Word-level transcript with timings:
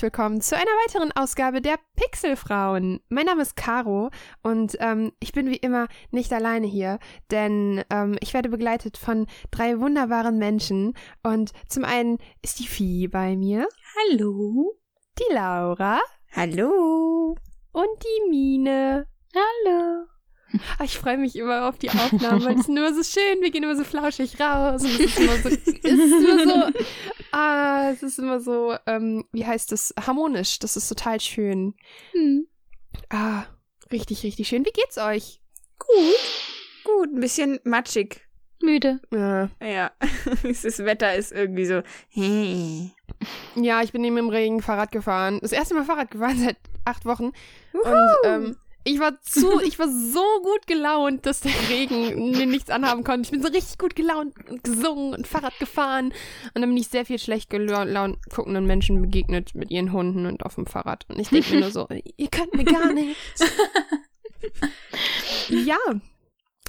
Herzlich 0.00 0.14
willkommen 0.14 0.40
zu 0.40 0.56
einer 0.56 0.70
weiteren 0.86 1.12
Ausgabe 1.12 1.60
der 1.60 1.78
Pixelfrauen. 1.94 3.00
Mein 3.10 3.26
Name 3.26 3.42
ist 3.42 3.54
Caro 3.54 4.08
und 4.42 4.74
ähm, 4.80 5.12
ich 5.20 5.32
bin 5.32 5.50
wie 5.50 5.58
immer 5.58 5.88
nicht 6.10 6.32
alleine 6.32 6.66
hier, 6.66 6.98
denn 7.30 7.84
ähm, 7.90 8.16
ich 8.20 8.32
werde 8.32 8.48
begleitet 8.48 8.96
von 8.96 9.26
drei 9.50 9.78
wunderbaren 9.78 10.38
Menschen 10.38 10.94
und 11.22 11.52
zum 11.68 11.84
einen 11.84 12.16
ist 12.40 12.60
die 12.60 12.66
Vieh 12.66 13.08
bei 13.08 13.36
mir. 13.36 13.68
Hallo. 13.94 14.74
Die 15.18 15.34
Laura. 15.34 16.00
Hallo. 16.32 17.36
Und 17.72 18.02
die 18.02 18.30
Mine. 18.30 19.06
Hallo. 19.34 20.06
Ah, 20.78 20.84
ich 20.84 20.98
freue 20.98 21.16
mich 21.18 21.36
immer 21.36 21.68
auf 21.68 21.78
die 21.78 21.90
Aufnahmen, 21.90 22.44
weil 22.44 22.58
es 22.58 22.66
sind 22.66 22.76
immer 22.76 22.94
so 22.94 23.02
schön, 23.02 23.40
wir 23.40 23.50
gehen 23.50 23.62
immer 23.62 23.76
so 23.76 23.84
flauschig 23.84 24.40
raus 24.40 24.82
und 24.82 24.90
es 24.90 25.00
ist 25.00 25.18
immer 25.18 25.36
so, 25.36 25.48
es 25.48 25.84
ist 25.84 25.84
immer 25.84 26.44
so, 26.44 26.78
ah, 27.32 27.90
es 27.90 28.02
ist 28.02 28.18
immer 28.18 28.40
so, 28.40 28.76
ähm, 28.86 29.24
wie 29.32 29.46
heißt 29.46 29.72
das, 29.72 29.94
harmonisch, 30.04 30.58
das 30.58 30.76
ist 30.76 30.88
total 30.88 31.20
schön. 31.20 31.74
Hm. 32.12 32.46
Ah, 33.08 33.44
richtig, 33.92 34.22
richtig 34.24 34.48
schön. 34.48 34.64
Wie 34.64 34.72
geht's 34.72 34.98
euch? 34.98 35.40
Gut. 35.78 35.96
Gut, 36.84 37.12
ein 37.14 37.20
bisschen 37.20 37.60
matschig. 37.64 38.26
Müde. 38.62 39.00
Ja, 39.12 39.48
Ja, 39.62 39.90
das 40.42 40.78
Wetter 40.80 41.14
ist 41.14 41.32
irgendwie 41.32 41.64
so. 41.64 41.82
Hey. 42.10 42.92
ja 43.54 43.82
ich 43.82 43.92
bin 43.92 44.04
eben 44.04 44.18
im 44.18 44.28
Regen 44.28 44.60
Fahrrad 44.60 44.92
gefahren. 44.92 45.38
Das 45.40 45.52
erste 45.52 45.74
Mal 45.74 45.84
Fahrrad 45.84 46.10
gefahren 46.10 46.38
seit 46.38 46.58
acht 46.84 47.04
Wochen. 47.06 47.32
Wuhu. 47.72 47.88
Und 47.88 48.10
ähm, 48.24 48.56
ich 48.84 48.98
war 48.98 49.20
zu, 49.22 49.60
ich 49.64 49.78
war 49.78 49.88
so 49.88 50.24
gut 50.42 50.66
gelaunt, 50.66 51.26
dass 51.26 51.40
der 51.40 51.52
Regen 51.68 52.30
mir 52.30 52.46
nichts 52.46 52.70
anhaben 52.70 53.04
konnte. 53.04 53.22
Ich 53.22 53.30
bin 53.30 53.42
so 53.42 53.48
richtig 53.48 53.78
gut 53.78 53.94
gelaunt 53.94 54.34
und 54.48 54.64
gesungen 54.64 55.14
und 55.14 55.26
Fahrrad 55.26 55.58
gefahren. 55.58 56.12
Und 56.54 56.62
dann 56.62 56.70
bin 56.70 56.76
ich 56.76 56.88
sehr 56.88 57.04
viel 57.04 57.18
schlecht 57.18 57.50
gelaunt 57.50 58.18
guckenden 58.34 58.66
Menschen 58.66 59.00
begegnet 59.02 59.54
mit 59.54 59.70
ihren 59.70 59.92
Hunden 59.92 60.26
und 60.26 60.44
auf 60.44 60.54
dem 60.54 60.66
Fahrrad. 60.66 61.04
Und 61.08 61.18
ich 61.18 61.28
denke 61.28 61.54
mir 61.54 61.60
nur 61.60 61.70
so, 61.70 61.88
ihr 62.16 62.28
könnt 62.28 62.54
mir 62.54 62.64
gar 62.64 62.92
nichts. 62.92 63.44
ja. 65.48 65.78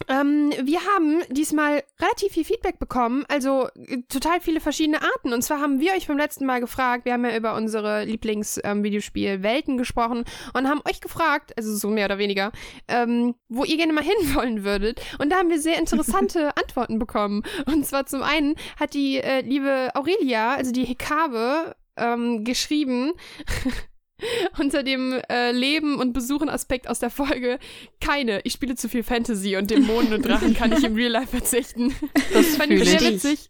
Ähm, 0.07 0.51
wir 0.63 0.79
haben 0.85 1.21
diesmal 1.29 1.83
relativ 1.99 2.33
viel 2.33 2.45
Feedback 2.45 2.79
bekommen, 2.79 3.25
also 3.27 3.67
äh, 3.75 4.01
total 4.09 4.41
viele 4.41 4.59
verschiedene 4.59 5.01
Arten. 5.01 5.33
Und 5.33 5.41
zwar 5.41 5.59
haben 5.59 5.79
wir 5.79 5.93
euch 5.93 6.07
beim 6.07 6.17
letzten 6.17 6.45
Mal 6.45 6.59
gefragt, 6.59 7.05
wir 7.05 7.13
haben 7.13 7.25
ja 7.25 7.35
über 7.35 7.55
unsere 7.55 8.03
Lieblingsvideospiel-Welten 8.05 9.77
gesprochen 9.77 10.25
und 10.53 10.67
haben 10.67 10.81
euch 10.87 11.01
gefragt, 11.01 11.53
also 11.57 11.75
so 11.75 11.89
mehr 11.89 12.05
oder 12.05 12.17
weniger, 12.17 12.51
ähm, 12.87 13.35
wo 13.49 13.63
ihr 13.63 13.77
gerne 13.77 13.93
mal 13.93 14.03
hinwollen 14.19 14.63
würdet. 14.63 15.01
Und 15.19 15.31
da 15.31 15.37
haben 15.37 15.49
wir 15.49 15.59
sehr 15.59 15.79
interessante 15.79 16.55
Antworten 16.61 16.99
bekommen. 16.99 17.43
Und 17.65 17.85
zwar 17.85 18.05
zum 18.05 18.23
einen 18.23 18.55
hat 18.79 18.93
die 18.93 19.17
äh, 19.17 19.41
liebe 19.41 19.89
Aurelia, 19.93 20.55
also 20.55 20.71
die 20.71 20.85
Hekabe, 20.85 21.75
ähm, 21.97 22.43
geschrieben, 22.43 23.13
unter 24.59 24.83
dem 24.83 25.19
äh, 25.29 25.51
Leben 25.51 25.99
und 25.99 26.13
Besuchen 26.13 26.49
Aspekt 26.49 26.89
aus 26.89 26.99
der 26.99 27.09
Folge 27.09 27.59
keine. 27.99 28.41
Ich 28.43 28.53
spiele 28.53 28.75
zu 28.75 28.89
viel 28.89 29.03
Fantasy 29.03 29.55
und 29.55 29.71
Dämonen 29.71 30.13
und 30.13 30.25
Drachen 30.25 30.53
kann 30.53 30.71
ich 30.71 30.83
im 30.83 30.95
Real 30.95 31.11
Life 31.11 31.27
verzichten. 31.27 31.93
Das 32.33 32.55
fand 32.55 32.71
ich 32.71 32.87
sehr 32.87 33.01
witzig, 33.01 33.49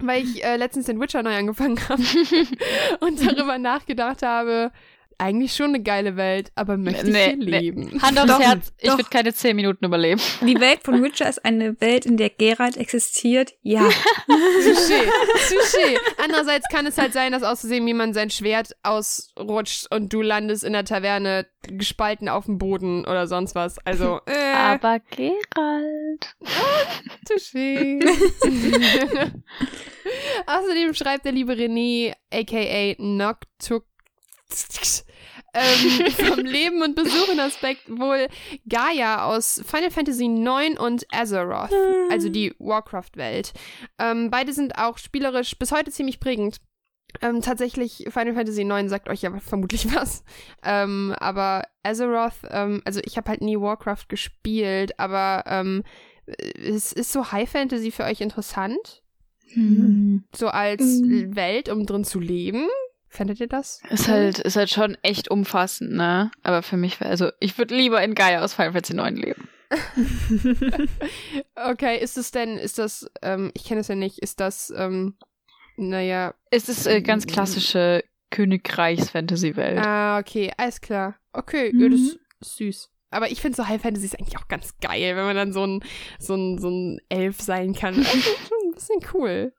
weil 0.00 0.22
ich 0.22 0.44
äh, 0.44 0.56
letztens 0.56 0.86
den 0.86 1.00
Witcher 1.00 1.22
neu 1.22 1.34
angefangen 1.34 1.78
habe 1.88 2.02
und 3.00 3.24
darüber 3.24 3.58
nachgedacht 3.58 4.22
habe, 4.22 4.70
eigentlich 5.18 5.54
schon 5.54 5.66
eine 5.70 5.82
geile 5.82 6.16
Welt, 6.16 6.52
aber 6.54 6.76
möchte 6.76 7.06
ich 7.06 7.12
Nee, 7.12 7.24
hier 7.26 7.36
nee. 7.36 7.44
leben. 7.44 8.02
Hand 8.02 8.18
aufs 8.18 8.28
Doch, 8.28 8.40
Herz, 8.40 8.72
ich 8.78 8.90
würde 8.90 9.04
keine 9.04 9.32
zehn 9.34 9.56
Minuten 9.56 9.84
überleben. 9.84 10.20
Die 10.42 10.60
Welt 10.60 10.80
von 10.82 11.02
Witcher 11.02 11.28
ist 11.28 11.44
eine 11.44 11.80
Welt, 11.80 12.06
in 12.06 12.16
der 12.16 12.30
Geralt 12.30 12.76
existiert. 12.76 13.52
Ja. 13.62 13.80
Touché, 14.28 15.02
touché. 15.48 15.98
Andererseits 16.22 16.66
kann 16.70 16.86
es 16.86 16.98
halt 16.98 17.12
sein, 17.12 17.32
dass 17.32 17.42
auszusehen 17.42 17.86
jemand 17.86 18.14
sein 18.14 18.30
Schwert 18.30 18.76
ausrutscht 18.82 19.86
und 19.94 20.12
du 20.12 20.22
landest 20.22 20.64
in 20.64 20.72
der 20.72 20.84
Taverne 20.84 21.46
gespalten 21.68 22.28
auf 22.28 22.44
dem 22.46 22.58
Boden 22.58 23.06
oder 23.06 23.26
sonst 23.26 23.54
was. 23.54 23.78
Also, 23.84 24.20
äh, 24.26 24.54
Aber 24.54 25.00
Gerald. 25.10 26.36
touché. 27.28 28.00
Außerdem 30.46 30.94
schreibt 30.94 31.24
der 31.24 31.32
liebe 31.32 31.54
René, 31.54 32.12
aka 32.32 32.94
Noctuk, 32.98 33.84
ähm, 35.54 36.10
vom 36.12 36.38
Leben 36.44 36.82
und 36.82 36.94
Besuchen-Aspekt 36.94 37.88
wohl 37.88 38.28
Gaia 38.68 39.26
aus 39.26 39.62
Final 39.66 39.90
Fantasy 39.90 40.26
IX 40.26 40.78
und 40.80 41.06
Azeroth, 41.12 41.70
also 42.10 42.28
die 42.28 42.54
Warcraft-Welt. 42.58 43.52
Ähm, 43.98 44.30
beide 44.30 44.52
sind 44.52 44.78
auch 44.78 44.98
spielerisch 44.98 45.58
bis 45.58 45.72
heute 45.72 45.90
ziemlich 45.90 46.20
prägend. 46.20 46.58
Ähm, 47.22 47.40
tatsächlich, 47.40 48.04
Final 48.10 48.34
Fantasy 48.34 48.62
IX 48.62 48.90
sagt 48.90 49.08
euch 49.08 49.22
ja 49.22 49.38
vermutlich 49.38 49.86
was. 49.94 50.22
Ähm, 50.62 51.14
aber 51.18 51.62
Azeroth, 51.82 52.34
ähm, 52.50 52.82
also 52.84 53.00
ich 53.04 53.16
habe 53.16 53.30
halt 53.30 53.40
nie 53.40 53.58
Warcraft 53.58 54.06
gespielt, 54.08 54.98
aber 54.98 55.44
ähm, 55.46 55.82
ist, 56.26 56.92
ist 56.92 57.12
so 57.12 57.32
High 57.32 57.48
Fantasy 57.48 57.90
für 57.90 58.04
euch 58.04 58.20
interessant? 58.20 59.02
Hm. 59.52 60.24
So 60.34 60.48
als 60.48 60.82
Mhm. 60.82 61.36
Welt, 61.36 61.68
um 61.68 61.86
drin 61.86 62.04
zu 62.04 62.20
leben? 62.20 62.66
Fändet 63.08 63.40
ihr 63.40 63.46
das? 63.48 63.80
Ist 63.90 64.08
halt, 64.08 64.38
ist 64.40 64.56
halt 64.56 64.68
schon 64.70 64.96
echt 65.02 65.30
umfassend, 65.30 65.92
ne? 65.92 66.30
Aber 66.42 66.62
für 66.62 66.76
mich 66.76 67.00
wäre, 67.00 67.10
also 67.10 67.30
ich 67.40 67.56
würde 67.56 67.74
lieber 67.74 68.02
in 68.02 68.14
Gaia 68.14 68.42
aus 68.42 68.54
Final 68.54 68.72
Fantasy 68.72 68.94
9 68.94 69.16
leben. 69.16 69.48
Okay, 71.54 71.98
ist 71.98 72.16
es 72.16 72.30
denn, 72.30 72.58
ist 72.58 72.78
das, 72.78 73.10
ähm, 73.22 73.50
ich 73.54 73.64
kenne 73.64 73.80
es 73.80 73.88
ja 73.88 73.94
nicht, 73.94 74.18
ist 74.18 74.40
das, 74.40 74.72
ähm, 74.76 75.16
naja, 75.76 76.34
Es 76.50 76.68
ist 76.68 76.86
äh, 76.86 77.00
ganz 77.02 77.26
klassische 77.26 78.04
Königreichs-Fantasy-Welt. 78.30 79.78
ah, 79.78 80.18
okay, 80.18 80.52
alles 80.56 80.80
klar. 80.80 81.16
Okay, 81.32 81.72
ja, 81.74 81.88
das 81.88 82.00
Mhm. 82.00 82.18
ist 82.40 82.56
süß. 82.56 82.90
Aber 83.10 83.30
ich 83.30 83.40
finde 83.40 83.56
so 83.56 83.66
High 83.68 83.80
Fantasy 83.80 84.06
ist 84.06 84.18
eigentlich 84.18 84.36
auch 84.38 84.48
ganz 84.48 84.74
geil, 84.80 85.16
wenn 85.16 85.24
man 85.24 85.36
dann 85.36 85.52
so 85.52 85.64
ein, 85.66 85.80
so 86.18 86.34
ein, 86.34 86.58
so 86.58 86.68
ein 86.68 87.00
Elf 87.08 87.40
sein 87.40 87.72
kann. 87.74 87.96
Das 87.96 88.14
ist 88.14 88.24
schon 88.48 88.58
ein 88.68 88.74
bisschen 88.74 89.00
cool. 89.14 89.52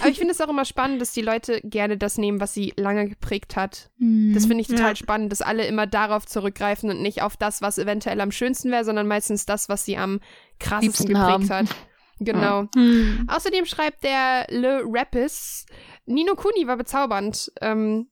Aber 0.00 0.08
ich 0.10 0.18
finde 0.18 0.32
es 0.32 0.40
auch 0.40 0.48
immer 0.48 0.64
spannend, 0.64 1.00
dass 1.00 1.12
die 1.12 1.22
Leute 1.22 1.60
gerne 1.62 1.96
das 1.96 2.18
nehmen, 2.18 2.40
was 2.40 2.52
sie 2.54 2.72
lange 2.76 3.08
geprägt 3.08 3.56
hat. 3.56 3.90
Das 3.98 4.46
finde 4.46 4.60
ich 4.62 4.66
total 4.68 4.90
Ja. 4.90 4.96
spannend, 4.96 5.30
dass 5.30 5.40
alle 5.42 5.66
immer 5.66 5.86
darauf 5.86 6.26
zurückgreifen 6.26 6.90
und 6.90 7.00
nicht 7.00 7.22
auf 7.22 7.36
das, 7.36 7.62
was 7.62 7.78
eventuell 7.78 8.20
am 8.20 8.32
schönsten 8.32 8.70
wäre, 8.70 8.84
sondern 8.84 9.06
meistens 9.06 9.46
das, 9.46 9.68
was 9.68 9.84
sie 9.84 9.96
am 9.96 10.20
krassesten 10.58 11.06
Liebsten 11.06 11.08
geprägt 11.08 11.50
haben. 11.50 11.68
hat. 11.68 11.76
Genau. 12.20 12.64
Hm. 12.74 13.26
Außerdem 13.28 13.64
schreibt 13.64 14.02
der 14.02 14.46
Le 14.50 14.82
Rappis, 14.84 15.66
Nino 16.06 16.34
Kuni 16.34 16.66
war 16.66 16.76
bezaubernd. 16.76 17.52
Ähm, 17.60 18.08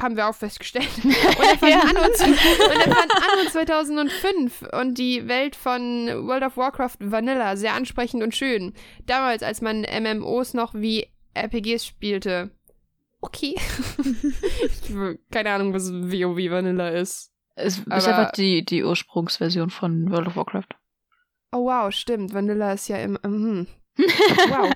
haben 0.00 0.16
wir 0.16 0.28
auch 0.28 0.34
festgestellt. 0.34 0.88
Und 1.04 1.12
er 1.12 1.58
fand, 1.58 1.72
Ja. 1.72 1.80
Anno, 1.80 2.00
und 2.00 2.20
er 2.20 2.94
fand 2.94 3.12
Anno 3.12 3.50
2005 3.50 4.62
und 4.72 4.98
die 4.98 5.26
Welt 5.28 5.56
von 5.56 6.06
World 6.26 6.44
of 6.44 6.56
Warcraft 6.56 6.96
Vanilla 7.00 7.56
sehr 7.56 7.74
ansprechend 7.74 8.22
und 8.22 8.34
schön. 8.34 8.74
Damals, 9.06 9.42
als 9.42 9.60
man 9.60 9.82
MMOs 9.82 10.54
noch 10.54 10.74
wie 10.74 11.06
RPGs 11.34 11.86
spielte. 11.86 12.50
Okay. 13.20 13.56
keine 15.30 15.50
Ahnung, 15.50 15.72
was 15.72 15.92
WoW 15.92 16.50
Vanilla 16.50 16.88
ist. 16.90 17.32
Es 17.56 17.78
ist 17.78 17.88
einfach 17.88 18.32
die, 18.32 18.64
die 18.64 18.84
Ursprungsversion 18.84 19.70
von 19.70 20.10
World 20.10 20.28
of 20.28 20.36
Warcraft. 20.36 20.68
Oh 21.52 21.66
wow, 21.66 21.92
stimmt. 21.92 22.34
Vanilla 22.34 22.72
ist 22.72 22.88
ja 22.88 22.98
im. 22.98 23.18
Mhm. 23.24 23.66
Wow. 23.96 24.70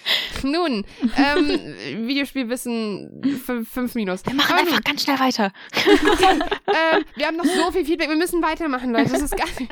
Nun, 0.42 0.84
ähm, 1.16 2.06
Videospielwissen 2.08 3.40
5 3.70 3.94
minus. 3.94 4.24
Wir 4.26 4.34
machen 4.34 4.52
Aber 4.52 4.62
nun, 4.62 4.72
einfach 4.72 4.84
ganz 4.84 5.02
schnell 5.02 5.20
weiter. 5.20 5.52
ähm, 5.86 7.04
wir 7.14 7.26
haben 7.26 7.36
noch 7.36 7.44
so 7.44 7.70
viel 7.70 7.84
Feedback, 7.84 8.08
wir 8.08 8.16
müssen 8.16 8.42
weitermachen, 8.42 8.92
Leute. 8.92 9.12
Das 9.12 9.22
ist 9.22 9.36
geil. 9.36 9.48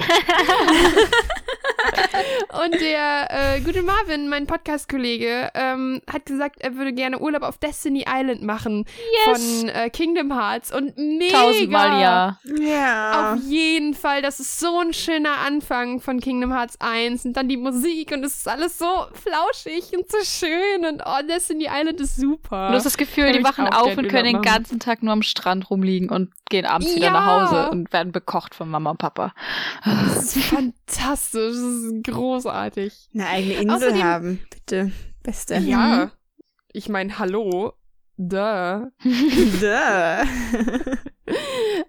Und 2.65 2.81
der 2.81 3.29
äh, 3.31 3.61
gute 3.61 3.83
Marvin, 3.83 4.29
mein 4.29 4.47
Podcast-Kollege, 4.47 5.51
ähm, 5.55 6.03
hat 6.11 6.27
gesagt, 6.27 6.61
er 6.61 6.77
würde 6.77 6.93
gerne 6.93 7.19
Urlaub 7.19 7.43
auf 7.43 7.59
Destiny 7.59 8.05
Island 8.07 8.43
machen 8.43 8.85
von 9.25 9.69
äh, 9.69 9.89
Kingdom 9.91 10.33
Hearts. 10.33 10.73
Und 10.73 10.97
mega. 10.99 11.39
Tausendmal 11.39 12.01
ja. 12.01 12.39
Ja. 12.61 13.33
Auf 13.33 13.41
jeden 13.45 13.95
Fall, 13.95 14.23
das 14.23 14.41
ist 14.41 14.61
so 14.61 14.79
ein 14.81 14.93
schöner 14.93 15.39
Anfang 15.39 16.01
von 16.01 16.21
Kingdom 16.21 16.53
Hearts 16.53 16.81
1 16.81 17.25
und 17.25 17.33
dann 17.35 17.49
die 17.49 17.57
Musik 17.57 18.13
und 18.13 18.25
es 18.25 18.37
ist 18.37 18.49
alles 18.49 18.79
so 18.79 18.90
flauschig 19.13 19.93
und 19.97 20.11
so 20.11 20.19
schön 20.23 20.85
und 20.87 21.03
oh, 21.05 21.27
Destiny 21.29 21.69
Island 21.71 22.01
ist 22.01 22.17
super. 22.17 22.69
Du 22.69 22.75
hast 22.75 22.85
das 22.87 22.97
Gefühl, 22.97 23.25
Kann 23.27 23.33
die 23.39 23.45
wachen 23.45 23.67
auf 23.69 23.97
und 23.97 24.09
können 24.09 24.25
den 24.25 24.43
ganzen 24.43 24.79
Tag 24.81 25.03
nur 25.03 25.13
am 25.13 25.23
Strand 25.23 25.71
rumliegen 25.71 26.11
und 26.11 26.31
gehen 26.49 26.67
abends 26.67 26.95
wieder 26.95 27.07
Ja. 27.07 27.13
nach 27.13 27.27
Hause 27.51 27.71
und 27.71 27.93
werden 27.93 28.13
bekocht 28.13 28.55
von 28.55 28.69
Mama 28.69 28.91
und 28.91 28.99
Papa. 28.99 29.33
Das 29.85 30.37
ist 30.37 30.45
fantastisch, 30.47 31.55
das 31.55 31.57
ist 31.57 32.05
großartig. 32.05 33.09
Eine 33.15 33.27
eigene 33.27 33.55
Insel 33.55 33.93
Außerdem- 33.93 34.03
haben. 34.03 34.47
Bitte. 34.51 34.93
Beste. 35.23 35.57
Ja, 35.57 36.11
ich 36.73 36.89
meine, 36.89 37.19
hallo, 37.19 37.75
duh. 38.17 38.87
Duh. 39.03 40.25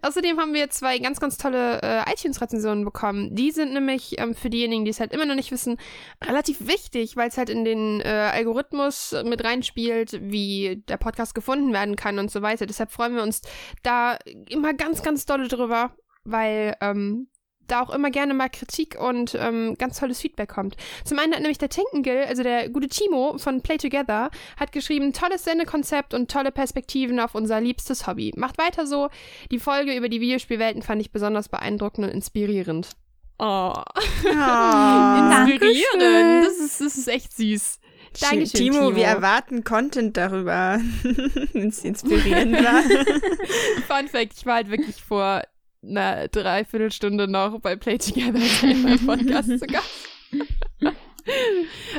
Außerdem 0.02 0.40
haben 0.40 0.54
wir 0.54 0.70
zwei 0.70 0.98
ganz, 1.00 1.20
ganz 1.20 1.38
tolle 1.38 1.82
äh, 1.82 2.12
iTunes-Rezensionen 2.12 2.86
bekommen. 2.86 3.36
Die 3.36 3.52
sind 3.52 3.74
nämlich 3.74 4.20
ähm, 4.20 4.34
für 4.36 4.50
diejenigen, 4.50 4.86
die 4.86 4.92
es 4.92 5.00
halt 5.00 5.14
immer 5.14 5.26
noch 5.26 5.36
nicht 5.36 5.52
wissen, 5.52 5.78
relativ 6.24 6.68
wichtig, 6.68 7.16
weil 7.16 7.30
es 7.30 7.38
halt 7.38 7.50
in 7.50 7.66
den 7.66 8.02
äh, 8.02 8.32
Algorithmus 8.34 9.16
mit 9.26 9.44
reinspielt, 9.44 10.20
wie 10.22 10.84
der 10.88 10.98
Podcast 10.98 11.36
gefunden 11.36 11.74
werden 11.74 11.96
kann 11.96 12.20
und 12.20 12.32
so 12.32 12.42
weiter. 12.42 12.66
Deshalb 12.66 12.92
freuen 12.92 13.16
wir 13.16 13.24
uns 13.24 13.42
da 13.84 14.18
immer 14.50 14.74
ganz, 14.74 15.04
ganz 15.04 15.26
dolle 15.26 15.48
drüber, 15.48 15.96
weil 16.24 16.76
ähm, 16.82 17.28
da 17.72 17.82
auch 17.82 17.90
immer 17.90 18.12
gerne 18.12 18.34
mal 18.34 18.50
Kritik 18.50 19.00
und 19.00 19.36
ähm, 19.40 19.76
ganz 19.78 20.00
tolles 20.00 20.20
Feedback 20.20 20.50
kommt. 20.50 20.76
Zum 21.06 21.20
einen 21.20 21.34
hat 21.34 21.42
nämlich 21.42 21.58
der 21.58 21.70
Tinkengill, 21.70 22.26
also 22.28 22.44
der 22.44 22.70
gute 22.70 22.88
Timo 22.88 23.38
von 23.38 23.62
Play 23.62 23.78
Together, 23.78 24.30
hat 24.58 24.72
geschrieben, 24.72 25.14
tolles 25.14 25.44
Sendekonzept 25.44 26.14
und 26.14 26.30
tolle 26.30 26.52
Perspektiven 26.52 27.20
auf 27.20 27.36
unser 27.36 27.62
liebstes 27.62 28.08
Hobby. 28.08 28.34
Macht 28.36 28.58
weiter 28.58 28.86
so. 28.86 29.10
Die 29.52 29.60
Folge 29.60 29.96
über 29.96 30.10
die 30.10 30.22
Videospielwelten 30.22 30.82
fand 30.82 31.02
ich 31.02 31.12
besonders 31.12 31.50
beeindruckend 31.50 32.08
und 32.08 32.14
inspirierend. 32.14 32.90
Oh. 33.40 33.74
oh 33.74 33.84
inspirierend. 34.26 36.46
Das 36.46 36.60
ist, 36.60 36.82
das 36.82 36.98
ist 36.98 37.08
echt 37.08 37.36
süß. 37.36 37.80
Danke, 38.20 38.44
Timo, 38.44 38.74
Timo. 38.74 38.96
Wir 38.96 39.06
erwarten 39.06 39.64
Content 39.64 40.18
darüber, 40.18 40.80
wenn 41.54 41.70
es 41.70 41.84
inspirierend 41.84 42.54
war. 42.54 42.84
Fun 43.88 44.08
Fact, 44.10 44.34
ich 44.38 44.46
war 44.46 44.56
halt 44.56 44.70
wirklich 44.70 45.02
vor 45.02 45.44
einer 45.84 46.28
Dreiviertelstunde 46.28 47.28
noch 47.28 47.60
bei 47.60 47.76
Play 47.76 47.98
Together 47.98 48.40
Podcast 49.06 49.50
zu 49.60 49.66
Gast. 49.68 50.10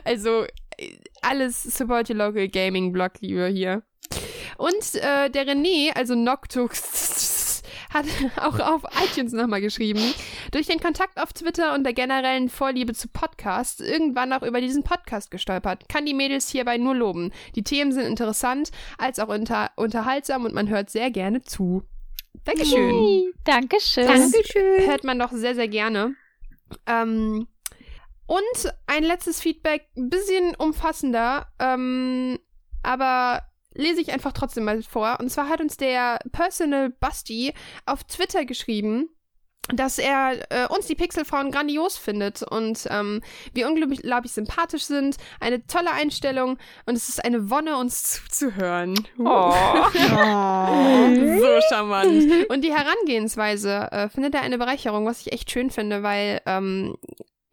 also 0.05 0.47
alles 1.21 1.63
Support 1.63 2.11
Your 2.11 2.17
Local 2.17 2.49
Gaming 2.49 2.93
Blog, 2.93 3.13
lieber 3.21 3.49
hier. 3.49 3.83
Und 4.59 4.95
äh, 4.95 5.31
der 5.31 5.47
René, 5.47 5.93
also 5.95 6.15
Noctux, 6.15 7.63
hat 7.93 8.07
auch 8.37 8.59
auf 8.59 8.85
iTunes 9.05 9.33
nochmal 9.33 9.61
geschrieben, 9.61 10.15
durch 10.51 10.67
den 10.67 10.81
Kontakt 10.81 11.21
auf 11.21 11.33
Twitter 11.33 11.75
und 11.75 11.85
der 11.85 11.93
generellen 11.93 12.49
Vorliebe 12.49 12.95
zu 12.95 13.09
Podcasts 13.09 13.81
irgendwann 13.81 14.33
auch 14.33 14.43
über 14.43 14.61
diesen 14.61 14.83
Podcast 14.83 15.31
gestolpert. 15.31 15.89
Kann 15.89 16.07
die 16.07 16.15
Mädels 16.15 16.49
hierbei 16.49 16.79
nur 16.79 16.95
loben. 16.95 17.33
Die 17.55 17.65
Themen 17.65 17.93
sind 17.93 18.07
interessant, 18.07 18.71
als 18.99 19.19
auch 19.19 19.29
unter 19.29 19.71
unterhaltsam 19.77 20.45
und 20.45 20.55
man 20.55 20.69
hört 20.69 20.91
sehr 20.91 21.11
gerne 21.11 21.43
zu. 21.43 21.83
Dankeschön. 22.45 22.91
Hey, 22.91 23.33
Dankeschön. 23.45 24.07
Dankeschön. 24.07 24.87
Hört 24.87 25.05
man 25.05 25.19
doch 25.19 25.31
sehr, 25.33 25.55
sehr 25.55 25.69
gerne. 25.69 26.15
Ähm, 26.87 27.47
und 28.27 28.75
ein 28.87 29.05
letztes 29.05 29.41
Feedback, 29.41 29.89
ein 29.97 30.09
bisschen 30.09 30.55
umfassender, 30.57 31.49
ähm, 31.59 32.39
aber 32.83 33.43
lese 33.75 34.01
ich 34.01 34.13
einfach 34.13 34.33
trotzdem 34.33 34.65
mal 34.65 34.83
vor. 34.83 35.19
Und 35.21 35.31
zwar 35.31 35.49
hat 35.49 35.61
uns 35.61 35.77
der 35.77 36.19
Personal 36.33 36.91
Busty 36.91 37.53
auf 37.87 38.05
Twitter 38.05 38.45
geschrieben, 38.45 39.09
dass 39.69 39.99
er 39.99 40.39
äh, 40.51 40.67
uns 40.69 40.87
die 40.87 40.95
Pixelfrauen 40.95 41.51
grandios 41.51 41.97
findet 41.97 42.43
und 42.43 42.87
ähm, 42.91 43.23
wir 43.55 43.69
unglaublich 43.69 44.33
sympathisch 44.33 44.85
sind, 44.85 45.17
eine 45.41 45.67
tolle 45.67 45.93
Einstellung 45.93 46.59
und 46.87 46.97
es 46.97 47.09
ist 47.09 47.25
eine 47.25 47.49
Wonne, 47.49 47.77
uns 47.77 48.03
zuzuhören. 48.03 48.95
Oh. 49.19 49.53
so 49.93 51.61
charmant. 51.69 52.51
Und 52.51 52.63
die 52.63 52.73
Herangehensweise 52.73 53.89
äh, 53.93 54.09
findet 54.09 54.35
er 54.35 54.43
eine 54.43 54.59
Bereicherung, 54.59 55.07
was 55.07 55.21
ich 55.21 55.33
echt 55.33 55.51
schön 55.51 55.71
finde, 55.71 56.03
weil 56.03 56.41
ähm, 56.47 56.97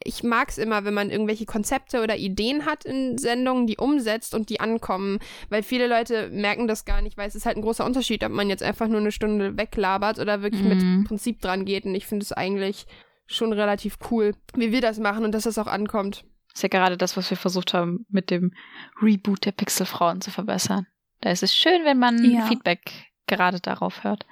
ich 0.03 0.23
mag 0.23 0.49
es 0.49 0.57
immer, 0.57 0.85
wenn 0.85 0.93
man 0.93 1.09
irgendwelche 1.09 1.45
Konzepte 1.45 2.01
oder 2.01 2.17
Ideen 2.17 2.65
hat 2.65 2.85
in 2.85 3.17
Sendungen, 3.17 3.67
die 3.67 3.77
umsetzt 3.77 4.33
und 4.33 4.49
die 4.49 4.59
ankommen, 4.59 5.19
weil 5.49 5.61
viele 5.61 5.87
Leute 5.87 6.29
merken 6.29 6.67
das 6.67 6.85
gar 6.85 7.01
nicht, 7.01 7.17
weil 7.17 7.27
es 7.27 7.35
ist 7.35 7.45
halt 7.45 7.57
ein 7.57 7.61
großer 7.61 7.85
Unterschied, 7.85 8.23
ob 8.23 8.31
man 8.31 8.49
jetzt 8.49 8.63
einfach 8.63 8.87
nur 8.87 8.99
eine 8.99 9.11
Stunde 9.11 9.57
weglabert 9.57 10.19
oder 10.19 10.41
wirklich 10.41 10.63
mhm. 10.63 10.69
mit 10.99 11.07
Prinzip 11.07 11.41
dran 11.41 11.65
geht. 11.65 11.85
Und 11.85 11.95
ich 11.95 12.05
finde 12.05 12.23
es 12.23 12.31
eigentlich 12.31 12.85
schon 13.25 13.51
relativ 13.51 13.97
cool, 14.09 14.35
wie 14.55 14.71
wir 14.71 14.81
das 14.81 14.99
machen 14.99 15.25
und 15.25 15.33
dass 15.33 15.43
das 15.43 15.57
auch 15.57 15.67
ankommt. 15.67 16.23
Das 16.47 16.59
ist 16.59 16.63
ja 16.63 16.69
gerade 16.69 16.97
das, 16.97 17.17
was 17.17 17.29
wir 17.29 17.37
versucht 17.37 17.73
haben, 17.73 18.05
mit 18.09 18.31
dem 18.31 18.53
Reboot 19.01 19.45
der 19.45 19.51
Pixelfrauen 19.51 20.21
zu 20.21 20.31
verbessern. 20.31 20.87
Da 21.21 21.29
ist 21.29 21.43
es 21.43 21.53
schön, 21.53 21.83
wenn 21.83 21.99
man 21.99 22.23
ja. 22.23 22.45
Feedback 22.47 22.91
gerade 23.27 23.59
darauf 23.59 24.03
hört. 24.03 24.25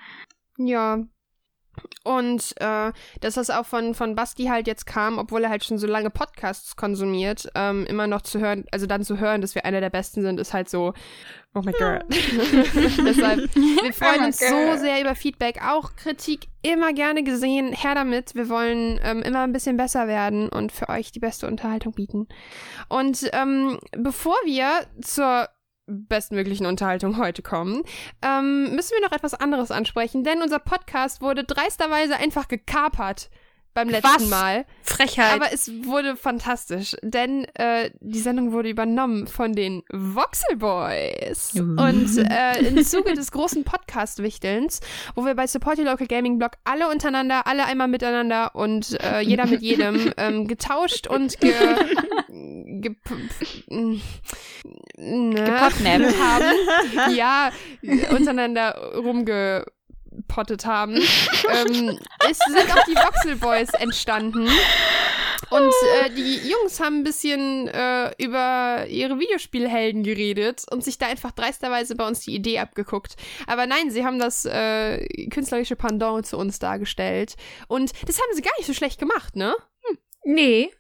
Ja, 0.58 1.04
und 2.04 2.54
äh, 2.60 2.92
dass 3.22 3.36
das 3.36 3.50
auch 3.50 3.66
von, 3.66 3.94
von 3.94 4.16
Basti 4.16 4.46
halt 4.46 4.68
jetzt 4.68 4.86
kam, 4.86 5.18
obwohl 5.18 5.44
er 5.44 5.50
halt 5.50 5.64
schon 5.64 5.78
so 5.78 5.88
lange 5.88 6.10
Podcasts 6.10 6.76
konsumiert, 6.76 7.50
ähm, 7.56 7.86
immer 7.86 8.08
noch 8.08 8.22
zu 8.22 8.40
hören, 8.40 8.66
also 8.72 8.86
dann 8.86 9.04
zu 9.04 9.20
hören, 9.20 9.42
dass 9.42 9.56
wir 9.56 9.66
einer 9.66 9.82
der 9.82 9.90
Besten 9.90 10.22
sind, 10.22 10.40
ist 10.40 10.54
halt 10.54 10.70
so, 10.70 10.94
oh 11.54 11.62
my 11.62 11.72
god. 11.74 12.04
Deshalb, 12.10 13.54
wir 13.56 13.94
freuen 13.94 14.22
oh 14.22 14.26
uns 14.26 14.40
so 14.40 14.78
sehr 14.78 15.02
über 15.02 15.16
Feedback, 15.16 15.62
auch 15.64 15.96
Kritik 15.96 16.48
immer 16.62 16.94
gerne 16.94 17.24
gesehen, 17.24 17.74
her 17.74 17.96
damit. 17.96 18.36
Wir 18.36 18.50
wollen 18.50 19.00
ähm, 19.04 19.22
immer 19.22 19.42
ein 19.42 19.54
bisschen 19.54 19.78
besser 19.78 20.08
werden 20.08 20.50
und 20.50 20.72
für 20.72 20.90
euch 20.90 21.12
die 21.12 21.20
beste 21.20 21.48
Unterhaltung 21.48 21.94
bieten. 21.94 22.28
Und 22.90 23.30
ähm, 23.34 23.80
bevor 23.92 24.36
wir 24.46 24.86
zur 25.02 25.50
bestmöglichen 25.88 26.66
Unterhaltung 26.66 27.18
heute 27.18 27.42
kommen, 27.42 27.84
ähm, 28.22 28.76
müssen 28.76 28.92
wir 28.92 29.02
noch 29.02 29.14
etwas 29.14 29.34
anderes 29.34 29.72
ansprechen, 29.72 30.24
denn 30.24 30.42
unser 30.42 30.60
Podcast 30.60 31.22
wurde 31.22 31.44
dreisterweise 31.44 32.18
einfach 32.18 32.48
gekapert 32.48 33.30
beim 33.78 33.90
letzten 33.90 34.10
Was? 34.10 34.30
Mal. 34.30 34.66
Frechheit. 34.82 35.34
Aber 35.34 35.54
es 35.54 35.72
wurde 35.84 36.16
fantastisch, 36.16 36.96
denn 37.04 37.46
äh, 37.54 37.92
die 38.00 38.18
Sendung 38.18 38.52
wurde 38.52 38.70
übernommen 38.70 39.28
von 39.28 39.54
den 39.54 39.84
Voxel 39.94 40.56
Boys. 40.56 41.54
Und 41.54 42.18
äh, 42.32 42.58
im 42.68 42.84
Zuge 42.84 43.14
des 43.14 43.32
großen 43.32 43.64
Podcast-Wichtelns, 43.64 44.80
wo 45.14 45.26
wir 45.26 45.36
bei 45.36 45.46
Support 45.46 45.78
Your 45.78 45.86
Local 45.86 46.08
Gaming 46.08 46.40
Blog 46.40 46.54
alle 46.64 46.90
untereinander, 46.90 47.46
alle 47.46 47.66
einmal 47.66 47.88
miteinander 47.88 48.56
und 48.56 49.00
äh, 49.04 49.22
jeder 49.22 49.46
mit 49.46 49.62
jedem 49.62 50.12
ähm, 50.18 50.48
getauscht 50.48 51.06
und 51.06 51.40
ge, 51.40 51.54
ge 52.82 52.96
ne, 54.98 55.62
haben. 56.20 57.16
Ja, 57.16 57.52
untereinander 58.10 58.94
rumge 58.96 59.66
pottet 60.28 60.66
haben, 60.66 60.96
ähm, 60.96 62.00
es 62.30 62.40
sind 62.40 62.72
auch 62.72 62.84
die 62.86 62.96
Voxel 62.96 63.36
Boys 63.36 63.70
entstanden. 63.74 64.50
Und 65.50 65.74
äh, 66.02 66.10
die 66.10 66.50
Jungs 66.50 66.80
haben 66.80 66.98
ein 66.98 67.04
bisschen 67.04 67.68
äh, 67.68 68.12
über 68.18 68.86
ihre 68.90 69.20
Videospielhelden 69.20 70.04
geredet 70.04 70.66
und 70.70 70.84
sich 70.84 70.98
da 70.98 71.08
einfach 71.08 71.32
dreisterweise 71.32 71.96
bei 71.96 72.06
uns 72.06 72.22
die 72.22 72.36
Idee 72.36 72.60
abgeguckt. 72.60 73.16
Aber 73.46 73.66
nein, 73.66 73.90
sie 73.90 74.04
haben 74.04 74.20
das 74.20 74.46
äh, 74.46 75.28
künstlerische 75.30 75.76
Pendant 75.76 76.26
zu 76.26 76.38
uns 76.38 76.60
dargestellt. 76.60 77.36
Und 77.68 77.92
das 78.08 78.20
haben 78.20 78.34
sie 78.34 78.42
gar 78.42 78.52
nicht 78.58 78.68
so 78.68 78.74
schlecht 78.74 79.00
gemacht, 79.00 79.36
ne? 79.36 79.56
Hm. 79.88 79.98
Nee. 80.24 80.72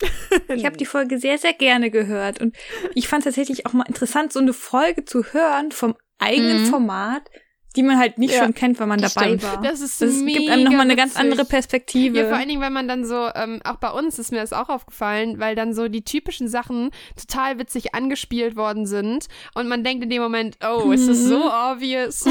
Ich 0.48 0.64
habe 0.64 0.76
die 0.76 0.86
Folge 0.86 1.18
sehr, 1.18 1.38
sehr 1.38 1.52
gerne 1.52 1.90
gehört. 1.90 2.40
Und 2.40 2.56
ich 2.94 3.06
fand 3.06 3.22
tatsächlich 3.22 3.66
auch 3.66 3.72
mal 3.72 3.86
interessant, 3.86 4.32
so 4.32 4.40
eine 4.40 4.52
Folge 4.52 5.04
zu 5.04 5.24
hören 5.32 5.70
vom 5.70 5.94
eigenen 6.18 6.62
mhm. 6.62 6.66
Format 6.66 7.30
die 7.72 7.82
man 7.82 7.98
halt 7.98 8.18
nicht 8.18 8.34
ja, 8.34 8.42
schon 8.42 8.54
kennt, 8.54 8.80
wenn 8.80 8.88
man 8.88 9.00
dabei 9.00 9.26
stimmt. 9.26 9.42
war. 9.42 9.62
Das 9.62 9.80
ist 9.80 10.00
das 10.00 10.24
gibt 10.24 10.50
einem 10.50 10.64
nochmal 10.64 10.82
eine 10.82 10.96
ganz 10.96 11.16
andere 11.16 11.44
Perspektive. 11.44 12.18
Ja, 12.18 12.28
vor 12.28 12.36
allen 12.36 12.48
Dingen, 12.48 12.60
wenn 12.60 12.72
man 12.72 12.88
dann 12.88 13.04
so, 13.04 13.28
ähm, 13.34 13.60
auch 13.64 13.76
bei 13.76 13.90
uns 13.90 14.18
ist 14.18 14.32
mir 14.32 14.40
das 14.40 14.52
auch 14.52 14.68
aufgefallen, 14.68 15.38
weil 15.38 15.54
dann 15.54 15.74
so 15.74 15.88
die 15.88 16.02
typischen 16.02 16.48
Sachen 16.48 16.90
total 17.16 17.58
witzig 17.58 17.94
angespielt 17.94 18.56
worden 18.56 18.86
sind 18.86 19.26
und 19.54 19.68
man 19.68 19.84
denkt 19.84 20.04
in 20.04 20.10
dem 20.10 20.22
Moment, 20.22 20.58
oh, 20.64 20.86
mhm. 20.86 20.92
ist 20.92 21.08
das 21.08 21.18
so 21.18 21.44
obvious? 21.44 22.24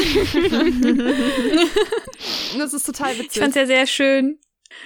das 2.58 2.74
ist 2.74 2.86
total 2.86 3.18
witzig. 3.18 3.36
Ich 3.36 3.42
fand's 3.42 3.56
ja 3.56 3.66
sehr 3.66 3.88
schön. 3.88 4.40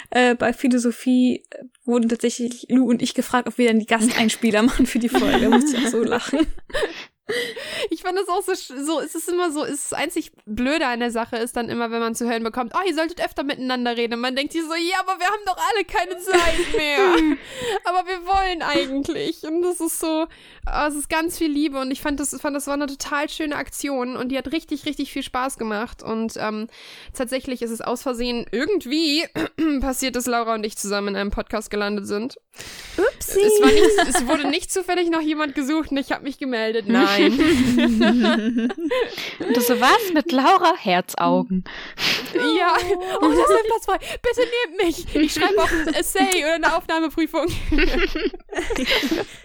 Äh, 0.10 0.36
bei 0.36 0.54
Philosophie 0.54 1.44
wurden 1.84 2.10
tatsächlich 2.10 2.66
Lou 2.70 2.90
und 2.90 3.02
ich 3.02 3.14
gefragt, 3.14 3.48
ob 3.48 3.58
wir 3.58 3.68
dann 3.68 3.80
die 3.80 3.86
Gasteinspieler 3.86 4.62
machen 4.64 4.86
für 4.86 5.00
die 5.00 5.10
Folge. 5.10 5.40
Da 5.40 5.50
musste 5.50 5.78
ich 5.78 5.86
auch 5.86 5.92
so 5.92 6.04
lachen. 6.04 6.40
Ich 7.90 8.04
fand 8.04 8.18
das 8.18 8.28
auch 8.30 8.42
so, 8.44 8.54
so, 8.54 9.00
es 9.00 9.16
ist 9.16 9.30
immer 9.30 9.52
so, 9.52 9.64
es 9.64 9.74
ist 9.74 9.92
das 9.92 10.00
einzig 10.00 10.32
Blöde 10.46 10.86
an 10.86 11.00
der 11.00 11.10
Sache 11.10 11.38
ist 11.38 11.56
dann 11.56 11.70
immer, 11.70 11.90
wenn 11.90 12.00
man 12.00 12.14
zu 12.14 12.30
hören 12.30 12.44
bekommt, 12.44 12.74
oh, 12.76 12.88
ihr 12.88 12.94
solltet 12.94 13.24
öfter 13.24 13.44
miteinander 13.44 13.98
reden. 13.98 14.14
Und 14.16 14.22
man 14.22 14.36
denkt 14.36 14.54
sich 14.54 14.62
so, 14.62 14.76
ja, 14.76 15.00
aber 15.00 15.20
wir 15.20 15.26
haben 15.26 15.42
doch 15.46 15.58
alle 15.58 15.86
keine 15.86 16.18
Zeit 16.20 16.76
mehr. 16.76 17.38
aber 17.84 18.08
wir 18.08 18.26
wollen 18.28 18.62
eigentlich. 18.62 19.44
Und 19.44 19.64
das 19.64 19.80
ist 19.80 20.00
so, 20.00 20.28
oh, 20.68 20.88
es 20.88 20.96
ist 20.96 21.10
ganz 21.10 21.38
viel 21.38 21.52
Liebe 21.52 21.80
und 21.80 21.92
ich 21.92 22.02
fand 22.02 22.20
das, 22.20 22.40
fand 22.40 22.56
das 22.56 22.68
war 22.68 22.74
eine 22.74 22.88
total 22.88 23.30
schöne 23.30 23.56
Aktion 23.56 24.16
und 24.16 24.30
die 24.30 24.38
hat 24.38 24.52
richtig, 24.52 24.86
richtig 24.86 25.12
viel 25.12 25.24
Spaß 25.24 25.58
gemacht. 25.58 26.04
Und 26.04 26.34
ähm, 26.38 26.68
tatsächlich 27.14 27.62
ist 27.62 27.72
es 27.72 27.82
aus 27.82 28.02
Versehen 28.02 28.46
irgendwie 28.52 29.26
passiert, 29.82 30.16
dass 30.16 30.26
Laura 30.26 30.56
und 30.56 30.66
ich 30.66 30.78
zusammen 30.78 31.10
in 31.10 31.16
einem 31.16 31.32
Podcast 31.32 31.70
gelandet 31.70 32.08
sind. 32.08 32.38
Upsi. 32.98 33.42
Es, 33.42 33.62
war 33.62 33.72
nicht, 33.72 34.16
es 34.16 34.28
wurde 34.28 34.48
nicht 34.50 34.72
zufällig 34.72 35.10
noch 35.10 35.22
jemand 35.22 35.56
gesucht 35.56 35.92
und 35.92 35.98
ich 35.98 36.12
habe 36.12 36.24
mich 36.24 36.38
gemeldet. 36.38 36.88
Nein. 36.88 37.34
Und 39.40 39.58
du 39.58 39.62
so, 39.62 39.80
was? 39.80 40.14
Mit 40.14 40.32
Laura? 40.32 40.74
Herzaugen. 40.78 41.64
Ja, 42.34 42.76
oh, 43.22 43.28
das 43.28 43.40
ist 43.40 43.66
Platz 43.66 43.86
frei. 43.86 43.98
Bitte 44.22 44.42
nehmt 44.42 44.84
mich. 44.84 45.16
Ich 45.16 45.34
schreibe 45.34 45.62
auch 45.62 45.72
ein 45.72 45.94
Essay 45.94 46.44
oder 46.44 46.54
eine 46.54 46.76
Aufnahmeprüfung. 46.76 47.48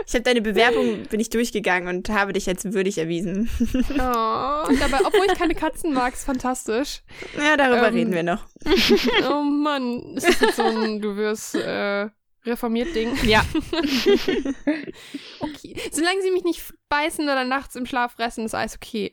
Ich 0.07 0.15
habe 0.15 0.23
deine 0.23 0.41
Bewerbung, 0.41 1.07
bin 1.11 1.21
ich 1.21 1.31
durchgegangen 1.31 1.89
und 1.89 2.09
habe 2.09 2.33
dich 2.33 2.49
als 2.49 2.65
würdig 2.65 2.99
erwiesen. 2.99 3.51
Oh, 3.61 3.97
dabei, 3.97 5.01
obwohl 5.05 5.27
ich 5.27 5.39
keine 5.39 5.55
Katzen 5.55 5.93
mag, 5.93 6.15
ist 6.15 6.25
fantastisch. 6.25 7.03
Ja, 7.37 7.57
darüber 7.57 7.89
ähm, 7.89 7.95
reden 7.95 8.13
wir 8.13 8.23
noch. 8.23 8.47
Oh 9.31 9.43
Mann, 9.43 10.17
ist 10.17 10.29
das 10.29 10.41
jetzt 10.41 10.57
so 10.57 10.63
ein, 10.63 11.01
du 11.01 11.17
wirst 11.17 11.55
äh, 11.55 12.09
reformiert 12.45 12.95
Ding? 12.95 13.17
Ja. 13.25 13.45
okay. 15.41 15.77
Solange 15.91 16.23
sie 16.23 16.31
mich 16.31 16.45
nicht 16.45 16.63
beißen 16.89 17.25
oder 17.25 17.45
nachts 17.45 17.77
im 17.77 17.87
Schlaf 17.87 18.13
fressen, 18.13 18.45
ist 18.45 18.55
alles 18.55 18.77
okay. 18.77 19.13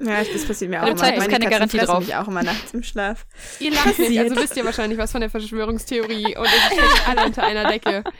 Ja, 0.00 0.24
das 0.24 0.44
passiert 0.44 0.70
mir 0.70 0.82
auch 0.82 0.88
immer. 0.88 0.96
Zeit 0.96 1.16
ist 1.16 1.28
keine 1.28 1.48
Garantie 1.48 1.78
drauf. 1.78 2.00
mich 2.00 2.14
auch 2.16 2.26
immer 2.26 2.42
nachts 2.42 2.74
im 2.74 2.82
Schlaf. 2.82 3.26
Ihr 3.60 3.70
lacht 3.70 3.98
nicht, 3.98 4.18
also 4.18 4.34
wisst 4.36 4.56
ihr 4.56 4.64
wahrscheinlich 4.64 4.98
was 4.98 5.12
von 5.12 5.20
der 5.20 5.30
Verschwörungstheorie 5.30 6.36
und 6.36 6.44
ihr 6.44 6.78
steht 6.78 7.08
alle 7.08 7.26
unter 7.26 7.44
einer 7.44 7.68
Decke. 7.68 8.02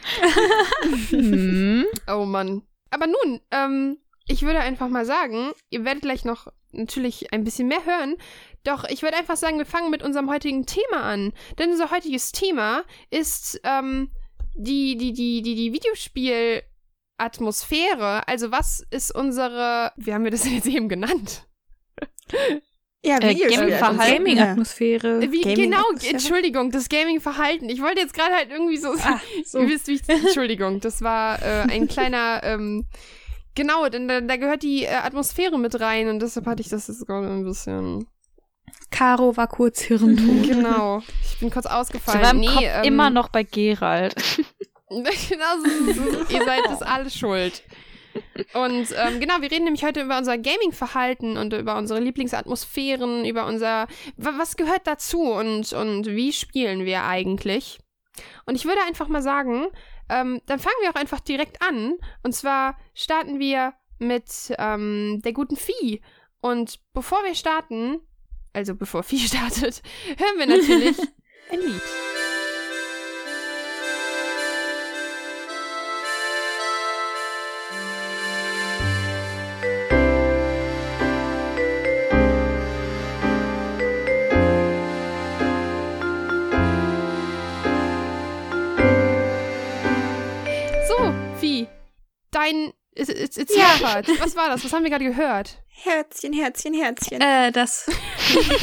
Hm. 1.11 1.87
oh 2.09 2.25
Mann. 2.25 2.63
Aber 2.95 3.07
nun, 3.09 3.41
ähm, 3.51 3.99
ich 4.27 4.43
würde 4.43 4.61
einfach 4.61 4.89
mal 4.89 5.05
sagen, 5.05 5.51
ihr 5.69 5.85
werdet 5.85 6.03
gleich 6.03 6.25
noch 6.25 6.47
natürlich 6.71 7.33
ein 7.33 7.43
bisschen 7.43 7.67
mehr 7.67 7.85
hören. 7.85 8.15
Doch 8.63 8.85
ich 8.85 9.03
würde 9.03 9.17
einfach 9.17 9.37
sagen, 9.37 9.59
wir 9.59 9.67
fangen 9.67 9.91
mit 9.91 10.05
unserem 10.05 10.31
heutigen 10.31 10.65
Thema 10.65 11.03
an. 11.03 11.33
Denn 11.59 11.73
unser 11.73 11.91
heutiges 11.91 12.31
Thema 12.31 12.85
ist 13.11 13.61
ähm, 13.65 14.13
die, 14.55 14.97
die, 14.97 15.13
die, 15.13 15.43
die, 15.43 15.57
die 15.57 15.73
Videospielatmosphäre. 15.73 18.29
Also 18.29 18.53
was 18.53 18.87
ist 18.91 19.13
unsere, 19.13 19.93
wie 19.97 20.15
haben 20.15 20.23
wir 20.23 20.31
das 20.31 20.45
jetzt 20.49 20.69
eben 20.69 20.89
genannt? 20.89 21.49
Ja, 23.05 23.19
Äh, 23.19 23.35
Gaming-Verhalten. 23.35 24.25
Gaming-Atmosphäre. 24.25 25.21
Wie, 25.31 25.43
Gaming 25.43 25.57
genau, 25.71 25.83
Atmosphäre. 25.89 26.13
Entschuldigung, 26.15 26.71
das 26.71 26.89
Gaming-Verhalten. 26.89 27.69
Ich 27.69 27.83
wollte 27.83 28.01
jetzt 28.01 28.15
gerade 28.15 28.35
halt 28.35 28.51
irgendwie 28.51 28.79
so, 28.79 28.89
Ah, 29.03 29.21
so. 29.45 29.59
Ihr 29.61 29.69
wisst, 29.69 29.89
wie 29.89 29.95
ich, 29.95 30.03
Entschuldigung, 30.09 30.81
das 30.81 31.03
war 31.03 31.41
äh, 31.43 31.67
ein 31.71 31.87
kleiner, 31.87 32.41
ähm, 32.45 32.87
genau, 33.55 33.89
denn 33.89 34.09
da, 34.09 34.21
da 34.23 34.37
gehört 34.37 34.63
die 34.63 34.85
äh, 34.85 34.95
Atmosphäre 34.95 35.59
mit 35.59 35.79
rein 35.81 36.09
und 36.09 36.21
deshalb 36.21 36.47
hatte 36.47 36.63
ich 36.63 36.69
das 36.69 36.89
jetzt 36.89 37.07
gerade 37.07 37.27
ein 37.29 37.45
bisschen, 37.45 38.07
Caro 38.91 39.37
war 39.37 39.49
kurz 39.49 39.81
hirntot. 39.83 40.43
genau, 40.49 41.03
ich 41.31 41.39
bin 41.41 41.51
kurz 41.51 41.67
Sie 41.67 41.71
ausgefallen. 41.73 42.23
war 42.23 42.31
im 42.31 42.41
nee, 42.41 42.47
Kopf 42.47 42.63
ähm, 42.63 42.85
immer 42.85 43.11
noch 43.11 43.29
bei 43.29 43.43
Gerald. 43.43 44.15
genau, 44.89 45.59
so, 45.63 45.93
so, 45.93 46.11
so, 46.13 46.19
ihr 46.35 46.45
seid 46.45 46.61
das 46.69 46.81
alles 46.83 47.17
schuld. 47.17 47.63
Und 48.55 48.89
ähm, 48.97 49.21
genau, 49.21 49.41
wir 49.41 49.51
reden 49.51 49.65
nämlich 49.65 49.85
heute 49.85 50.03
über 50.03 50.17
unser 50.19 50.39
Gaming-Verhalten 50.39 51.37
und 51.37 51.53
über 51.53 51.77
unsere 51.77 52.01
Lieblingsatmosphären, 52.01 53.25
über 53.25 53.47
unser, 53.47 53.87
wa- 54.17 54.35
was 54.39 54.57
gehört 54.57 54.87
dazu 54.87 55.21
und, 55.33 55.73
und 55.73 56.07
wie 56.07 56.33
spielen 56.33 56.85
wir 56.85 57.05
eigentlich. 57.05 57.79
Und 58.47 58.55
ich 58.55 58.65
würde 58.65 58.81
einfach 58.87 59.09
mal 59.09 59.23
sagen, 59.23 59.67
ähm, 60.09 60.41
dann 60.47 60.59
fangen 60.61 60.77
wir 60.83 60.91
auch 60.91 60.95
einfach 61.01 61.21
direkt 61.21 61.63
an. 61.63 61.95
Und 62.23 62.35
zwar 62.35 62.77
starten 62.95 63.39
wir 63.41 63.75
mit 63.99 64.31
ähm, 64.59 65.21
der 65.25 65.33
guten 65.33 65.57
Vieh. 65.57 66.01
Und 66.41 66.79
bevor 66.93 67.25
wir 67.25 67.35
starten, 67.35 68.01
also 68.53 68.75
bevor 68.75 69.03
Vieh 69.03 69.19
startet, 69.27 69.83
hören 70.19 70.39
wir 70.39 70.47
natürlich 70.47 70.99
ein 71.51 71.61
Lied. 71.61 71.83
Dein 92.35 92.73
It's, 92.97 93.09
it's, 93.09 93.37
it's 93.37 93.57
Ja. 93.57 94.03
Was 94.21 94.37
war 94.37 94.51
das? 94.51 94.65
Was 94.65 94.73
haben 94.73 94.85
wir 94.85 94.91
gerade 94.91 95.05
gehört? 95.05 95.59
Herzchen, 95.69 96.33
Herzchen, 96.33 96.75
Herzchen. 96.75 97.21
Äh, 97.21 97.51
das, 97.51 97.91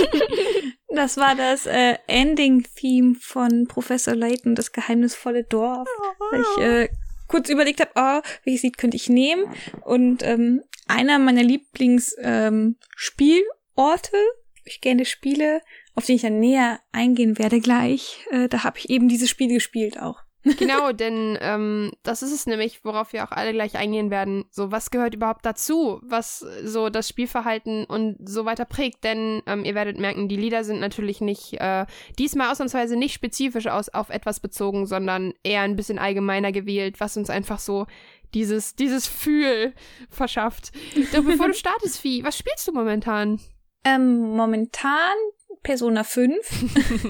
das 0.87 1.17
war 1.17 1.35
das 1.35 1.65
äh, 1.65 1.97
Ending-Theme 2.07 3.15
von 3.19 3.67
Professor 3.67 4.15
Layton, 4.15 4.55
das 4.55 4.71
geheimnisvolle 4.71 5.43
Dorf. 5.43 5.87
Weil 6.31 6.41
ich 6.41 6.63
äh, 6.63 6.89
kurz 7.27 7.49
überlegt 7.49 7.81
habe, 7.81 7.91
oh, 7.95 8.21
welches 8.45 8.63
Lied 8.63 8.77
könnte 8.77 8.95
ich 8.95 9.09
nehmen? 9.09 9.53
Und 9.83 10.23
ähm, 10.23 10.63
einer 10.87 11.19
meiner 11.19 11.43
Lieblingsspielorte, 11.43 12.47
ähm, 12.47 12.77
Spielorte, 12.95 14.17
ich 14.63 14.79
gerne 14.79 15.03
spiele, 15.03 15.61
auf 15.95 16.05
den 16.05 16.15
ich 16.15 16.21
dann 16.21 16.39
näher 16.39 16.79
eingehen 16.93 17.37
werde 17.37 17.59
gleich, 17.59 18.25
äh, 18.31 18.47
da 18.47 18.63
habe 18.63 18.77
ich 18.77 18.89
eben 18.89 19.09
dieses 19.09 19.29
Spiel 19.29 19.49
gespielt 19.49 19.99
auch. 19.99 20.21
Genau, 20.43 20.91
denn 20.91 21.37
ähm, 21.39 21.91
das 22.03 22.23
ist 22.23 22.31
es 22.31 22.47
nämlich, 22.47 22.83
worauf 22.83 23.13
wir 23.13 23.23
auch 23.23 23.31
alle 23.31 23.53
gleich 23.53 23.75
eingehen 23.75 24.09
werden. 24.09 24.45
So, 24.49 24.71
was 24.71 24.89
gehört 24.89 25.13
überhaupt 25.13 25.45
dazu, 25.45 25.99
was 26.03 26.39
so 26.63 26.89
das 26.89 27.07
Spielverhalten 27.07 27.85
und 27.85 28.17
so 28.27 28.45
weiter 28.45 28.65
prägt? 28.65 29.03
Denn 29.03 29.43
ähm, 29.45 29.63
ihr 29.65 29.75
werdet 29.75 29.99
merken, 29.99 30.27
die 30.27 30.37
Lieder 30.37 30.63
sind 30.63 30.79
natürlich 30.79 31.21
nicht, 31.21 31.53
äh, 31.59 31.85
diesmal 32.17 32.51
ausnahmsweise 32.51 32.95
nicht 32.95 33.13
spezifisch 33.13 33.67
aus, 33.67 33.89
auf 33.89 34.09
etwas 34.09 34.39
bezogen, 34.39 34.87
sondern 34.87 35.33
eher 35.43 35.61
ein 35.61 35.75
bisschen 35.75 35.99
allgemeiner 35.99 36.51
gewählt, 36.51 36.99
was 36.99 37.17
uns 37.17 37.29
einfach 37.29 37.59
so 37.59 37.85
dieses, 38.33 38.75
dieses 38.75 39.07
Fühl 39.07 39.73
verschafft. 40.09 40.71
Doch 41.13 41.23
bevor 41.23 41.47
du 41.47 41.53
startest, 41.53 41.99
Vieh, 41.99 42.23
was 42.23 42.37
spielst 42.37 42.67
du 42.67 42.71
momentan? 42.71 43.39
Ähm, 43.83 44.35
momentan 44.35 45.15
Persona 45.63 46.03
5 46.03 46.35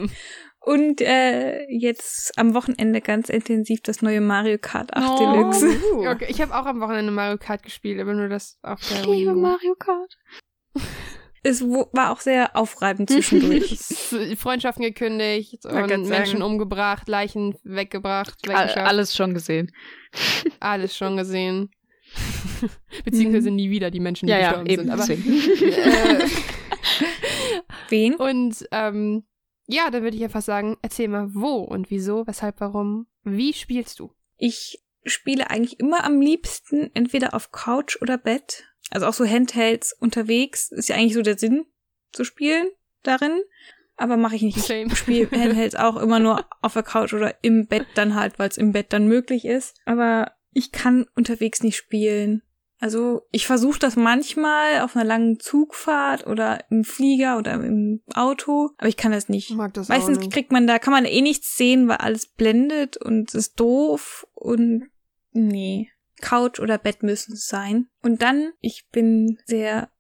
und 0.62 1.02
äh, 1.02 1.66
jetzt 1.70 2.38
am 2.38 2.54
Wochenende 2.54 3.02
ganz 3.02 3.30
intensiv 3.30 3.82
das 3.82 4.02
neue 4.02 4.22
Mario 4.22 4.58
Kart 4.60 4.94
8 4.94 5.20
Deluxe. 5.20 5.68
Oh, 5.96 6.08
Okay, 6.08 6.28
ich 6.30 6.42
habe 6.42 6.56
auch 6.56 6.66
am 6.66 6.80
Wochenende 6.80 7.12
Mario 7.12 7.38
Kart 7.38 7.64
gespielt, 7.64 8.00
aber 8.00 8.14
nur 8.14 8.30
das 8.30 8.58
auf 8.62 8.80
der 8.88 9.00
Ich 9.02 9.06
liebe. 9.08 9.34
Mario 9.34 9.76
Kart. 9.76 10.18
Es 11.44 11.64
war 11.64 12.12
auch 12.12 12.20
sehr 12.20 12.56
aufreibend 12.56 13.10
zwischendurch. 13.10 13.76
Freundschaften 14.38 14.84
gekündigt 14.84 15.66
und 15.66 15.88
Menschen 16.08 16.08
sagen. 16.08 16.42
umgebracht, 16.44 17.10
Leichen 17.10 17.56
weggebracht, 17.64 18.48
alles 18.48 19.16
schon 19.16 19.34
gesehen. 19.34 19.72
Alles 20.60 20.96
schon 20.96 21.18
gesehen. 21.18 21.72
Beziehungsweise 23.06 23.50
nie 23.50 23.72
wieder 23.72 23.90
die 23.90 24.00
Menschen, 24.00 24.28
die 24.28 24.34
Ja, 24.34 24.40
ja, 24.40 24.62
gestorben 24.62 24.70
eben. 24.70 25.02
sind. 25.02 25.26
Aber, 25.26 26.24
äh, 26.24 26.28
Wen? 27.90 28.16
und 28.16 28.64
ähm, 28.72 29.24
ja, 29.72 29.90
dann 29.90 30.04
würde 30.04 30.18
ich 30.18 30.24
einfach 30.24 30.42
sagen, 30.42 30.78
erzähl 30.82 31.08
mal, 31.08 31.34
wo 31.34 31.60
und 31.60 31.90
wieso, 31.90 32.28
weshalb, 32.28 32.60
warum, 32.60 33.08
wie 33.24 33.54
spielst 33.54 34.00
du? 34.00 34.14
Ich 34.38 34.84
spiele 35.06 35.50
eigentlich 35.50 35.80
immer 35.80 36.04
am 36.04 36.20
liebsten 36.20 36.92
entweder 36.94 37.34
auf 37.34 37.52
Couch 37.52 37.98
oder 38.02 38.18
Bett. 38.18 38.66
Also 38.90 39.08
auch 39.08 39.14
so 39.14 39.26
Handhelds 39.26 39.94
unterwegs. 39.94 40.72
Ist 40.72 40.90
ja 40.90 40.96
eigentlich 40.96 41.14
so 41.14 41.22
der 41.22 41.38
Sinn 41.38 41.66
zu 42.12 42.24
spielen 42.24 42.68
darin. 43.04 43.42
Aber 43.96 44.18
mache 44.18 44.36
ich 44.36 44.42
nicht. 44.42 44.70
Ich 44.70 44.98
spiele 44.98 45.32
Handhelds 45.32 45.76
auch 45.76 45.96
immer 45.98 46.20
nur 46.20 46.46
auf 46.62 46.74
der 46.74 46.84
Couch 46.84 47.14
oder 47.14 47.36
im 47.42 47.68
Bett 47.68 47.88
dann 47.96 48.16
halt, 48.16 48.40
weil 48.40 48.50
es 48.50 48.58
im 48.58 48.74
Bett 48.74 48.88
dann 48.94 49.08
möglich 49.08 49.46
ist. 49.46 49.78
Aber 49.86 50.34
ich 50.54 50.72
kann 50.72 51.06
unterwegs 51.16 51.64
nicht 51.64 51.78
spielen. 51.78 52.42
Also 52.82 53.22
ich 53.32 53.46
versuche 53.46 53.78
das 53.78 53.96
manchmal 53.96 54.82
auf 54.82 54.96
einer 54.96 55.06
langen 55.06 55.40
Zugfahrt 55.40 56.26
oder 56.26 56.66
im 56.72 56.84
Flieger 56.84 57.38
oder 57.38 57.54
im 57.54 58.02
Auto, 58.16 58.72
aber 58.80 58.88
ich 58.88 58.98
kann 58.98 59.12
das 59.12 59.30
nicht. 59.30 59.52
Ich 59.52 59.56
mag 59.56 59.72
das 59.76 59.88
Meistens 59.88 60.18
auch 60.18 60.22
nicht. 60.22 60.34
kriegt 60.34 60.52
man 60.52 60.66
da, 60.66 60.80
kann 60.80 60.92
man 60.92 61.06
eh 61.06 61.22
nichts 61.22 61.56
sehen, 61.56 61.88
weil 61.88 61.98
alles 61.98 62.26
blendet 62.26 62.98
und 62.98 63.30
es 63.30 63.36
ist 63.36 63.60
doof 63.60 64.26
und 64.34 64.90
nee. 65.32 65.92
Couch 66.22 66.60
oder 66.60 66.80
Bett 66.80 67.04
müssen 67.04 67.34
es 67.34 67.46
sein. 67.46 67.88
Und 68.02 68.24
dann, 68.24 68.52
ich 68.62 68.88
bin 68.92 69.38
sehr, 69.46 69.92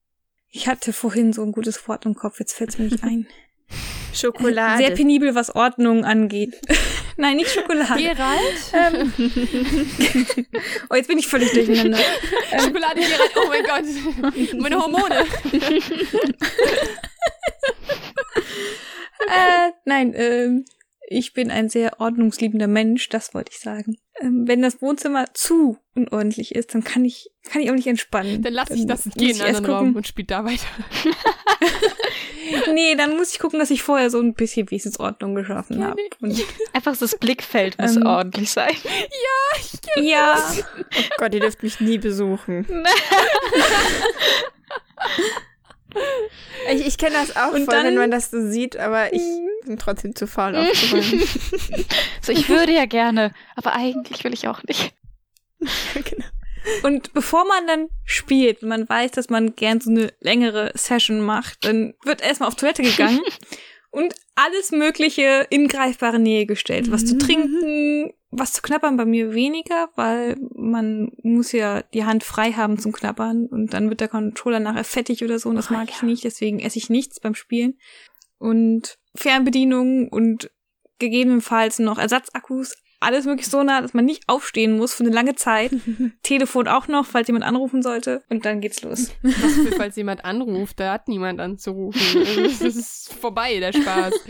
ich 0.50 0.68
hatte 0.68 0.92
vorhin 0.92 1.34
so 1.34 1.44
ein 1.44 1.52
gutes 1.52 1.88
Wort 1.88 2.08
im 2.08 2.16
Kopf, 2.16 2.40
jetzt 2.40 2.54
fällt 2.54 2.72
es 2.72 2.80
mir 2.80 2.86
nicht 2.86 3.04
ein. 3.04 3.28
Schokolade. 4.14 4.84
Sehr 4.84 4.96
penibel, 4.96 5.36
was 5.36 5.56
Ordnung 5.56 6.04
angeht. 6.04 6.60
Nein, 7.18 7.38
nicht 7.38 7.51
Schokolade. 7.51 8.01
Gerald? 8.01 8.74
Ähm, 8.74 9.13
oh, 10.89 10.96
jetzt 10.96 11.08
bin 11.08 11.18
ich 11.18 11.27
völlig 11.27 11.51
durcheinander. 11.51 11.98
Schokolade 12.60 13.01
Gerald, 13.01 13.32
oh 13.36 13.48
mein 13.48 13.63
Gott. 13.63 13.86
Meine 14.60 14.80
Hormone. 14.80 15.15
äh, 19.27 19.72
nein, 19.86 20.13
ähm, 20.15 20.65
ich 21.08 21.34
bin 21.34 21.51
ein 21.51 21.70
sehr 21.70 22.00
ordnungsliebender 22.00 22.68
Mensch, 22.68 23.10
das 23.10 23.34
wollte 23.34 23.51
ich 23.51 23.60
sagen. 23.60 23.98
Ähm, 24.22 24.48
wenn 24.48 24.62
das 24.62 24.82
Wohnzimmer 24.82 25.34
zu 25.34 25.77
unordentlich 25.96 26.56
ist, 26.56 26.74
dann 26.74 26.84
kann 26.84 27.03
ich, 27.03 27.30
kann 27.44 27.62
ich 27.62 27.70
auch 27.70 27.75
nicht 27.75 27.88
entspannen. 27.88 28.41
Dann 28.41 28.53
lass 28.53 28.70
ich 28.70 28.86
das 28.88 29.06
muss 29.06 29.15
gehen 29.15 29.36
in 29.36 29.41
anderen. 29.41 29.65
Raum 29.65 29.96
und 29.96 30.08
spiel 30.08 30.25
da 30.25 30.46
weiter. 30.46 30.65
nee, 32.74 32.96
dann 32.96 33.16
muss 33.18 33.32
ich 33.34 33.40
gucken, 33.40 33.60
dass 33.60 33.70
ich 33.70 33.84
vorher 33.84 34.10
so 34.10 34.20
ein 34.20 34.34
bisschen 34.34 34.70
Wesensordnung 34.72 35.36
geschaffen 35.36 35.84
habe. 35.84 36.01
Einfach 36.74 36.96
das 36.98 37.18
Blickfeld 37.18 37.78
muss 37.80 37.96
ähm, 37.96 38.06
ordentlich 38.06 38.51
sein. 38.51 38.74
Ja, 38.84 39.60
ich 39.60 39.82
kenne 39.82 40.08
ja. 40.10 40.34
das. 40.36 40.63
Oh 40.75 41.01
Gott, 41.18 41.34
ihr 41.34 41.40
dürft 41.42 41.63
mich 41.63 41.80
nie 41.80 41.98
besuchen. 41.98 42.66
ich 46.74 46.86
ich 46.88 46.98
kenne 46.98 47.16
das 47.16 47.36
auch 47.36 47.54
Und 47.54 47.66
voll, 47.66 47.75
dann- 47.75 47.86
wenn 47.86 47.96
man 47.98 48.12
das 48.12 48.32
so 48.32 48.50
sieht, 48.50 48.78
aber 48.78 49.13
ich 49.13 49.22
bin 49.66 49.78
trotzdem 49.78 50.16
zu 50.16 50.28
faul 50.28 50.56
aufzuräumen. 50.56 51.24
So, 52.22 52.32
ich 52.32 52.50
würde 52.50 52.72
ja 52.74 52.86
gerne, 52.86 53.34
aber 53.56 53.74
eigentlich 53.74 54.24
will 54.24 54.34
ich 54.34 54.48
auch 54.48 54.63
nicht. 54.63 54.94
genau. 55.60 56.25
Und 56.84 57.13
bevor 57.13 57.46
man 57.46 57.68
dann 57.68 57.89
spielt, 58.03 58.62
man 58.62 58.88
weiß, 58.88 59.12
dass 59.12 59.30
man 59.30 59.56
gern 59.56 59.82
so 59.82 59.89
eine 59.89 60.13
längere 60.20 60.72
Session 60.75 61.22
macht, 61.22 61.65
dann 61.65 61.94
wird 62.03 62.22
erstmal 62.22 62.50
auf 62.50 62.56
Toilette 62.56 62.84
gegangen 62.84 63.22
und 63.91 64.13
alles 64.36 64.72
Mögliche 64.72 65.48
in 65.50 65.68
greifbare 65.68 66.20
Nähe 66.20 66.46
gestellt. 66.46 66.91
Was 66.91 67.06
zu 67.06 67.18
trinken, 67.18 68.13
was 68.30 68.53
zu 68.53 68.62
knabbern 68.62 68.96
bei 68.96 69.06
mir 69.06 69.34
weniger, 69.34 69.89
weil 69.96 70.38
man 70.56 71.12
muss 71.22 71.51
ja 71.51 71.82
die 71.94 72.06
Hand 72.06 72.24
frei 72.24 72.53
haben 72.53 72.80
zum 72.80 72.91
Knabbern 72.91 73.48
und 73.48 73.74
dann 73.74 73.89
wird 73.89 74.00
der 74.00 74.08
Controller 74.08 74.60
nachher 74.60 74.84
fettig 74.86 75.24
oder 75.24 75.38
so 75.39 75.50
und 75.50 75.56
das 75.56 75.70
Oh, 75.70 75.74
mag 75.74 75.89
ja. 75.89 75.96
ich 75.96 76.03
nicht, 76.03 76.24
deswegen 76.24 76.60
esse 76.60 76.77
ich 76.77 76.89
nichts 76.89 77.20
beim 77.20 77.36
Spielen. 77.36 77.77
Und 78.38 78.98
Fernbedienung 79.15 80.08
und 80.10 80.50
gegebenenfalls 80.98 81.80
noch 81.80 81.98
Ersatzakkus, 81.98 82.75
alles 83.01 83.25
wirklich 83.25 83.48
so 83.48 83.63
nah, 83.63 83.81
dass 83.81 83.93
man 83.93 84.05
nicht 84.05 84.24
aufstehen 84.27 84.77
muss 84.77 84.93
für 84.93 85.03
eine 85.03 85.13
lange 85.13 85.36
Zeit. 85.36 85.72
Telefon 86.24 86.67
auch 86.67 86.88
noch, 86.88 87.05
falls 87.05 87.27
jemand 87.27 87.43
anrufen 87.46 87.81
sollte. 87.81 88.24
Und 88.29 88.46
dann 88.46 88.62
geht's 88.62 88.81
los. 88.84 89.12
Was 89.24 89.53
für, 89.53 89.72
falls 89.75 89.96
jemand 89.96 90.24
anruft, 90.24 90.79
da 90.79 90.93
hat 90.93 91.08
niemand 91.08 91.39
anzurufen. 91.41 92.00
Also, 92.25 92.41
Das 92.65 92.75
ist 92.75 93.13
vorbei, 93.13 93.60
der 93.60 93.74
Spaß. 93.74 94.13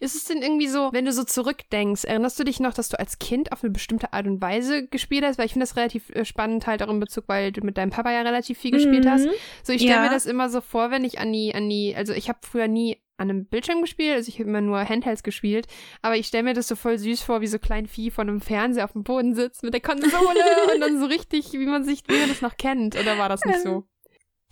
ist 0.00 0.14
es 0.14 0.24
denn 0.24 0.42
irgendwie 0.42 0.66
so, 0.68 0.90
wenn 0.92 1.04
du 1.04 1.12
so 1.12 1.24
zurückdenkst, 1.24 2.04
erinnerst 2.04 2.38
du 2.38 2.44
dich 2.44 2.60
noch, 2.60 2.74
dass 2.74 2.88
du 2.90 2.98
als 2.98 3.18
Kind 3.18 3.52
auf 3.52 3.62
eine 3.62 3.70
bestimmte 3.72 4.12
Art 4.12 4.26
und 4.26 4.40
Weise 4.42 4.86
gespielt 4.88 5.24
hast? 5.24 5.38
Weil 5.38 5.46
ich 5.46 5.52
finde 5.52 5.64
das 5.66 5.76
relativ 5.76 6.10
äh, 6.10 6.24
spannend 6.24 6.66
halt 6.66 6.82
auch 6.82 6.90
in 6.90 7.00
Bezug, 7.00 7.24
weil 7.28 7.52
du 7.52 7.62
mit 7.64 7.78
deinem 7.78 7.90
Papa 7.90 8.12
ja 8.12 8.22
relativ 8.22 8.58
viel 8.58 8.72
gespielt 8.72 9.06
hast. 9.06 9.26
So, 9.62 9.72
ich 9.72 9.80
stelle 9.82 9.96
Ja. 9.96 10.02
mir 10.02 10.10
das 10.10 10.26
immer 10.26 10.48
so 10.50 10.60
vor, 10.60 10.90
wenn 10.90 11.04
ich 11.04 11.18
an 11.20 11.32
die, 11.32 11.54
an 11.54 11.68
die, 11.68 11.94
also 11.96 12.12
ich 12.12 12.28
habe 12.28 12.40
früher 12.42 12.68
nie 12.68 12.98
an 13.22 13.30
einem 13.30 13.46
Bildschirm 13.46 13.80
gespielt, 13.80 14.16
also 14.16 14.28
ich 14.28 14.38
habe 14.38 14.48
immer 14.48 14.60
nur 14.60 14.86
Handhelds 14.86 15.22
gespielt, 15.22 15.66
aber 16.02 16.16
ich 16.16 16.26
stelle 16.26 16.44
mir 16.44 16.54
das 16.54 16.68
so 16.68 16.76
voll 16.76 16.98
süß 16.98 17.22
vor, 17.22 17.40
wie 17.40 17.46
so 17.46 17.58
klein 17.58 17.86
Vieh 17.86 18.10
von 18.10 18.28
einem 18.28 18.40
Fernseher 18.40 18.84
auf 18.84 18.92
dem 18.92 19.04
Boden 19.04 19.34
sitzt 19.34 19.62
mit 19.62 19.72
der 19.72 19.80
Konsole 19.80 20.12
und 20.74 20.80
dann 20.80 21.00
so 21.00 21.06
richtig, 21.06 21.52
wie 21.52 21.66
man 21.66 21.84
sich, 21.84 22.02
wie 22.08 22.18
man 22.18 22.28
das 22.28 22.42
noch 22.42 22.56
kennt, 22.56 22.98
oder 22.98 23.16
war 23.18 23.28
das 23.28 23.44
nicht 23.44 23.60
so? 23.60 23.84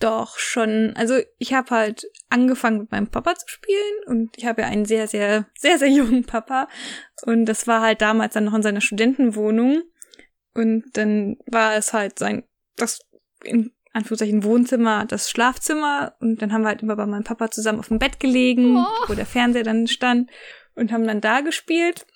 Doch, 0.01 0.39
schon. 0.39 0.95
Also 0.97 1.21
ich 1.37 1.53
habe 1.53 1.71
halt 1.71 2.11
angefangen 2.31 2.79
mit 2.79 2.91
meinem 2.91 3.09
Papa 3.09 3.35
zu 3.35 3.47
spielen 3.47 4.05
und 4.07 4.37
ich 4.39 4.47
habe 4.47 4.63
ja 4.63 4.69
einen 4.69 4.87
sehr, 4.87 5.07
sehr, 5.07 5.47
sehr, 5.59 5.79
sehr 5.79 5.91
jungen 5.91 6.25
Papa. 6.25 6.69
Und 7.27 7.45
das 7.45 7.67
war 7.67 7.83
halt 7.83 8.01
damals 8.01 8.33
dann 8.33 8.45
noch 8.45 8.55
in 8.55 8.63
seiner 8.63 8.81
Studentenwohnung. 8.81 9.83
Und 10.55 10.85
dann 10.95 11.37
war 11.47 11.77
es 11.77 11.93
halt 11.93 12.19
sein, 12.19 12.45
das 12.77 13.01
in 13.45 13.73
Anführungszeichen 13.93 14.45
Wohnzimmer, 14.45 15.05
das 15.07 15.31
Schlafzimmer. 15.31 16.15
Und 16.21 16.43
dann 16.43 16.53
haben 16.53 16.63
wir 16.63 16.69
halt 16.69 16.83
immer 16.83 16.97
bei 16.97 17.07
meinem 17.07 17.25
Papa 17.25 17.51
zusammen 17.51 17.81
auf 17.81 17.89
dem 17.89 17.99
Bett 17.99 18.21
gelegen, 18.21 18.77
Oh. 18.77 18.87
wo 19.09 19.15
der 19.15 19.27
Fernseher 19.27 19.65
dann 19.65 19.87
stand 19.87 20.31
und 20.75 20.93
haben 20.93 21.07
dann 21.07 21.21
da 21.21 21.41
gespielt. 21.41 22.07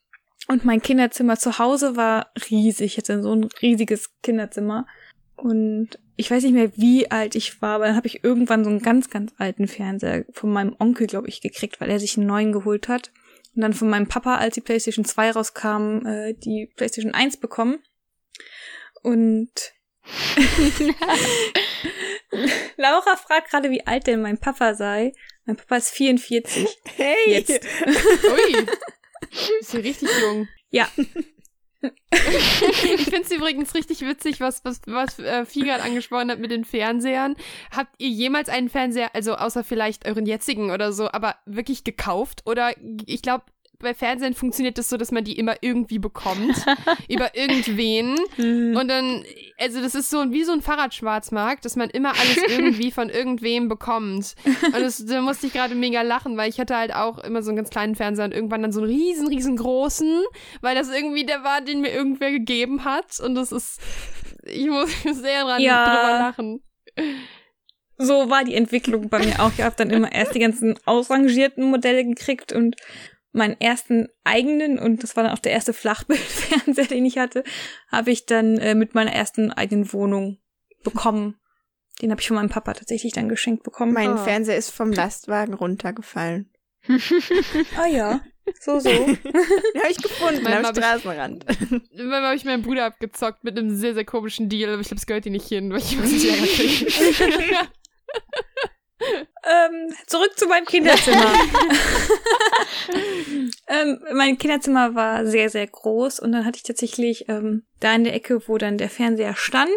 Und 0.46 0.64
mein 0.64 0.82
Kinderzimmer 0.82 1.38
zu 1.38 1.58
Hause 1.58 1.96
war 1.96 2.30
riesig. 2.50 2.92
Ich 2.92 2.98
hatte 2.98 3.22
so 3.22 3.34
ein 3.34 3.48
riesiges 3.62 4.10
Kinderzimmer. 4.22 4.86
Und 5.36 5.98
ich 6.16 6.30
weiß 6.30 6.44
nicht 6.44 6.52
mehr, 6.52 6.76
wie 6.76 7.10
alt 7.10 7.34
ich 7.34 7.60
war, 7.60 7.76
aber 7.76 7.86
dann 7.86 7.96
habe 7.96 8.06
ich 8.06 8.22
irgendwann 8.22 8.62
so 8.62 8.70
einen 8.70 8.82
ganz, 8.82 9.10
ganz 9.10 9.32
alten 9.38 9.66
Fernseher 9.66 10.24
von 10.32 10.52
meinem 10.52 10.76
Onkel, 10.78 11.06
glaube 11.08 11.28
ich, 11.28 11.40
gekriegt, 11.40 11.80
weil 11.80 11.90
er 11.90 11.98
sich 11.98 12.16
einen 12.16 12.26
neuen 12.26 12.52
geholt 12.52 12.88
hat. 12.88 13.10
Und 13.56 13.62
dann 13.62 13.72
von 13.72 13.88
meinem 13.90 14.06
Papa, 14.06 14.36
als 14.36 14.54
die 14.54 14.60
PlayStation 14.60 15.04
2 15.04 15.32
rauskam, 15.32 16.06
äh, 16.06 16.34
die 16.34 16.70
PlayStation 16.76 17.14
1 17.14 17.38
bekommen. 17.38 17.78
Und 19.02 19.50
Laura 22.76 23.16
fragt 23.16 23.50
gerade, 23.50 23.70
wie 23.70 23.86
alt 23.86 24.06
denn 24.06 24.22
mein 24.22 24.38
Papa 24.38 24.74
sei. 24.74 25.12
Mein 25.46 25.56
Papa 25.56 25.76
ist 25.76 25.90
44. 25.90 26.68
Hey! 26.96 27.16
Jetzt. 27.26 27.50
Ui. 27.84 28.66
Ist 29.60 29.72
ja 29.72 29.80
richtig 29.80 30.08
jung. 30.20 30.48
Ja. 30.70 30.88
ich 30.96 31.94
finde 33.04 33.22
es 33.22 33.30
übrigens 33.30 33.74
richtig 33.74 34.00
witzig, 34.02 34.40
was, 34.40 34.64
was, 34.64 34.80
was 34.86 35.18
äh, 35.18 35.44
Vieh 35.44 35.62
gerade 35.62 35.82
angesprochen 35.82 36.30
hat 36.30 36.38
mit 36.38 36.50
den 36.50 36.64
Fernsehern. 36.64 37.36
Habt 37.70 37.94
ihr 37.98 38.08
jemals 38.08 38.48
einen 38.48 38.68
Fernseher, 38.68 39.14
also 39.14 39.34
außer 39.34 39.64
vielleicht 39.64 40.06
euren 40.06 40.26
jetzigen 40.26 40.70
oder 40.70 40.92
so, 40.92 41.10
aber 41.10 41.36
wirklich 41.46 41.84
gekauft? 41.84 42.42
Oder 42.46 42.74
ich 43.06 43.22
glaube, 43.22 43.44
bei 43.84 43.94
Fernsehen 43.94 44.34
funktioniert 44.34 44.76
das 44.78 44.88
so, 44.88 44.96
dass 44.96 45.12
man 45.12 45.22
die 45.22 45.38
immer 45.38 45.54
irgendwie 45.60 46.00
bekommt. 46.00 46.56
über 47.08 47.36
irgendwen. 47.36 48.16
Mhm. 48.36 48.76
Und 48.76 48.88
dann, 48.88 49.24
also 49.58 49.80
das 49.80 49.94
ist 49.94 50.10
so 50.10 50.32
wie 50.32 50.42
so 50.42 50.52
ein 50.52 50.62
Fahrradschwarzmarkt, 50.62 51.64
dass 51.64 51.76
man 51.76 51.90
immer 51.90 52.10
alles 52.10 52.38
irgendwie 52.48 52.90
von 52.90 53.08
irgendwem 53.10 53.68
bekommt. 53.68 54.34
Und 54.44 54.80
das, 54.80 55.04
da 55.06 55.20
musste 55.20 55.46
ich 55.46 55.52
gerade 55.52 55.74
mega 55.76 56.02
lachen, 56.02 56.36
weil 56.36 56.50
ich 56.50 56.58
hatte 56.58 56.76
halt 56.76 56.94
auch 56.94 57.18
immer 57.18 57.42
so 57.42 57.50
einen 57.50 57.56
ganz 57.56 57.70
kleinen 57.70 57.94
Fernseher 57.94 58.24
und 58.24 58.34
irgendwann 58.34 58.62
dann 58.62 58.72
so 58.72 58.80
einen 58.80 58.90
riesen, 58.90 59.28
riesengroßen, 59.28 60.22
weil 60.60 60.74
das 60.74 60.90
irgendwie 60.90 61.24
der 61.24 61.44
war, 61.44 61.60
den 61.60 61.80
mir 61.80 61.92
irgendwer 61.92 62.30
gegeben 62.32 62.84
hat. 62.84 63.20
Und 63.20 63.34
das 63.36 63.52
ist, 63.52 63.80
ich 64.44 64.66
muss 64.68 64.90
sehr 65.12 65.44
dran 65.44 65.60
Ja. 65.62 65.84
drüber 65.84 66.18
lachen. 66.18 66.62
so 67.98 68.28
war 68.30 68.44
die 68.44 68.54
Entwicklung 68.54 69.08
bei 69.08 69.18
mir 69.20 69.40
auch. 69.40 69.52
Ich 69.56 69.62
habe 69.62 69.76
dann 69.76 69.90
immer 69.90 70.10
erst 70.12 70.34
die 70.34 70.40
ganzen 70.40 70.74
ausrangierten 70.84 71.70
Modelle 71.70 72.04
gekriegt 72.04 72.52
und 72.52 72.76
meinen 73.34 73.60
ersten 73.60 74.08
eigenen, 74.22 74.78
und 74.78 75.02
das 75.02 75.16
war 75.16 75.24
dann 75.24 75.32
auch 75.32 75.38
der 75.38 75.52
erste 75.52 75.72
Flachbildfernseher, 75.72 76.86
den 76.88 77.04
ich 77.04 77.18
hatte, 77.18 77.44
habe 77.90 78.10
ich 78.10 78.26
dann 78.26 78.58
äh, 78.58 78.74
mit 78.74 78.94
meiner 78.94 79.12
ersten 79.12 79.50
eigenen 79.52 79.92
Wohnung 79.92 80.38
bekommen. 80.82 81.36
Den 82.00 82.10
habe 82.10 82.20
ich 82.20 82.28
von 82.28 82.36
meinem 82.36 82.48
Papa 82.48 82.74
tatsächlich 82.74 83.12
dann 83.12 83.28
geschenkt 83.28 83.62
bekommen. 83.62 83.92
Mein 83.92 84.10
Ah. 84.10 84.24
Fernseher 84.24 84.56
ist 84.56 84.70
vom 84.70 84.92
Lastwagen 84.92 85.54
runtergefallen. 85.54 86.50
ah 87.76 87.86
ja, 87.86 88.20
so, 88.60 88.78
so. 88.78 88.88
Den 88.90 89.16
habe 89.16 89.90
ich 89.90 89.96
gefunden 89.96 90.42
Mein 90.42 90.64
am 90.64 90.74
Straßenrand. 90.74 91.46
Irgendwann 91.90 92.24
habe 92.24 92.36
ich 92.36 92.44
meinen 92.44 92.62
Bruder 92.62 92.86
abgezockt 92.86 93.42
mit 93.42 93.58
einem 93.58 93.74
sehr, 93.74 93.94
sehr 93.94 94.04
komischen 94.04 94.48
Deal, 94.48 94.70
aber 94.70 94.80
ich 94.80 94.88
glaube, 94.88 94.98
es 94.98 95.06
gehört 95.06 95.24
hier 95.24 95.32
nicht 95.32 95.48
hin, 95.48 95.70
weil 95.70 95.78
ich 95.78 95.96
muss 95.96 96.10
nicht 96.10 96.26
ähm, 99.44 99.94
zurück 100.06 100.36
zu 100.36 100.46
meinem 100.46 100.66
Kinderzimmer. 100.66 101.32
Mein 104.12 104.38
Kinderzimmer 104.38 104.94
war 104.94 105.26
sehr, 105.26 105.50
sehr 105.50 105.66
groß 105.66 106.20
und 106.20 106.32
dann 106.32 106.44
hatte 106.44 106.56
ich 106.56 106.62
tatsächlich 106.62 107.28
ähm, 107.28 107.64
da 107.80 107.94
in 107.94 108.04
der 108.04 108.14
Ecke, 108.14 108.46
wo 108.48 108.58
dann 108.58 108.78
der 108.78 108.90
Fernseher 108.90 109.34
stand, 109.34 109.70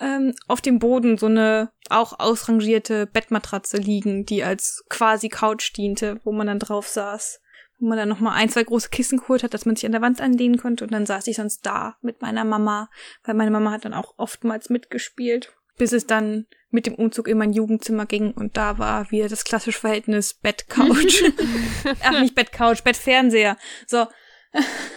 ähm, 0.00 0.34
auf 0.46 0.60
dem 0.60 0.78
Boden 0.78 1.18
so 1.18 1.26
eine 1.26 1.70
auch 1.90 2.18
ausrangierte 2.18 3.06
Bettmatratze 3.06 3.78
liegen, 3.78 4.24
die 4.24 4.44
als 4.44 4.84
quasi 4.88 5.28
Couch 5.28 5.76
diente, 5.76 6.20
wo 6.24 6.32
man 6.32 6.46
dann 6.46 6.58
drauf 6.58 6.88
saß. 6.88 7.40
Wo 7.80 7.86
man 7.86 7.98
dann 7.98 8.08
nochmal 8.08 8.34
ein, 8.34 8.48
zwei 8.48 8.64
große 8.64 8.88
Kissen 8.88 9.18
geholt 9.18 9.44
hat, 9.44 9.54
dass 9.54 9.64
man 9.64 9.76
sich 9.76 9.86
an 9.86 9.92
der 9.92 10.00
Wand 10.00 10.20
anlehnen 10.20 10.58
konnte 10.58 10.84
und 10.84 10.92
dann 10.92 11.06
saß 11.06 11.28
ich 11.28 11.36
sonst 11.36 11.64
da 11.64 11.96
mit 12.02 12.22
meiner 12.22 12.44
Mama, 12.44 12.90
weil 13.24 13.34
meine 13.34 13.52
Mama 13.52 13.70
hat 13.70 13.84
dann 13.84 13.94
auch 13.94 14.14
oftmals 14.16 14.68
mitgespielt, 14.68 15.56
bis 15.78 15.92
es 15.92 16.06
dann 16.06 16.46
mit 16.70 16.86
dem 16.86 16.94
Umzug 16.94 17.28
in 17.28 17.38
mein 17.38 17.52
Jugendzimmer 17.52 18.04
ging 18.04 18.32
und 18.32 18.56
da 18.56 18.78
war 18.78 19.10
wieder 19.10 19.28
das 19.28 19.44
klassische 19.44 19.80
Verhältnis 19.80 20.34
Bett-Couch. 20.34 21.24
Ach, 22.02 22.20
nicht 22.20 22.34
Bett-Couch, 22.34 22.82
Bett-Fernseher. 22.84 23.56
So, 23.86 24.06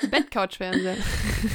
Bettcouch-Fernseher. 0.09 0.97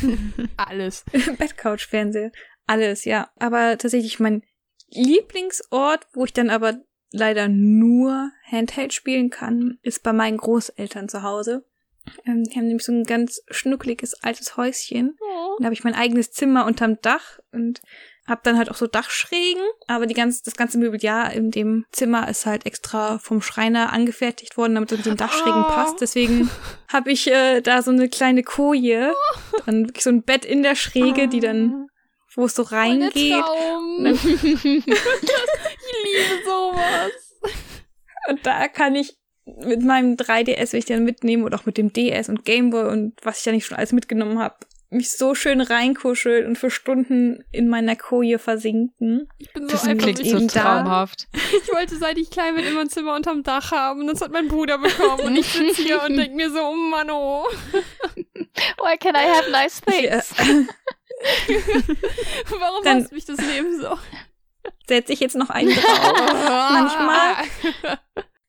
Alles. 0.57 1.05
Bett-Couch-Fernseher. 1.39 2.33
Alles, 2.67 3.05
ja. 3.05 3.31
Aber 3.39 3.79
tatsächlich 3.79 4.21
mein 4.21 4.43
Lieblingsort, 4.91 6.07
wo 6.13 6.25
ich 6.25 6.33
dann 6.33 6.51
aber 6.51 6.81
leider 7.13 7.49
nur 7.49 8.31
Handheld 8.51 8.93
spielen 8.93 9.31
kann, 9.31 9.79
ist 9.83 10.03
bei 10.03 10.13
meinen 10.13 10.37
Großeltern 10.37 11.09
zu 11.09 11.23
Hause. 11.23 11.65
Ähm, 12.25 12.45
die 12.45 12.57
haben 12.57 12.67
nämlich 12.67 12.85
so 12.85 12.93
ein 12.93 13.05
ganz 13.05 13.41
schnuckliges 13.51 14.15
altes 14.23 14.57
Häuschen. 14.57 15.17
Da 15.59 15.65
habe 15.65 15.75
ich 15.75 15.85
mein 15.85 15.95
eigenes 15.95 16.33
Zimmer 16.33 16.67
unterm 16.67 17.01
Dach 17.01 17.39
und 17.53 17.81
hab 18.27 18.43
dann 18.43 18.59
halt 18.59 18.71
auch 18.71 18.75
so 18.77 18.87
Dachschrägen, 18.87 19.63
aber 19.87 20.07
die 20.07 20.15
ganz, 20.15 20.43
das 20.43 20.57
ganze 20.57 20.79
Mobiliar 20.79 21.33
in 21.33 21.51
dem 21.51 21.85
Zimmer 21.93 22.29
ist 22.29 22.45
halt 22.47 22.67
extra 22.67 23.19
vom 23.19 23.41
Schreiner 23.41 23.93
angefertigt 23.93 24.57
worden, 24.57 24.75
damit 24.75 24.91
es 24.93 24.99
mit 24.99 25.07
den 25.07 25.17
Dachschrägen 25.17 25.65
Oh. 25.67 25.69
passt. 25.69 26.01
Deswegen 26.01 26.51
habe 26.93 27.11
ich 27.13 27.31
äh, 27.31 27.61
da 27.61 27.83
so 27.83 27.91
eine 27.91 28.09
kleine 28.09 28.43
Koje, 28.43 29.13
dann 29.65 29.87
wirklich 29.87 30.05
so 30.05 30.11
ein 30.11 30.23
Bett 30.23 30.45
in 30.45 30.63
der 30.63 30.75
Schräge, 30.75 31.29
die 31.29 31.41
dann, 31.41 31.89
wo 32.35 32.47
es 32.47 32.55
so 32.55 32.63
reingeht. 32.63 33.45
Ich 35.89 36.05
liebe 36.05 36.45
sowas. 36.45 37.13
Und 38.29 38.45
da 38.45 38.69
kann 38.69 38.95
ich 38.97 39.17
mit 39.45 39.83
meinem 39.83 40.15
3DS, 40.17 40.73
wenn 40.73 40.79
ich 40.81 40.85
den 40.87 41.05
mitnehme, 41.05 41.45
oder 41.45 41.57
auch 41.59 41.67
mit 41.67 41.79
dem 41.79 41.93
DS 41.93 42.29
und 42.29 42.45
Gameboy 42.45 42.89
und 42.91 43.15
was 43.23 43.39
ich 43.39 43.45
da 43.45 43.53
nicht 43.53 43.65
schon 43.67 43.77
alles 43.77 43.93
mitgenommen 43.93 44.41
habe, 44.41 44.57
mich 44.91 45.11
so 45.13 45.35
schön 45.35 45.61
reinkuscheln 45.61 46.47
und 46.47 46.57
für 46.57 46.71
Stunden 46.71 47.45
in 47.51 47.69
meiner 47.69 47.97
Koje 47.97 48.39
versinken. 48.39 49.29
Ich 49.39 49.53
bin 49.53 49.65
so 49.65 49.71
Das 49.73 49.85
einfach 49.85 50.05
klingt 50.05 50.19
nicht 50.21 50.31
so 50.31 50.39
da. 50.47 50.63
traumhaft. 50.79 51.27
Ich 51.35 51.73
wollte, 51.73 51.97
seit 51.97 52.19
ich 52.19 52.31
klein 52.31 52.55
bin, 52.55 52.65
immer 52.65 52.83
ein 52.83 52.89
Zimmer 52.89 53.15
unterm 53.17 53.43
Dach 53.43 53.73
haben. 53.73 54.01
Und 54.03 54.07
das 54.09 54.21
hat 54.21 54.31
mein 54.31 54.49
Bruder 54.49 54.79
bekommen. 54.79 55.21
Und 55.25 55.37
ich 55.37 55.47
sitze 55.47 55.83
hier 55.83 56.03
und 56.03 56.17
denke 56.17 56.37
mir 56.37 56.51
so, 56.51 56.61
oh 56.61 56.75
Mann, 56.75 57.11
oh. 57.11 57.45
Why 58.83 58.97
can 58.99 59.15
I 59.15 59.27
have 59.29 59.51
nice 59.51 59.81
things? 59.81 60.33
Warum 62.59 62.85
Dann- 62.85 63.03
hasst 63.03 63.13
mich 63.13 63.25
das 63.25 63.39
Leben 63.41 63.81
so? 63.81 63.99
Setze 64.89 65.13
ich 65.13 65.21
jetzt 65.21 65.37
noch 65.37 65.51
einen 65.51 65.71
drauf. 65.75 66.15
Manchmal. 66.73 67.35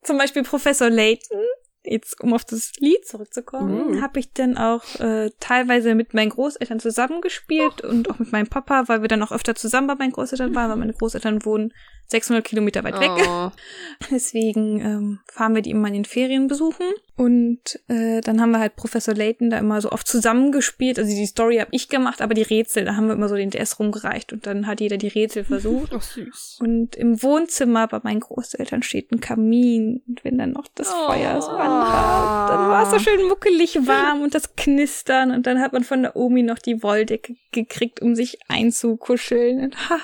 Zum 0.03 0.17
Beispiel 0.17 0.43
Professor 0.43 0.89
Layton. 0.89 1.41
Jetzt, 1.89 2.19
um 2.21 2.33
auf 2.33 2.43
das 2.43 2.73
Lied 2.79 3.05
zurückzukommen, 3.05 3.97
Uh. 3.97 4.01
habe 4.01 4.19
ich 4.19 4.33
dann 4.33 4.57
auch 4.57 4.83
äh, 4.99 5.29
teilweise 5.39 5.95
mit 5.95 6.13
meinen 6.13 6.31
Großeltern 6.31 6.81
zusammengespielt 6.81 7.81
und 7.81 8.09
auch 8.09 8.19
mit 8.19 8.31
meinem 8.33 8.47
Papa, 8.47 8.83
weil 8.87 9.01
wir 9.01 9.07
dann 9.07 9.23
auch 9.23 9.31
öfter 9.31 9.55
zusammen 9.55 9.87
bei 9.87 9.95
meinen 9.95 10.11
Großeltern 10.11 10.53
waren, 10.53 10.69
weil 10.69 10.77
meine 10.77 10.93
Großeltern 10.93 11.45
wohnen 11.45 11.73
600 12.07 12.43
Kilometer 12.43 12.83
weit 12.83 12.99
weg. 12.99 13.11
Oh. 13.27 13.51
Deswegen 14.11 14.81
ähm, 14.81 15.19
fahren 15.31 15.55
wir 15.55 15.61
die 15.61 15.71
immer 15.71 15.87
in 15.87 15.93
den 15.93 16.05
Ferien 16.05 16.47
besuchen. 16.47 16.85
Und 17.17 17.79
äh, 17.87 18.21
dann 18.21 18.39
haben 18.39 18.51
wir 18.51 18.59
halt 18.59 18.75
Professor 18.75 19.15
Layton 19.15 19.49
da 19.49 19.57
immer 19.57 19.81
so 19.81 19.91
oft 19.91 20.07
zusammengespielt. 20.07 20.99
Also 20.99 21.09
die 21.09 21.25
Story 21.25 21.57
habe 21.57 21.71
ich 21.73 21.89
gemacht, 21.89 22.21
aber 22.21 22.35
die 22.35 22.43
Rätsel, 22.43 22.85
da 22.85 22.95
haben 22.95 23.07
wir 23.07 23.15
immer 23.15 23.27
so 23.27 23.35
den 23.35 23.49
DS 23.49 23.79
rumgereicht 23.79 24.33
und 24.33 24.45
dann 24.45 24.67
hat 24.67 24.81
jeder 24.81 24.97
die 24.97 25.07
Rätsel 25.07 25.43
versucht. 25.43 25.93
Oh, 25.95 25.99
süß. 25.99 26.59
Und 26.61 26.95
im 26.95 27.21
Wohnzimmer 27.23 27.87
bei 27.87 27.99
meinen 28.03 28.19
Großeltern 28.19 28.83
steht 28.83 29.11
ein 29.11 29.19
Kamin. 29.19 30.03
Und 30.07 30.23
wenn 30.23 30.37
dann 30.37 30.51
noch 30.51 30.67
das 30.75 30.93
Oh. 30.93 31.07
Feuer 31.07 31.41
so 31.41 31.49
anhat, 31.49 32.49
dann 32.51 32.69
war 32.69 32.83
es 32.83 32.91
so 32.91 32.99
schön 32.99 33.27
muckelig 33.27 33.87
warm 33.87 34.21
und 34.21 34.35
das 34.35 34.55
Knistern. 34.55 35.31
Und 35.31 35.47
dann 35.47 35.59
hat 35.59 35.73
man 35.73 35.83
von 35.83 36.03
der 36.03 36.15
Omi 36.15 36.43
noch 36.43 36.59
die 36.59 36.83
Wolldecke 36.83 37.35
gekriegt, 37.51 37.99
um 37.99 38.13
sich 38.15 38.37
einzukuscheln. 38.47 39.63
Und 39.63 39.89
ha, 39.89 39.97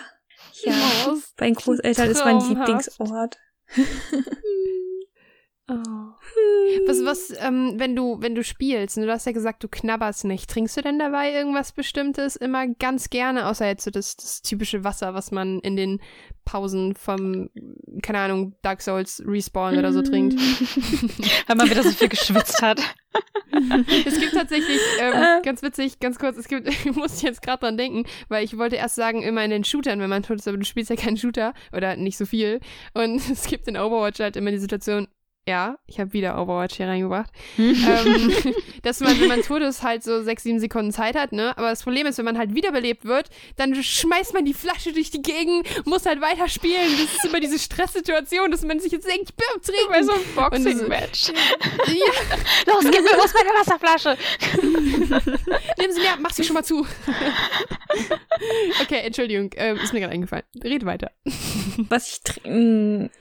ja, 0.63 0.73
Oh, 1.07 1.13
bei 1.37 1.45
den 1.45 1.53
Großeltern 1.53 2.09
ist 2.09 2.25
mein. 2.25 2.39
Lieblingsort. 2.39 3.37
Oh. 5.69 5.75
Was, 6.87 7.05
was, 7.05 7.33
ähm, 7.39 7.75
wenn 7.77 7.95
du, 7.95 8.17
wenn 8.19 8.35
du 8.35 8.43
spielst, 8.43 8.97
ne, 8.97 9.05
du 9.05 9.11
hast 9.11 9.25
ja 9.25 9.31
gesagt, 9.31 9.63
du 9.63 9.69
knabberst 9.69 10.25
nicht. 10.25 10.49
Trinkst 10.49 10.75
du 10.75 10.81
denn 10.81 10.99
dabei 10.99 11.31
irgendwas 11.31 11.71
Bestimmtes? 11.71 12.35
Immer 12.35 12.67
ganz 12.67 13.09
gerne, 13.09 13.47
außer 13.47 13.65
jetzt 13.67 13.85
so 13.85 13.91
das, 13.91 14.17
das 14.17 14.41
typische 14.41 14.83
Wasser, 14.83 15.13
was 15.13 15.31
man 15.31 15.59
in 15.59 15.77
den 15.77 16.01
Pausen 16.43 16.95
vom, 16.95 17.49
keine 18.01 18.19
Ahnung, 18.19 18.55
Dark 18.61 18.81
Souls 18.81 19.23
Respawn 19.25 19.77
oder 19.77 19.93
so 19.93 20.01
trinkt. 20.01 20.37
Weil 21.47 21.55
man 21.55 21.69
wieder 21.69 21.83
so 21.83 21.91
viel 21.91 22.09
geschwitzt 22.09 22.61
hat. 22.61 22.81
Es 24.05 24.19
gibt 24.19 24.33
tatsächlich, 24.33 24.79
ähm, 24.99 25.13
Äh. 25.13 25.41
ganz 25.43 25.61
witzig, 25.61 25.99
ganz 26.01 26.19
kurz, 26.19 26.35
es 26.35 26.49
gibt, 26.49 26.67
ich 26.85 26.93
muss 26.93 27.21
jetzt 27.21 27.41
gerade 27.41 27.59
dran 27.61 27.77
denken, 27.77 28.03
weil 28.27 28.43
ich 28.43 28.57
wollte 28.57 28.75
erst 28.75 28.95
sagen, 28.95 29.21
immer 29.21 29.45
in 29.45 29.51
den 29.51 29.63
Shootern, 29.63 29.99
wenn 30.01 30.09
man 30.09 30.23
tot 30.23 30.37
ist, 30.39 30.47
aber 30.47 30.57
du 30.57 30.65
spielst 30.65 30.89
ja 30.89 30.97
keinen 30.97 31.15
Shooter 31.15 31.53
oder 31.71 31.95
nicht 31.95 32.17
so 32.17 32.25
viel. 32.25 32.59
Und 32.93 33.15
es 33.31 33.45
gibt 33.47 33.67
in 33.69 33.77
Overwatch 33.77 34.19
halt 34.19 34.35
immer 34.35 34.51
die 34.51 34.57
Situation, 34.57 35.07
ja, 35.47 35.77
ich 35.87 35.99
habe 35.99 36.13
wieder 36.13 36.41
Overwatch 36.41 36.77
hier 36.77 36.87
reingebracht, 36.87 37.29
ähm, 37.57 38.33
dass 38.83 39.01
man, 39.01 39.19
wenn 39.19 39.27
man 39.27 39.41
tot 39.41 39.61
ist, 39.61 39.83
halt 39.83 40.03
so 40.03 40.23
sechs, 40.23 40.43
sieben 40.43 40.59
Sekunden 40.59 40.91
Zeit 40.91 41.15
hat, 41.15 41.33
ne? 41.33 41.57
Aber 41.57 41.69
das 41.69 41.83
Problem 41.83 42.07
ist, 42.07 42.17
wenn 42.17 42.25
man 42.25 42.37
halt 42.37 42.55
wiederbelebt 42.55 43.05
wird, 43.05 43.29
dann 43.57 43.75
schmeißt 43.75 44.33
man 44.33 44.45
die 44.45 44.53
Flasche 44.53 44.93
durch 44.93 45.11
die 45.11 45.21
Gegend, 45.21 45.67
muss 45.85 46.05
halt 46.05 46.21
weiterspielen. 46.21 46.91
Das 46.91 47.15
ist 47.15 47.25
immer 47.25 47.41
diese 47.41 47.59
Stresssituation, 47.59 48.51
dass 48.51 48.63
man 48.63 48.79
sich 48.79 48.91
jetzt 48.91 49.07
denkt, 49.07 49.29
ich 49.29 49.35
bin 49.35 49.45
am 49.53 49.61
Trinken. 49.61 49.89
Bei 49.89 50.03
so 50.03 50.13
einem 50.13 50.35
Boxing-Match. 50.35 51.33
Ja, 51.85 52.73
Los, 52.73 52.83
gib 52.83 53.03
mir 53.03 53.17
los 53.17 53.33
meine 53.33 53.49
Wasserflasche. 53.59 54.17
Nehmen 55.77 55.93
Sie 55.93 55.99
mir 55.99 56.13
ab, 56.13 56.19
mach 56.21 56.31
sie 56.31 56.43
schon 56.43 56.53
mal 56.53 56.63
zu. 56.63 56.85
okay, 58.81 59.01
Entschuldigung, 59.03 59.51
ähm, 59.55 59.77
ist 59.77 59.93
mir 59.93 59.99
gerade 59.99 60.13
eingefallen. 60.13 60.45
Rede 60.63 60.85
weiter. 60.85 61.11
Was 61.89 62.13
ich 62.13 62.21
trinke, 62.21 63.11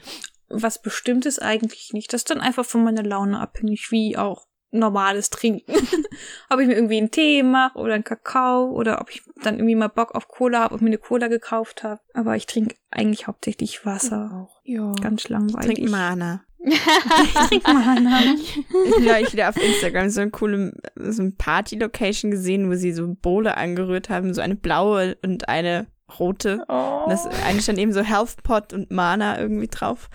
was 0.52 0.80
Bestimmtes 0.80 1.38
eigentlich 1.38 1.90
nicht. 1.92 2.12
Das 2.12 2.22
ist 2.22 2.30
dann 2.30 2.40
einfach 2.40 2.64
von 2.64 2.84
meiner 2.84 3.02
Laune 3.02 3.40
abhängig, 3.40 3.90
wie 3.90 4.16
auch 4.16 4.46
normales 4.72 5.30
Trinken. 5.30 5.72
ob 6.50 6.60
ich 6.60 6.66
mir 6.66 6.74
irgendwie 6.74 6.98
einen 6.98 7.10
Tee 7.10 7.42
mache 7.42 7.78
oder 7.78 7.94
einen 7.94 8.04
Kakao 8.04 8.70
oder 8.70 9.00
ob 9.00 9.10
ich 9.10 9.22
dann 9.42 9.56
irgendwie 9.56 9.74
mal 9.74 9.88
Bock 9.88 10.14
auf 10.14 10.28
Cola 10.28 10.60
habe 10.60 10.74
und 10.74 10.82
mir 10.82 10.88
eine 10.88 10.98
Cola 10.98 11.28
gekauft 11.28 11.84
habe. 11.84 12.00
Aber 12.14 12.36
ich 12.36 12.46
trinke 12.46 12.74
eigentlich 12.90 13.26
hauptsächlich 13.26 13.84
Wasser. 13.86 14.48
Ja. 14.64 14.92
Ganz 15.00 15.28
langweilig. 15.28 15.76
Trink 15.76 15.90
Mana. 15.90 16.44
Ich 16.64 17.34
trink 17.48 17.64
Mana. 17.64 18.34
Ich 18.34 18.56
habe 18.56 19.04
neulich 19.04 19.32
wieder 19.32 19.48
auf 19.50 19.56
Instagram 19.56 20.08
so 20.08 20.20
eine 20.22 20.30
coole 20.30 20.72
so 20.96 21.22
eine 21.22 21.32
Party-Location 21.32 22.30
gesehen, 22.30 22.70
wo 22.70 22.74
sie 22.74 22.92
so 22.92 23.14
Bowle 23.14 23.56
angerührt 23.56 24.08
haben, 24.08 24.32
so 24.32 24.40
eine 24.40 24.56
blaue 24.56 25.16
und 25.22 25.48
eine 25.48 25.86
rote. 26.18 26.64
Oh. 26.68 27.02
Und 27.04 27.10
das 27.10 27.26
eine 27.46 27.60
stand 27.60 27.78
eben 27.78 27.92
so 27.92 28.02
Health 28.02 28.42
Pot 28.42 28.72
und 28.72 28.90
Mana 28.90 29.38
irgendwie 29.40 29.68
drauf. 29.68 30.08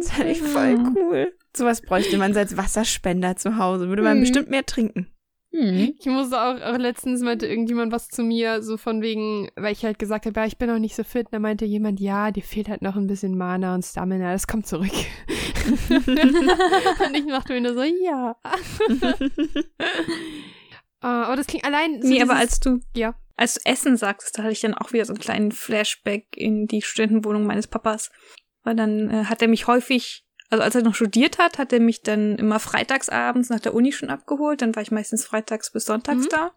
Das 0.00 0.10
fand 0.12 0.28
ich 0.30 0.40
voll 0.42 0.76
cool. 0.96 1.32
Sowas 1.56 1.80
bräuchte 1.82 2.16
man 2.18 2.32
so 2.34 2.40
als 2.40 2.56
Wasserspender 2.56 3.36
zu 3.36 3.56
Hause. 3.58 3.88
Würde 3.88 4.02
man 4.02 4.16
Mhm. 4.18 4.20
bestimmt 4.22 4.50
mehr 4.50 4.66
trinken. 4.66 5.08
Hm. 5.52 5.94
Ich 6.00 6.06
musste 6.06 6.36
auch, 6.40 6.60
auch 6.62 6.78
letztens 6.78 7.20
meinte 7.22 7.46
irgendjemand 7.46 7.92
was 7.92 8.08
zu 8.08 8.24
mir, 8.24 8.60
so 8.60 8.76
von 8.76 9.02
wegen, 9.02 9.48
weil 9.54 9.72
ich 9.72 9.84
halt 9.84 10.00
gesagt 10.00 10.26
habe, 10.26 10.40
ja, 10.40 10.46
ich 10.46 10.58
bin 10.58 10.68
noch 10.68 10.80
nicht 10.80 10.96
so 10.96 11.04
fit. 11.04 11.28
Da 11.30 11.38
meinte 11.38 11.64
jemand, 11.64 12.00
ja, 12.00 12.32
dir 12.32 12.42
fehlt 12.42 12.68
halt 12.68 12.82
noch 12.82 12.96
ein 12.96 13.06
bisschen 13.06 13.38
Mana 13.38 13.72
und 13.76 13.84
Stamina, 13.84 14.32
das 14.32 14.48
kommt 14.48 14.66
zurück. 14.66 14.90
und 15.90 17.14
ich 17.14 17.26
dachte 17.28 17.52
mir 17.52 17.60
nur 17.60 17.74
so, 17.74 17.82
ja. 17.84 18.36
Ah, 21.00 21.24
aber 21.24 21.36
das 21.36 21.46
klingt 21.46 21.64
allein. 21.66 22.00
So 22.00 22.08
nee, 22.08 22.22
aber 22.22 22.32
dieses- 22.34 22.40
als 22.52 22.60
du, 22.60 22.80
Ja. 22.96 23.14
Als 23.36 23.54
du 23.54 23.60
Essen 23.64 23.96
sagst, 23.96 24.38
da 24.38 24.42
hatte 24.42 24.52
ich 24.52 24.60
dann 24.60 24.74
auch 24.74 24.92
wieder 24.92 25.04
so 25.04 25.12
einen 25.12 25.20
kleinen 25.20 25.52
Flashback 25.52 26.36
in 26.36 26.66
die 26.66 26.82
Studentenwohnung 26.82 27.44
meines 27.46 27.66
Papas. 27.66 28.10
Weil 28.62 28.76
dann 28.76 29.10
äh, 29.10 29.24
hat 29.24 29.42
er 29.42 29.48
mich 29.48 29.66
häufig, 29.66 30.24
also 30.50 30.62
als 30.62 30.74
er 30.74 30.82
noch 30.82 30.94
studiert 30.94 31.38
hat, 31.38 31.58
hat 31.58 31.72
er 31.72 31.80
mich 31.80 32.02
dann 32.02 32.36
immer 32.36 32.60
freitagsabends 32.60 33.50
nach 33.50 33.60
der 33.60 33.74
Uni 33.74 33.92
schon 33.92 34.10
abgeholt. 34.10 34.62
Dann 34.62 34.74
war 34.74 34.82
ich 34.82 34.90
meistens 34.90 35.24
freitags 35.26 35.72
bis 35.72 35.84
sonntags 35.86 36.24
Mhm. 36.24 36.28
da. 36.30 36.52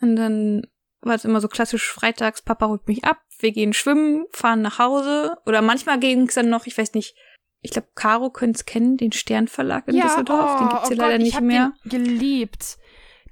Und 0.00 0.16
dann 0.16 0.66
war 1.00 1.14
es 1.14 1.24
immer 1.24 1.40
so 1.40 1.48
klassisch 1.48 1.90
freitags, 1.90 2.42
Papa 2.42 2.66
holt 2.68 2.88
mich 2.88 3.04
ab, 3.04 3.18
wir 3.38 3.52
gehen 3.52 3.72
schwimmen, 3.74 4.26
fahren 4.32 4.62
nach 4.62 4.78
Hause. 4.78 5.36
Oder 5.46 5.62
manchmal 5.62 5.98
ging 6.00 6.26
es 6.28 6.34
dann 6.34 6.48
noch, 6.48 6.66
ich 6.66 6.76
weiß 6.76 6.94
nicht, 6.94 7.14
ich 7.60 7.70
glaube, 7.70 7.88
Caro 7.94 8.30
könnte 8.30 8.58
es 8.58 8.66
kennen, 8.66 8.96
den 8.96 9.12
Sternverlag 9.12 9.88
in 9.88 10.00
Düsseldorf. 10.00 10.58
den 10.58 10.68
gibt's 10.68 10.88
hier 10.88 10.96
oh 10.98 11.00
leider 11.00 11.12
Gott, 11.12 11.20
ich 11.20 11.24
nicht 11.24 11.36
hab 11.36 11.44
mehr. 11.44 11.72
Den 11.84 12.04
geliebt. 12.04 12.78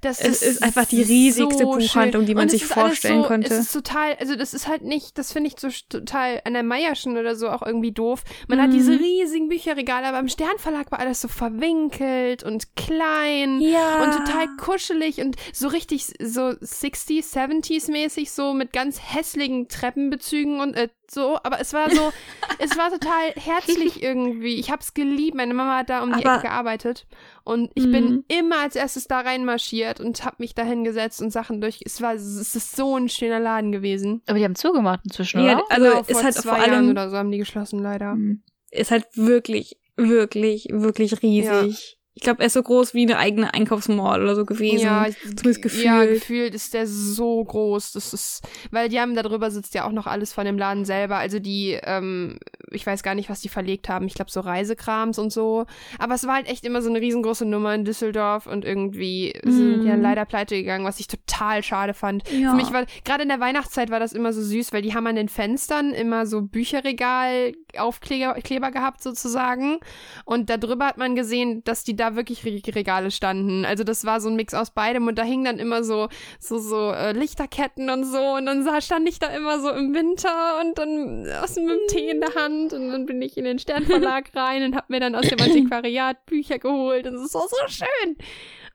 Das 0.03 0.19
Es 0.19 0.41
ist 0.41 0.61
einfach 0.63 0.85
die 0.85 1.01
riesigste 1.01 1.63
so 1.63 1.71
Buchhandlung, 1.71 2.21
schön. 2.21 2.25
die 2.27 2.35
man 2.35 2.49
sich 2.49 2.63
ist 2.63 2.73
vorstellen 2.73 3.21
so, 3.23 3.27
konnte. 3.27 3.53
Es 3.53 3.59
ist 3.59 3.73
total, 3.73 4.15
also 4.19 4.35
das 4.35 4.53
ist 4.53 4.67
halt 4.67 4.83
nicht, 4.83 5.17
das 5.17 5.31
finde 5.33 5.49
ich 5.49 5.59
so 5.59 5.69
total 5.89 6.41
an 6.45 6.53
der 6.53 6.63
Meierschen 6.63 7.17
oder 7.17 7.35
so 7.35 7.49
auch 7.49 7.61
irgendwie 7.61 7.91
doof. 7.91 8.23
Man 8.47 8.61
hat 8.61 8.69
Mhm. 8.69 8.73
diese 8.73 8.99
riesigen 8.99 9.49
Bücherregale, 9.49 10.07
aber 10.07 10.19
im 10.19 10.27
Sternverlag 10.29 10.91
war 10.91 10.99
alles 10.99 11.21
so 11.21 11.27
verwinkelt 11.27 12.43
und 12.43 12.75
klein. 12.75 13.61
Ja. 13.61 14.03
Und 14.03 14.11
total 14.11 14.47
kuschelig 14.57 15.19
und 15.21 15.35
so 15.53 15.67
richtig 15.67 16.05
so 16.21 16.53
60s, 16.61 17.31
70s 17.33 17.89
mäßig, 17.91 18.31
so 18.31 18.53
mit 18.53 18.73
ganz 18.73 18.99
hässlichen 18.99 19.67
Treppenbezügen 19.67 20.59
und 20.59 20.75
äh, 20.75 20.89
so. 21.09 21.37
Aber 21.43 21.59
es 21.59 21.73
war 21.73 21.89
so, 21.89 22.11
es 22.59 22.77
war 22.77 22.89
total 22.91 23.31
herzlich 23.35 24.01
irgendwie. 24.03 24.55
Ich 24.59 24.71
hab's 24.71 24.93
geliebt. 24.93 25.35
Meine 25.35 25.53
Mama 25.53 25.77
hat 25.77 25.89
da 25.89 26.01
um 26.03 26.09
die 26.13 26.25
Aber- 26.25 26.35
Ecke 26.35 26.43
gearbeitet. 26.47 27.05
Und 27.43 27.71
ich 27.75 27.85
Mhm. 27.85 27.91
bin 27.91 28.23
immer 28.29 28.59
als 28.61 28.75
erstes 28.75 29.07
da 29.07 29.19
reinmarschiert 29.19 29.99
und 29.99 30.23
hab 30.25 30.39
mich 30.39 30.55
da 30.55 30.63
hingesetzt 30.63 31.21
und 31.21 31.31
Sachen 31.31 31.59
durch. 31.61 31.79
Es 31.85 32.01
war, 32.01 32.13
es 32.13 32.55
ist 32.55 32.75
so 32.75 32.95
ein 32.97 33.09
schöner 33.09 33.39
Laden 33.39 33.71
gewesen. 33.71 34.21
Aber 34.27 34.37
die 34.37 34.45
haben 34.45 34.55
zugemacht 34.55 35.01
inzwischen, 35.03 35.43
Ja, 35.45 35.55
oder? 35.57 35.63
also 35.69 35.85
Genau, 35.85 35.99
ist 36.01 36.11
vor 36.11 36.23
halt 36.23 36.33
zwei 36.35 36.41
vor 36.49 36.53
allem 36.59 36.71
Jahren 36.73 36.89
oder 36.91 37.09
so 37.09 37.17
haben 37.17 37.31
die 37.31 37.37
geschlossen, 37.39 37.79
leider. 37.79 38.11
Hm. 38.13 38.41
ist 38.71 38.91
halt 38.91 39.05
wirklich, 39.15 39.77
wirklich, 39.97 40.67
wirklich 40.71 41.21
riesig. 41.21 41.97
Ich 42.15 42.21
glaube, 42.21 42.41
er 42.41 42.45
ist 42.45 42.53
so 42.53 42.61
groß 42.61 42.93
wie 42.93 43.01
eine 43.03 43.17
eigene 43.17 43.53
Einkaufsmall 43.55 44.21
oder 44.21 44.35
so 44.35 44.45
gewesen. 44.45 44.83
Ja, 44.85 45.07
ich- 45.07 45.17
Zumindest 45.19 45.61
gefühlt. 45.63 45.83
Ja, 45.85 46.05
gefühlt 46.05 46.53
ist 46.53 46.73
der 46.75 46.85
so 46.85 47.43
groß. 47.43 47.93
Das 47.93 48.13
ist, 48.13 48.41
weil 48.69 48.87
die 48.89 48.99
haben 48.99 49.15
da 49.15 49.23
drüber 49.23 49.49
sitzt 49.49 49.73
ja 49.73 49.85
auch 49.87 49.91
noch 49.91 50.05
alles 50.05 50.31
von 50.31 50.45
dem 50.45 50.57
Laden 50.57 50.85
selber. 50.85 51.17
Also 51.17 51.39
die, 51.39 51.71
ähm, 51.83 52.37
ich 52.71 52.85
weiß 52.85 53.01
gar 53.01 53.15
nicht, 53.15 53.29
was 53.31 53.41
die 53.41 53.49
verlegt 53.49 53.89
haben. 53.89 54.05
Ich 54.05 54.13
glaube 54.13 54.29
so 54.29 54.41
Reisekrams 54.41 55.17
und 55.17 55.31
so. 55.33 55.65
Aber 55.97 56.13
es 56.13 56.27
war 56.27 56.35
halt 56.35 56.47
echt 56.47 56.65
immer 56.65 56.81
so 56.83 56.89
eine 56.89 57.01
riesengroße 57.01 57.45
Nummer 57.45 57.73
in 57.73 57.83
Düsseldorf 57.83 58.45
und 58.45 58.63
irgendwie 58.63 59.33
sind 59.43 59.81
die 59.81 59.85
Mhm. 59.85 59.87
dann 59.87 60.01
leider 60.03 60.25
pleite 60.25 60.55
gegangen, 60.55 60.85
was 60.85 60.99
ich 60.99 61.07
total 61.07 61.63
schade 61.63 61.93
fand. 61.95 62.29
Ja. 62.29 62.51
Für 62.51 62.55
mich 62.55 62.71
war, 62.71 62.85
gerade 63.05 63.23
in 63.23 63.29
der 63.29 63.39
Weihnachtszeit 63.39 63.89
war 63.89 63.99
das 63.99 64.13
immer 64.13 64.33
so 64.33 64.41
süß, 64.43 64.71
weil 64.71 64.83
die 64.83 64.93
haben 64.93 65.07
an 65.07 65.15
den 65.15 65.29
Fenstern 65.29 65.91
immer 65.93 66.27
so 66.27 66.41
Bücherregal-Aufkleber 66.43 68.33
Kleber 68.43 68.71
gehabt 68.71 69.01
sozusagen. 69.01 69.79
Und 70.25 70.49
da 70.49 70.57
drüber 70.57 70.85
hat 70.85 70.97
man 70.97 71.15
gesehen, 71.15 71.63
dass 71.63 71.83
die 71.83 71.95
da 71.95 72.02
wirklich 72.15 72.45
Re 72.45 72.61
Regale 72.75 73.11
standen. 73.11 73.65
Also 73.65 73.83
das 73.83 74.05
war 74.05 74.21
so 74.21 74.29
ein 74.29 74.35
Mix 74.35 74.53
aus 74.53 74.71
beidem 74.71 75.07
und 75.07 75.17
da 75.17 75.23
hingen 75.23 75.45
dann 75.45 75.59
immer 75.59 75.83
so, 75.83 76.09
so, 76.39 76.57
so 76.57 76.91
äh, 76.91 77.13
Lichterketten 77.13 77.89
und 77.89 78.03
so. 78.03 78.35
Und 78.35 78.45
dann 78.45 78.63
sah, 78.63 78.81
stand 78.81 79.07
ich 79.07 79.19
da 79.19 79.27
immer 79.27 79.59
so 79.59 79.69
im 79.71 79.93
Winter 79.93 80.61
und 80.61 80.77
dann 80.77 81.27
aus 81.41 81.55
mit 81.55 81.69
dem 81.69 81.87
Tee 81.87 82.09
in 82.09 82.21
der 82.21 82.35
Hand 82.35 82.73
und 82.73 82.89
dann 82.89 83.05
bin 83.05 83.21
ich 83.21 83.37
in 83.37 83.45
den 83.45 83.59
Sternverlag 83.59 84.31
rein 84.35 84.63
und 84.63 84.75
hab 84.75 84.89
mir 84.89 84.99
dann 84.99 85.15
aus 85.15 85.27
dem 85.27 85.39
Antiquariat 85.39 86.25
Bücher 86.25 86.59
geholt. 86.59 87.07
Und 87.07 87.15
es 87.15 87.23
ist 87.23 87.31
so, 87.31 87.39
so 87.39 87.67
schön. 87.67 88.17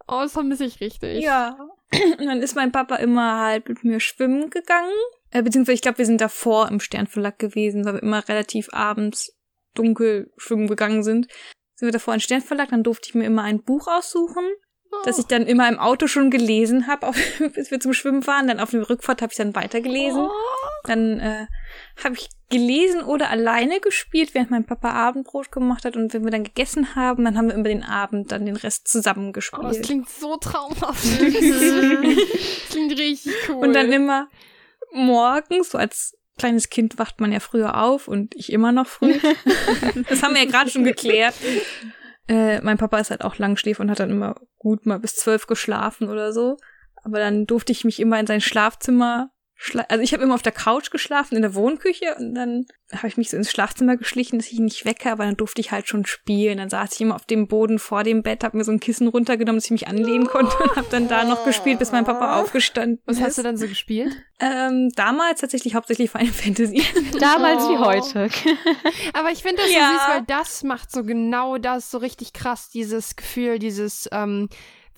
Oh, 0.07 0.21
das 0.23 0.33
vermisse 0.33 0.65
ich 0.65 0.81
richtig. 0.81 1.23
Ja. 1.23 1.57
Und 2.19 2.27
dann 2.27 2.41
ist 2.41 2.57
mein 2.57 2.73
Papa 2.73 2.97
immer 2.97 3.41
halt 3.41 3.69
mit 3.69 3.85
mir 3.85 4.01
schwimmen 4.01 4.51
gegangen. 4.51 4.93
Äh, 5.31 5.43
beziehungsweise 5.43 5.75
ich 5.75 5.83
glaube, 5.83 5.99
wir 5.99 6.07
sind 6.07 6.21
davor 6.21 6.69
im 6.69 6.81
Sternverlag 6.81 7.39
gewesen, 7.39 7.85
weil 7.85 7.95
wir 7.95 8.03
immer 8.03 8.27
relativ 8.29 8.69
abends 8.73 9.37
dunkel 9.75 10.33
schwimmen 10.37 10.67
gegangen 10.67 11.03
sind. 11.03 11.29
Sind 11.79 11.87
wir 11.87 11.93
davor 11.93 12.15
in 12.15 12.21
Sternverlag, 12.21 12.71
dann 12.71 12.83
durfte 12.83 13.09
ich 13.09 13.15
mir 13.15 13.25
immer 13.25 13.45
ein 13.45 13.63
Buch 13.63 13.87
aussuchen 13.87 14.45
das 15.05 15.19
ich 15.19 15.27
dann 15.27 15.47
immer 15.47 15.69
im 15.69 15.79
Auto 15.79 16.07
schon 16.07 16.31
gelesen 16.31 16.87
habe, 16.87 17.13
bis 17.55 17.71
wir 17.71 17.81
zum 17.81 17.93
Schwimmen 17.93 18.23
fahren. 18.23 18.49
Dann 18.49 18.61
auf 18.61 18.71
dem 18.71 18.83
Rückfahrt 18.83 19.23
habe 19.23 19.33
ich 19.33 19.37
dann 19.37 19.55
weitergelesen. 19.55 20.23
Oh. 20.23 20.31
Dann 20.85 21.21
äh, 21.21 21.47
habe 22.03 22.15
ich 22.15 22.29
gelesen 22.51 23.03
oder 23.03 23.31
alleine 23.31 23.81
gespielt, 23.81 24.35
während 24.35 24.51
mein 24.51 24.65
Papa 24.65 24.91
Abendbrot 24.91 25.53
gemacht 25.53 25.85
hat. 25.85 25.97
Und 25.97 26.15
wenn 26.15 26.25
wir 26.25 26.31
dann 26.31 26.45
gegessen 26.45 26.95
haben, 26.95 27.25
dann 27.25 27.37
haben 27.37 27.49
wir 27.49 27.57
über 27.57 27.69
den 27.69 27.85
Abend 27.85 28.33
dann 28.33 28.47
den 28.47 28.57
Rest 28.57 28.89
zusammen 28.89 29.33
gespielt. 29.33 29.63
Oh, 29.65 29.69
das 29.69 29.83
klingt 29.83 30.09
so 30.09 30.37
traumhaft. 30.37 31.05
das 31.21 32.71
klingt 32.71 32.99
richtig 32.99 33.35
cool. 33.49 33.57
Und 33.57 33.75
dann 33.75 33.93
immer 33.93 34.29
morgens, 34.93 35.71
so 35.71 35.79
als 35.79 36.18
kleines 36.39 36.71
Kind 36.71 36.99
wacht 36.99 37.21
man 37.21 37.33
ja 37.33 37.41
früher 37.41 37.83
auf 37.83 38.09
und 38.09 38.35
ich 38.35 38.53
immer 38.53 38.73
noch 38.73 38.87
früh. 38.87 39.19
das 40.09 40.23
haben 40.23 40.35
wir 40.35 40.43
ja 40.45 40.51
gerade 40.51 40.71
schon 40.71 40.85
geklärt. 40.85 41.35
Äh, 42.29 42.61
mein 42.61 42.79
Papa 42.79 42.99
ist 42.99 43.11
halt 43.11 43.23
auch 43.23 43.39
Langschläfer 43.39 43.83
und 43.83 43.91
hat 43.91 44.01
dann 44.01 44.11
immer 44.11 44.37
gut 44.59 44.87
mal 44.87 44.99
bis 44.99 45.17
zwölf 45.17 45.47
geschlafen 45.47 46.09
oder 46.09 46.33
so. 46.33 46.57
Aber 47.05 47.19
dann 47.19 47.47
durfte 47.47 47.73
ich 47.73 47.85
mich 47.85 48.01
immer 48.01 48.19
in 48.19 48.27
sein 48.27 48.41
Schlafzimmer 48.41 49.31
also 49.89 50.03
ich 50.03 50.13
habe 50.13 50.23
immer 50.23 50.35
auf 50.35 50.43
der 50.43 50.53
Couch 50.53 50.91
geschlafen 50.91 51.35
in 51.35 51.43
der 51.43 51.55
Wohnküche 51.55 52.15
und 52.17 52.35
dann 52.35 52.67
habe 52.93 53.09
ich 53.09 53.17
mich 53.17 53.31
so 53.31 53.37
ins 53.37 53.51
Schlafzimmer 53.51 53.97
geschlichen, 53.97 54.39
dass 54.39 54.47
ich 54.47 54.59
ihn 54.59 54.65
nicht 54.65 54.85
wecke, 54.85 55.11
aber 55.11 55.25
dann 55.25 55.37
durfte 55.37 55.61
ich 55.61 55.73
halt 55.73 55.89
schon 55.89 56.07
spielen. 56.07 56.59
Dann 56.59 56.71
saß 56.71 56.95
ich 56.95 57.01
immer 57.01 57.17
auf 57.17 57.27
dem 57.27 57.49
Boden 57.49 57.79
vor 57.79 58.05
dem 58.05 58.23
Bett, 58.23 58.45
habe 58.45 58.57
mir 58.57 58.65
so 58.65 58.73
ein 58.73 58.81
Kissen 58.81 59.09
runtergenommen, 59.09 59.59
dass 59.59 59.67
ich 59.67 59.73
mich 59.73 59.89
anlehnen 59.89 60.27
konnte 60.27 60.57
und 60.63 60.77
habe 60.77 60.87
dann 60.91 61.09
da 61.09 61.25
noch 61.25 61.45
gespielt, 61.45 61.81
bis 61.81 61.93
mein 61.93 62.05
Papa 62.05 62.41
aufgestanden 62.41 63.01
Was 63.05 63.17
ist. 63.17 63.21
Was 63.21 63.29
hast 63.29 63.39
du 63.39 63.43
dann 63.43 63.57
so 63.57 63.67
gespielt? 63.67 64.17
Ähm, 64.41 64.91
damals 64.95 65.41
tatsächlich 65.41 65.75
hauptsächlich 65.75 66.11
Final 66.11 66.33
Fantasy. 66.33 66.83
damals 67.19 67.65
oh. 67.65 67.73
wie 67.73 67.79
heute. 67.79 68.31
aber 69.13 69.33
ich 69.33 69.43
finde 69.43 69.63
das 69.63 69.73
ja. 69.73 69.91
so 69.91 69.95
süß, 69.95 70.09
weil 70.09 70.23
das 70.27 70.63
macht 70.63 70.91
so 70.93 71.03
genau 71.03 71.59
das 71.59 71.91
so 71.91 71.99
richtig 71.99 72.33
krass, 72.33 72.71
dieses 72.71 73.17
Gefühl, 73.17 73.59
dieses 73.59 74.09
ähm, 74.13 74.49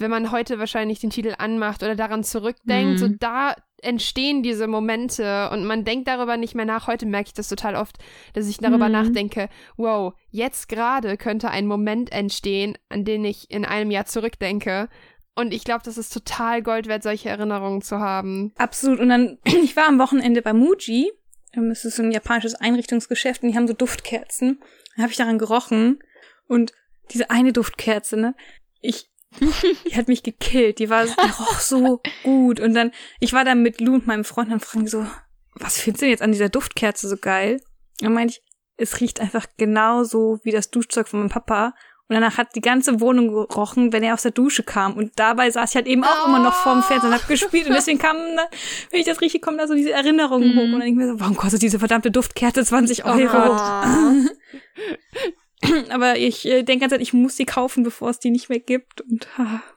wenn 0.00 0.10
man 0.10 0.30
heute 0.30 0.58
wahrscheinlich 0.58 0.98
den 1.00 1.10
Titel 1.10 1.34
anmacht 1.36 1.82
oder 1.82 1.94
daran 1.94 2.24
zurückdenkt, 2.24 2.94
mhm. 2.94 2.98
so 2.98 3.08
da 3.08 3.54
entstehen 3.82 4.42
diese 4.42 4.66
Momente 4.66 5.50
und 5.50 5.64
man 5.64 5.84
denkt 5.84 6.08
darüber 6.08 6.36
nicht 6.36 6.54
mehr 6.54 6.64
nach. 6.64 6.86
Heute 6.86 7.06
merke 7.06 7.28
ich 7.28 7.34
das 7.34 7.48
total 7.48 7.76
oft, 7.76 7.96
dass 8.34 8.48
ich 8.48 8.58
darüber 8.58 8.86
mhm. 8.86 8.92
nachdenke, 8.92 9.48
wow, 9.76 10.14
jetzt 10.30 10.68
gerade 10.68 11.16
könnte 11.16 11.50
ein 11.50 11.66
Moment 11.66 12.12
entstehen, 12.12 12.76
an 12.88 13.04
den 13.04 13.24
ich 13.24 13.50
in 13.50 13.64
einem 13.64 13.90
Jahr 13.90 14.06
zurückdenke. 14.06 14.88
Und 15.34 15.54
ich 15.54 15.64
glaube, 15.64 15.82
das 15.84 15.96
ist 15.96 16.12
total 16.12 16.62
Gold 16.62 16.86
wert, 16.86 17.02
solche 17.02 17.28
Erinnerungen 17.28 17.82
zu 17.82 17.98
haben. 17.98 18.52
Absolut. 18.56 19.00
Und 19.00 19.08
dann, 19.08 19.38
ich 19.44 19.76
war 19.76 19.88
am 19.88 19.98
Wochenende 19.98 20.42
bei 20.42 20.52
Muji. 20.52 21.10
Das 21.52 21.84
ist 21.84 21.96
so 21.96 22.02
ein 22.02 22.12
japanisches 22.12 22.54
Einrichtungsgeschäft 22.54 23.42
und 23.42 23.50
die 23.50 23.56
haben 23.56 23.66
so 23.66 23.74
Duftkerzen. 23.74 24.60
Da 24.96 25.02
habe 25.02 25.12
ich 25.12 25.18
daran 25.18 25.38
gerochen. 25.38 25.98
Und 26.46 26.72
diese 27.10 27.30
eine 27.30 27.52
Duftkerze, 27.52 28.16
ne? 28.16 28.34
Ich 28.80 29.09
die 29.40 29.96
hat 29.96 30.08
mich 30.08 30.22
gekillt. 30.22 30.78
Die 30.78 30.90
war, 30.90 31.04
die 31.04 31.30
roch 31.38 31.60
so 31.60 32.00
gut. 32.22 32.60
Und 32.60 32.74
dann, 32.74 32.92
ich 33.20 33.32
war 33.32 33.44
da 33.44 33.54
mit 33.54 33.80
Lou 33.80 33.94
und 33.94 34.06
meinem 34.06 34.24
Freund 34.24 34.48
und 34.48 34.52
dann 34.52 34.60
fragen 34.60 34.88
so, 34.88 35.06
was 35.54 35.78
findest 35.78 36.02
du 36.02 36.06
denn 36.06 36.10
jetzt 36.10 36.22
an 36.22 36.32
dieser 36.32 36.48
Duftkerze 36.48 37.08
so 37.08 37.16
geil? 37.16 37.60
Und 38.00 38.06
dann 38.06 38.14
meinte 38.14 38.34
ich, 38.34 38.42
es 38.76 39.00
riecht 39.00 39.20
einfach 39.20 39.46
genauso 39.58 40.40
wie 40.42 40.50
das 40.50 40.70
Duschzeug 40.70 41.08
von 41.08 41.20
meinem 41.20 41.28
Papa. 41.28 41.74
Und 42.08 42.14
danach 42.14 42.38
hat 42.38 42.56
die 42.56 42.60
ganze 42.60 43.00
Wohnung 43.00 43.28
gerochen, 43.28 43.92
wenn 43.92 44.02
er 44.02 44.14
aus 44.14 44.22
der 44.22 44.32
Dusche 44.32 44.64
kam. 44.64 44.94
Und 44.94 45.12
dabei 45.16 45.48
saß 45.48 45.70
ich 45.70 45.76
halt 45.76 45.86
eben 45.86 46.02
auch 46.02 46.24
oh. 46.24 46.28
immer 46.28 46.40
noch 46.40 46.54
vorm 46.54 46.82
Fernseher 46.82 47.10
und 47.10 47.14
hab 47.14 47.28
gespielt. 47.28 47.68
Und 47.68 47.74
deswegen 47.74 48.00
kam, 48.00 48.16
wenn 48.16 49.00
ich 49.00 49.06
das 49.06 49.20
rieche, 49.20 49.38
kommen 49.38 49.58
da 49.58 49.68
so 49.68 49.74
diese 49.74 49.92
Erinnerungen 49.92 50.52
mm. 50.52 50.58
hoch. 50.58 50.64
Und 50.64 50.72
dann 50.72 50.80
denke 50.80 51.02
ich 51.02 51.06
mir 51.06 51.12
so, 51.12 51.20
warum 51.20 51.36
kostet 51.36 51.62
diese 51.62 51.78
verdammte 51.78 52.10
Duftkerze 52.10 52.64
20 52.64 53.04
Euro? 53.04 53.54
Oh. 53.54 54.26
Aber 55.90 56.16
ich 56.16 56.46
äh, 56.46 56.62
denke 56.62 56.88
ganz 56.88 57.00
ich 57.00 57.12
muss 57.12 57.36
sie 57.36 57.44
kaufen, 57.44 57.82
bevor 57.82 58.10
es 58.10 58.18
die 58.18 58.30
nicht 58.30 58.48
mehr 58.48 58.60
gibt. 58.60 59.00
Und 59.00 59.28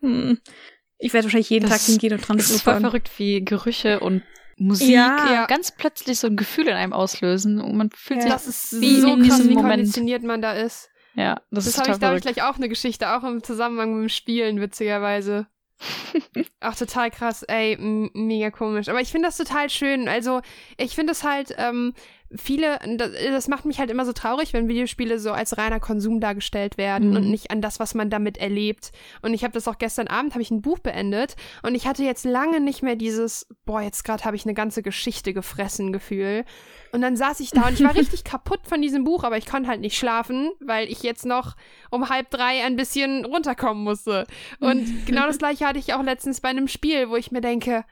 hm. 0.02 0.40
ich 0.98 1.14
werde 1.14 1.26
wahrscheinlich 1.26 1.50
jeden 1.50 1.70
das 1.70 1.80
Tag 1.80 1.88
hingehen 1.88 2.14
und 2.14 2.28
dran 2.28 2.38
Das 2.38 2.50
ist 2.50 2.62
voll 2.62 2.80
verrückt, 2.80 3.10
wie 3.18 3.44
Gerüche 3.44 4.00
und 4.00 4.24
Musik 4.58 4.90
ja. 4.90 5.34
ja. 5.34 5.46
ganz 5.48 5.72
plötzlich 5.72 6.20
so 6.20 6.28
ein 6.28 6.36
Gefühl 6.36 6.68
in 6.68 6.76
einem 6.76 6.94
auslösen 6.94 7.60
und 7.60 7.76
man 7.76 7.90
fühlt 7.92 8.20
ja. 8.20 8.24
sich 8.24 8.32
das 8.32 8.48
ist 8.48 8.82
wie 8.82 9.02
so 9.02 9.14
in 9.14 9.28
krass, 9.28 9.44
wie 9.44 9.56
Moment. 9.56 9.72
konditioniert 9.72 10.24
man 10.24 10.42
da 10.42 10.54
ist. 10.54 10.90
Ja, 11.16 11.36
das, 11.52 11.66
das 11.66 11.68
ist 11.68 11.80
habe 11.80 11.92
ich, 11.92 11.98
da 11.98 12.16
ich 12.16 12.22
gleich 12.22 12.44
auch 12.44 12.56
eine 12.56 12.70
Geschichte, 12.70 13.16
auch 13.16 13.24
im 13.24 13.44
Zusammenhang 13.44 13.94
mit 13.94 14.04
dem 14.04 14.10
Spielen, 14.10 14.62
witzigerweise. 14.62 15.48
Ach, 16.60 16.76
total 16.76 17.12
krass, 17.12 17.44
ey, 17.44 17.78
mega 17.80 18.52
komisch. 18.52 18.90
Aber 18.90 19.02
ich 19.02 19.12
finde 19.12 19.28
das 19.28 19.38
total 19.38 19.70
schön. 19.70 20.08
Also, 20.08 20.42
ich 20.78 20.96
finde 20.96 21.12
es 21.12 21.24
halt, 21.24 21.54
ähm, 21.58 21.94
viele, 22.36 22.80
das, 22.98 23.48
macht 23.48 23.66
mich 23.66 23.80
halt 23.80 23.90
immer 23.90 24.06
so 24.06 24.14
traurig, 24.14 24.54
wenn 24.54 24.68
Videospiele 24.68 25.20
so 25.20 25.32
als 25.32 25.58
reiner 25.58 25.80
Konsum 25.80 26.20
dargestellt 26.20 26.78
werden 26.78 27.12
mhm. 27.12 27.16
und 27.18 27.30
nicht 27.30 27.52
an 27.52 27.62
das, 27.62 27.80
was 27.80 27.94
man 27.94 28.10
damit 28.10 28.38
erlebt. 28.38 28.92
Und 29.22 29.34
ich 29.34 29.44
habe 29.44 29.54
das 29.54 29.68
auch 29.68 29.78
gestern 29.78 30.08
Abend, 30.08 30.34
habe 30.34 30.42
ich 30.42 30.52
ein 30.52 30.62
Buch 30.62 30.80
beendet 30.80 31.36
und 31.62 31.76
ich 31.76 31.88
hatte 31.88 32.04
jetzt 32.04 32.26
lange 32.26 32.60
nicht 32.60 32.84
mehr 32.84 32.96
dieses, 32.96 33.48
boah, 33.66 33.82
jetzt 33.82 34.04
gerade 34.04 34.24
habe 34.24 34.36
ich 34.36 34.46
eine 34.46 34.54
ganze 34.54 34.82
Geschichte 34.82 35.34
gefressen 35.34 35.94
Gefühl. 35.94 36.46
Und 36.92 37.02
dann 37.02 37.16
saß 37.16 37.40
ich 37.40 37.52
da 37.52 37.68
und 37.68 37.74
ich 37.74 37.84
war 37.84 37.96
richtig 37.96 38.24
kaputt 38.24 38.62
von 38.64 38.82
diesem 38.82 39.04
Buch, 39.04 39.24
aber 39.24 39.38
ich 39.38 39.46
konnte 39.46 39.70
halt 39.70 39.82
nicht 39.82 39.98
schlafen, 39.98 40.52
weil 40.60 40.88
ich 40.90 41.04
jetzt 41.04 41.26
noch 41.26 41.56
um 41.90 42.10
halb 42.10 42.30
drei 42.30 42.64
ein 42.64 42.76
bisschen 42.76 43.26
runterkommen 43.26 43.84
musste. 43.84 44.26
Und 44.60 44.86
genau 45.06 45.28
das 45.28 45.38
gleiche 45.38 45.68
hatte 45.68 45.80
ich 45.80 45.94
auch 45.94 46.04
letztens 46.04 46.42
bei 46.42 46.50
einem 46.50 46.68
Spiel, 46.68 47.10
wo 47.10 47.16
ich 47.16 47.32
mir 47.32 47.42
denke, 47.42 47.86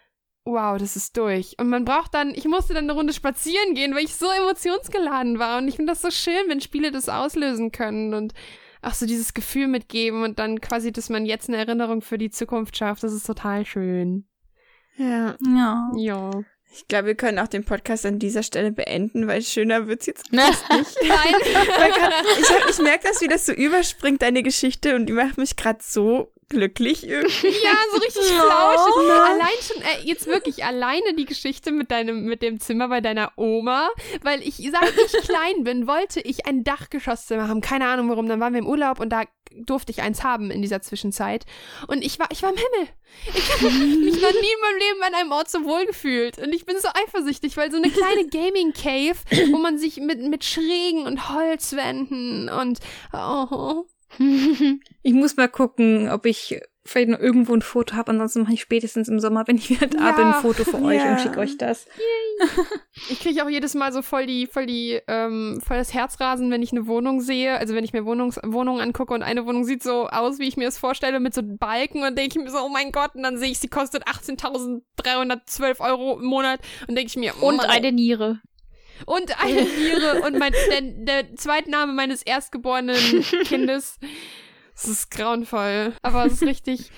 wow, 0.46 0.78
das 0.78 0.96
ist 0.96 1.18
durch. 1.18 1.56
Und 1.60 1.70
man 1.70 1.86
braucht 1.86 2.14
dann, 2.14 2.34
ich 2.34 2.46
musste 2.46 2.74
dann 2.74 2.86
eine 2.86 2.94
Runde 2.94 3.14
spazieren 3.14 3.74
gehen, 3.76 3.94
weil 3.94 4.04
ich 4.04 4.16
so 4.16 4.28
emotionsgeladen 4.30 5.40
war. 5.40 5.60
Und 5.60 5.68
ich 5.68 5.76
finde 5.76 5.92
das 5.92 6.02
so 6.02 6.12
schön, 6.12 6.48
wenn 6.48 6.62
Spiele 6.62 6.92
das 6.92 7.10
auslösen 7.10 7.72
können 7.72 8.14
und 8.14 8.34
auch 8.82 8.94
so 8.94 9.06
dieses 9.06 9.34
Gefühl 9.34 9.68
mitgeben 9.68 10.24
und 10.24 10.40
dann 10.40 10.60
quasi, 10.60 10.92
dass 10.92 11.10
man 11.10 11.26
jetzt 11.26 11.50
eine 11.50 11.58
Erinnerung 11.58 12.02
für 12.02 12.18
die 12.18 12.32
Zukunft 12.32 12.76
schafft. 12.76 13.04
Das 13.04 13.14
ist 13.14 13.28
total 13.28 13.66
schön. 13.66 14.26
Ja. 14.98 15.36
Ja. 15.40 15.92
Ja. 15.96 16.32
Ich 16.74 16.88
glaube, 16.88 17.08
wir 17.08 17.16
können 17.16 17.38
auch 17.38 17.50
den 17.50 17.66
Podcast 17.66 18.06
an 18.06 18.18
dieser 18.18 18.44
Stelle 18.44 18.72
beenden, 18.72 19.28
weil 19.28 19.42
schöner 19.42 19.88
wird's 19.88 20.06
jetzt 20.06 20.32
ne? 20.32 20.42
nicht. 20.48 20.98
Nein. 21.08 21.36
ich, 22.40 22.70
ich 22.70 22.80
merke 22.80 23.08
das, 23.08 23.22
wie 23.22 23.28
das 23.28 23.46
so 23.46 23.52
überspringt, 23.52 24.22
deine 24.22 24.42
Geschichte, 24.42 24.96
und 24.96 25.06
die 25.06 25.14
macht 25.14 25.38
mich 25.38 25.56
gerade 25.56 25.80
so 25.82 26.32
glücklich 26.52 27.08
irgendwie. 27.08 27.48
Ja, 27.64 27.74
so 27.92 27.98
richtig 28.00 28.24
flauschig. 28.24 28.94
Oh, 28.98 29.12
Allein 29.12 29.48
schon, 29.62 29.82
äh, 29.82 30.04
jetzt 30.04 30.28
wirklich 30.28 30.64
alleine 30.64 31.14
die 31.16 31.26
Geschichte 31.26 31.72
mit 31.72 31.92
deinem, 31.92 32.26
mit 32.26 32.42
dem 32.42 32.60
Zimmer 32.60 32.88
bei 32.88 33.02
deiner 33.02 33.32
Oma, 33.36 33.90
weil 34.22 34.42
ich, 34.42 34.56
seit 34.56 34.94
ich 35.06 35.12
klein 35.28 35.64
bin, 35.64 35.88
wollte 35.88 36.20
ich 36.22 36.46
ein 36.46 36.64
Dachgeschosszimmer 36.64 37.48
haben. 37.48 37.62
Keine 37.62 37.88
Ahnung 37.88 38.10
warum. 38.10 38.28
Dann 38.28 38.40
waren 38.40 38.54
wir 38.54 38.60
im 38.60 38.68
Urlaub 38.68 39.00
und 39.00 39.10
da 39.10 39.24
durfte 39.54 39.92
ich 39.92 40.02
eins 40.02 40.24
haben 40.24 40.52
in 40.52 40.62
dieser 40.62 40.82
Zwischenzeit. 40.82 41.46
Und 41.88 42.04
ich 42.04 42.20
war, 42.20 42.28
ich 42.32 42.42
war 42.44 42.52
im 42.52 42.58
Himmel. 42.58 42.90
Ich 43.36 43.54
habe 43.54 43.70
mich 43.70 44.22
noch 44.22 44.32
nie 44.32 44.54
in 44.54 44.62
meinem 44.62 44.80
Leben 44.80 45.04
an 45.04 45.16
einem 45.16 45.32
Ort 45.32 45.50
so 45.50 45.64
wohl 45.64 45.86
gefühlt. 45.86 46.38
Und 46.38 46.54
ich 46.54 46.66
bin 46.66 46.78
so 46.80 46.88
eifersüchtig, 46.94 47.58
weil 47.58 47.72
so 47.72 47.78
eine 47.78 47.90
kleine 47.90 48.28
Gaming 48.28 48.74
Cave, 48.74 49.18
wo 49.52 49.58
man 49.58 49.78
sich 49.78 49.98
mit, 49.98 50.20
mit 50.20 50.44
Schrägen 50.44 51.06
und 51.06 51.30
Holzwänden 51.30 52.50
und, 52.50 52.80
oh, 53.14 53.86
ich 55.04 55.14
muss 55.14 55.38
mal 55.38 55.50
gucken, 55.50 56.10
ob 56.10 56.26
ich 56.26 56.62
vielleicht 56.84 57.10
noch 57.10 57.20
irgendwo 57.20 57.54
ein 57.54 57.62
Foto 57.62 57.96
habe. 57.96 58.12
Ansonsten 58.12 58.42
mache 58.42 58.54
ich 58.54 58.62
spätestens 58.62 59.08
im 59.08 59.20
Sommer, 59.20 59.48
wenn 59.48 59.58
ich 59.58 59.70
wieder 59.70 59.88
da 59.88 60.10
ja. 60.10 60.12
bin, 60.14 60.26
ein 60.26 60.42
Foto 60.42 60.64
für 60.64 60.82
euch 60.82 60.98
ja. 60.98 61.12
und 61.12 61.22
schicke 61.22 61.40
euch 61.40 61.58
das. 61.58 61.86
ich 63.10 63.20
kriege 63.20 63.44
auch 63.44 63.50
jedes 63.50 63.76
Mal 63.76 63.94
so 63.94 64.02
voll 64.02 64.26
die, 64.26 64.48
voll 64.48 64.66
die, 64.66 65.00
ähm, 65.08 65.62
voll 65.66 65.78
das 65.78 65.94
Herzrasen, 65.94 66.50
wenn 66.50 66.64
ich 66.64 66.72
eine 66.72 66.88
Wohnung 66.88 67.22
sehe. 67.22 67.58
Also 67.58 67.76
wenn 67.76 67.84
ich 67.84 67.94
mir 67.94 68.06
Wohnungs 68.06 68.40
Wohnungen 68.44 68.82
angucke 68.82 69.14
und 69.14 69.22
eine 69.22 69.46
Wohnung 69.46 69.64
sieht 69.64 69.84
so 69.84 70.08
aus, 70.08 70.40
wie 70.40 70.48
ich 70.48 70.58
mir 70.58 70.66
das 70.66 70.80
vorstelle, 70.80 71.20
mit 71.20 71.34
so 71.34 71.42
Balken 71.44 72.04
und 72.04 72.18
denke 72.18 72.40
ich 72.40 72.44
mir 72.44 72.52
so, 72.52 72.60
oh 72.60 72.70
mein 72.70 72.92
Gott, 72.92 73.16
und 73.16 73.24
dann 73.24 73.38
sehe 73.38 73.52
ich, 73.52 73.60
sie 73.60 73.68
kostet 73.68 74.08
18.312 74.08 75.80
Euro 75.80 76.20
im 76.20 76.26
Monat 76.26 76.60
und 76.88 76.96
denke 76.96 77.10
ich 77.10 77.18
mir, 77.18 77.34
oh, 77.42 77.50
und 77.50 77.58
Mann, 77.58 77.68
eine 77.68 77.92
Niere 77.92 78.42
und 79.06 79.42
eine 79.42 79.64
Niere 79.64 80.22
und 80.24 80.38
mein, 80.38 80.54
der, 80.70 80.82
der 80.82 81.36
Zweitname 81.36 81.94
meines 81.94 82.22
erstgeborenen 82.24 83.24
Kindes. 83.46 84.00
Es 84.76 84.88
ist 84.88 85.12
grauenvoll. 85.12 85.94
Aber 86.02 86.26
es 86.26 86.34
ist 86.34 86.44
richtig. 86.44 86.90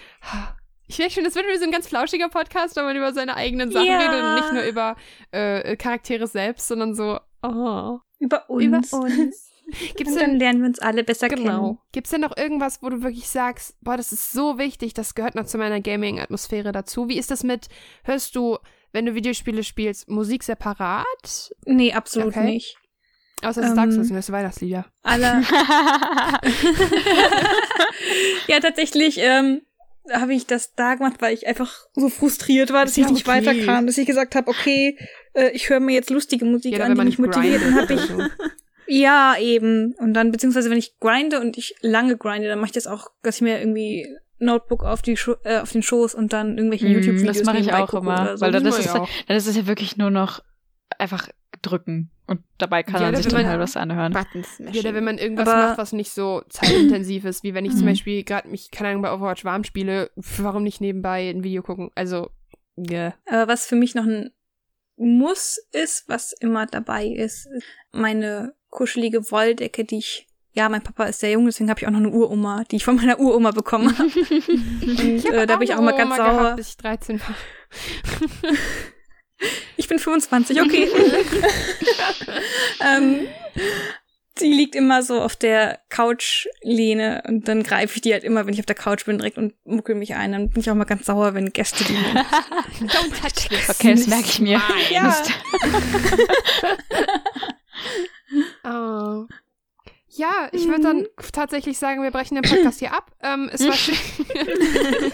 Ich 0.87 0.99
merke 0.99 1.13
schon, 1.13 1.23
das 1.23 1.35
wird 1.35 1.47
wieder 1.47 1.59
so 1.59 1.65
ein 1.65 1.71
ganz 1.71 1.87
flauschiger 1.87 2.29
Podcast, 2.29 2.75
wenn 2.75 2.85
man 2.85 2.95
über 2.95 3.13
seine 3.13 3.35
eigenen 3.35 3.71
Sachen 3.71 3.87
ja. 3.87 3.97
redet 3.97 4.23
und 4.23 4.35
nicht 4.35 4.53
nur 4.53 4.63
über 4.63 4.95
äh, 5.31 5.75
Charaktere 5.75 6.27
selbst, 6.27 6.67
sondern 6.67 6.93
so, 6.93 7.19
oh. 7.41 7.99
Über 8.19 8.49
uns. 8.49 8.93
Über 8.93 9.01
uns. 9.01 9.49
Gibt's 9.95 10.13
und 10.13 10.19
dann 10.19 10.31
denn, 10.31 10.39
lernen 10.39 10.61
wir 10.61 10.67
uns 10.67 10.79
alle 10.79 11.03
besser 11.03 11.29
genau. 11.29 11.61
kennen. 11.61 11.77
Gibt 11.93 12.07
es 12.07 12.11
denn 12.11 12.21
noch 12.21 12.35
irgendwas, 12.35 12.81
wo 12.81 12.89
du 12.89 13.01
wirklich 13.01 13.29
sagst, 13.29 13.77
boah, 13.81 13.97
das 13.97 14.11
ist 14.11 14.31
so 14.31 14.57
wichtig, 14.57 14.93
das 14.93 15.15
gehört 15.15 15.35
noch 15.35 15.45
zu 15.45 15.57
meiner 15.57 15.79
Gaming-Atmosphäre 15.79 16.71
dazu? 16.71 17.07
Wie 17.07 17.17
ist 17.17 17.31
das 17.31 17.43
mit, 17.43 17.67
hörst 18.03 18.35
du 18.35 18.57
wenn 18.93 19.05
du 19.05 19.15
Videospiele 19.15 19.63
spielst, 19.63 20.09
Musik 20.09 20.43
separat? 20.43 21.53
Nee, 21.65 21.91
absolut 21.93 22.29
okay. 22.29 22.45
nicht. 22.45 22.77
Außer 23.41 23.61
das 23.61 23.71
ähm, 23.71 23.75
Dark 23.75 23.91
Souls, 23.91 24.09
das 24.09 24.31
Weihnachtslieder. 24.31 24.85
Alle. 25.01 25.43
ja, 28.47 28.61
tatsächlich, 28.61 29.17
ähm, 29.19 29.63
habe 30.11 30.33
ich 30.33 30.45
das 30.45 30.73
da 30.75 30.95
gemacht, 30.95 31.15
weil 31.19 31.33
ich 31.33 31.47
einfach 31.47 31.87
so 31.93 32.09
frustriert 32.09 32.71
war, 32.73 32.85
dass 32.85 32.95
ja, 32.95 33.05
ich 33.05 33.11
nicht 33.11 33.27
okay. 33.27 33.45
weiterkam, 33.45 33.85
dass 33.87 33.97
ich 33.97 34.05
gesagt 34.05 34.35
habe, 34.35 34.49
okay, 34.49 34.97
äh, 35.33 35.49
ich 35.51 35.69
höre 35.69 35.79
mir 35.79 35.93
jetzt 35.93 36.09
lustige 36.09 36.45
Musik 36.45 36.77
ja, 36.77 36.85
an, 36.85 36.95
die 36.95 37.01
mich 37.01 37.19
motiviert. 37.19 37.61
Dann 37.61 37.75
habe 37.75 37.93
ich 37.93 38.01
ja 38.87 39.35
eben 39.39 39.95
und 39.97 40.13
dann 40.13 40.31
beziehungsweise 40.31 40.69
wenn 40.69 40.77
ich 40.77 40.99
grinde 40.99 41.39
und 41.39 41.57
ich 41.57 41.75
lange 41.81 42.17
grinde, 42.17 42.49
dann 42.49 42.59
mache 42.59 42.67
ich 42.67 42.73
das 42.73 42.87
auch, 42.87 43.11
dass 43.21 43.37
ich 43.37 43.41
mir 43.41 43.59
irgendwie 43.59 44.07
Notebook 44.45 44.83
auf 44.83 45.01
die 45.01 45.17
Scho 45.17 45.35
äh, 45.43 45.59
auf 45.59 45.71
den 45.71 45.83
Schoß 45.83 46.15
und 46.15 46.33
dann 46.33 46.57
irgendwelche 46.57 46.87
mm, 46.87 46.91
YouTube-Videos 46.91 47.37
Das 47.37 47.45
mache 47.45 47.59
ich 47.59 47.73
auch 47.73 47.93
immer, 47.93 48.37
so. 48.37 48.41
weil 48.45 48.51
dann 48.51 48.65
ist, 48.65 48.79
es, 48.79 48.93
dann 48.93 49.37
ist 49.37 49.47
es 49.47 49.55
ja 49.55 49.67
wirklich 49.67 49.97
nur 49.97 50.09
noch 50.09 50.43
einfach 50.97 51.29
drücken 51.61 52.11
und 52.25 52.41
dabei 52.57 52.83
kann 52.83 53.01
ja, 53.01 53.11
man 53.11 53.21
sich 53.21 53.31
dann 53.31 53.45
halt 53.45 53.59
was 53.59 53.75
anhören. 53.75 54.13
Ja, 54.13 54.79
oder 54.79 54.93
wenn 54.93 55.03
man 55.03 55.17
irgendwas 55.17 55.47
aber 55.47 55.67
macht, 55.67 55.77
was 55.77 55.91
nicht 55.91 56.11
so 56.11 56.41
zeitintensiv 56.49 57.25
ist, 57.25 57.43
wie 57.43 57.53
wenn 57.53 57.65
ich 57.65 57.73
zum 57.73 57.81
mhm. 57.81 57.87
Beispiel 57.87 58.23
gerade 58.23 58.47
mich, 58.47 58.71
keine 58.71 58.89
Ahnung, 58.89 59.01
bei 59.01 59.13
Overwatch 59.13 59.43
warm 59.43 59.63
spiele, 59.63 60.09
warum 60.15 60.63
nicht 60.63 60.79
nebenbei 60.79 61.29
ein 61.29 61.43
Video 61.43 61.61
gucken? 61.61 61.91
Also, 61.95 62.29
yeah. 62.77 63.13
Aber 63.25 63.49
was 63.49 63.65
für 63.65 63.75
mich 63.75 63.93
noch 63.93 64.05
ein 64.05 64.31
Muss 64.95 65.59
ist, 65.71 66.07
was 66.07 66.33
immer 66.33 66.65
dabei 66.65 67.07
ist, 67.07 67.49
meine 67.91 68.53
kuschelige 68.69 69.29
Wolldecke, 69.31 69.83
die 69.83 69.97
ich 69.97 70.27
ja, 70.53 70.69
mein 70.69 70.83
Papa 70.83 71.05
ist 71.05 71.19
sehr 71.19 71.31
jung, 71.31 71.45
deswegen 71.45 71.69
habe 71.69 71.79
ich 71.79 71.87
auch 71.87 71.91
noch 71.91 71.99
eine 71.99 72.09
Uroma, 72.09 72.63
die 72.69 72.77
ich 72.77 72.85
von 72.85 72.95
meiner 72.95 73.19
Uroma 73.19 73.51
bekommen 73.51 73.97
habe. 73.97 74.09
Und 74.11 75.25
äh, 75.25 75.47
da 75.47 75.57
bin 75.57 75.67
ich 75.67 75.73
auch 75.73 75.81
mal 75.81 75.97
ganz 75.97 76.15
sauer. 76.15 76.37
Gehabt, 76.37 76.55
bis 76.57 76.69
ich 76.69 76.77
13 76.77 77.19
war. 77.19 77.35
Ich 79.75 79.87
bin 79.89 79.99
25, 79.99 80.61
okay. 80.61 80.87
ähm, 82.79 83.27
sie 84.37 84.53
liegt 84.53 84.75
immer 84.75 85.03
so 85.03 85.21
auf 85.21 85.35
der 85.35 85.81
Couchlehne 85.89 87.23
und 87.27 87.47
dann 87.47 87.63
greife 87.63 87.95
ich 87.95 88.01
die 88.01 88.13
halt 88.13 88.23
immer, 88.23 88.45
wenn 88.45 88.53
ich 88.53 88.59
auf 88.59 88.65
der 88.65 88.75
Couch 88.75 89.03
bin, 89.05 89.17
direkt 89.17 89.37
und 89.37 89.53
muckel 89.65 89.95
mich 89.95 90.15
ein. 90.15 90.31
Dann 90.31 90.49
bin 90.49 90.61
ich 90.61 90.69
auch 90.69 90.75
mal 90.75 90.85
ganz 90.85 91.05
sauer, 91.07 91.33
wenn 91.33 91.51
Gäste 91.51 91.83
die. 91.83 91.97
Don't 92.87 93.11
touch 93.19 93.49
this. 93.49 93.69
Okay, 93.69 93.95
das 93.95 94.07
merke 94.07 94.27
ich 94.27 94.39
mir. 94.39 94.61
Ja. 94.91 95.13
oh. 98.63 99.27
Ja, 100.15 100.49
ich 100.51 100.67
würde 100.67 100.83
dann 100.83 101.07
tatsächlich 101.31 101.77
sagen, 101.77 102.03
wir 102.03 102.11
brechen 102.11 102.35
den 102.35 102.43
Podcast 102.43 102.79
hier 102.79 102.93
ab. 102.93 103.11
Ähm, 103.21 103.49
es 103.51 103.65
war 103.65 103.73
schön. 103.73 103.95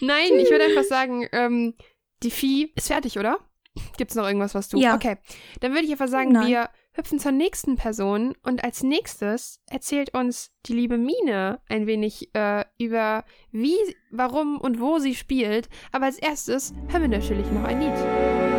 Nein, 0.00 0.38
ich 0.38 0.50
würde 0.50 0.64
einfach 0.64 0.84
sagen, 0.84 1.26
ähm, 1.32 1.74
die 2.22 2.30
Vieh 2.30 2.72
ist 2.76 2.88
fertig, 2.88 3.18
oder? 3.18 3.38
Gibt's 3.96 4.14
noch 4.14 4.26
irgendwas, 4.26 4.54
was 4.54 4.68
du? 4.68 4.78
Ja. 4.78 4.94
Okay. 4.94 5.16
Dann 5.60 5.72
würde 5.72 5.84
ich 5.84 5.92
einfach 5.92 6.08
sagen, 6.08 6.32
Nein. 6.32 6.46
wir 6.46 6.68
hüpfen 6.92 7.18
zur 7.18 7.32
nächsten 7.32 7.76
Person 7.76 8.34
und 8.42 8.64
als 8.64 8.82
nächstes 8.82 9.60
erzählt 9.70 10.14
uns 10.14 10.52
die 10.66 10.74
liebe 10.74 10.98
Mine 10.98 11.60
ein 11.68 11.86
wenig 11.86 12.34
äh, 12.34 12.64
über 12.78 13.24
wie, 13.50 13.76
warum 14.10 14.60
und 14.60 14.78
wo 14.78 14.98
sie 14.98 15.14
spielt. 15.14 15.70
Aber 15.90 16.04
als 16.04 16.18
erstes 16.18 16.74
hören 16.88 17.02
wir 17.02 17.08
natürlich 17.08 17.50
noch 17.50 17.64
ein 17.64 17.80
Lied. 17.80 18.51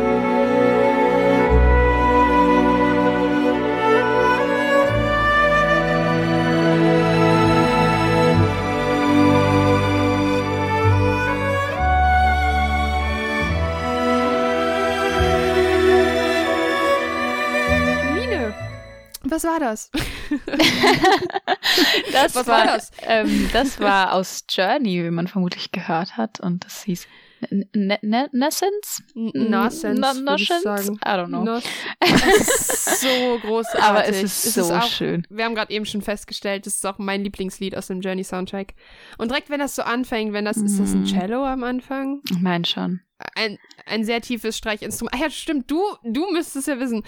Was 19.44 19.50
war 19.50 19.60
das? 19.60 19.90
das 22.12 22.34
Was 22.34 22.46
war, 22.46 22.58
war 22.58 22.66
das? 22.66 22.90
Ähm, 23.02 23.50
das 23.52 23.78
war 23.78 24.14
aus 24.14 24.44
Journey, 24.48 25.04
wie 25.04 25.10
man 25.10 25.28
vermutlich 25.28 25.70
gehört 25.70 26.16
hat. 26.16 26.40
Und 26.40 26.64
das 26.64 26.84
hieß 26.84 27.06
Nessence? 27.50 29.02
Nonsense, 29.14 30.22
Nonsense? 30.22 30.92
I 30.92 31.08
don't 31.08 31.26
know. 31.26 31.44
No. 31.44 31.60
Es 32.00 32.26
ist 32.38 33.00
so 33.02 33.38
großartig. 33.42 33.82
Aber 33.82 34.06
es 34.06 34.22
ist 34.22 34.46
es 34.46 34.54
so 34.54 34.62
ist 34.62 34.70
auch, 34.70 34.86
schön. 34.86 35.26
Wir 35.28 35.44
haben 35.44 35.54
gerade 35.54 35.74
eben 35.74 35.84
schon 35.84 36.00
festgestellt, 36.00 36.64
das 36.64 36.76
ist 36.76 36.86
auch 36.86 36.96
mein 36.96 37.22
Lieblingslied 37.22 37.76
aus 37.76 37.88
dem 37.88 38.00
Journey-Soundtrack. 38.00 38.72
Und 39.18 39.30
direkt, 39.30 39.50
wenn 39.50 39.60
das 39.60 39.76
so 39.76 39.82
anfängt, 39.82 40.32
wenn 40.32 40.46
das, 40.46 40.56
mm. 40.56 40.64
ist 40.64 40.80
das 40.80 40.94
ein 40.94 41.00
mhm. 41.00 41.06
Cello 41.06 41.44
am 41.44 41.64
Anfang? 41.64 42.22
Ich 42.30 42.40
meine 42.40 42.64
schon 42.64 43.00
ein, 43.34 43.58
ein 43.86 44.04
sehr 44.04 44.20
tiefes 44.20 44.56
Streichinstrument. 44.56 45.14
Ah 45.14 45.24
ja, 45.24 45.30
stimmt, 45.30 45.70
du, 45.70 45.82
du 46.02 46.30
müsstest 46.32 46.68
ja 46.68 46.78
wissen. 46.78 47.02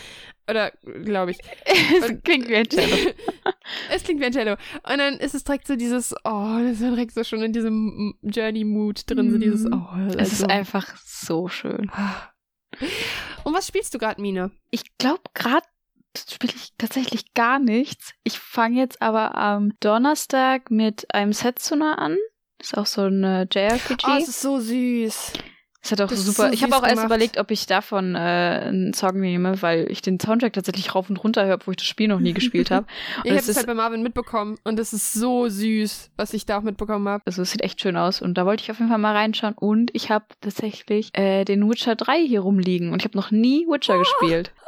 Oder, 0.49 0.73
glaube 1.05 1.33
ich. 1.33 1.39
es 2.01 2.23
klingt 2.23 2.49
wie 2.49 2.57
ein 2.57 2.69
Cello. 2.69 3.13
es 3.91 4.05
klingt 4.05 4.21
wie 4.21 4.27
ein 4.27 4.33
Cello. 4.33 4.53
Und 4.53 4.99
dann 4.99 5.15
ist 5.19 5.35
es 5.35 5.45
direkt 5.45 5.67
so 5.67 5.77
dieses, 5.77 6.15
oh, 6.25 6.59
das 6.61 6.73
ist 6.73 6.83
direkt 6.83 7.13
so 7.13 7.25
schon 7.25 7.43
in 7.43 7.53
diesem 7.53 8.15
Journey-Mood 8.23 9.11
drin, 9.11 9.31
so 9.31 9.39
dieses, 9.39 9.65
mhm. 9.65 9.73
oh. 9.73 10.17
Es 10.17 10.33
ist 10.33 10.49
einfach 10.49 10.97
so 11.05 11.49
schön. 11.49 11.91
Und 13.45 13.55
was 13.55 13.67
spielst 13.69 13.95
du 13.95 13.99
gerade, 13.99 14.21
Mine? 14.21 14.51
Ich 14.71 14.99
glaube, 14.99 15.23
gerade 15.35 15.67
spiele 16.17 16.53
ich 16.55 16.73
tatsächlich 16.79 17.35
gar 17.35 17.59
nichts. 17.59 18.13
Ich 18.23 18.39
fange 18.39 18.79
jetzt 18.79 19.03
aber 19.03 19.35
am 19.35 19.73
Donnerstag 19.81 20.71
mit 20.71 21.13
einem 21.15 21.33
Setsuna 21.33 21.95
an. 21.95 22.17
Das 22.59 22.69
ist 22.69 22.79
auch 22.79 22.87
so 22.87 23.03
ein 23.03 23.23
JRPG. 23.53 24.07
Oh, 24.07 24.17
es 24.19 24.29
ist 24.29 24.41
so 24.41 24.59
süß. 24.59 25.33
Das 25.87 26.01
hat 26.01 26.05
auch 26.05 26.11
das 26.11 26.25
super. 26.25 26.49
So 26.49 26.53
ich 26.53 26.65
habe 26.65 26.77
auch 26.77 26.83
erst 26.83 27.05
überlegt, 27.05 27.39
ob 27.39 27.51
ich 27.53 27.67
davon 27.67 28.17
äh, 28.17 28.19
einen 28.19 28.93
Song 28.93 29.21
nehme, 29.21 29.63
weil 29.63 29.89
ich 29.89 30.03
den 30.03 30.19
Soundtrack 30.19 30.53
tatsächlich 30.53 30.95
rauf 30.97 31.09
und 31.09 31.23
runter 31.23 31.47
höre, 31.47 31.59
wo 31.65 31.71
ich 31.71 31.77
das 31.77 31.87
Spiel 31.87 32.09
noch 32.09 32.19
nie 32.19 32.33
gespielt 32.33 32.73
habe. 32.73 32.87
ich 33.25 33.31
habe 33.31 33.41
es 33.41 33.57
halt 33.57 33.69
bei 33.69 33.75
Marvin 33.75 34.03
mitbekommen 34.03 34.59
und 34.65 34.81
es 34.81 34.93
ist 34.93 35.13
so 35.13 35.49
süß, 35.49 36.11
was 36.17 36.35
ich 36.35 36.45
da 36.45 36.59
auch 36.59 36.63
mitbekommen 36.63 37.09
habe. 37.09 37.23
Also 37.25 37.43
es 37.43 37.53
sieht 37.53 37.63
echt 37.63 37.81
schön 37.81 37.97
aus 37.97 38.21
und 38.21 38.35
da 38.35 38.47
wollte 38.47 38.65
ich 38.65 38.71
auf 38.73 38.79
jeden 38.79 38.91
Fall 38.91 38.99
mal 38.99 39.15
reinschauen 39.15 39.55
und 39.55 39.93
ich 39.95 40.11
habe 40.11 40.25
tatsächlich 40.41 41.17
äh, 41.17 41.45
den 41.45 41.71
Witcher 41.71 41.95
3 41.95 42.19
hier 42.27 42.41
rumliegen 42.41 42.93
und 42.93 43.01
ich 43.01 43.05
habe 43.05 43.17
noch 43.17 43.31
nie 43.31 43.65
Witcher 43.69 43.95
oh. 43.95 43.99
gespielt. 44.01 44.53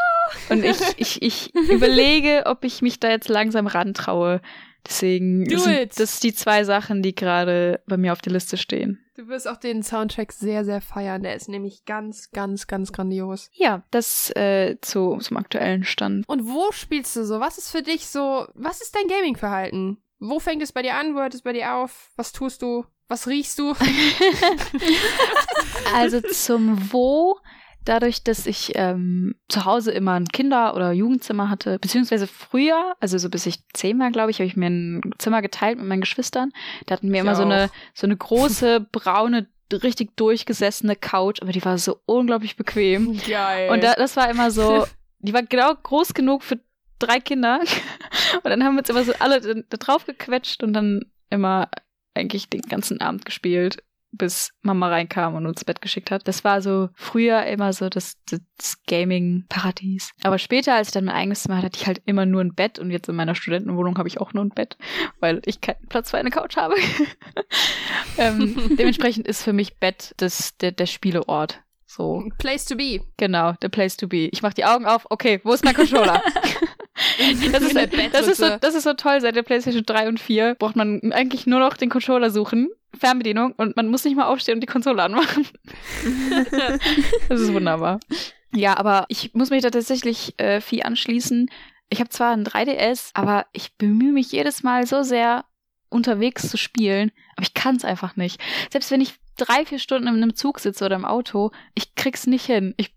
Und 0.50 0.62
ich, 0.62 0.78
ich, 0.98 1.22
ich 1.22 1.54
überlege, 1.54 2.42
ob 2.44 2.62
ich 2.62 2.82
mich 2.82 3.00
da 3.00 3.08
jetzt 3.08 3.30
langsam 3.30 3.66
rantraue. 3.66 4.42
Deswegen 4.86 5.44
Do 5.44 5.58
sind 5.58 5.74
it. 5.74 6.00
das 6.00 6.20
die 6.20 6.32
zwei 6.32 6.64
Sachen, 6.64 7.02
die 7.02 7.14
gerade 7.14 7.80
bei 7.86 7.96
mir 7.96 8.12
auf 8.12 8.22
der 8.22 8.32
Liste 8.32 8.56
stehen. 8.56 9.04
Du 9.16 9.28
wirst 9.28 9.48
auch 9.48 9.56
den 9.56 9.82
Soundtrack 9.82 10.32
sehr, 10.32 10.64
sehr 10.64 10.80
feiern. 10.80 11.22
Der 11.22 11.34
ist 11.34 11.48
nämlich 11.48 11.84
ganz, 11.84 12.30
ganz, 12.30 12.66
ganz 12.66 12.92
grandios. 12.92 13.50
Ja, 13.52 13.82
das 13.90 14.30
äh, 14.36 14.76
zu, 14.80 15.18
zum 15.18 15.36
aktuellen 15.36 15.84
Stand. 15.84 16.28
Und 16.28 16.46
wo 16.46 16.70
spielst 16.72 17.16
du 17.16 17.24
so? 17.24 17.40
Was 17.40 17.58
ist 17.58 17.70
für 17.70 17.82
dich 17.82 18.06
so, 18.06 18.46
was 18.54 18.80
ist 18.80 18.94
dein 18.94 19.08
Gaming-Verhalten? 19.08 19.98
Wo 20.20 20.38
fängt 20.38 20.62
es 20.62 20.72
bei 20.72 20.82
dir 20.82 20.94
an? 20.94 21.14
Wo 21.14 21.20
hört 21.20 21.34
es 21.34 21.42
bei 21.42 21.52
dir 21.52 21.74
auf? 21.74 22.10
Was 22.16 22.32
tust 22.32 22.62
du? 22.62 22.84
Was 23.08 23.26
riechst 23.26 23.58
du? 23.58 23.74
also 25.94 26.20
zum 26.20 26.92
Wo 26.92 27.38
dadurch, 27.88 28.22
dass 28.22 28.46
ich 28.46 28.72
ähm, 28.74 29.34
zu 29.48 29.64
Hause 29.64 29.92
immer 29.92 30.14
ein 30.14 30.28
Kinder- 30.28 30.74
oder 30.74 30.92
Jugendzimmer 30.92 31.48
hatte, 31.48 31.78
beziehungsweise 31.78 32.26
früher, 32.26 32.94
also 33.00 33.16
so 33.18 33.30
bis 33.30 33.46
ich 33.46 33.66
zehn 33.72 33.98
war, 33.98 34.10
glaube 34.10 34.30
ich, 34.30 34.38
habe 34.38 34.46
ich 34.46 34.56
mir 34.56 34.66
ein 34.66 35.00
Zimmer 35.18 35.40
geteilt 35.40 35.78
mit 35.78 35.86
meinen 35.86 36.02
Geschwistern. 36.02 36.52
Da 36.86 36.94
hatten 36.94 37.08
wir 37.08 37.16
ich 37.16 37.20
immer 37.20 37.34
so 37.34 37.42
eine, 37.42 37.70
so 37.94 38.06
eine 38.06 38.16
große, 38.16 38.80
braune, 38.92 39.48
richtig 39.72 40.16
durchgesessene 40.16 40.96
Couch, 40.96 41.40
aber 41.40 41.52
die 41.52 41.64
war 41.64 41.78
so 41.78 41.98
unglaublich 42.04 42.56
bequem. 42.56 43.18
Geil. 43.26 43.70
Und 43.70 43.82
da, 43.82 43.94
das 43.94 44.16
war 44.16 44.30
immer 44.30 44.50
so, 44.50 44.86
die 45.20 45.32
war 45.32 45.42
genau 45.42 45.74
groß 45.74 46.14
genug 46.14 46.42
für 46.42 46.60
drei 46.98 47.20
Kinder. 47.20 47.60
Und 48.42 48.44
dann 48.44 48.64
haben 48.64 48.74
wir 48.74 48.80
uns 48.80 48.90
immer 48.90 49.04
so 49.04 49.12
alle 49.18 49.40
da 49.40 49.76
drauf 49.76 50.04
gequetscht 50.04 50.62
und 50.62 50.72
dann 50.72 51.02
immer 51.30 51.68
eigentlich 52.14 52.48
den 52.48 52.62
ganzen 52.62 53.00
Abend 53.00 53.24
gespielt 53.24 53.78
bis 54.12 54.50
Mama 54.62 54.88
reinkam 54.88 55.34
und 55.34 55.46
uns 55.46 55.58
ins 55.58 55.64
Bett 55.64 55.80
geschickt 55.80 56.10
hat. 56.10 56.26
Das 56.26 56.44
war 56.44 56.62
so 56.62 56.88
früher 56.94 57.44
immer 57.44 57.72
so 57.72 57.88
das, 57.88 58.14
das 58.30 58.82
Gaming-Paradies. 58.86 60.12
Aber 60.22 60.38
später, 60.38 60.74
als 60.74 60.88
ich 60.88 60.94
dann 60.94 61.04
mein 61.04 61.14
eigenes 61.14 61.42
Zimmer 61.42 61.56
hatte, 61.56 61.66
hatte 61.66 61.78
ich 61.80 61.86
halt 61.86 62.02
immer 62.06 62.26
nur 62.26 62.40
ein 62.40 62.54
Bett 62.54 62.78
und 62.78 62.90
jetzt 62.90 63.08
in 63.08 63.16
meiner 63.16 63.34
Studentenwohnung 63.34 63.98
habe 63.98 64.08
ich 64.08 64.20
auch 64.20 64.32
nur 64.32 64.44
ein 64.44 64.50
Bett, 64.50 64.76
weil 65.20 65.42
ich 65.44 65.60
keinen 65.60 65.86
Platz 65.88 66.10
für 66.10 66.18
eine 66.18 66.30
Couch 66.30 66.56
habe. 66.56 66.74
ähm, 68.18 68.56
dementsprechend 68.78 69.26
ist 69.26 69.42
für 69.42 69.52
mich 69.52 69.78
Bett 69.78 70.14
das, 70.16 70.56
der, 70.58 70.72
der 70.72 70.86
Spieleort. 70.86 71.62
So. 71.86 72.22
Place 72.38 72.66
to 72.66 72.76
be. 72.76 73.00
Genau, 73.16 73.54
the 73.62 73.68
place 73.68 73.96
to 73.96 74.08
be. 74.08 74.28
Ich 74.28 74.42
mach 74.42 74.52
die 74.52 74.66
Augen 74.66 74.84
auf, 74.84 75.06
okay, 75.08 75.40
wo 75.42 75.52
ist 75.52 75.64
mein 75.64 75.74
Controller? 75.74 76.22
das, 77.52 77.62
ist, 77.62 77.76
das, 78.12 78.26
ist 78.26 78.36
so, 78.38 78.56
das 78.60 78.74
ist 78.74 78.84
so 78.84 78.94
toll, 78.94 79.20
seit 79.20 79.36
der 79.36 79.42
PlayStation 79.42 79.84
3 79.84 80.08
und 80.08 80.20
4 80.20 80.56
braucht 80.56 80.76
man 80.76 81.12
eigentlich 81.12 81.46
nur 81.46 81.60
noch 81.60 81.76
den 81.76 81.90
Controller 81.90 82.30
suchen 82.30 82.68
Fernbedienung 82.98 83.52
und 83.56 83.76
man 83.76 83.88
muss 83.88 84.04
nicht 84.04 84.16
mal 84.16 84.26
aufstehen 84.26 84.54
und 84.54 84.60
die 84.60 84.66
Konsole 84.66 85.02
anmachen. 85.02 85.46
das 87.28 87.40
ist 87.40 87.52
wunderbar. 87.52 88.00
Ja, 88.54 88.76
aber 88.76 89.04
ich 89.08 89.34
muss 89.34 89.50
mich 89.50 89.62
da 89.62 89.70
tatsächlich 89.70 90.34
äh, 90.38 90.60
viel 90.60 90.82
anschließen. 90.82 91.50
Ich 91.90 92.00
habe 92.00 92.10
zwar 92.10 92.32
ein 92.32 92.44
3DS, 92.44 93.10
aber 93.14 93.46
ich 93.52 93.76
bemühe 93.76 94.12
mich 94.12 94.32
jedes 94.32 94.62
Mal 94.62 94.86
so 94.86 95.02
sehr, 95.02 95.44
unterwegs 95.90 96.50
zu 96.50 96.56
spielen, 96.56 97.12
aber 97.36 97.42
ich 97.42 97.54
kann 97.54 97.76
es 97.76 97.84
einfach 97.84 98.16
nicht. 98.16 98.40
Selbst 98.70 98.90
wenn 98.90 99.00
ich 99.00 99.14
drei, 99.36 99.64
vier 99.64 99.78
Stunden 99.78 100.08
in 100.08 100.14
einem 100.14 100.34
Zug 100.34 100.60
sitze 100.60 100.84
oder 100.84 100.96
im 100.96 101.04
Auto, 101.04 101.50
ich 101.74 101.94
krieg's 101.94 102.26
nicht 102.26 102.44
hin. 102.44 102.74
Ich, 102.76 102.94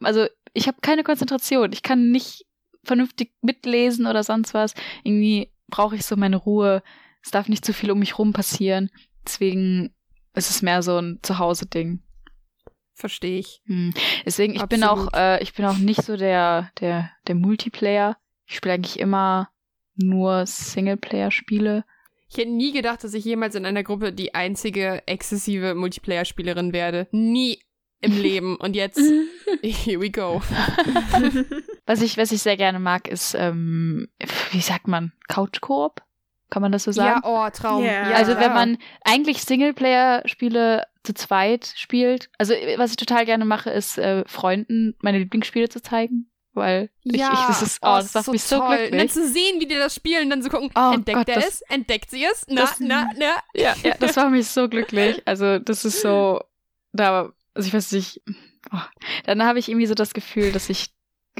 also 0.00 0.26
ich 0.52 0.66
habe 0.66 0.78
keine 0.82 1.04
Konzentration. 1.04 1.72
Ich 1.72 1.82
kann 1.82 2.10
nicht 2.10 2.44
vernünftig 2.84 3.32
mitlesen 3.42 4.06
oder 4.06 4.22
sonst 4.22 4.54
was. 4.54 4.74
Irgendwie 5.02 5.52
brauche 5.68 5.96
ich 5.96 6.04
so 6.04 6.16
meine 6.16 6.36
Ruhe. 6.36 6.82
Es 7.22 7.30
darf 7.30 7.48
nicht 7.48 7.64
zu 7.64 7.72
viel 7.72 7.90
um 7.90 7.98
mich 7.98 8.18
rum 8.18 8.32
passieren. 8.32 8.90
Deswegen 9.24 9.94
ist 10.34 10.50
es 10.50 10.62
mehr 10.62 10.82
so 10.82 10.98
ein 10.98 11.20
Zuhause-Ding. 11.22 12.02
Verstehe 12.94 13.38
ich. 13.38 13.60
Hm. 13.66 13.92
Deswegen, 14.24 14.54
ich 14.54 14.66
bin 14.66 14.84
auch, 14.84 15.12
äh, 15.14 15.42
ich 15.42 15.54
bin 15.54 15.64
auch 15.64 15.78
nicht 15.78 16.02
so 16.02 16.16
der, 16.16 16.70
der, 16.80 17.10
der 17.26 17.34
Multiplayer. 17.34 18.16
Ich 18.46 18.56
spiele 18.56 18.74
eigentlich 18.74 19.00
immer 19.00 19.48
nur 19.96 20.46
Singleplayer-Spiele. 20.46 21.84
Ich 22.28 22.36
hätte 22.36 22.50
nie 22.50 22.72
gedacht, 22.72 23.02
dass 23.02 23.14
ich 23.14 23.24
jemals 23.24 23.54
in 23.54 23.66
einer 23.66 23.82
Gruppe 23.82 24.12
die 24.12 24.34
einzige 24.34 25.02
exzessive 25.06 25.74
Multiplayer-Spielerin 25.74 26.72
werde. 26.72 27.08
Nie 27.10 27.60
im 28.04 28.20
Leben. 28.20 28.56
Und 28.56 28.74
jetzt, 28.76 28.98
here 29.62 30.00
we 30.00 30.10
go. 30.10 30.40
was 31.86 32.02
ich, 32.02 32.16
was 32.16 32.32
ich 32.32 32.42
sehr 32.42 32.56
gerne 32.56 32.78
mag, 32.78 33.08
ist, 33.08 33.34
ähm, 33.34 34.08
wie 34.52 34.60
sagt 34.60 34.88
man, 34.88 35.12
Couch-Koop? 35.28 36.02
Kann 36.50 36.62
man 36.62 36.72
das 36.72 36.84
so 36.84 36.92
sagen? 36.92 37.20
Ja, 37.24 37.46
oh, 37.46 37.50
Traum. 37.50 37.82
Yeah. 37.82 38.10
Ja, 38.10 38.16
also 38.16 38.36
wenn 38.38 38.52
man 38.52 38.78
eigentlich 39.04 39.42
Singleplayer-Spiele 39.42 40.84
zu 41.02 41.14
zweit 41.14 41.72
spielt, 41.76 42.30
also 42.38 42.54
was 42.76 42.90
ich 42.90 42.96
total 42.96 43.24
gerne 43.24 43.44
mache, 43.44 43.70
ist 43.70 43.98
äh, 43.98 44.24
Freunden 44.26 44.94
meine 45.00 45.18
Lieblingsspiele 45.18 45.68
zu 45.68 45.82
zeigen. 45.82 46.30
Weil 46.56 46.90
ich, 47.02 47.16
ja, 47.16 47.32
ich 47.32 47.46
das 47.48 47.62
ist, 47.62 47.78
oh, 47.82 47.96
das 47.96 48.14
macht 48.14 48.26
so 48.26 48.30
mich 48.32 48.42
so 48.44 48.58
toll. 48.58 48.76
glücklich. 48.76 49.00
Dann 49.00 49.08
zu 49.08 49.26
sehen, 49.28 49.58
wie 49.58 49.66
die 49.66 49.74
das 49.74 49.92
spielen, 49.96 50.30
dann 50.30 50.40
zu 50.40 50.50
gucken, 50.50 50.70
Oh 50.76 50.92
entdeckt 50.94 51.18
Gott, 51.18 51.28
er 51.30 51.34
das- 51.36 51.46
es? 51.46 51.60
Entdeckt 51.62 52.10
sie 52.10 52.24
es? 52.24 52.44
Na, 52.48 52.60
das- 52.60 52.78
na, 52.78 53.10
na. 53.18 53.30
Ja, 53.54 53.74
ja, 53.82 53.94
das 53.98 54.14
macht 54.14 54.30
mich 54.30 54.46
so 54.46 54.68
glücklich. 54.68 55.20
Also 55.24 55.58
das 55.58 55.84
ist 55.84 56.00
so, 56.00 56.40
da, 56.92 57.32
also 57.54 57.66
ich 57.66 57.74
weiß 57.74 57.92
nicht, 57.92 58.20
oh, 58.72 58.78
dann 59.24 59.42
habe 59.44 59.58
ich 59.58 59.68
irgendwie 59.68 59.86
so 59.86 59.94
das 59.94 60.14
Gefühl, 60.14 60.52
dass 60.52 60.68
ich 60.70 60.88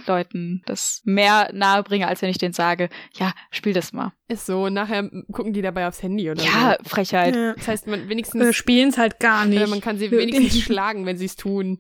Leuten 0.07 0.63
das 0.67 1.03
mehr 1.05 1.51
nahe 1.53 1.83
bringe, 1.85 2.09
als 2.09 2.21
wenn 2.21 2.29
ich 2.29 2.39
denen 2.39 2.53
sage, 2.53 2.89
ja, 3.15 3.33
spiel 3.53 3.73
das 3.73 3.93
mal. 3.93 4.13
Ist 4.27 4.45
so, 4.47 4.69
nachher 4.69 5.09
gucken 5.31 5.53
die 5.53 5.63
dabei 5.63 5.87
aufs 5.87 6.03
Handy 6.03 6.29
oder 6.31 6.43
Ja, 6.43 6.77
so. 6.83 6.89
Frechheit. 6.91 7.37
Ja. 7.37 7.55
Das 7.55 7.69
heißt, 7.69 7.87
man 7.87 8.01
Äh, 8.01 8.09
wenigstens, 8.09 8.57
spielen 8.57 8.89
es 8.89 8.99
halt 8.99 9.21
gar 9.21 9.45
nicht. 9.45 9.61
äh, 9.61 9.67
man 9.69 9.81
kann 9.81 9.97
sie 9.99 10.11
wenigstens 10.11 10.61
schlagen, 10.63 11.07
wenn 11.07 11.17
sie 11.17 11.27
es 11.27 11.37
tun. 11.37 11.79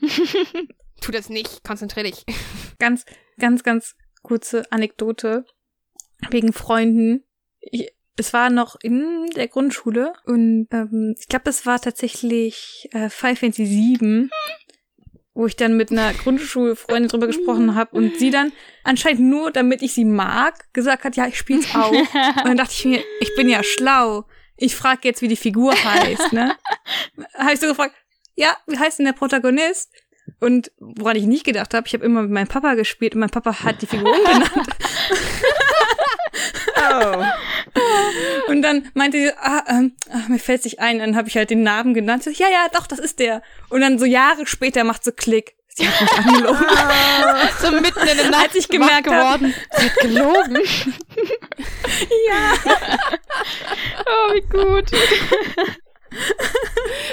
tu 1.00 1.10
das 1.10 1.28
nicht, 1.28 1.64
konzentrier 1.64 2.04
dich. 2.04 2.24
ganz, 2.78 3.04
ganz, 3.38 3.64
ganz 3.64 3.96
kurze 4.22 4.70
Anekdote 4.70 5.44
wegen 6.30 6.52
Freunden. 6.52 7.24
Ich, 7.60 7.88
es 8.16 8.32
war 8.32 8.50
noch 8.50 8.76
in 8.82 9.28
der 9.36 9.48
Grundschule 9.48 10.12
und 10.24 10.68
ähm, 10.72 11.14
ich 11.18 11.28
glaube, 11.28 11.44
das 11.44 11.66
war 11.66 11.80
tatsächlich 11.80 12.88
äh, 12.92 13.08
Five 13.08 13.40
Fantasy 13.40 13.66
7, 13.66 14.30
wo 15.34 15.46
ich 15.46 15.56
dann 15.56 15.76
mit 15.76 15.90
einer 15.90 16.12
Grundschulfreundin 16.14 17.08
drüber 17.08 17.26
gesprochen 17.26 17.74
habe 17.74 17.96
und 17.96 18.18
sie 18.18 18.30
dann 18.30 18.52
anscheinend 18.84 19.22
nur, 19.22 19.50
damit 19.50 19.82
ich 19.82 19.94
sie 19.94 20.04
mag, 20.04 20.72
gesagt 20.72 21.04
hat, 21.04 21.16
ja, 21.16 21.26
ich 21.26 21.36
spiel's 21.36 21.74
auch. 21.74 21.90
Und 21.90 22.44
dann 22.44 22.56
dachte 22.56 22.72
ich 22.72 22.84
mir, 22.84 23.02
ich 23.20 23.34
bin 23.34 23.48
ja 23.48 23.62
schlau. 23.64 24.26
Ich 24.56 24.76
frage 24.76 25.00
jetzt, 25.02 25.20
wie 25.20 25.28
die 25.28 25.36
Figur 25.36 25.72
heißt, 25.72 26.32
ne? 26.32 26.56
Habe 27.36 27.52
ich 27.52 27.60
so 27.60 27.66
gefragt, 27.66 27.96
ja, 28.36 28.56
wie 28.68 28.78
heißt 28.78 29.00
denn 29.00 29.06
der 29.06 29.12
Protagonist? 29.12 29.90
Und 30.40 30.70
woran 30.78 31.16
ich 31.16 31.24
nicht 31.24 31.44
gedacht 31.44 31.74
habe, 31.74 31.86
ich 31.86 31.94
habe 31.94 32.04
immer 32.04 32.22
mit 32.22 32.30
meinem 32.30 32.48
Papa 32.48 32.74
gespielt 32.74 33.14
und 33.14 33.20
mein 33.20 33.30
Papa 33.30 33.64
hat 33.64 33.82
die 33.82 33.86
Figur 33.86 34.16
umbenannt. 34.16 34.68
Oh. 36.76 37.24
Und 38.48 38.62
dann 38.62 38.90
meinte 38.94 39.18
sie, 39.18 39.32
ah, 39.38 39.64
ähm, 39.68 39.92
ach, 40.12 40.28
mir 40.28 40.38
fällt 40.38 40.62
sich 40.62 40.80
ein, 40.80 40.98
dann 41.00 41.16
habe 41.16 41.28
ich 41.28 41.36
halt 41.36 41.50
den 41.50 41.62
Namen 41.62 41.94
genannt. 41.94 42.22
So, 42.22 42.30
ja, 42.30 42.46
ja, 42.48 42.66
doch, 42.72 42.86
das 42.86 42.98
ist 42.98 43.18
der. 43.18 43.42
Und 43.70 43.80
dann 43.80 43.98
so 43.98 44.04
Jahre 44.04 44.46
später 44.46 44.84
macht 44.84 45.04
so 45.04 45.12
Klick. 45.12 45.54
Sie 45.76 45.88
hat 45.88 46.00
mich 46.00 46.12
angelogen. 46.12 46.64
so 47.60 47.70
mitten 47.72 48.06
in 48.08 48.16
der 48.16 48.30
Nacht 48.30 48.44
Als 48.44 48.54
ich 48.54 48.68
gemerkt 48.68 49.08
hab- 49.08 49.40
geworden. 49.40 49.54
Sie 49.76 49.84
hat 49.84 49.96
gelogen. 49.96 50.56
ja. 52.28 52.52
oh, 54.06 54.34
wie 54.34 54.40
gut. 54.42 54.92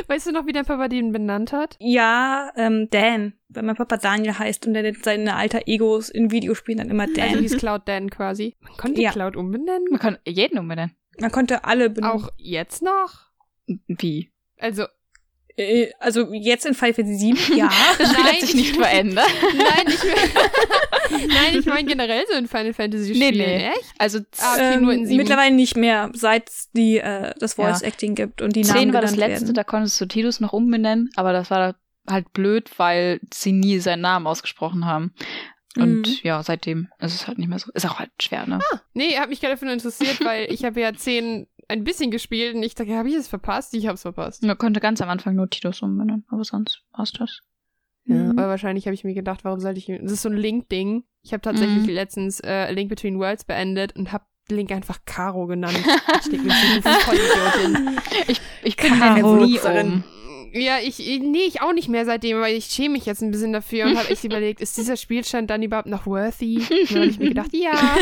Weißt 0.08 0.28
du 0.28 0.32
noch, 0.32 0.46
wie 0.46 0.52
dein 0.54 0.66
Papa 0.66 0.88
den 0.88 1.12
benannt 1.12 1.54
hat? 1.54 1.76
Ja, 1.80 2.52
ähm, 2.56 2.88
Dan, 2.92 3.34
weil 3.54 3.64
mein 3.64 3.76
Papa 3.76 3.98
Daniel 3.98 4.38
heißt 4.40 4.66
und 4.68 4.76
er 4.76 4.82
nennt 4.84 5.04
seine 5.04 5.36
alter 5.36 5.62
Egos 5.68 6.10
in 6.10 6.32
Videospielen 6.32 6.80
dann 6.80 6.90
immer 6.90 7.04
Also 7.04 7.14
Dan. 7.16 7.40
hieß 7.40 7.58
Cloud 7.58 7.82
Dan 7.86 8.10
quasi. 8.10 8.56
Man 8.62 8.74
konnte 8.78 8.96
die 8.96 9.02
Ja. 9.04 9.12
Cloud 9.12 9.36
umbenennen. 9.36 9.86
Man 9.90 10.00
kann 10.00 10.18
jeden 10.26 10.58
umbenennen. 10.58 10.96
Man 11.20 11.32
konnte 11.32 11.64
alle 11.66 11.90
benutzen. 11.90 12.26
Auch 12.26 12.30
jetzt 12.38 12.82
noch? 12.82 13.28
Wie? 13.88 14.32
Also, 14.60 14.86
Äh, 15.58 15.92
also 16.00 16.32
jetzt 16.34 16.66
in 16.66 16.74
Five 16.74 16.96
Fantasy 16.96 17.34
7, 17.36 17.58
ja. 17.58 17.70
Das 17.98 18.10
Spiel 18.12 18.24
Nein. 18.24 18.34
hat 18.34 18.40
sich 18.42 18.56
nicht 18.56 18.76
verändert. 18.78 19.28
nein, 19.58 19.86
ich 19.88 20.00
Nein, 21.28 21.60
ich 21.60 21.66
meine 21.66 21.84
generell 21.90 22.24
so 22.32 22.38
in 22.38 22.48
Final 22.48 22.74
Fantasy 22.74 23.12
Nee, 23.12 23.28
Spielen, 23.28 23.50
nee. 23.50 23.68
echt? 23.68 23.94
Also 23.98 24.20
Ah, 24.40 24.54
okay, 24.56 24.78
nur 24.78 24.94
in 24.94 25.06
sieben. 25.06 25.18
Mittlerweile 25.18 25.54
nicht 25.54 25.76
mehr, 25.76 26.10
seit 26.14 26.48
es 26.50 26.72
die 26.72 26.98
äh, 27.00 27.34
das 27.38 27.58
Ja. 27.58 27.66
Voice 27.68 27.82
Acting 27.82 28.16
gibt 28.16 28.42
und 28.42 28.56
die 28.56 28.62
10 28.62 28.76
Namen 28.76 28.94
war 28.94 29.02
das 29.02 29.18
letzte, 29.18 29.42
werden. 29.48 29.54
da 29.56 29.64
konntest 29.66 30.00
du 30.00 30.06
Tidus 30.06 30.40
noch 30.40 30.54
umbenennen, 30.54 31.10
aber 31.18 31.34
das 31.34 31.52
war 31.52 31.76
halt 32.10 32.32
blöd, 32.34 32.70
weil 32.78 33.20
sie 33.34 33.52
nie 33.52 33.80
seinen 33.80 34.02
Namen 34.02 34.28
ausgesprochen 34.28 34.86
haben. 34.86 35.14
Und 35.78 36.08
Mhm. 36.08 36.16
ja, 36.24 36.44
seitdem 36.44 36.90
ist 37.00 37.16
es 37.16 37.28
halt 37.28 37.38
nicht 37.38 37.48
mehr 37.48 37.60
so. 37.60 37.72
Ist 37.74 37.86
auch 37.90 38.00
halt 38.00 38.12
schwer, 38.22 38.46
ne? 38.46 38.60
Nee, 38.94 39.18
hat 39.18 39.30
mich 39.30 39.40
gerade 39.40 39.54
dafür 39.54 39.68
nur 39.68 39.74
interessiert, 39.76 40.20
weil 40.26 40.52
ich 40.52 40.66
habe 40.66 40.82
ja 40.82 40.94
10 40.94 41.48
ein 41.70 41.84
bisschen 41.86 42.12
gespielt 42.12 42.56
und 42.56 42.64
ich 42.64 42.76
dachte, 42.76 42.98
habe 42.98 43.08
ich 43.08 43.16
es 43.16 43.30
verpasst? 43.30 43.74
Ich 43.74 43.86
habe 43.88 43.96
es 43.96 44.02
verpasst. 44.02 44.44
Man 44.44 44.58
konnte 44.58 44.82
ganz 44.82 45.00
am 45.02 45.10
Anfang 45.10 45.36
nur 45.36 45.50
Tidus 45.50 45.82
umbenennen, 45.82 46.26
aber 46.30 46.44
sonst 46.44 46.82
war's 46.92 47.14
das. 47.14 47.40
Ja, 48.04 48.16
Mhm. 48.16 48.32
aber 48.32 48.50
wahrscheinlich 48.50 48.86
habe 48.88 48.96
ich 48.96 49.06
mir 49.06 49.14
gedacht, 49.14 49.46
warum 49.46 49.62
sollte 49.62 49.80
ich. 49.80 49.86
Das 49.86 50.12
ist 50.12 50.24
so 50.24 50.30
ein 50.30 50.36
Link-Ding. 50.36 51.04
Ich 51.22 51.32
habe 51.32 51.42
tatsächlich 51.42 51.84
Mhm. 51.88 51.94
letztens 51.94 52.42
äh, 52.42 52.72
Link 52.74 52.90
Between 52.90 53.18
Worlds 53.20 53.46
beendet 53.46 53.96
und 53.96 54.12
habe 54.12 54.26
Link 54.50 54.72
einfach 54.72 54.98
Caro 55.06 55.46
genannt. 55.48 55.78
Ich 56.22 56.30
denk 56.30 56.44
mir, 56.44 56.52
so, 56.52 56.90
du 56.90 56.96
Vollidiotin. 57.00 58.00
Ich, 58.28 58.42
ich 58.64 58.76
bin 58.76 59.00
mir 59.00 59.14
nie 59.46 59.60
um. 59.60 60.04
Ja, 60.54 60.80
ich, 60.80 60.98
nee, 61.00 61.46
ich 61.48 61.62
auch 61.62 61.74
nicht 61.74 61.88
mehr 61.88 62.06
seitdem, 62.06 62.40
weil 62.42 62.56
ich 62.56 62.66
schäme 62.66 62.94
mich 62.94 63.06
jetzt 63.06 63.22
ein 63.22 63.32
bisschen 63.32 63.54
dafür 63.54 63.86
und 63.86 63.98
habe 63.98 64.10
echt 64.10 64.24
überlegt, 64.26 64.62
ist 64.62 64.78
dieser 64.78 64.98
Spielstand 64.98 65.50
dann 65.50 65.64
überhaupt 65.64 65.88
noch 65.88 66.06
worthy? 66.06 66.58
Und 66.58 66.92
dann 66.92 66.98
habe 66.98 67.06
ich 67.06 67.20
mir 67.20 67.30
gedacht, 67.30 67.54
ja. 67.54 67.72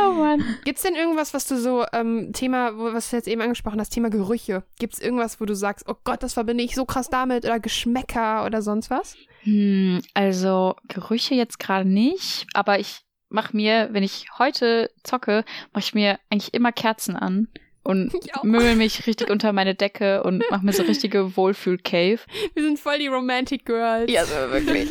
Oh 0.00 0.12
Mann. 0.12 0.44
Gibt's 0.64 0.82
denn 0.82 0.94
irgendwas, 0.94 1.34
was 1.34 1.46
du 1.46 1.58
so, 1.58 1.84
ähm, 1.92 2.32
Thema, 2.32 2.72
was 2.76 3.10
du 3.10 3.16
jetzt 3.16 3.28
eben 3.28 3.40
angesprochen 3.40 3.80
hast, 3.80 3.90
Thema 3.90 4.10
Gerüche? 4.10 4.62
Gibt's 4.78 5.00
irgendwas, 5.00 5.40
wo 5.40 5.44
du 5.44 5.54
sagst, 5.54 5.86
oh 5.88 5.94
Gott, 6.04 6.22
das 6.22 6.34
verbinde 6.34 6.64
ich 6.64 6.74
so 6.74 6.84
krass 6.84 7.08
damit 7.10 7.44
oder 7.44 7.58
Geschmäcker 7.58 8.44
oder 8.46 8.62
sonst 8.62 8.90
was? 8.90 9.16
Hm, 9.42 10.02
also 10.14 10.76
Gerüche 10.88 11.34
jetzt 11.34 11.58
gerade 11.58 11.88
nicht, 11.88 12.46
aber 12.54 12.78
ich 12.78 13.00
mache 13.28 13.56
mir, 13.56 13.88
wenn 13.92 14.02
ich 14.02 14.26
heute 14.38 14.90
zocke, 15.02 15.44
mache 15.72 15.84
ich 15.84 15.94
mir 15.94 16.18
eigentlich 16.30 16.54
immer 16.54 16.72
Kerzen 16.72 17.16
an 17.16 17.48
und 17.84 18.12
möbel 18.42 18.74
mich 18.74 19.06
richtig 19.06 19.30
unter 19.30 19.52
meine 19.52 19.74
Decke 19.74 20.22
und 20.22 20.42
mache 20.50 20.64
mir 20.64 20.72
so 20.72 20.82
richtige 20.82 21.36
Wohlfühl-Cave. 21.36 22.18
Wir 22.54 22.62
sind 22.62 22.78
voll 22.78 22.98
die 22.98 23.06
Romantic 23.06 23.64
Girls. 23.64 24.10
Ja, 24.10 24.24
so 24.24 24.34
wirklich. 24.50 24.90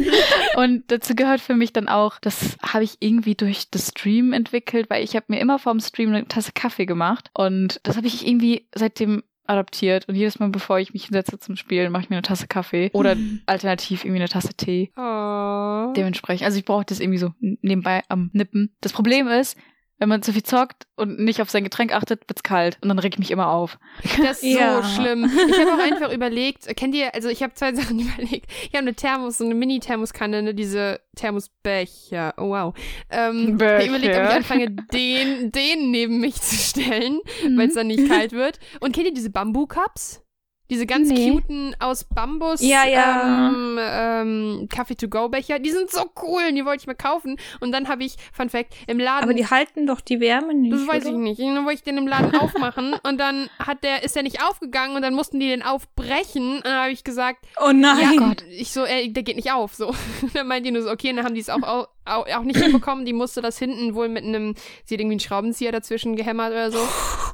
und 0.56 0.84
dazu 0.88 1.14
gehört 1.14 1.40
für 1.40 1.54
mich 1.54 1.72
dann 1.72 1.88
auch, 1.88 2.18
das 2.18 2.56
habe 2.62 2.84
ich 2.84 2.96
irgendwie 3.00 3.34
durch 3.34 3.70
das 3.70 3.88
Stream 3.88 4.32
entwickelt, 4.32 4.90
weil 4.90 5.04
ich 5.04 5.14
habe 5.14 5.26
mir 5.28 5.40
immer 5.40 5.58
vorm 5.58 5.80
Stream 5.80 6.12
eine 6.12 6.26
Tasse 6.26 6.52
Kaffee 6.54 6.86
gemacht 6.86 7.30
und 7.34 7.80
das 7.84 7.96
habe 7.96 8.06
ich 8.06 8.26
irgendwie 8.26 8.66
seitdem 8.74 9.22
adaptiert 9.50 10.08
und 10.08 10.14
jedes 10.14 10.38
Mal, 10.38 10.48
bevor 10.48 10.78
ich 10.78 10.94
mich 10.94 11.06
hinsetze 11.06 11.38
zum 11.38 11.56
Spielen, 11.56 11.90
mache 11.90 12.04
ich 12.04 12.10
mir 12.10 12.16
eine 12.16 12.22
Tasse 12.22 12.46
Kaffee 12.46 12.90
oder 12.92 13.16
alternativ 13.46 14.04
irgendwie 14.04 14.20
eine 14.20 14.28
Tasse 14.28 14.54
Tee. 14.54 14.92
Oh. 14.96 15.92
Dementsprechend, 15.94 16.46
also 16.46 16.58
ich 16.58 16.64
brauche 16.64 16.84
das 16.84 17.00
irgendwie 17.00 17.18
so 17.18 17.32
nebenbei 17.40 18.02
am 18.08 18.30
Nippen. 18.32 18.74
Das 18.80 18.92
Problem 18.92 19.26
ist, 19.26 19.58
wenn 20.00 20.08
man 20.08 20.22
zu 20.22 20.32
viel 20.32 20.42
zockt 20.42 20.86
und 20.96 21.20
nicht 21.20 21.40
auf 21.40 21.50
sein 21.50 21.62
Getränk 21.62 21.92
achtet, 21.94 22.28
wird's 22.28 22.42
kalt 22.42 22.78
und 22.82 22.88
dann 22.88 22.98
reg 22.98 23.12
ich 23.12 23.18
mich 23.20 23.30
immer 23.30 23.48
auf. 23.50 23.78
Das 24.20 24.42
ist 24.42 24.58
Ja. 24.58 24.82
so 24.82 24.88
schlimm. 25.00 25.30
Ich 25.48 25.58
habe 25.60 25.74
auch 25.74 25.78
einfach 25.86 26.12
überlegt, 26.12 26.66
kennt 26.76 26.94
ihr, 26.96 27.14
also 27.14 27.28
ich 27.28 27.42
habe 27.42 27.54
zwei 27.54 27.72
Sachen 27.74 28.00
überlegt. 28.00 28.50
Ich 28.62 28.68
habe 28.70 28.78
eine 28.78 28.94
Thermos, 28.94 29.38
so 29.38 29.44
eine 29.44 29.54
Mini-Thermoskanne, 29.54 30.42
ne, 30.42 30.54
diese 30.54 31.00
Thermosbecher. 31.16 32.34
Oh 32.38 32.48
wow. 32.50 32.74
Ähm, 33.10 33.56
ich 33.60 33.62
habe 33.66 33.84
überlegt, 33.86 33.94
ob 34.16 34.22
ich 34.22 34.26
Becher. 34.26 34.36
anfange, 34.36 34.70
den, 34.92 35.52
den 35.52 35.90
neben 35.90 36.18
mich 36.20 36.40
zu 36.40 36.56
stellen, 36.56 37.20
Mhm. 37.44 37.58
weil 37.58 37.68
es 37.68 37.74
dann 37.74 37.86
nicht 37.86 38.08
kalt 38.08 38.32
wird. 38.32 38.58
Und 38.80 38.92
kennt 38.94 39.06
ihr 39.06 39.14
diese 39.14 39.30
Bambu-Cups? 39.30 40.22
Diese 40.70 40.86
ganz 40.86 41.08
Nee. 41.10 41.32
cuten 41.32 41.76
aus 41.80 42.04
Bambus 42.04 42.60
Ja, 42.62 42.86
ja. 42.86 43.48
ähm, 43.48 43.78
ähm, 43.80 44.68
Kaffee-to-go-Becher. 44.70 45.58
Die 45.58 45.70
sind 45.70 45.90
so 45.90 46.04
cool 46.22 46.42
und 46.48 46.54
die 46.54 46.64
wollte 46.64 46.82
ich 46.82 46.86
mir 46.86 46.94
kaufen. 46.94 47.36
Und 47.60 47.72
dann 47.72 47.88
habe 47.88 48.04
ich, 48.04 48.16
Fun 48.32 48.48
Fact, 48.48 48.72
im 48.86 48.98
Laden 48.98 49.24
Aber 49.24 49.34
die 49.34 49.46
halten 49.46 49.86
doch 49.86 50.00
die 50.00 50.20
Wärme 50.20 50.54
nicht. 50.54 50.72
das 50.72 50.86
weiß 50.86 51.04
oder? 51.06 51.12
ich 51.14 51.18
nicht. 51.18 51.40
Dann 51.40 51.64
wollte 51.64 51.74
ich 51.74 51.82
den 51.82 51.98
im 51.98 52.06
Laden 52.06 52.34
aufmachen 52.36 52.94
und 53.02 53.18
dann 53.18 53.48
hat 53.58 53.82
der, 53.84 54.02
ist 54.04 54.14
der 54.16 54.22
nicht 54.22 54.42
aufgegangen 54.42 54.96
und 54.96 55.02
dann 55.02 55.14
mussten 55.14 55.40
die 55.40 55.48
den 55.48 55.62
aufbrechen. 55.62 56.56
Und 56.56 56.64
dann 56.64 56.80
habe 56.82 56.92
ich 56.92 57.04
gesagt, 57.04 57.44
Oh 57.60 57.72
nein. 57.72 58.14
ja, 58.20 58.32
ich 58.56 58.72
so, 58.72 58.84
ey, 58.84 59.12
der 59.12 59.22
geht 59.22 59.36
nicht 59.36 59.52
auf. 59.52 59.74
So. 59.74 59.92
dann 60.34 60.46
meint 60.46 60.64
die 60.64 60.70
nur 60.70 60.82
so, 60.82 60.90
okay, 60.90 61.10
und 61.10 61.16
dann 61.16 61.24
haben 61.24 61.34
die 61.34 61.40
es 61.40 61.50
auch, 61.50 61.62
auch, 61.62 61.88
auch 62.06 62.42
nicht 62.42 62.60
hinbekommen. 62.62 63.04
Die 63.04 63.12
musste 63.12 63.40
das 63.42 63.58
hinten 63.58 63.94
wohl 63.94 64.08
mit 64.08 64.24
einem, 64.24 64.54
sie 64.84 64.94
hat 64.94 65.00
irgendwie 65.00 65.14
einen 65.14 65.20
Schraubenzieher 65.20 65.72
dazwischen 65.72 66.16
gehämmert 66.16 66.52
oder 66.52 66.70
so. 66.70 66.78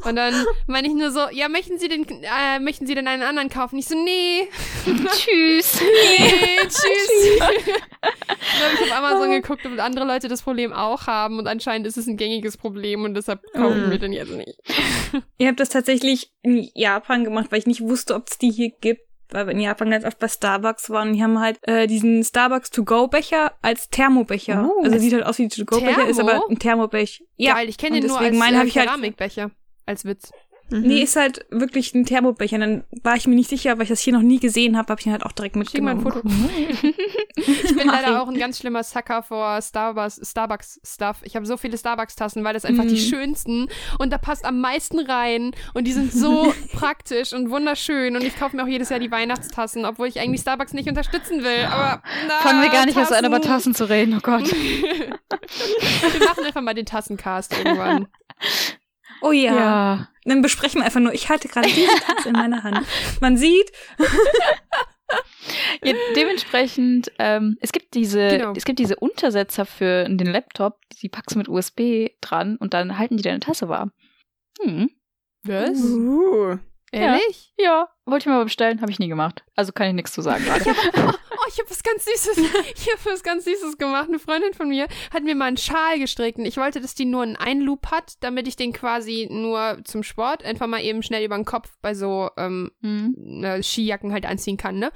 Und 0.09 0.17
dann 0.17 0.35
meine 0.67 0.89
ich 0.89 0.95
nur 0.95 1.11
so, 1.11 1.21
ja, 1.33 1.49
möchten 1.49 1.79
Sie 1.79 1.89
den, 1.89 2.07
äh, 2.09 2.59
möchten 2.61 2.87
Sie 2.87 2.95
denn 2.95 3.09
einen 3.09 3.23
anderen 3.27 3.49
kaufen. 3.51 3.79
Ich 3.79 3.87
so, 3.87 3.95
nee. 4.03 4.49
tschüss. 4.87 5.81
Nee, 6.19 6.59
tschüss. 6.63 7.39
dann 7.39 7.49
habe 8.63 8.75
ich 8.75 8.91
auf 8.91 8.97
Amazon 8.99 9.31
geguckt, 9.31 9.67
ob 9.67 9.79
andere 9.79 10.05
Leute 10.07 10.29
das 10.29 10.43
Problem 10.43 10.73
auch 10.73 11.07
haben 11.07 11.39
und 11.39 11.47
anscheinend 11.47 11.87
ist 11.87 11.97
es 11.97 12.07
ein 12.07 12.17
gängiges 12.17 12.57
Problem 12.57 13.05
und 13.05 13.15
deshalb 13.15 13.41
kaufen 13.53 13.87
Mhm. 13.87 13.91
wir 13.91 13.99
den 13.99 14.13
jetzt 14.13 14.33
nicht. 14.33 14.59
Ich 15.39 15.47
habe 15.47 15.57
das 15.57 15.69
tatsächlich 15.69 16.33
in 16.43 16.69
Japan 16.75 17.25
gemacht, 17.25 17.47
weil 17.51 17.59
ich 17.59 17.67
nicht 17.67 17.81
wusste, 17.83 18.15
ob 18.15 18.29
es 18.29 18.39
die 18.39 18.51
hier 18.51 18.71
gibt. 18.81 19.03
Weil 19.31 19.47
wir 19.49 19.53
in 19.55 19.61
Japan 19.61 19.91
ganz 19.91 20.05
oft 20.05 20.21
bei 20.21 20.29
Starbucks 20.29 20.89
waren. 20.89 21.13
Die 21.13 21.21
haben 21.21 21.41
halt 21.41 21.59
äh, 21.63 21.89
diesen 21.89 22.23
Starbucks 22.23 22.71
To-Go-Becher 22.71 23.55
als 23.61 23.89
Thermobecher. 23.89 24.71
Oh. 24.71 24.85
also 24.85 24.99
sieht 24.99 25.13
halt 25.15 25.27
aus 25.27 25.39
wie 25.39 25.47
ein 25.47 25.51
To-Go-Becher, 25.51 26.07
ist 26.07 26.21
aber 26.21 26.45
ein 26.49 26.61
Thermobech. 26.61 27.25
Ja, 27.37 27.55
Geil, 27.55 27.69
ich 27.69 27.77
kenne 27.77 28.01
den 28.01 28.09
nur 28.09 28.21
als 28.21 28.37
äh, 28.37 28.41
halt- 28.41 28.73
Keramikbecher. 28.73 29.51
Als 29.85 30.05
Witz. 30.05 30.31
Mhm. 30.71 30.81
Nee, 30.81 31.03
ist 31.03 31.17
halt 31.17 31.47
wirklich 31.51 31.95
ein 31.95 32.05
Thermobecher. 32.05 32.59
Dann 32.59 32.85
war 33.03 33.15
ich 33.17 33.27
mir 33.27 33.35
nicht 33.37 33.49
sicher, 33.51 33.77
weil 33.77 33.85
ich 33.85 33.89
das 33.89 34.01
hier 34.01 34.13
noch 34.13 34.23
nie 34.23 34.41
gesehen 34.41 34.77
habe, 34.77 34.89
habe 34.91 35.01
ich 35.01 35.07
ihn 35.07 35.13
halt 35.13 35.25
auch 35.25 35.33
direkt 35.33 35.55
Schick 35.71 35.81
mal 35.83 35.93
ein 35.93 36.03
mitgenommen. 36.03 36.51
Foto. 36.83 36.93
Ich 37.39 37.77
bin 37.77 37.87
leider 37.89 38.23
auch 38.23 38.29
ein 38.29 38.39
ganz 38.39 38.59
schlimmer 38.59 38.83
Sucker 38.83 39.23
vor 39.23 39.61
Starbucks, 39.61 40.21
Starbucks-Stuff. 40.23 41.19
Ich 41.23 41.37
habe 41.37 41.45
so 41.45 41.57
viele 41.59 41.77
Starbucks-Tassen, 41.77 42.43
weil 42.45 42.55
das 42.55 42.65
einfach 42.65 42.85
die 42.85 42.95
Mhm. 42.95 42.97
schönsten 43.11 43.69
und 43.99 44.11
da 44.13 44.17
passt 44.19 44.45
am 44.47 44.61
meisten 44.61 44.99
rein 45.01 45.53
und 45.75 45.85
die 45.87 45.93
sind 45.93 46.13
so 46.13 46.53
praktisch 46.73 47.33
und 47.35 47.51
wunderschön 47.51 48.17
und 48.17 48.25
ich 48.25 48.37
kaufe 48.39 48.57
mir 48.57 48.63
auch 48.65 48.69
jedes 48.69 48.89
Jahr 48.89 49.01
die 49.01 49.11
Weihnachtstassen, 49.11 49.85
obwohl 49.85 50.09
ich 50.09 50.19
eigentlich 50.19 50.41
Starbucks 50.41 50.73
nicht 50.73 50.89
unterstützen 50.89 51.43
will. 51.45 51.67
Aber 51.71 52.03
na, 52.27 52.35
Fangen 52.39 52.63
wir 52.63 52.71
gar 52.71 52.87
nicht 52.87 52.97
erst 52.97 53.13
an, 53.13 53.25
über 53.25 53.37
Tassen. 53.41 53.73
Tassen 53.73 53.75
zu 53.75 53.85
reden, 53.89 54.15
oh 54.17 54.21
Gott. 54.23 54.51
wir 54.51 56.27
machen 56.27 56.45
einfach 56.45 56.63
mal 56.63 56.75
den 56.75 56.87
Tassencast 56.87 57.57
irgendwann. 57.57 58.09
Oh 59.27 59.33
ja. 59.33 59.55
Ja. 59.55 60.09
Dann 60.25 60.43
besprechen 60.43 60.81
wir 60.81 60.85
einfach 60.85 61.01
nur, 61.01 61.13
ich 61.13 61.29
halte 61.29 61.49
gerade 61.49 61.69
diese 61.69 61.89
Tasse 62.07 62.29
in 62.29 62.35
meiner 62.35 62.63
Hand. 62.63 62.87
Man 63.21 63.37
sieht, 63.37 63.71
ja 65.83 65.95
dementsprechend, 66.17 67.13
ähm, 67.19 67.57
es 67.61 67.73
gibt 67.73 67.95
diese, 67.95 68.29
Genau. 68.29 68.53
es 68.57 68.65
gibt 68.65 68.79
diese 68.79 68.97
Untersetzer 68.97 69.67
für 69.67 70.05
den 70.05 70.27
Laptop, 70.27 70.79
die 71.01 71.09
packst 71.09 71.35
du 71.35 71.39
mit 71.39 71.49
USB 71.49 72.09
dran 72.21 72.57
und 72.57 72.75
dann 72.75 72.99
halten 72.99 73.17
die 73.17 73.23
deine 73.23 73.41
Tasse 73.41 73.69
warm. 73.69 73.93
Hm. 74.61 74.91
Was? 75.45 75.81
Uh. 75.81 76.59
Ehrlich? 76.93 77.53
Ja, 77.59 77.89
wollte 78.05 78.23
ich 78.23 78.27
mir 78.27 78.33
mal 78.33 78.45
bestellen, 78.45 78.81
habe 78.81 78.91
ich 78.91 78.99
nie 78.99 79.09
gemacht. 79.09 79.45
Also 79.57 79.73
kann 79.73 79.89
ich 79.89 79.95
nichts 79.95 80.13
zu 80.13 80.23
sagen 80.23 80.45
gerade. 80.45 80.65
Oh, 81.39 81.49
ich 81.53 81.59
habe 81.59 81.69
was 81.71 81.83
ganz 81.83 82.05
Süßes. 82.07 82.39
Ich 82.39 82.91
habe 82.91 83.13
was 83.13 83.23
ganz 83.23 83.45
Süßes 83.45 83.77
gemacht. 83.77 84.09
Eine 84.09 84.19
Freundin 84.19 84.55
von 84.55 84.69
mir 84.71 84.89
hat 85.13 85.23
mir 85.23 85.35
mal 85.35 85.45
einen 85.45 85.59
Schal 85.59 85.99
gestrickt 85.99 86.39
und 86.39 86.47
ich 86.47 86.57
wollte, 86.57 86.81
dass 86.81 86.95
die 86.95 87.05
nur 87.05 87.23
einen 87.23 87.37
Einloop 87.37 87.91
hat, 87.91 88.15
damit 88.21 88.49
ich 88.49 88.57
den 88.57 88.73
quasi 88.73 89.29
nur 89.31 89.79
zum 89.85 90.03
Sport 90.03 90.43
einfach 90.45 90.67
mal 90.67 90.83
eben 90.83 91.03
schnell 91.03 91.25
über 91.25 91.37
den 91.37 91.45
Kopf 91.45 91.77
bei 91.83 91.95
so 91.95 92.31
ähm, 92.39 92.71
Hm. 92.81 93.45
äh, 93.45 93.63
Skijacken 93.63 94.13
halt 94.13 94.25
anziehen 94.25 94.57
kann, 94.57 94.79
ne? 94.79 94.91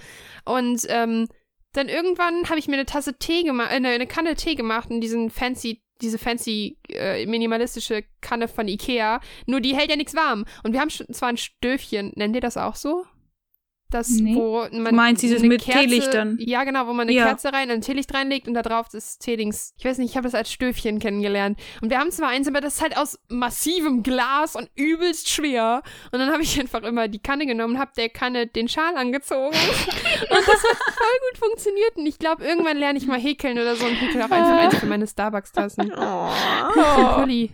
Und 0.46 0.86
ähm, 0.88 1.28
dann 1.72 1.88
irgendwann 1.88 2.48
habe 2.48 2.58
ich 2.58 2.68
mir 2.68 2.74
eine 2.74 2.86
Tasse 2.86 3.18
Tee 3.18 3.42
gemacht, 3.42 3.70
äh, 3.70 3.74
eine, 3.76 3.88
eine 3.90 4.06
Kanne 4.06 4.34
Tee 4.34 4.54
gemacht 4.54 4.90
und 4.90 5.02
diesen 5.02 5.30
fancy 5.30 5.82
diese 6.00 6.18
fancy 6.18 6.76
äh, 6.88 7.26
minimalistische 7.26 8.04
Kanne 8.20 8.48
von 8.48 8.68
Ikea, 8.68 9.20
nur 9.46 9.60
die 9.60 9.76
hält 9.76 9.90
ja 9.90 9.96
nichts 9.96 10.14
warm. 10.14 10.44
Und 10.62 10.72
wir 10.72 10.80
haben 10.80 10.90
schon 10.90 11.12
zwar 11.12 11.28
ein 11.28 11.36
Stöfchen, 11.36 12.12
nennt 12.16 12.34
ihr 12.34 12.40
das 12.40 12.56
auch 12.56 12.76
so? 12.76 13.04
Das, 13.90 14.08
Nee. 14.08 14.34
wo 14.36 14.60
man 14.70 14.84
Du 14.84 14.92
meinst 14.92 15.22
dieses 15.22 15.42
mit 15.42 15.62
Kerze, 15.62 15.80
Teelichtern? 15.80 16.36
Ja, 16.40 16.64
genau, 16.64 16.86
wo 16.86 16.92
man 16.92 17.08
eine 17.08 17.12
Ja. 17.12 17.26
Kerze 17.26 17.52
rein, 17.52 17.70
ein 17.70 17.80
Teelicht 17.80 18.14
reinlegt 18.14 18.46
und 18.48 18.54
da 18.54 18.62
drauf 18.62 18.86
das 18.90 19.18
Teelings. 19.18 19.74
Ich 19.78 19.84
weiß 19.84 19.98
nicht, 19.98 20.10
ich 20.10 20.16
habe 20.16 20.24
das 20.24 20.34
als 20.34 20.52
Stöfchen 20.52 20.98
kennengelernt. 21.00 21.58
Und 21.80 21.90
wir 21.90 21.98
haben 21.98 22.10
zwar 22.10 22.28
eins, 22.28 22.46
aber 22.46 22.60
das 22.60 22.76
ist 22.76 22.82
halt 22.82 22.96
aus 22.96 23.18
massivem 23.28 24.02
Glas 24.02 24.54
und 24.56 24.70
übelst 24.76 25.28
schwer. 25.28 25.82
Und 26.12 26.18
dann 26.20 26.30
habe 26.30 26.42
ich 26.42 26.58
einfach 26.60 26.82
immer 26.82 27.08
die 27.08 27.18
Kanne 27.18 27.46
genommen, 27.46 27.78
habe 27.78 27.90
der 27.96 28.08
Kanne 28.08 28.46
den 28.46 28.68
Schal 28.68 28.96
angezogen. 28.96 29.48
und 29.56 30.30
das 30.30 30.46
hat 30.46 30.94
voll 30.94 31.30
gut 31.30 31.38
funktioniert. 31.38 31.96
Und 31.96 32.06
ich 32.06 32.18
glaube, 32.18 32.44
irgendwann 32.44 32.76
lerne 32.76 32.98
ich 32.98 33.06
mal 33.06 33.18
häkeln 33.18 33.58
oder 33.58 33.74
so 33.76 33.86
und 33.86 33.94
häkel 33.94 34.20
auch 34.22 34.30
einfach 34.30 34.58
eins 34.58 34.76
für 34.76 34.86
meine 34.86 35.06
Starbucks-Tassen. 35.06 35.92
Oh. 35.96 36.28
Für 36.72 36.96
den 36.96 37.14
Pulli. 37.14 37.50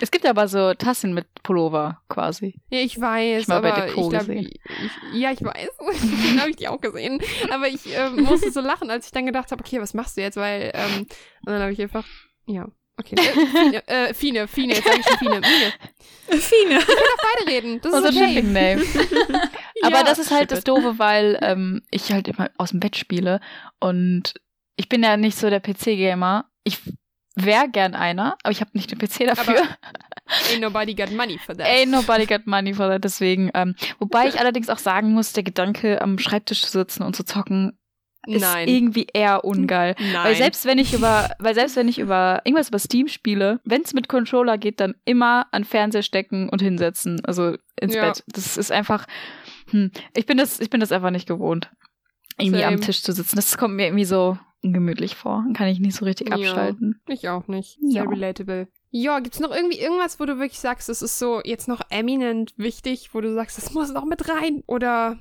Es 0.00 0.10
gibt 0.10 0.26
aber 0.26 0.48
so 0.48 0.74
Tassen 0.74 1.14
mit 1.14 1.26
Pullover 1.42 2.00
quasi. 2.08 2.60
Ja, 2.70 2.80
ich 2.80 3.00
weiß, 3.00 3.42
Ich 3.42 3.48
aber 3.50 3.86
ich 3.88 3.94
glaube, 3.94 4.34
ich, 4.34 4.60
ja, 5.14 5.30
ich 5.32 5.42
weiß. 5.42 5.68
Dann 6.28 6.40
habe 6.40 6.50
ich 6.50 6.56
die 6.56 6.68
auch 6.68 6.80
gesehen. 6.80 7.20
Aber 7.50 7.68
ich 7.68 7.94
äh, 7.94 8.10
musste 8.10 8.50
so 8.50 8.60
lachen, 8.60 8.90
als 8.90 9.06
ich 9.06 9.12
dann 9.12 9.26
gedacht 9.26 9.50
habe, 9.52 9.62
okay, 9.64 9.80
was 9.80 9.94
machst 9.94 10.16
du 10.16 10.20
jetzt? 10.20 10.36
Weil, 10.36 10.70
ähm, 10.74 11.00
und 11.46 11.52
dann 11.52 11.60
habe 11.62 11.72
ich 11.72 11.80
einfach, 11.80 12.04
ja, 12.46 12.66
okay. 12.98 13.16
Äh, 13.16 13.32
Fine, 13.46 13.82
äh, 13.86 14.14
Fine, 14.14 14.48
Fine, 14.48 14.74
jetzt 14.74 14.86
sage 14.86 15.00
ich 15.00 15.06
schon 15.06 15.18
Fine. 15.18 15.40
Mine. 15.40 16.40
Fine. 16.40 16.80
Beide 17.38 17.50
reden, 17.50 17.80
das 17.80 17.92
ist 17.92 17.98
Unser 17.98 18.08
okay. 18.10 18.28
Shipping 18.34 18.52
Name. 18.52 18.82
Aber 19.82 19.96
Ja, 19.98 20.02
das 20.04 20.18
ist 20.18 20.30
halt 20.30 20.50
das. 20.52 20.64
Doofe, 20.64 20.98
weil 20.98 21.38
ähm, 21.42 21.82
ich 21.90 22.12
halt 22.12 22.28
immer 22.28 22.50
aus 22.58 22.70
dem 22.70 22.80
Bett 22.80 22.96
spiele 22.96 23.40
und 23.80 24.34
ich 24.76 24.88
bin 24.88 25.02
ja 25.02 25.16
nicht 25.16 25.36
so 25.38 25.50
der 25.50 25.60
PC-Gamer. 25.60 26.44
Ich 26.64 26.78
wäre 27.44 27.68
gern 27.68 27.94
einer, 27.94 28.36
aber 28.42 28.52
ich 28.52 28.60
habe 28.60 28.70
nicht 28.74 28.90
den 28.90 28.98
PC 28.98 29.26
dafür. 29.26 29.62
Ain't 30.52 30.60
nobody 30.60 30.94
got 30.94 31.10
money 31.10 31.38
for 31.38 31.56
that. 31.56 31.66
Ain't 31.66 31.90
nobody 31.90 32.26
got 32.26 32.46
money 32.46 32.74
for 32.74 32.88
that. 32.88 33.02
Deswegen, 33.04 33.50
ähm, 33.54 33.74
wobei 33.98 34.28
ich 34.28 34.38
allerdings 34.38 34.68
auch 34.68 34.78
sagen 34.78 35.12
muss, 35.12 35.32
der 35.32 35.42
Gedanke, 35.42 36.00
am 36.02 36.18
Schreibtisch 36.18 36.62
zu 36.62 36.70
sitzen 36.70 37.02
und 37.02 37.16
zu 37.16 37.24
zocken, 37.24 37.78
ist 38.26 38.42
Nein. 38.42 38.68
irgendwie 38.68 39.06
eher 39.12 39.44
ungeil. 39.44 39.94
Nein. 39.98 40.24
Weil 40.24 40.34
selbst 40.36 40.66
wenn 40.66 40.78
ich 40.78 40.92
über, 40.92 41.30
weil 41.38 41.54
selbst 41.54 41.76
wenn 41.76 41.88
ich 41.88 41.98
über 41.98 42.42
irgendwas 42.44 42.68
über 42.68 42.78
Steam 42.78 43.08
spiele, 43.08 43.60
wenn 43.64 43.82
es 43.82 43.94
mit 43.94 44.08
Controller 44.08 44.58
geht, 44.58 44.80
dann 44.80 44.94
immer 45.04 45.46
an 45.52 45.64
Fernseher 45.64 46.02
stecken 46.02 46.48
und 46.50 46.60
hinsetzen, 46.60 47.24
also 47.24 47.56
ins 47.80 47.94
Ja. 47.94 48.06
Bett. 48.06 48.24
Das 48.26 48.56
ist 48.58 48.70
einfach, 48.70 49.06
hm, 49.70 49.92
ich 50.14 50.26
bin 50.26 50.36
das, 50.36 50.60
ich 50.60 50.68
bin 50.68 50.80
das 50.80 50.92
einfach 50.92 51.10
nicht 51.10 51.26
gewohnt, 51.26 51.70
irgendwie 52.38 52.64
am 52.64 52.74
Same. 52.74 52.84
Tisch 52.84 53.02
zu 53.02 53.12
sitzen. 53.12 53.36
Das 53.36 53.56
kommt 53.56 53.76
mir 53.76 53.86
irgendwie 53.86 54.04
so 54.04 54.38
ungemütlich 54.62 55.14
vor. 55.16 55.42
Dann 55.44 55.54
kann 55.54 55.68
ich 55.68 55.80
nicht 55.80 55.96
so 55.96 56.04
richtig 56.04 56.28
Ja. 56.30 56.34
abschalten. 56.36 57.00
Ich 57.08 57.28
auch 57.28 57.46
nicht. 57.48 57.78
Sehr 57.80 58.04
Ja. 58.04 58.08
relatable. 58.10 58.68
Ja, 58.90 59.20
gibt's 59.20 59.38
noch 59.40 59.54
irgendwie 59.54 59.78
irgendwas, 59.78 60.18
wo 60.18 60.24
du 60.24 60.38
wirklich 60.38 60.60
sagst, 60.60 60.88
das 60.88 61.02
ist 61.02 61.18
so 61.18 61.40
jetzt 61.44 61.68
noch 61.68 61.80
eminent 61.90 62.54
wichtig, 62.56 63.10
wo 63.12 63.20
du 63.20 63.32
sagst, 63.34 63.58
das 63.58 63.72
muss 63.74 63.92
noch 63.92 64.04
mit 64.04 64.28
rein? 64.28 64.62
Oder 64.66 65.18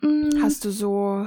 Mm, 0.00 0.40
Hast 0.42 0.64
du 0.64 0.70
so 0.70 1.26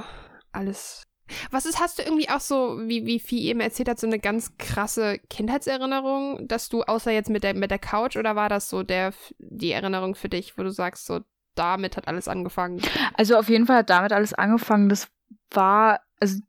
alles. 0.50 1.02
Was 1.50 1.66
ist, 1.66 1.78
hast 1.78 1.98
du 1.98 2.02
irgendwie 2.02 2.30
auch 2.30 2.40
so, 2.40 2.78
wie, 2.86 3.04
wie 3.04 3.20
Vieh 3.20 3.42
eben 3.48 3.60
erzählt 3.60 3.88
hat, 3.90 3.98
so 4.00 4.06
eine 4.06 4.18
ganz 4.18 4.56
krasse 4.56 5.18
Kindheitserinnerung, 5.28 6.48
dass 6.48 6.68
du, 6.68 6.82
außer 6.82 7.10
jetzt 7.10 7.30
mit 7.30 7.42
der, 7.44 7.54
mit 7.54 7.70
der 7.70 7.78
Couch, 7.78 8.16
oder 8.16 8.34
war 8.36 8.48
das 8.48 8.68
so 8.70 8.82
der, 8.82 9.12
die 9.38 9.72
Erinnerung 9.72 10.14
für 10.14 10.28
dich, 10.28 10.56
wo 10.58 10.62
du 10.62 10.70
sagst, 10.70 11.06
so, 11.06 11.20
damit 11.54 11.96
hat 11.98 12.08
alles 12.08 12.28
angefangen? 12.28 12.80
Also 13.14 13.36
auf 13.36 13.48
jeden 13.48 13.66
Fall 13.66 13.76
hat 13.78 13.90
damit 13.90 14.12
alles 14.12 14.32
angefangen. 14.34 14.88
Das 14.88 15.08
war, 15.50 16.00
also 16.18 16.40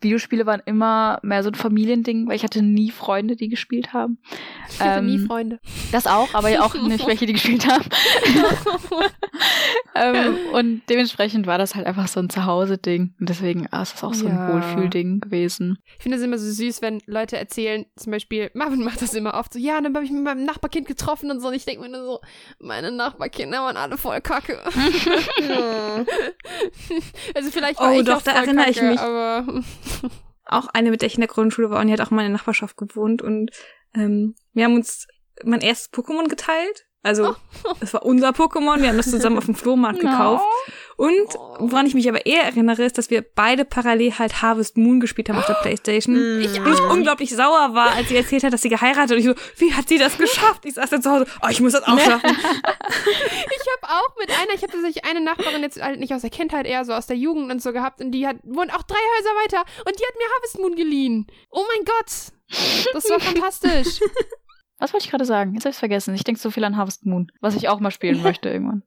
Videospiele 0.00 0.46
waren 0.46 0.62
immer 0.66 1.18
mehr 1.22 1.42
so 1.42 1.50
ein 1.50 1.54
Familiending, 1.54 2.28
weil 2.28 2.36
ich 2.36 2.44
hatte 2.44 2.62
nie 2.62 2.90
Freunde, 2.90 3.36
die 3.36 3.48
gespielt 3.48 3.92
haben. 3.92 4.18
Ich 4.70 4.80
hatte 4.80 5.02
nie 5.02 5.16
Ähm, 5.16 5.26
Freunde. 5.26 5.58
Das 5.92 6.06
auch, 6.06 6.32
aber 6.34 6.48
ja 6.50 6.62
auch 6.62 6.74
nicht 6.82 7.06
welche, 7.06 7.26
die 7.26 7.32
gespielt 7.32 7.66
haben. 7.66 7.84
ähm, 9.94 10.36
und 10.52 10.82
dementsprechend 10.88 11.46
war 11.46 11.58
das 11.58 11.74
halt 11.74 11.86
einfach 11.86 12.08
so 12.08 12.20
ein 12.20 12.30
Zuhause-Ding. 12.30 13.14
Und 13.18 13.28
deswegen 13.28 13.66
ah, 13.70 13.82
ist 13.82 13.94
das 13.94 14.04
auch 14.04 14.14
so 14.14 14.26
Ja. 14.26 14.48
ein 14.48 14.54
Wohlfühlding 14.54 15.20
gewesen. 15.20 15.78
Ich 15.96 16.02
finde 16.02 16.18
es 16.18 16.24
immer 16.24 16.38
so 16.38 16.50
süß, 16.50 16.82
wenn 16.82 17.00
Leute 17.06 17.36
erzählen, 17.38 17.86
zum 17.96 18.12
Beispiel, 18.12 18.50
Marvin 18.54 18.82
macht 18.84 19.00
das 19.02 19.14
immer 19.14 19.34
oft 19.34 19.52
so, 19.52 19.58
ja, 19.58 19.80
dann 19.80 19.94
habe 19.94 20.04
ich 20.04 20.10
mit 20.10 20.22
meinem 20.22 20.44
Nachbarkind 20.44 20.86
getroffen 20.86 21.30
und 21.30 21.40
so. 21.40 21.48
Und 21.48 21.54
ich 21.54 21.64
denke 21.64 21.82
mir 21.82 21.88
nur 21.88 22.04
so, 22.04 22.20
meine 22.60 22.90
Nachbarkinder 22.92 23.62
waren 23.62 23.76
alle 23.76 23.96
voll 23.96 24.20
kacke. 24.20 24.58
also 27.34 27.50
vielleicht 27.50 27.80
war 27.80 27.92
Oh, 27.92 27.98
ich 28.00 28.04
doch, 28.04 28.16
auch 28.18 28.22
da 28.22 28.32
voll 28.32 28.44
erinnere 28.44 28.66
kacke, 28.66 28.76
ich 28.76 28.82
mich. 28.82 29.00
Auch 30.44 30.68
eine, 30.68 30.90
mit 30.90 31.02
der 31.02 31.08
ich 31.08 31.14
in 31.14 31.22
der 31.22 31.28
Grundschule 31.28 31.70
war 31.70 31.80
und 31.80 31.88
die 31.88 31.92
hat 31.92 32.00
auch 32.00 32.10
mal 32.10 32.24
in 32.24 32.30
der 32.30 32.38
Nachbarschaft 32.38 32.76
gewohnt 32.76 33.20
und 33.20 33.50
ähm, 33.94 34.36
wir 34.52 34.64
haben 34.64 34.74
uns 34.74 35.08
mein 35.44 35.60
erstes 35.60 35.92
Pokémon 35.92 36.28
geteilt. 36.28 36.86
Also, 37.02 37.36
es 37.80 37.94
war 37.94 38.04
unser 38.04 38.30
Pokémon, 38.30 38.80
wir 38.80 38.88
haben 38.88 38.96
das 38.96 39.10
zusammen 39.10 39.38
auf 39.38 39.46
dem 39.46 39.54
Flohmarkt 39.54 40.00
gekauft. 40.00 40.44
Und 40.96 41.28
woran 41.58 41.86
ich 41.86 41.94
mich 41.94 42.08
aber 42.08 42.24
eher 42.24 42.42
erinnere, 42.42 42.84
ist, 42.84 42.96
dass 42.96 43.10
wir 43.10 43.22
beide 43.22 43.66
parallel 43.66 44.18
halt 44.18 44.40
Harvest 44.40 44.78
Moon 44.78 44.98
gespielt 44.98 45.28
haben 45.28 45.38
auf 45.38 45.46
der 45.46 45.54
Playstation. 45.54 46.40
Ich 46.40 46.58
Und 46.58 46.72
ich 46.72 46.80
unglaublich 46.80 47.30
sauer 47.36 47.74
war, 47.74 47.92
als 47.94 48.08
sie 48.08 48.16
erzählt 48.16 48.44
hat, 48.44 48.52
dass 48.52 48.62
sie 48.62 48.70
geheiratet 48.70 49.02
hat. 49.02 49.10
Und 49.12 49.18
ich 49.18 49.26
so, 49.26 49.34
wie 49.58 49.74
hat 49.74 49.88
sie 49.88 49.98
das 49.98 50.16
geschafft? 50.16 50.64
Ich 50.64 50.74
saß 50.74 50.88
dann 50.88 51.02
zu 51.02 51.10
Hause, 51.10 51.26
oh, 51.42 51.48
ich 51.50 51.60
muss 51.60 51.72
das 51.72 51.84
auch 51.84 51.98
schaffen. 52.00 52.30
Ich 52.30 53.66
habe 53.82 53.94
auch 53.94 54.16
mit 54.18 54.30
einer, 54.30 54.54
ich 54.54 54.62
habe 54.62 54.72
tatsächlich 54.72 55.04
eine 55.04 55.20
Nachbarin 55.20 55.62
jetzt 55.62 55.80
halt 55.82 56.00
nicht 56.00 56.14
aus 56.14 56.22
der 56.22 56.30
Kindheit, 56.30 56.66
eher 56.66 56.84
so 56.84 56.92
aus 56.92 57.06
der 57.06 57.16
Jugend 57.16 57.50
und 57.52 57.62
so 57.62 57.72
gehabt 57.72 58.00
und 58.00 58.12
die 58.12 58.26
hat 58.26 58.36
wohnt 58.44 58.74
auch 58.74 58.82
drei 58.82 58.96
Häuser 59.18 59.30
weiter 59.44 59.64
und 59.84 59.98
die 59.98 60.04
hat 60.04 60.14
mir 60.16 60.34
Harvest 60.34 60.58
Moon 60.58 60.76
geliehen. 60.76 61.26
Oh 61.50 61.64
mein 61.68 61.84
Gott, 61.84 62.32
das 62.92 63.10
war 63.10 63.20
fantastisch. 63.20 64.00
Was 64.78 64.92
wollte 64.92 65.04
ich 65.04 65.10
gerade 65.10 65.24
sagen? 65.24 65.54
Jetzt 65.54 65.64
habe 65.64 65.72
ich 65.72 65.78
vergessen. 65.78 66.14
Ich 66.14 66.24
denke 66.24 66.40
so 66.40 66.50
viel 66.50 66.64
an 66.64 66.76
Harvest 66.76 67.06
Moon, 67.06 67.32
was 67.40 67.54
ich 67.54 67.68
auch 67.70 67.80
mal 67.80 67.90
spielen 67.90 68.22
möchte 68.22 68.50
irgendwann. 68.50 68.82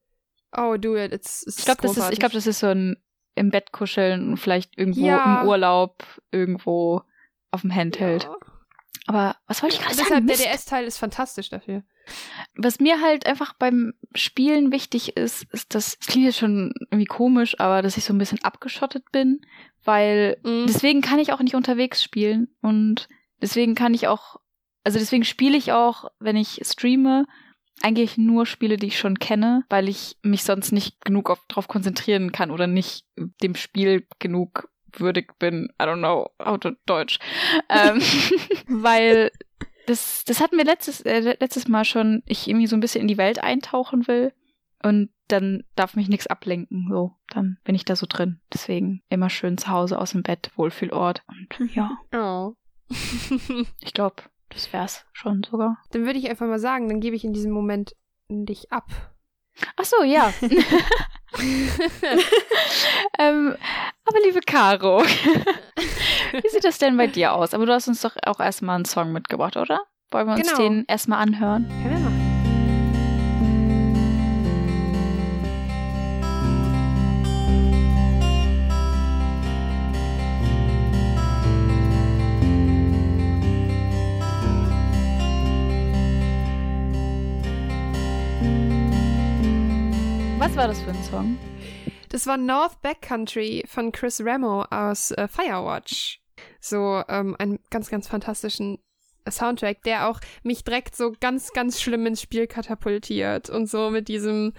Oh, 0.56 0.78
do 0.78 0.96
it. 0.96 1.14
It's, 1.14 1.44
it's 1.46 1.60
Ich 1.60 1.66
glaube, 1.66 1.82
das 1.82 1.98
ist, 1.98 2.12
ich 2.12 2.20
glaube, 2.20 2.34
das 2.34 2.48
ist 2.48 2.60
so 2.60 2.68
ein 2.68 2.98
im 3.36 3.52
Bett 3.52 3.72
kuscheln 3.72 4.30
und 4.32 4.38
vielleicht 4.38 4.78
irgendwo 4.78 5.06
Ja. 5.06 5.42
im 5.42 5.48
Urlaub 5.48 6.04
irgendwo 6.32 7.02
auf 7.52 7.62
dem 7.62 7.74
Handheld. 7.74 8.24
Ja. 8.24 8.36
Aber 9.08 9.36
was 9.48 9.64
wollte 9.64 9.76
ich 9.76 9.82
gerade 9.82 9.96
sagen? 9.96 10.28
Deshalb 10.28 10.28
der 10.28 10.54
DS-Teil 10.56 10.86
ist 10.86 10.98
fantastisch 10.98 11.50
dafür. 11.50 11.84
Was 12.56 12.80
mir 12.80 13.02
halt 13.02 13.26
einfach 13.28 13.54
beim 13.54 13.94
Spielen 14.16 14.72
wichtig 14.72 15.16
ist, 15.16 15.44
ist, 15.54 15.74
dass, 15.74 15.98
das 15.98 16.08
klingt 16.08 16.26
jetzt 16.26 16.38
schon 16.40 16.74
irgendwie 16.92 17.06
komisch, 17.06 17.60
aber 17.60 17.82
dass 17.82 17.98
ich 17.98 18.04
so 18.04 18.14
ein 18.14 18.18
bisschen 18.18 18.44
abgeschottet 18.44 19.12
bin, 19.12 19.42
weil 19.84 20.38
Mhm. 20.44 20.66
deswegen 20.68 21.02
kann 21.02 21.20
ich 21.20 21.32
auch 21.32 21.40
nicht 21.40 21.56
unterwegs 21.56 22.04
spielen 22.04 22.50
und 22.62 23.08
deswegen 23.42 23.74
kann 23.76 23.94
ich 23.94 24.08
auch, 24.08 24.38
also 24.84 25.00
deswegen 25.00 25.24
spiele 25.24 25.58
ich 25.58 25.72
auch, 25.72 26.06
wenn 26.20 26.36
ich 26.36 26.60
streame, 26.66 27.26
eigentlich 27.82 28.18
nur 28.18 28.46
Spiele, 28.46 28.78
die 28.78 28.88
ich 28.88 29.00
schon 29.00 29.20
kenne, 29.20 29.64
weil 29.70 29.88
ich 29.90 30.18
mich 30.22 30.44
sonst 30.44 30.72
nicht 30.72 31.04
genug 31.04 31.30
auf, 31.30 31.46
drauf 31.48 31.68
konzentrieren 31.68 32.32
kann 32.32 32.52
oder 32.52 32.68
nicht 32.68 33.06
dem 33.42 33.56
Spiel 33.56 34.06
genug 34.20 34.70
würdig 34.94 35.38
bin. 35.40 35.70
I 35.82 35.86
don't 35.86 35.98
know 36.00 36.30
how 36.44 36.60
to 36.60 36.72
Deutsch. 36.86 37.20
ähm, 37.70 38.02
weil 38.68 39.32
das, 39.88 40.24
das 40.26 40.40
hatten 40.42 40.58
wir 40.58 40.66
letztes, 40.66 41.02
äh, 41.02 41.36
letztes 41.40 41.68
Mal 41.68 41.86
schon, 41.86 42.22
ich 42.26 42.48
irgendwie 42.48 42.68
so 42.68 42.76
ein 42.76 42.80
bisschen 42.80 43.02
in 43.02 43.08
die 43.08 43.18
Welt 43.18 43.44
eintauchen 43.44 44.08
will 44.08 44.34
und 44.84 45.10
dann 45.28 45.64
darf 45.76 45.96
mich 45.96 46.10
nichts 46.10 46.28
ablenken. 46.28 46.88
So, 46.90 47.16
dann 47.30 47.58
bin 47.64 47.76
ich 47.76 47.86
da 47.86 47.96
so 47.96 48.08
drin. 48.10 48.40
Deswegen 48.54 49.04
immer 49.10 49.30
schön 49.30 49.58
zu 49.58 49.70
Hause 49.70 50.00
aus 50.00 50.12
dem 50.12 50.24
Bett, 50.24 50.52
Wohlfühlort. 50.56 51.24
Und 51.28 51.50
ja, 51.76 51.98
Oh. 52.14 52.54
ich 53.82 53.94
glaube, 53.94 54.24
das 54.50 54.72
wär's 54.74 55.06
schon 55.14 55.44
sogar. 55.44 55.78
dann 55.92 56.06
würde 56.06 56.20
ich 56.20 56.30
einfach 56.30 56.48
mal 56.48 56.60
sagen, 56.60 56.88
dann 56.90 57.00
gebe 57.00 57.16
ich 57.16 57.24
in 57.24 57.34
diesem 57.34 57.52
Moment 57.52 57.96
dich 58.30 58.72
ab. 58.72 58.86
Ach 59.76 59.84
so, 59.86 60.04
ja. 60.04 60.32
ähm, 63.20 63.56
aber 64.06 64.18
liebe 64.26 64.40
Caro, 64.42 65.02
wie 66.32 66.50
sieht 66.50 66.64
das 66.64 66.78
denn 66.78 66.96
bei 66.98 67.08
dir 67.08 67.34
aus? 67.34 67.54
Aber 67.54 67.66
du 67.66 67.74
hast 67.74 67.88
uns 67.88 68.02
doch 68.02 68.16
auch 68.26 68.40
erstmal 68.40 68.76
einen 68.76 68.86
Song 68.86 69.12
mitgebracht, 69.12 69.58
oder? 69.58 69.82
Wollen 70.12 70.28
wir 70.28 70.34
uns 70.36 70.48
Genau. 70.48 70.58
den 70.58 70.86
erstmal 70.88 71.20
anhören? 71.22 71.68
Können 71.84 71.98
wir 71.98 71.99
Was 90.50 90.58
war 90.58 90.68
das 90.68 90.82
für 90.82 90.90
ein 90.90 91.04
Song? 91.04 91.38
Das 92.10 92.26
war 92.26 92.36
North 92.36 92.82
Backcountry 92.82 93.66
von 93.68 93.92
Chris 93.92 94.20
Ramo 94.26 94.64
aus 94.72 95.12
äh, 95.12 95.28
Firewatch. 95.28 96.22
So 96.60 97.04
ähm, 97.08 97.36
einen 97.38 97.60
ganz, 97.70 97.92
ganz 97.92 98.08
fantastischen 98.08 98.80
Soundtrack, 99.30 99.84
der 99.84 100.10
auch 100.10 100.20
mich 100.42 100.64
direkt 100.64 100.96
so 100.96 101.14
ganz, 101.20 101.54
ganz 101.54 101.80
schlimm 101.80 102.08
ins 102.08 102.24
Spiel 102.24 102.48
katapultiert 102.48 103.52
und 103.52 103.70
so 103.70 103.92
mit 103.92 104.08
diesem 104.08 104.54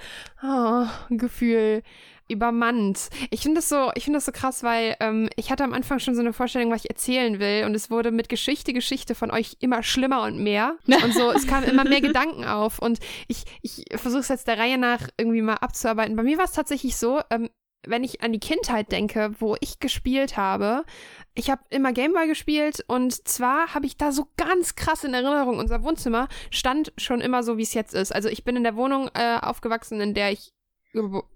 oh, 0.44 0.86
Gefühl 1.10 1.82
übermannt. 2.30 3.08
Ich 3.30 3.40
finde 3.40 3.58
das 3.58 3.68
so, 3.68 3.90
ich 3.94 4.04
finde 4.04 4.18
das 4.18 4.26
so 4.26 4.32
krass, 4.32 4.62
weil 4.62 4.96
ähm, 5.00 5.28
ich 5.36 5.50
hatte 5.50 5.64
am 5.64 5.72
Anfang 5.72 5.98
schon 5.98 6.14
so 6.14 6.20
eine 6.20 6.32
Vorstellung, 6.32 6.70
was 6.70 6.84
ich 6.84 6.90
erzählen 6.90 7.38
will 7.38 7.64
und 7.64 7.74
es 7.74 7.90
wurde 7.90 8.10
mit 8.10 8.28
Geschichte, 8.28 8.72
Geschichte 8.72 9.14
von 9.14 9.30
euch 9.30 9.56
immer 9.60 9.82
schlimmer 9.82 10.22
und 10.22 10.38
mehr 10.42 10.76
und 11.04 11.14
so, 11.14 11.30
es 11.30 11.46
kamen 11.46 11.68
immer 11.68 11.84
mehr 11.84 12.00
Gedanken 12.00 12.44
auf 12.44 12.78
und 12.78 12.98
ich, 13.28 13.44
ich 13.62 13.84
versuche 13.96 14.20
es 14.20 14.28
jetzt 14.28 14.48
der 14.48 14.58
Reihe 14.58 14.78
nach 14.78 15.08
irgendwie 15.16 15.42
mal 15.42 15.54
abzuarbeiten. 15.54 16.16
Bei 16.16 16.22
mir 16.22 16.38
war 16.38 16.44
es 16.44 16.52
tatsächlich 16.52 16.96
so, 16.96 17.20
ähm, 17.30 17.50
wenn 17.86 18.04
ich 18.04 18.22
an 18.22 18.32
die 18.32 18.40
Kindheit 18.40 18.92
denke, 18.92 19.32
wo 19.38 19.56
ich 19.60 19.78
gespielt 19.78 20.36
habe, 20.36 20.84
ich 21.34 21.50
habe 21.50 21.62
immer 21.70 21.92
Gameboy 21.92 22.26
gespielt 22.26 22.84
und 22.88 23.26
zwar 23.26 23.74
habe 23.74 23.86
ich 23.86 23.96
da 23.96 24.12
so 24.12 24.28
ganz 24.36 24.74
krass 24.74 25.04
in 25.04 25.14
Erinnerung, 25.14 25.58
unser 25.58 25.82
Wohnzimmer 25.82 26.28
stand 26.50 26.92
schon 26.98 27.20
immer 27.20 27.42
so, 27.42 27.56
wie 27.56 27.62
es 27.62 27.74
jetzt 27.74 27.94
ist. 27.94 28.14
Also 28.14 28.28
ich 28.28 28.44
bin 28.44 28.56
in 28.56 28.64
der 28.64 28.76
Wohnung 28.76 29.08
äh, 29.14 29.38
aufgewachsen, 29.40 30.00
in 30.00 30.14
der 30.14 30.32
ich 30.32 30.52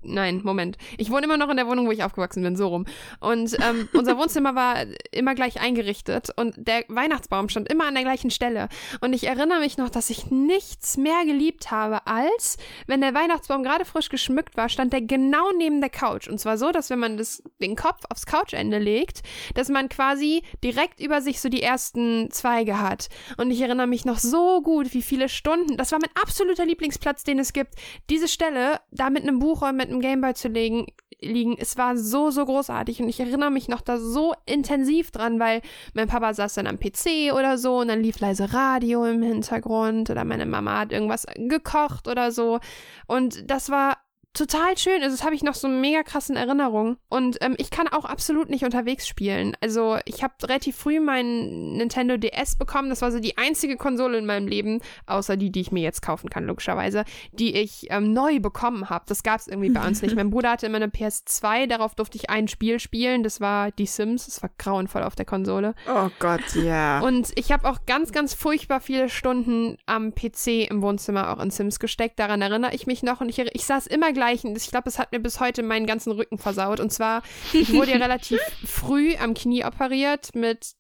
Nein, 0.03 0.41
Moment. 0.43 0.79
Ich 0.99 1.11
wohne 1.11 1.27
immer 1.27 1.37
noch 1.37 1.49
in 1.49 1.57
der 1.57 1.69
Wohnung, 1.69 1.87
wo 1.87 1.93
ich 1.93 2.03
aufgewachsen 2.03 2.43
bin, 2.43 2.57
so 2.57 2.67
rum. 2.67 2.87
Und 3.21 3.57
ähm, 3.63 3.89
unser 3.93 4.19
Wohnzimmer 4.19 4.57
war 4.57 4.85
immer 5.13 5.37
gleich 5.37 5.61
eingerichtet 5.61 6.31
und 6.37 6.55
der 6.57 6.85
Weihnachtsbaum 6.89 7.49
stand 7.49 7.71
immer 7.71 7.87
an 7.87 7.95
der 7.95 8.03
gleichen 8.03 8.31
Stelle. 8.31 8.69
Und 9.01 9.13
ich 9.13 9.29
erinnere 9.29 9.61
mich 9.61 9.79
noch, 9.79 9.91
dass 9.91 10.11
ich 10.11 10.33
nichts 10.33 10.97
mehr 10.97 11.25
geliebt 11.25 11.71
habe, 11.71 12.05
als 12.09 12.57
wenn 12.89 13.01
der 13.01 13.15
Weihnachtsbaum 13.15 13.63
gerade 13.63 13.85
frisch 13.85 14.09
geschmückt 14.09 14.57
war, 14.57 14.69
stand 14.69 14.93
der 14.93 15.03
genau 15.03 15.53
neben 15.57 15.81
der 15.81 15.91
Couch. 15.91 16.27
Und 16.27 16.41
zwar 16.41 16.59
so, 16.59 16.73
dass 16.73 16.91
wenn 16.91 16.99
man 16.99 17.17
das, 17.17 17.41
den 17.63 17.77
Kopf 17.77 18.03
aufs 18.11 18.27
Couchende 18.27 18.79
legt, 18.79 19.23
dass 19.55 19.69
man 19.69 19.89
quasi 19.89 20.43
direkt 20.65 21.01
über 21.01 21.23
sich 21.23 21.41
so 21.41 21.49
die 21.49 21.63
ersten 21.63 22.29
Zweige 22.33 22.81
hat. 22.81 23.09
Und 23.37 23.53
ich 23.53 23.61
erinnere 23.61 23.87
mich 23.87 24.05
noch 24.05 24.19
so 24.19 24.63
gut, 24.63 24.95
wie 24.95 25.03
viele 25.03 25.29
Stunden, 25.29 25.77
das 25.77 25.93
war 25.93 26.01
mein 26.01 26.11
absoluter 26.21 26.67
Lieblingsplatz, 26.67 27.23
den 27.23 27.39
es 27.39 27.53
gibt, 27.53 27.75
diese 28.11 28.27
Stelle 28.27 28.81
da 28.91 29.11
mit 29.11 29.23
einem 29.23 29.44
Buch 29.45 29.61
oder 29.61 29.75
mit 29.75 29.91
einem 29.91 30.01
Gameboy 30.01 30.33
zu 30.33 30.49
legen, 30.49 30.87
liegen. 31.21 31.57
Es 31.59 31.77
war 31.77 31.99
so, 31.99 32.31
so 32.31 32.47
großartig 32.47 33.03
und 33.03 33.09
ich 33.11 33.21
erinnere 33.21 33.51
mich 33.51 33.69
noch 33.69 33.83
da 33.83 33.99
so 33.99 34.33
intensiv 34.47 35.11
dran, 35.11 35.39
weil 35.39 35.61
mein 35.93 36.09
Papa 36.09 36.33
saß 36.33 36.55
dann 36.55 36.67
am 36.67 36.79
PC 36.79 37.35
oder 37.35 37.59
so 37.59 37.81
und 37.81 37.89
dann 37.89 38.01
lief 38.01 38.21
leise 38.21 38.55
Radio 38.55 39.05
im 39.05 39.23
Hintergrund 39.23 40.09
oder 40.09 40.25
meine 40.25 40.47
Mama 40.47 40.81
hat 40.81 40.93
irgendwas 40.93 41.27
gekocht 41.37 42.09
oder 42.09 42.33
so. 42.33 42.59
Und 43.07 43.51
das 43.51 43.69
war 43.69 43.99
total 44.35 44.77
schön. 44.77 45.03
Also, 45.03 45.17
das 45.17 45.25
habe 45.25 45.35
ich 45.35 45.43
noch 45.43 45.55
so 45.55 45.69
mega 45.69 46.03
krassen 46.03 46.37
Erinnerungen. 46.37 46.99
Und 47.09 47.39
ähm, 47.41 47.55
ich 47.57 47.71
kann 47.71 47.89
auch 47.89 48.05
absolut 48.05 48.51
nicht 48.51 48.65
unterwegs 48.65 49.07
spielen. 49.07 49.57
Also, 49.61 49.97
ich 50.05 50.23
habe 50.23 50.35
relativ 50.43 50.77
früh 50.77 51.01
meinen 51.01 51.77
Nintendo 51.77 52.17
DS 52.17 52.57
bekommen. 52.57 52.91
Das 52.91 53.01
war 53.01 53.13
so 53.13 53.21
die 53.21 53.39
einzige 53.39 53.77
Konsole 53.77 54.19
in 54.19 54.27
meinem 54.27 54.49
Leben, 54.49 54.83
außer 55.07 55.37
die, 55.37 55.51
die 55.51 55.61
ich 55.61 55.73
mir 55.73 55.83
jetzt 55.83 56.03
kaufen 56.03 56.29
kann, 56.31 56.45
logischerweise, 56.45 57.05
die 57.33 57.55
ich 57.55 57.87
ähm, 57.91 58.13
neu 58.13 58.41
bekommen 58.41 58.91
habe. 58.91 59.05
Das 59.09 59.23
gab 59.23 59.39
es 59.39 59.47
irgendwie 59.47 59.71
bei 59.71 59.87
uns 59.87 60.03
nicht. 60.03 60.15
Mein 60.17 60.31
Bruder 60.31 60.51
hatte 60.51 60.67
immer 60.67 60.77
eine 60.77 60.89
PS2, 60.89 61.69
darauf 61.69 61.95
durfte 61.95 62.19
ich 62.19 62.29
ein 62.29 62.49
Spiel 62.49 62.81
spielen. 62.81 63.23
Das 63.23 63.41
war 63.41 63.71
Die 63.71 63.87
Sims. 63.87 64.27
Das 64.27 64.43
war 64.43 64.51
grauenvoll 64.59 65.05
auf 65.05 65.15
der 65.15 65.27
Konsole. 65.27 65.75
Oh 65.89 66.09
Gott, 66.19 66.55
ja. 66.57 67.01
Und 67.01 67.31
ich 67.37 67.53
habe 67.53 67.69
auch 67.69 67.87
ganz, 67.87 68.11
ganz 68.11 68.35
furchtbar 68.35 68.81
viele 68.81 69.09
Stunden 69.09 69.79
am 69.87 70.13
PC 70.13 70.69
im 70.69 70.83
Wohnzimmer 70.83 71.33
auch 71.33 71.41
in 71.41 71.51
Sims 71.51 71.79
gesteckt. 71.79 72.19
Daran 72.19 72.43
erinnere 72.43 72.75
ich 72.75 72.89
mich 72.89 73.05
noch. 73.05 73.21
Und 73.21 73.29
ich, 73.29 73.39
ich 73.39 73.65
saß 73.65 73.87
immer 73.87 74.13
gleich. 74.13 74.24
Und 74.45 74.57
Ich 74.57 74.71
glaube, 74.71 74.89
es 74.89 74.99
hat 74.99 75.13
mir 75.13 75.21
bis 75.21 75.41
heute 75.41 75.63
meinen 75.63 75.87
ganzen 75.87 76.13
Rücken 76.13 76.39
versaut. 76.39 76.81
Und 76.81 76.93
zwar, 76.93 77.23
ich 77.53 77.73
wurde 77.73 77.93
ja 77.93 77.97
relativ 78.03 78.41
früh 78.65 79.15
am 79.17 79.35
Knie 79.35 79.65
operiert 79.65 80.35
mit 80.35 80.73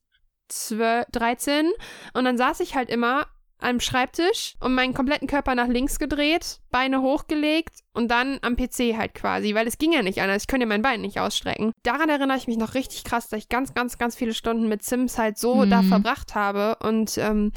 12, 0.48 1.06
13. 1.12 1.70
Und 2.14 2.24
dann 2.24 2.36
saß 2.38 2.60
ich 2.60 2.74
halt 2.74 2.90
immer 2.90 3.26
am 3.60 3.80
Schreibtisch 3.80 4.56
und 4.60 4.74
meinen 4.74 4.92
kompletten 4.92 5.26
Körper 5.26 5.54
nach 5.54 5.68
links 5.68 5.98
gedreht, 5.98 6.58
Beine 6.70 7.00
hochgelegt 7.00 7.76
und 7.94 8.08
dann 8.10 8.38
am 8.42 8.56
PC 8.56 8.94
halt 8.98 9.14
quasi, 9.14 9.54
weil 9.54 9.66
es 9.66 9.78
ging 9.78 9.92
ja 9.92 10.02
nicht 10.02 10.20
anders. 10.20 10.42
Ich 10.42 10.48
könnte 10.48 10.64
ja 10.64 10.68
mein 10.68 10.82
Bein 10.82 11.00
nicht 11.00 11.18
ausstrecken. 11.18 11.72
Daran 11.82 12.10
erinnere 12.10 12.36
ich 12.36 12.46
mich 12.46 12.58
noch 12.58 12.74
richtig 12.74 13.04
krass, 13.04 13.28
dass 13.28 13.38
ich 13.38 13.48
ganz, 13.48 13.72
ganz, 13.72 13.96
ganz 13.96 14.16
viele 14.16 14.34
Stunden 14.34 14.68
mit 14.68 14.82
Sims 14.82 15.16
halt 15.16 15.38
so 15.38 15.64
Mhm. 15.64 15.70
da 15.70 15.82
verbracht 15.82 16.34
habe 16.34 16.76
und 16.82 17.16
ähm, 17.16 17.52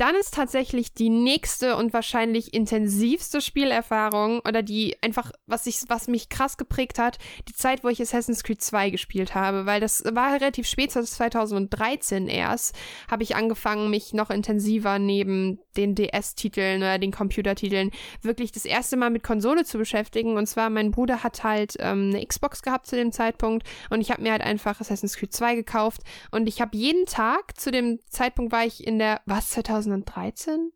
dann 0.00 0.14
ist 0.14 0.32
tatsächlich 0.32 0.94
die 0.94 1.10
nächste 1.10 1.76
und 1.76 1.92
wahrscheinlich 1.92 2.54
intensivste 2.54 3.42
Spielerfahrung 3.42 4.40
oder 4.40 4.62
die 4.62 4.96
einfach, 5.02 5.30
was, 5.46 5.66
ich, 5.66 5.82
was 5.88 6.08
mich 6.08 6.30
krass 6.30 6.56
geprägt 6.56 6.98
hat, 6.98 7.18
die 7.48 7.52
Zeit, 7.52 7.84
wo 7.84 7.88
ich 7.88 8.00
Assassin's 8.00 8.42
Creed 8.42 8.62
2 8.62 8.88
gespielt 8.88 9.34
habe, 9.34 9.66
weil 9.66 9.80
das 9.80 10.02
war 10.10 10.32
relativ 10.32 10.66
spät, 10.66 10.96
das 10.96 11.12
2013 11.12 12.28
erst, 12.28 12.74
habe 13.10 13.24
ich 13.24 13.36
angefangen, 13.36 13.90
mich 13.90 14.14
noch 14.14 14.30
intensiver 14.30 14.98
neben 14.98 15.60
den 15.76 15.94
DS-Titeln 15.94 16.82
oder 16.82 16.98
den 16.98 17.12
Computertiteln 17.12 17.90
wirklich 18.22 18.52
das 18.52 18.64
erste 18.64 18.96
Mal 18.96 19.10
mit 19.10 19.22
Konsole 19.22 19.64
zu 19.64 19.78
beschäftigen. 19.78 20.36
Und 20.36 20.46
zwar, 20.46 20.70
mein 20.70 20.90
Bruder 20.90 21.22
hat 21.22 21.44
halt 21.44 21.76
ähm, 21.78 22.10
eine 22.10 22.24
Xbox 22.24 22.62
gehabt 22.62 22.86
zu 22.86 22.96
dem 22.96 23.12
Zeitpunkt 23.12 23.66
und 23.90 24.00
ich 24.00 24.10
habe 24.10 24.22
mir 24.22 24.32
halt 24.32 24.42
einfach 24.42 24.80
Assassin's 24.80 25.16
Creed 25.16 25.32
2 25.32 25.54
gekauft 25.56 26.02
und 26.30 26.48
ich 26.48 26.60
habe 26.60 26.76
jeden 26.76 27.06
Tag, 27.06 27.58
zu 27.58 27.70
dem 27.70 27.98
Zeitpunkt 28.08 28.52
war 28.52 28.64
ich 28.64 28.86
in 28.86 28.98
der, 28.98 29.20
was, 29.26 29.50
2013? 29.50 30.72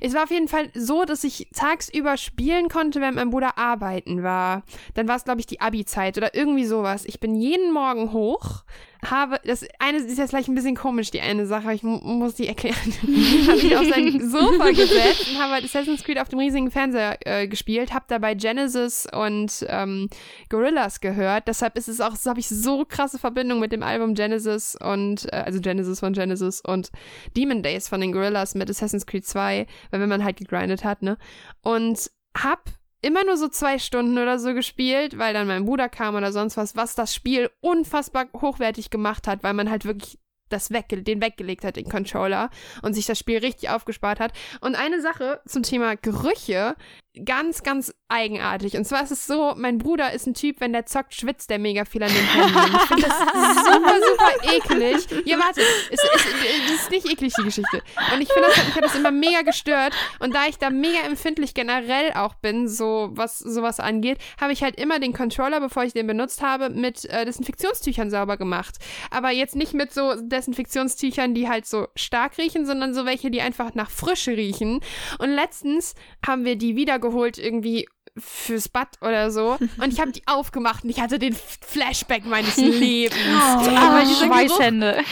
Es 0.00 0.14
war 0.14 0.24
auf 0.24 0.30
jeden 0.30 0.48
Fall 0.48 0.70
so, 0.74 1.04
dass 1.04 1.24
ich 1.24 1.48
tagsüber 1.54 2.16
spielen 2.16 2.68
konnte, 2.68 3.00
wenn 3.00 3.14
mein 3.14 3.30
Bruder 3.30 3.58
arbeiten 3.58 4.22
war. 4.22 4.62
Dann 4.94 5.08
war 5.08 5.16
es, 5.16 5.24
glaube 5.24 5.40
ich, 5.40 5.46
die 5.46 5.60
Abi-Zeit 5.60 6.16
oder 6.16 6.34
irgendwie 6.34 6.66
sowas. 6.66 7.04
Ich 7.04 7.20
bin 7.20 7.34
jeden 7.34 7.72
Morgen 7.72 8.12
hoch, 8.12 8.64
habe, 9.04 9.40
das 9.44 9.66
eine 9.78 9.98
ist 9.98 10.16
jetzt 10.16 10.30
vielleicht 10.30 10.48
ein 10.48 10.54
bisschen 10.54 10.76
komisch, 10.76 11.10
die 11.10 11.20
eine 11.20 11.46
Sache, 11.46 11.64
aber 11.64 11.74
ich 11.74 11.82
mu 11.82 11.98
muss 11.98 12.34
die 12.34 12.46
erklären. 12.46 12.76
habe 13.48 13.58
ich 13.58 13.76
auf 13.76 13.86
sein 13.88 14.30
Sofa 14.30 14.70
gesetzt 14.70 15.28
und 15.30 15.40
habe 15.40 15.54
halt 15.54 15.64
Assassin's 15.64 16.04
Creed 16.04 16.18
auf 16.20 16.28
dem 16.28 16.38
riesigen 16.38 16.70
Fernseher 16.70 17.18
äh, 17.24 17.48
gespielt, 17.48 17.92
habe 17.92 18.04
dabei 18.08 18.34
Genesis 18.34 19.08
und 19.12 19.66
ähm, 19.68 20.08
Gorillas 20.48 21.00
gehört. 21.00 21.48
Deshalb 21.48 21.76
ist 21.76 21.88
es 21.88 22.00
auch, 22.00 22.14
habe 22.26 22.40
ich 22.40 22.48
so 22.48 22.84
krasse 22.84 23.18
Verbindung 23.18 23.58
mit 23.58 23.72
dem 23.72 23.82
Album 23.82 24.14
Genesis 24.14 24.76
und, 24.76 25.32
äh, 25.32 25.36
also 25.36 25.60
Genesis 25.60 26.00
von 26.00 26.12
Genesis 26.12 26.60
und 26.60 26.90
Demon 27.36 27.62
Days 27.62 27.88
von 27.88 28.00
den 28.00 28.12
Gorillas 28.12 28.54
mit 28.54 28.70
Assassin's 28.70 29.06
Creed 29.06 29.26
2, 29.26 29.66
weil 29.90 30.00
wenn 30.00 30.08
man 30.08 30.22
halt 30.22 30.36
gegrindet 30.36 30.84
hat, 30.84 31.02
ne? 31.02 31.18
Und 31.62 32.10
hab 32.36 32.70
immer 33.02 33.24
nur 33.24 33.36
so 33.36 33.48
zwei 33.48 33.78
Stunden 33.78 34.16
oder 34.18 34.38
so 34.38 34.54
gespielt, 34.54 35.18
weil 35.18 35.34
dann 35.34 35.48
mein 35.48 35.64
Bruder 35.64 35.88
kam 35.88 36.14
oder 36.14 36.32
sonst 36.32 36.56
was, 36.56 36.76
was 36.76 36.94
das 36.94 37.14
Spiel 37.14 37.50
unfassbar 37.60 38.26
hochwertig 38.40 38.90
gemacht 38.90 39.26
hat, 39.26 39.42
weil 39.42 39.54
man 39.54 39.70
halt 39.70 39.84
wirklich 39.84 40.18
das 40.48 40.70
wegge 40.70 41.02
den 41.02 41.22
weggelegt 41.22 41.64
hat, 41.64 41.76
den 41.76 41.88
Controller, 41.88 42.50
und 42.82 42.94
sich 42.94 43.06
das 43.06 43.18
Spiel 43.18 43.38
richtig 43.38 43.70
aufgespart 43.70 44.20
hat. 44.20 44.32
Und 44.60 44.76
eine 44.76 45.00
Sache 45.00 45.40
zum 45.46 45.62
Thema 45.62 45.96
Gerüche, 45.96 46.76
ganz, 47.24 47.62
ganz 47.62 47.94
eigenartig. 48.08 48.76
Und 48.76 48.86
zwar 48.86 49.02
ist 49.02 49.10
es 49.10 49.26
so, 49.26 49.54
mein 49.56 49.78
Bruder 49.78 50.12
ist 50.12 50.26
ein 50.26 50.34
Typ, 50.34 50.60
wenn 50.60 50.72
der 50.72 50.86
zockt, 50.86 51.14
schwitzt 51.14 51.50
der 51.50 51.58
mega 51.58 51.84
viel 51.84 52.02
an 52.02 52.08
den 52.08 52.26
Händen. 52.26 52.76
Ich 52.76 52.82
finde 52.82 53.02
das 53.02 53.18
super, 53.64 53.94
super 53.94 54.54
eklig. 54.54 55.26
Ja, 55.26 55.38
warte, 55.38 55.60
es, 55.60 55.98
es, 56.02 56.24
es 56.66 56.74
ist 56.74 56.90
nicht 56.90 57.10
eklig, 57.10 57.34
die 57.38 57.44
Geschichte. 57.44 57.82
Und 58.14 58.20
ich 58.20 58.32
finde 58.32 58.48
das, 58.48 58.64
mich 58.64 58.74
hat 58.74 58.84
das 58.84 58.94
immer 58.94 59.10
mega 59.10 59.42
gestört. 59.42 59.94
Und 60.20 60.34
da 60.34 60.46
ich 60.46 60.58
da 60.58 60.70
mega 60.70 61.00
empfindlich 61.06 61.52
generell 61.52 62.12
auch 62.14 62.34
bin, 62.34 62.66
so 62.66 63.10
was 63.12 63.38
sowas 63.38 63.78
angeht, 63.78 64.18
habe 64.40 64.52
ich 64.52 64.62
halt 64.62 64.80
immer 64.80 64.98
den 64.98 65.12
Controller, 65.12 65.60
bevor 65.60 65.84
ich 65.84 65.92
den 65.92 66.06
benutzt 66.06 66.42
habe, 66.42 66.70
mit 66.70 67.04
äh, 67.06 67.26
Desinfektionstüchern 67.26 68.10
sauber 68.10 68.38
gemacht. 68.38 68.76
Aber 69.10 69.30
jetzt 69.30 69.54
nicht 69.56 69.74
mit 69.74 69.92
so 69.92 70.14
Desinfektionstüchern, 70.14 71.34
die 71.34 71.48
halt 71.48 71.66
so 71.66 71.88
stark 71.94 72.38
riechen, 72.38 72.64
sondern 72.64 72.94
so 72.94 73.04
welche, 73.04 73.30
die 73.30 73.42
einfach 73.42 73.74
nach 73.74 73.90
Frische 73.90 74.34
riechen. 74.36 74.80
Und 75.18 75.30
letztens 75.30 75.94
haben 76.26 76.46
wir 76.46 76.56
die 76.56 76.74
wieder 76.76 77.01
geholt 77.02 77.36
irgendwie 77.36 77.86
fürs 78.18 78.68
Bad 78.68 78.88
oder 79.00 79.30
so 79.30 79.56
und 79.78 79.92
ich 79.92 79.98
habe 79.98 80.12
die 80.12 80.22
aufgemacht 80.26 80.84
und 80.84 80.90
ich 80.90 81.00
hatte 81.00 81.18
den 81.18 81.34
Flashback 81.34 82.26
meines 82.26 82.56
Lebens. 82.58 83.16
Oh, 83.16 83.70
aber 83.74 84.02
die 84.04 84.14
Schweißhände. 84.14 85.02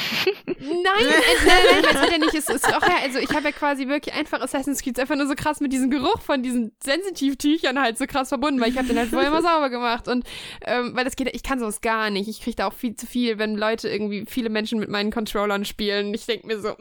Nein, 0.46 0.56
äh, 0.58 1.46
nein, 1.46 1.58
nein, 1.72 1.82
das 1.82 2.02
hat 2.02 2.12
ja 2.12 2.18
nicht. 2.18 2.34
Es 2.34 2.50
ist 2.50 2.66
auch 2.66 2.82
ja, 2.82 2.96
also 3.02 3.18
ich 3.18 3.30
habe 3.30 3.44
ja 3.44 3.52
quasi 3.52 3.88
wirklich 3.88 4.14
einfach 4.14 4.42
Assassin's 4.42 4.82
Creed 4.82 5.00
einfach 5.00 5.16
nur 5.16 5.26
so 5.26 5.34
krass 5.34 5.60
mit 5.60 5.72
diesem 5.72 5.90
Geruch 5.90 6.20
von 6.20 6.42
diesen 6.42 6.72
Sensitivtüchern 6.84 7.80
halt 7.80 7.96
so 7.96 8.04
krass 8.06 8.28
verbunden, 8.28 8.60
weil 8.60 8.68
ich 8.68 8.76
habe 8.76 8.88
den 8.88 8.98
halt 8.98 9.08
vorher 9.08 9.28
immer 9.28 9.42
sauber 9.42 9.70
gemacht 9.70 10.06
und 10.06 10.26
ähm, 10.66 10.94
weil 10.94 11.04
das 11.04 11.16
geht, 11.16 11.34
ich 11.34 11.42
kann 11.42 11.58
sowas 11.58 11.80
gar 11.80 12.10
nicht. 12.10 12.28
Ich 12.28 12.42
kriege 12.42 12.56
da 12.56 12.66
auch 12.66 12.74
viel 12.74 12.96
zu 12.96 13.06
viel, 13.06 13.38
wenn 13.38 13.56
Leute 13.56 13.88
irgendwie 13.88 14.26
viele 14.28 14.50
Menschen 14.50 14.78
mit 14.78 14.90
meinen 14.90 15.10
Controllern 15.10 15.64
spielen. 15.64 16.12
Ich 16.12 16.26
denke 16.26 16.46
mir 16.46 16.60
so, 16.60 16.76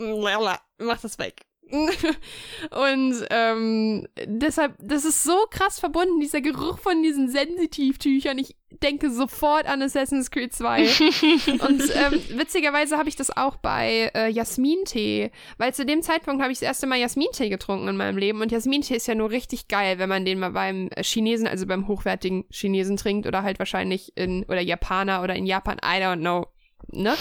mach 0.79 0.99
das 0.99 1.17
weg. 1.17 1.45
und 2.71 3.25
ähm, 3.29 4.07
deshalb, 4.25 4.75
das 4.79 5.05
ist 5.05 5.23
so 5.23 5.37
krass 5.51 5.79
verbunden, 5.79 6.19
dieser 6.19 6.41
Geruch 6.41 6.79
von 6.79 7.03
diesen 7.03 7.29
Sensitivtüchern. 7.29 8.37
Ich 8.37 8.55
denke 8.81 9.11
sofort 9.11 9.67
an 9.67 9.81
Assassin's 9.81 10.31
Creed 10.31 10.53
2. 10.53 10.81
und 11.67 11.81
ähm, 11.95 12.21
witzigerweise 12.37 12.97
habe 12.97 13.09
ich 13.09 13.15
das 13.15 13.35
auch 13.35 13.57
bei 13.57 14.11
äh, 14.15 14.29
Jasmintee, 14.29 15.31
weil 15.57 15.73
zu 15.73 15.85
dem 15.85 16.01
Zeitpunkt 16.01 16.41
habe 16.41 16.51
ich 16.51 16.59
das 16.59 16.67
erste 16.67 16.87
Mal 16.87 16.99
Jasmintee 16.99 17.49
getrunken 17.49 17.87
in 17.87 17.97
meinem 17.97 18.17
Leben. 18.17 18.41
Und 18.41 18.51
Jasmintee 18.51 18.95
ist 18.95 19.07
ja 19.07 19.15
nur 19.15 19.29
richtig 19.29 19.67
geil, 19.67 19.99
wenn 19.99 20.09
man 20.09 20.25
den 20.25 20.39
mal 20.39 20.51
beim 20.51 20.89
Chinesen, 21.01 21.47
also 21.47 21.65
beim 21.65 21.87
hochwertigen 21.87 22.45
Chinesen 22.49 22.97
trinkt 22.97 23.27
oder 23.27 23.43
halt 23.43 23.59
wahrscheinlich 23.59 24.13
in, 24.15 24.43
oder 24.45 24.61
Japaner 24.61 25.23
oder 25.23 25.35
in 25.35 25.45
Japan, 25.45 25.77
I 25.77 26.01
don't 26.01 26.19
know 26.19 26.47
ne? 26.91 27.15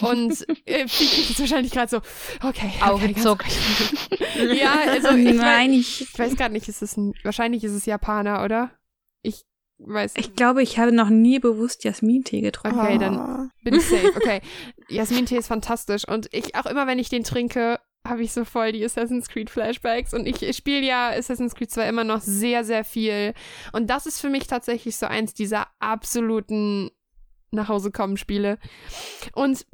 Und 0.00 0.46
äh, 0.66 0.86
Fifi 0.88 1.32
ist 1.32 1.40
wahrscheinlich 1.40 1.72
gerade 1.72 1.90
so, 1.90 1.98
okay. 2.46 2.72
Augen 2.80 3.16
zuckt. 3.16 3.46
ja, 4.54 4.74
also 4.88 5.10
ich, 5.16 5.34
Nein, 5.34 5.72
ich, 5.72 6.02
ich 6.02 6.18
weiß 6.18 6.36
gerade 6.36 6.52
nicht, 6.52 6.68
ist 6.68 6.82
es 6.82 6.96
ein, 6.96 7.14
wahrscheinlich 7.22 7.64
ist 7.64 7.72
es 7.72 7.86
Japaner, 7.86 8.44
oder? 8.44 8.70
Ich 9.22 9.44
weiß 9.78 10.14
Ich 10.16 10.34
glaube, 10.34 10.62
ich 10.62 10.78
habe 10.78 10.92
noch 10.92 11.08
nie 11.08 11.38
bewusst 11.38 11.84
Jasmintee 11.84 12.40
getrunken. 12.40 12.78
Okay, 12.78 12.98
dann 12.98 13.16
ah. 13.16 13.50
bin 13.62 13.74
ich 13.74 13.86
safe. 13.86 14.12
Okay. 14.16 14.40
Jasmintee 14.88 15.36
ist 15.36 15.48
fantastisch. 15.48 16.06
Und 16.06 16.28
ich, 16.32 16.54
auch 16.54 16.66
immer 16.66 16.86
wenn 16.86 16.98
ich 16.98 17.08
den 17.08 17.24
trinke, 17.24 17.78
habe 18.06 18.22
ich 18.22 18.32
so 18.32 18.44
voll 18.44 18.72
die 18.72 18.84
Assassin's 18.84 19.28
Creed 19.28 19.50
Flashbacks. 19.50 20.14
Und 20.14 20.26
ich, 20.26 20.56
spiele 20.56 20.86
ja 20.86 21.10
Assassin's 21.10 21.54
Creed 21.54 21.70
2 21.70 21.88
immer 21.88 22.04
noch 22.04 22.20
sehr, 22.20 22.64
sehr 22.64 22.84
viel. 22.84 23.34
Und 23.72 23.88
das 23.88 24.06
ist 24.06 24.20
für 24.20 24.30
mich 24.30 24.46
tatsächlich 24.46 24.96
so 24.96 25.06
eins 25.06 25.34
dieser 25.34 25.68
absoluten 25.78 26.90
nach 27.50 27.68
Hause 27.68 27.90
kommen 27.90 28.16
Spiele. 28.16 28.58
Und 29.34 29.66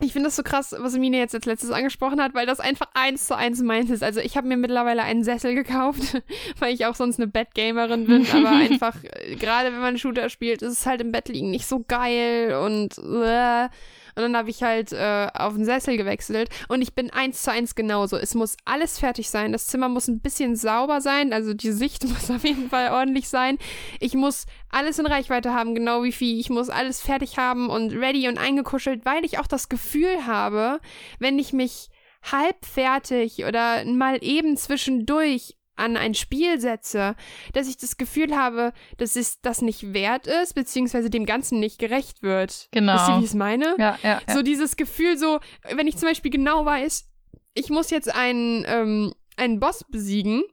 ich 0.00 0.12
finde 0.12 0.28
das 0.28 0.36
so 0.36 0.42
krass, 0.42 0.74
was 0.78 0.96
Mine 0.98 1.16
jetzt 1.16 1.34
als 1.34 1.46
letztes 1.46 1.70
angesprochen 1.70 2.20
hat, 2.20 2.34
weil 2.34 2.46
das 2.46 2.60
einfach 2.60 2.88
eins 2.92 3.26
zu 3.26 3.36
eins 3.36 3.62
meins 3.62 3.90
ist. 3.90 4.02
Also 4.02 4.20
ich 4.20 4.36
habe 4.36 4.46
mir 4.46 4.58
mittlerweile 4.58 5.02
einen 5.02 5.24
Sessel 5.24 5.54
gekauft, 5.54 6.22
weil 6.58 6.74
ich 6.74 6.84
auch 6.84 6.94
sonst 6.94 7.18
eine 7.18 7.28
Bettgamerin 7.28 8.06
bin, 8.06 8.26
aber 8.32 8.50
einfach, 8.50 8.96
äh, 9.02 9.36
gerade 9.36 9.72
wenn 9.72 9.80
man 9.80 9.98
Shooter 9.98 10.28
spielt, 10.28 10.62
ist 10.62 10.72
es 10.72 10.86
halt 10.86 11.00
im 11.00 11.12
Bett 11.12 11.28
liegen 11.28 11.50
nicht 11.50 11.66
so 11.66 11.84
geil 11.86 12.54
und 12.54 12.98
äh, 12.98 13.68
und 14.16 14.22
dann 14.22 14.36
habe 14.36 14.50
ich 14.50 14.62
halt 14.62 14.92
äh, 14.92 15.28
auf 15.34 15.54
den 15.54 15.64
Sessel 15.64 15.96
gewechselt 15.96 16.48
und 16.68 16.82
ich 16.82 16.94
bin 16.94 17.10
eins 17.10 17.42
zu 17.42 17.52
eins 17.52 17.74
genauso. 17.74 18.16
Es 18.16 18.34
muss 18.34 18.56
alles 18.64 18.98
fertig 18.98 19.30
sein. 19.30 19.52
Das 19.52 19.66
Zimmer 19.66 19.88
muss 19.88 20.08
ein 20.08 20.20
bisschen 20.20 20.56
sauber 20.56 21.00
sein, 21.00 21.32
also 21.32 21.54
die 21.54 21.72
Sicht 21.72 22.04
muss 22.08 22.30
auf 22.30 22.44
jeden 22.44 22.70
Fall 22.70 22.92
ordentlich 22.92 23.28
sein. 23.28 23.58
Ich 24.00 24.14
muss 24.14 24.46
alles 24.70 24.98
in 24.98 25.06
Reichweite 25.06 25.52
haben, 25.52 25.74
genau 25.74 26.02
wie 26.02 26.12
viel. 26.12 26.40
Ich 26.40 26.50
muss 26.50 26.70
alles 26.70 27.00
fertig 27.00 27.38
haben 27.38 27.68
und 27.68 27.92
ready 27.92 28.28
und 28.28 28.38
eingekuschelt, 28.38 29.04
weil 29.04 29.24
ich 29.24 29.38
auch 29.38 29.46
das 29.46 29.68
Gefühl 29.68 30.26
habe, 30.26 30.80
wenn 31.18 31.38
ich 31.38 31.52
mich 31.52 31.88
halb 32.32 32.64
fertig 32.64 33.44
oder 33.44 33.84
mal 33.84 34.18
eben 34.22 34.56
zwischendurch 34.56 35.56
an 35.76 35.96
ein 35.96 36.14
Spiel 36.14 36.60
setze, 36.60 37.14
dass 37.52 37.68
ich 37.68 37.76
das 37.76 37.96
Gefühl 37.96 38.36
habe, 38.36 38.72
dass 38.96 39.16
es 39.16 39.40
das 39.40 39.62
nicht 39.62 39.92
wert 39.92 40.26
ist, 40.26 40.54
beziehungsweise 40.54 41.10
dem 41.10 41.26
Ganzen 41.26 41.60
nicht 41.60 41.78
gerecht 41.78 42.22
wird. 42.22 42.68
Genau. 42.72 42.94
Wisst 42.94 43.08
ihr, 43.08 43.14
wie 43.16 43.20
ich 43.20 43.30
es 43.30 43.34
meine? 43.34 43.76
Ja, 43.78 43.98
ja, 44.02 44.20
ja. 44.26 44.34
So 44.34 44.42
dieses 44.42 44.76
Gefühl, 44.76 45.16
so, 45.18 45.40
wenn 45.70 45.86
ich 45.86 45.96
zum 45.96 46.08
Beispiel 46.08 46.30
genau 46.30 46.64
weiß, 46.64 47.08
ich 47.54 47.70
muss 47.70 47.90
jetzt 47.90 48.14
einen, 48.14 48.64
ähm, 48.66 49.14
einen 49.36 49.60
Boss 49.60 49.84
besiegen. 49.88 50.44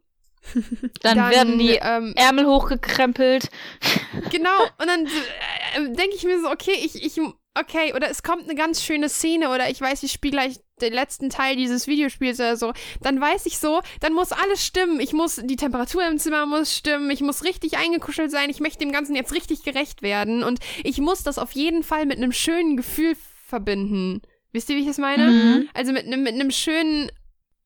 dann, 1.01 1.17
dann, 1.17 1.31
werden 1.31 1.57
die 1.57 1.79
ähm, 1.81 2.13
Ärmel 2.17 2.45
hochgekrempelt. 2.45 3.49
Genau, 4.29 4.61
und 4.77 4.87
dann 4.87 5.05
äh, 5.05 5.95
denke 5.95 6.15
ich 6.15 6.23
mir 6.25 6.41
so, 6.41 6.49
okay, 6.49 6.75
ich, 6.83 7.01
ich, 7.01 7.17
okay, 7.55 7.93
oder 7.93 8.09
es 8.09 8.23
kommt 8.23 8.43
eine 8.43 8.55
ganz 8.55 8.83
schöne 8.83 9.09
Szene 9.09 9.49
oder 9.49 9.69
ich 9.69 9.79
weiß, 9.79 10.03
ich 10.03 10.11
spiele 10.11 10.33
gleich 10.33 10.59
den 10.81 10.93
letzten 10.93 11.29
Teil 11.29 11.55
dieses 11.55 11.87
Videospiels 11.87 12.39
oder 12.39 12.57
so, 12.57 12.73
dann 13.01 13.21
weiß 13.21 13.45
ich 13.45 13.57
so, 13.57 13.81
dann 13.99 14.13
muss 14.13 14.31
alles 14.31 14.65
stimmen. 14.65 14.99
Ich 14.99 15.13
muss, 15.13 15.39
die 15.43 15.55
Temperatur 15.55 16.05
im 16.07 16.17
Zimmer 16.17 16.45
muss 16.45 16.75
stimmen, 16.75 17.09
ich 17.11 17.21
muss 17.21 17.43
richtig 17.43 17.77
eingekuschelt 17.77 18.31
sein, 18.31 18.49
ich 18.49 18.59
möchte 18.59 18.79
dem 18.79 18.91
Ganzen 18.91 19.15
jetzt 19.15 19.33
richtig 19.33 19.63
gerecht 19.63 20.01
werden 20.01 20.43
und 20.43 20.59
ich 20.83 20.99
muss 20.99 21.23
das 21.23 21.37
auf 21.37 21.51
jeden 21.51 21.83
Fall 21.83 22.05
mit 22.05 22.17
einem 22.17 22.31
schönen 22.31 22.75
Gefühl 22.75 23.15
verbinden. 23.47 24.21
Wisst 24.51 24.69
ihr, 24.69 24.75
wie 24.75 24.81
ich 24.81 24.87
das 24.87 24.97
meine? 24.97 25.31
Mhm. 25.31 25.69
Also 25.73 25.93
mit 25.93 26.05
einem, 26.05 26.23
mit 26.23 26.33
einem 26.33 26.51
schönen 26.51 27.11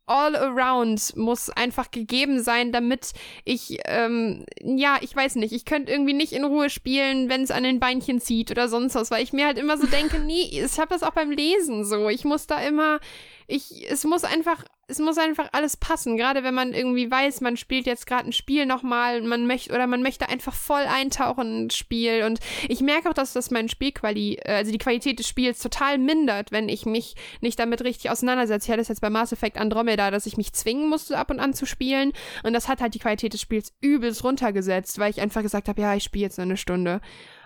all 0.08 0.36
around 0.36 1.16
muss 1.16 1.50
einfach 1.50 1.92
gegeben 1.92 2.42
sein, 2.42 2.72
damit 2.72 3.12
ich, 3.44 3.78
ähm, 3.86 4.46
ja, 4.62 4.98
ich 5.02 5.16
weiß 5.16 5.36
nicht, 5.36 5.54
ich 5.54 5.66
könnte 5.66 5.92
irgendwie 5.92 6.14
nicht 6.14 6.32
in 6.32 6.46
Ruhe 6.46 6.70
spielen, 6.70 7.30
wenn 7.30 7.44
es 7.44 7.52
an 7.52 7.64
den 7.64 7.80
Beinchen 7.80 8.20
zieht 8.22 8.50
oder 8.50 8.70
sonst 8.70 8.96
was, 8.96 9.12
weil 9.12 9.24
ich 9.24 9.34
mir 9.34 9.46
halt 9.46 9.58
immer 9.58 9.78
so 9.78 9.86
denke, 9.86 10.20
nee, 10.26 10.50
ich 10.52 10.80
habe 10.80 10.90
das 10.90 11.04
auch 11.04 11.12
beim 11.12 11.32
Lesen 11.32 11.84
so. 11.84 12.10
Ich 12.10 12.24
muss 12.24 12.48
da 12.48 12.60
immer, 12.62 13.00
ich, 13.48 13.86
es 13.90 14.06
muss 14.06 14.24
einfach 14.24 14.64
es 14.90 15.00
muss 15.00 15.18
einfach 15.18 15.50
alles 15.52 15.76
passen, 15.76 16.16
gerade 16.16 16.44
wenn 16.44 16.54
man 16.54 16.74
irgendwie 16.74 17.12
weiß, 17.12 17.42
man 17.42 17.58
spielt 17.58 17.86
jetzt 17.86 18.08
gerade 18.08 18.30
ein 18.30 18.32
Spiel 18.32 18.66
nochmal, 18.66 19.22
man 19.22 19.46
möchte 19.46 19.74
oder 19.74 19.86
man 19.86 20.02
möchte 20.02 20.30
einfach 20.30 20.54
voll 20.54 20.84
eintauchen 20.84 21.64
ins 21.64 21.76
Spiel. 21.76 22.24
Und 22.24 22.40
ich 22.70 22.80
merke 22.80 23.10
auch, 23.10 23.14
dass 23.14 23.34
das 23.34 23.52
mein 23.52 23.68
Spielquali, 23.68 24.36
äh, 24.36 24.54
also 24.54 24.72
die 24.72 24.78
Qualität 24.78 25.20
des 25.20 25.28
Spiels 25.28 25.60
total 25.60 25.98
mindert, 25.98 26.54
wenn 26.54 26.70
ich 26.70 26.86
mich 26.86 27.16
nicht 27.42 27.60
damit 27.60 27.84
richtig 27.84 28.10
auseinandersetze. 28.10 28.68
Ich 28.68 28.72
hatte 28.72 28.82
es 28.82 28.88
jetzt 28.88 29.02
bei 29.02 29.10
Mass 29.10 29.34
Effect 29.34 29.58
Andromeda, 29.58 30.10
dass 30.10 30.26
ich 30.26 30.38
mich 30.38 30.54
zwingen 30.54 30.90
musste, 30.90 31.18
ab 31.18 31.32
und 31.32 31.42
an 31.42 31.54
zu 31.54 31.66
spielen. 31.66 32.14
Und 32.44 32.54
das 32.54 32.70
hat 32.70 32.80
halt 32.80 32.94
die 32.94 33.00
Qualität 33.00 33.34
des 33.34 33.42
Spiels 33.42 33.74
übelst 33.82 34.24
runtergesetzt, 34.24 35.00
weil 35.00 35.12
ich 35.12 35.20
einfach 35.20 35.42
gesagt 35.42 35.68
habe, 35.68 35.82
ja, 35.82 35.96
ich 35.96 36.04
spiele 36.04 36.24
jetzt 36.24 36.40
eine 36.40 36.56
Stunde. 36.56 37.02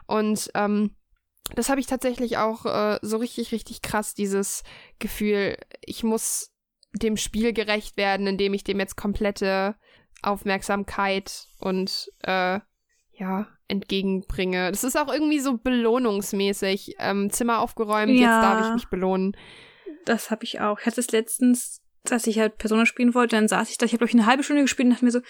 Und 0.06 0.52
ähm, 0.54 0.92
das 1.56 1.70
habe 1.70 1.80
ich 1.82 1.88
tatsächlich 1.88 2.38
auch 2.38 2.68
äh, 2.68 3.00
so 3.02 3.18
richtig, 3.18 3.52
richtig 3.52 3.82
krass, 3.82 4.14
dieses 4.14 4.64
Gefühl, 5.00 5.58
ich 5.82 6.04
muss 6.04 6.51
dem 6.94 7.18
Spiel 7.18 7.54
gerecht 7.54 7.98
werden, 7.98 8.28
indem 8.28 8.54
ich 8.54 8.64
dem 8.64 8.80
jetzt 8.80 8.98
komplette 8.98 9.76
Aufmerksamkeit 10.22 11.46
und 11.60 12.12
äh, 12.24 12.60
ja, 13.14 13.48
entgegenbringe. 13.68 14.72
Das 14.72 14.84
ist 14.84 14.98
auch 14.98 15.12
irgendwie 15.12 15.40
so 15.40 15.58
belohnungsmäßig. 15.58 16.96
Ähm, 17.00 17.30
Zimmer 17.30 17.60
aufgeräumt, 17.60 18.12
ja, 18.12 18.20
jetzt 18.20 18.44
darf 18.44 18.68
ich 18.68 18.74
mich 18.74 18.90
belohnen. 18.90 19.36
Das 20.06 20.32
habe 20.32 20.44
ich 20.44 20.60
auch. 20.60 20.80
Ich 20.80 20.86
hatte 20.86 21.00
es 21.00 21.12
letztens, 21.12 21.82
dass 22.04 22.28
ich 22.28 22.40
halt 22.40 22.58
Persona 22.58 22.86
spielen 22.86 23.14
wollte, 23.14 23.36
dann 23.36 23.48
saß 23.48 23.70
ich 23.70 23.78
da, 23.78 23.86
ich 23.86 23.94
habe 23.94 24.00
glaube 24.00 24.10
ich 24.10 24.16
eine 24.16 24.26
halbe 24.26 24.44
Stunde 24.44 24.64
gespielt 24.64 24.88
und 24.88 24.94
dachte 24.94 25.06
mir 25.06 25.12
so, 25.12 25.22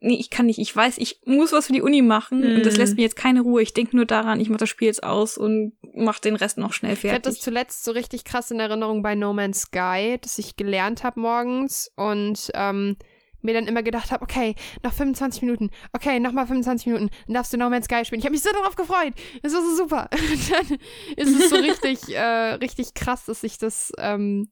nee, 0.00 0.16
ich 0.18 0.30
kann 0.30 0.46
nicht, 0.46 0.58
ich 0.58 0.74
weiß, 0.74 0.98
ich 0.98 1.20
muss 1.24 1.52
was 1.52 1.66
für 1.66 1.72
die 1.72 1.82
Uni 1.82 2.02
machen 2.02 2.40
mm. 2.40 2.56
und 2.56 2.66
das 2.66 2.76
lässt 2.76 2.92
mhm. 2.92 2.96
mir 2.96 3.02
jetzt 3.02 3.16
keine 3.16 3.40
Ruhe. 3.40 3.62
Ich 3.62 3.74
denke 3.74 3.96
nur 3.96 4.06
daran, 4.06 4.40
ich 4.40 4.48
mache 4.48 4.60
das 4.60 4.68
Spiel 4.68 4.86
jetzt 4.86 5.02
aus 5.02 5.36
und 5.36 5.72
mache 5.94 6.20
den 6.20 6.36
Rest 6.36 6.58
noch 6.58 6.72
schnell 6.72 6.96
fertig. 6.96 7.10
Ich 7.10 7.14
hatte 7.14 7.30
das 7.30 7.40
zuletzt 7.40 7.84
so 7.84 7.92
richtig 7.92 8.24
krass 8.24 8.50
in 8.50 8.60
Erinnerung 8.60 9.02
bei 9.02 9.14
No 9.14 9.32
Man's 9.32 9.62
Sky, 9.62 10.18
dass 10.20 10.38
ich 10.38 10.56
gelernt 10.56 11.04
habe 11.04 11.20
morgens 11.20 11.90
und 11.96 12.50
ähm, 12.54 12.96
mir 13.42 13.54
dann 13.54 13.66
immer 13.66 13.82
gedacht 13.82 14.10
habe, 14.10 14.22
okay, 14.22 14.54
noch 14.82 14.92
25 14.92 15.42
Minuten, 15.42 15.70
okay, 15.92 16.18
nochmal 16.20 16.46
25 16.46 16.86
Minuten, 16.86 17.10
dann 17.26 17.34
darfst 17.34 17.52
du 17.52 17.56
No 17.56 17.70
Man's 17.70 17.86
Sky 17.86 18.04
spielen. 18.04 18.20
Ich 18.20 18.24
habe 18.24 18.32
mich 18.32 18.42
so 18.42 18.50
darauf 18.52 18.76
gefreut. 18.76 19.14
Das 19.42 19.52
war 19.54 19.62
so 19.62 19.76
super. 19.76 20.08
dann 20.50 20.78
ist 21.16 21.38
es 21.38 21.50
so 21.50 21.56
richtig, 21.56 22.08
äh, 22.14 22.54
richtig 22.54 22.94
krass, 22.94 23.24
dass 23.26 23.42
ich 23.44 23.58
das 23.58 23.92
ähm, 23.98 24.50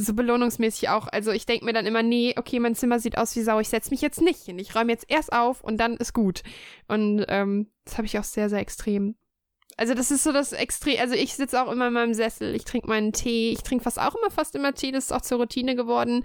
so 0.00 0.14
belohnungsmäßig 0.14 0.88
auch. 0.88 1.08
Also 1.08 1.32
ich 1.32 1.44
denke 1.44 1.64
mir 1.64 1.72
dann 1.72 1.84
immer, 1.84 2.04
nee, 2.04 2.34
okay, 2.38 2.60
mein 2.60 2.76
Zimmer 2.76 3.00
sieht 3.00 3.18
aus 3.18 3.34
wie 3.34 3.42
Sau, 3.42 3.58
ich 3.58 3.68
setze 3.68 3.90
mich 3.90 4.00
jetzt 4.00 4.20
nicht 4.20 4.44
hin. 4.44 4.58
Ich 4.60 4.74
räume 4.74 4.92
jetzt 4.92 5.06
erst 5.08 5.32
auf 5.32 5.62
und 5.62 5.76
dann 5.78 5.96
ist 5.96 6.14
gut. 6.14 6.42
Und 6.86 7.24
ähm, 7.28 7.70
das 7.84 7.98
habe 7.98 8.06
ich 8.06 8.16
auch 8.16 8.24
sehr, 8.24 8.48
sehr 8.48 8.60
extrem 8.60 9.16
Also 9.76 9.94
das 9.94 10.12
ist 10.12 10.22
so 10.22 10.32
das 10.32 10.52
Extrem. 10.52 11.00
Also 11.00 11.14
ich 11.14 11.34
sitze 11.34 11.60
auch 11.60 11.70
immer 11.70 11.88
in 11.88 11.92
meinem 11.92 12.14
Sessel. 12.14 12.54
Ich 12.54 12.64
trinke 12.64 12.86
meinen 12.86 13.12
Tee. 13.12 13.50
Ich 13.50 13.64
trinke 13.64 13.82
fast 13.82 13.98
auch 14.00 14.14
immer 14.14 14.30
fast 14.30 14.54
immer 14.54 14.72
Tee. 14.72 14.92
Das 14.92 15.06
ist 15.06 15.12
auch 15.12 15.22
zur 15.22 15.38
Routine 15.38 15.74
geworden. 15.74 16.22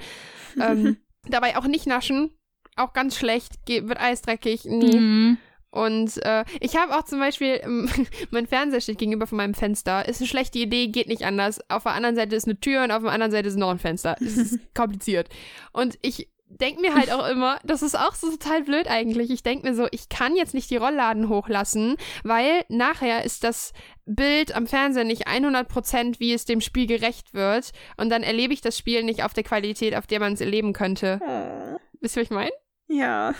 ähm, 0.61 0.97
dabei 1.28 1.57
auch 1.57 1.65
nicht 1.65 1.88
naschen. 1.88 2.30
Auch 2.76 2.93
ganz 2.93 3.17
schlecht. 3.17 3.65
Ge 3.65 3.88
wird 3.88 3.99
eisdreckig. 3.99 4.65
Nee. 4.65 4.99
Mhm. 4.99 5.38
Und 5.74 6.24
äh, 6.24 6.45
ich 6.59 6.76
habe 6.76 6.95
auch 6.95 7.03
zum 7.03 7.19
Beispiel, 7.19 7.59
ähm, 7.63 7.89
mein 8.30 8.45
Fernseher 8.45 8.80
steht 8.80 8.99
gegenüber 8.99 9.26
von 9.26 9.39
meinem 9.39 9.55
Fenster. 9.55 10.07
Ist 10.07 10.21
eine 10.21 10.28
schlechte 10.28 10.59
Idee, 10.59 10.88
geht 10.88 11.07
nicht 11.07 11.26
anders. 11.26 11.59
Auf 11.67 11.84
der 11.84 11.93
anderen 11.93 12.15
Seite 12.15 12.36
ist 12.36 12.45
eine 12.45 12.59
Tür 12.59 12.84
und 12.84 12.91
auf 12.91 13.01
der 13.01 13.11
anderen 13.11 13.32
Seite 13.32 13.47
ist 13.47 13.57
noch 13.57 13.71
ein 13.71 13.80
Fenster. 13.80 14.15
Es 14.21 14.38
ist 14.38 14.59
kompliziert. 14.76 15.30
Und 15.71 15.97
ich 16.03 16.30
denke 16.47 16.82
mir 16.82 16.93
halt 16.93 17.11
auch 17.11 17.28
immer, 17.28 17.57
das 17.63 17.82
ist 17.82 17.97
auch 17.97 18.13
so 18.13 18.30
total 18.30 18.61
blöd 18.61 18.88
eigentlich. 18.88 19.32
Ich 19.32 19.41
denke 19.41 19.67
mir 19.67 19.74
so, 19.74 19.88
ich 19.89 20.09
kann 20.09 20.36
jetzt 20.36 20.53
nicht 20.53 20.69
die 20.69 20.78
Rollladen 20.78 21.28
hochlassen, 21.28 21.95
weil 22.24 22.65
nachher 22.69 23.26
ist 23.26 23.43
das 23.43 23.74
Bild 24.05 24.55
am 24.55 24.67
Fernseher 24.67 25.05
nicht 25.05 25.28
100% 25.28 26.19
wie 26.19 26.34
es 26.34 26.45
dem 26.45 26.61
Spiel 26.61 26.86
gerecht 26.86 27.34
wird. 27.34 27.71
Und 27.97 28.09
dann 28.09 28.21
erlebe 28.21 28.53
ich 28.53 28.61
das 28.61 28.78
Spiel 28.78 29.01
nicht 29.01 29.24
auf 29.24 29.34
der 29.34 29.43
Qualität, 29.43 29.95
auf 29.95 30.05
der 30.05 30.19
man 30.19 30.34
es 30.34 30.41
erleben 30.41 30.71
könnte. 30.74 31.19
Oh. 31.19 31.80
Wisst 31.99 32.15
ihr, 32.15 32.21
was 32.21 32.28
ich 32.28 32.30
meine? 32.30 32.51
Ja. 32.88 33.34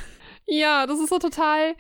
Ja, 0.46 0.86
das 0.88 1.00
ist 1.00 1.10
so 1.10 1.20
total 1.20 1.76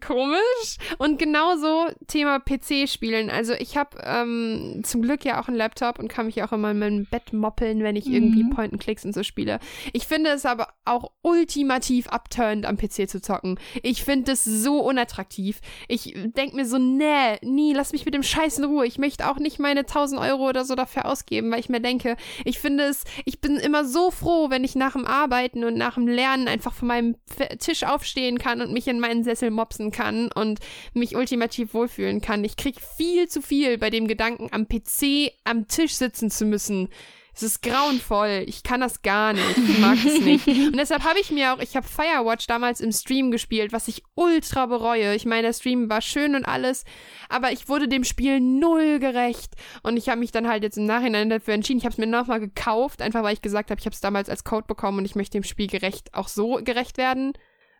komisch. 0.00 0.78
Und 0.98 1.18
genauso 1.18 1.86
Thema 2.08 2.40
PC-Spielen. 2.40 3.30
Also 3.30 3.52
ich 3.54 3.76
habe 3.76 3.98
ähm, 4.02 4.80
zum 4.84 5.02
Glück 5.02 5.24
ja 5.24 5.40
auch 5.40 5.48
einen 5.48 5.56
Laptop 5.56 5.98
und 5.98 6.08
kann 6.08 6.26
mich 6.26 6.42
auch 6.42 6.52
immer 6.52 6.72
in 6.72 6.78
meinem 6.78 7.06
Bett 7.06 7.32
moppeln, 7.32 7.82
wenn 7.82 7.96
ich 7.96 8.06
mhm. 8.06 8.14
irgendwie 8.14 8.44
Point-and-Clicks 8.54 9.04
und 9.04 9.14
so 9.14 9.22
spiele. 9.22 9.60
Ich 9.92 10.06
finde 10.06 10.30
es 10.30 10.44
aber 10.44 10.68
auch 10.84 11.12
ultimativ 11.22 12.08
abturned, 12.08 12.66
am 12.66 12.76
PC 12.76 13.08
zu 13.08 13.20
zocken. 13.20 13.58
Ich 13.82 14.02
finde 14.02 14.32
es 14.32 14.44
so 14.44 14.80
unattraktiv. 14.80 15.60
Ich 15.88 16.14
denke 16.14 16.56
mir 16.56 16.66
so, 16.66 16.78
nee, 16.78 17.38
nie, 17.42 17.72
lass 17.72 17.92
mich 17.92 18.04
mit 18.04 18.14
dem 18.14 18.22
Scheiß 18.22 18.58
in 18.58 18.64
Ruhe. 18.64 18.86
Ich 18.86 18.98
möchte 18.98 19.28
auch 19.30 19.38
nicht 19.38 19.58
meine 19.58 19.80
1000 19.80 20.20
Euro 20.20 20.48
oder 20.48 20.64
so 20.64 20.74
dafür 20.74 21.06
ausgeben, 21.06 21.50
weil 21.50 21.60
ich 21.60 21.68
mir 21.68 21.80
denke, 21.80 22.16
ich 22.44 22.58
finde 22.58 22.84
es, 22.84 23.04
ich 23.24 23.40
bin 23.40 23.56
immer 23.56 23.84
so 23.84 24.10
froh, 24.10 24.50
wenn 24.50 24.64
ich 24.64 24.74
nach 24.74 24.92
dem 24.92 25.06
Arbeiten 25.06 25.64
und 25.64 25.76
nach 25.76 25.94
dem 25.94 26.08
Lernen 26.08 26.48
einfach 26.48 26.72
von 26.72 26.88
meinem 26.88 27.16
Tisch 27.58 27.84
aufstehen 27.84 28.38
kann 28.38 28.60
und 28.60 28.72
mich 28.72 28.88
in 28.88 29.00
meinen 29.00 29.22
Sessel 29.22 29.50
mopsen 29.50 29.75
mopsen 29.76 29.90
kann 29.90 30.30
und 30.32 30.60
mich 30.94 31.16
ultimativ 31.16 31.74
wohlfühlen 31.74 32.20
kann. 32.20 32.44
Ich 32.44 32.56
krieg 32.56 32.76
viel 32.96 33.28
zu 33.28 33.42
viel 33.42 33.78
bei 33.78 33.90
dem 33.90 34.08
Gedanken, 34.08 34.48
am 34.52 34.66
PC 34.68 35.32
am 35.44 35.68
Tisch 35.68 35.94
sitzen 35.94 36.30
zu 36.30 36.44
müssen. 36.44 36.88
Es 37.34 37.42
ist 37.42 37.60
grauenvoll. 37.60 38.44
Ich 38.46 38.62
kann 38.62 38.80
das 38.80 39.02
gar 39.02 39.34
nicht. 39.34 39.58
Ich 39.58 39.78
mag 39.78 39.98
es 40.02 40.20
nicht. 40.20 40.46
Und 40.46 40.76
deshalb 40.78 41.04
habe 41.04 41.20
ich 41.20 41.30
mir 41.30 41.52
auch, 41.52 41.58
ich 41.58 41.76
habe 41.76 41.86
Firewatch 41.86 42.46
damals 42.46 42.80
im 42.80 42.92
Stream 42.92 43.30
gespielt, 43.30 43.74
was 43.74 43.88
ich 43.88 44.02
ultra 44.14 44.64
bereue. 44.64 45.14
Ich 45.14 45.26
meine, 45.26 45.42
der 45.42 45.52
Stream 45.52 45.90
war 45.90 46.00
schön 46.00 46.34
und 46.34 46.46
alles, 46.46 46.86
aber 47.28 47.52
ich 47.52 47.68
wurde 47.68 47.88
dem 47.88 48.04
Spiel 48.04 48.40
null 48.40 49.00
gerecht. 49.00 49.52
Und 49.82 49.98
ich 49.98 50.08
habe 50.08 50.20
mich 50.20 50.32
dann 50.32 50.48
halt 50.48 50.62
jetzt 50.62 50.78
im 50.78 50.86
Nachhinein 50.86 51.28
dafür 51.28 51.52
entschieden. 51.52 51.78
Ich 51.78 51.84
habe 51.84 51.92
es 51.92 51.98
mir 51.98 52.06
nochmal 52.06 52.40
gekauft, 52.40 53.02
einfach 53.02 53.22
weil 53.22 53.34
ich 53.34 53.42
gesagt 53.42 53.70
habe, 53.70 53.78
ich 53.78 53.84
habe 53.84 53.92
es 53.92 54.00
damals 54.00 54.30
als 54.30 54.44
Code 54.44 54.66
bekommen 54.66 54.96
und 54.96 55.04
ich 55.04 55.14
möchte 55.14 55.36
dem 55.36 55.44
Spiel 55.44 55.66
gerecht 55.66 56.14
auch 56.14 56.28
so 56.28 56.60
gerecht 56.64 56.96
werden 56.96 57.34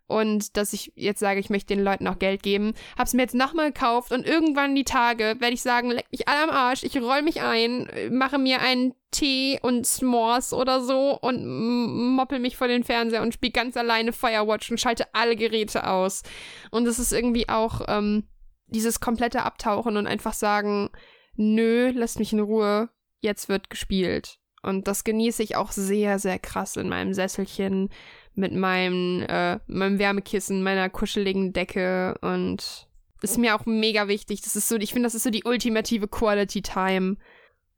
und 0.07 0.57
dass 0.57 0.73
ich 0.73 0.93
jetzt 0.95 1.21
sage, 1.21 1.41
ich 1.41 1.51
möchte 1.51 1.75
den 1.75 1.85
Leuten 1.85 2.07
auch 2.07 2.19
Geld 2.19 2.43
geben. 2.43 2.75
Hab's 2.97 3.15
mir 3.15 3.23
jetzt 3.23 3.35
nochmal 3.35 3.73
gekauft 3.73 4.13
und 4.13 4.27
irgendwann 4.27 4.75
die 4.75 4.85
Tage 4.85 5.37
werde 5.39 5.55
ich 5.55 5.63
sagen, 5.63 5.91
leck 5.91 6.07
mich 6.11 6.29
alle 6.29 6.45
am 6.45 6.51
Arsch, 6.51 6.85
ich 6.85 6.97
roll 7.01 7.23
mich 7.23 7.43
ein, 7.43 7.89
mache 8.11 8.39
mir 8.39 8.61
einen 8.61 8.95
Tee 9.11 9.59
und 9.63 9.87
S'mores 9.87 10.55
oder 10.55 10.81
so 10.81 11.19
und 11.19 12.15
moppel 12.17 12.39
mich 12.39 12.57
vor 12.57 12.69
den 12.69 12.85
Fernseher 12.85 13.23
und 13.23 13.35
spiele 13.35 13.53
ganz 13.53 13.77
alleine 13.77 14.13
Firewatch 14.13 14.71
und 14.71 14.81
schalte 14.81 15.07
alle 15.15 15.37
Geräte 15.37 15.89
aus. 15.89 16.23
Und 16.71 16.87
es 16.87 16.99
ist 16.99 17.13
irgendwie 17.13 17.49
auch 17.49 17.83
ähm, 17.89 18.29
dieses 18.67 19.01
komplette 19.01 19.43
Abtauchen 19.43 19.97
und 19.97 20.07
einfach 20.07 20.35
sagen, 20.35 20.91
nö, 21.35 21.91
lasst 21.95 22.19
mich 22.19 22.33
in 22.33 22.41
Ruhe, 22.41 22.91
jetzt 23.21 23.49
wird 23.49 23.71
gespielt. 23.71 24.39
Und 24.63 24.89
das 24.89 25.05
genieße 25.05 25.43
ich 25.43 25.57
auch 25.57 25.71
sehr, 25.71 26.19
sehr 26.19 26.39
krass 26.39 26.77
in 26.77 26.89
meinem 26.89 27.15
Sesselchen 27.15 27.89
mit 28.37 28.55
meinem, 28.55 29.23
äh, 29.23 29.59
meinem 29.67 29.99
Wärmekissen, 29.99 30.63
meiner 30.63 30.91
kuscheligen 30.91 31.53
Decke 31.53 32.17
und 32.21 32.87
ist 33.23 33.39
mir 33.39 33.57
auch 33.57 33.67
mega 33.67 34.09
wichtig. 34.09 34.43
Das 34.43 34.57
ist 34.57 34.69
so, 34.69 34.77
ich 34.77 34.93
finde, 34.93 35.07
das 35.07 35.15
ist 35.15 35.23
so 35.23 35.31
die 35.31 35.45
ultimative 35.45 36.07
Quality 36.07 36.63
Time. 36.63 37.17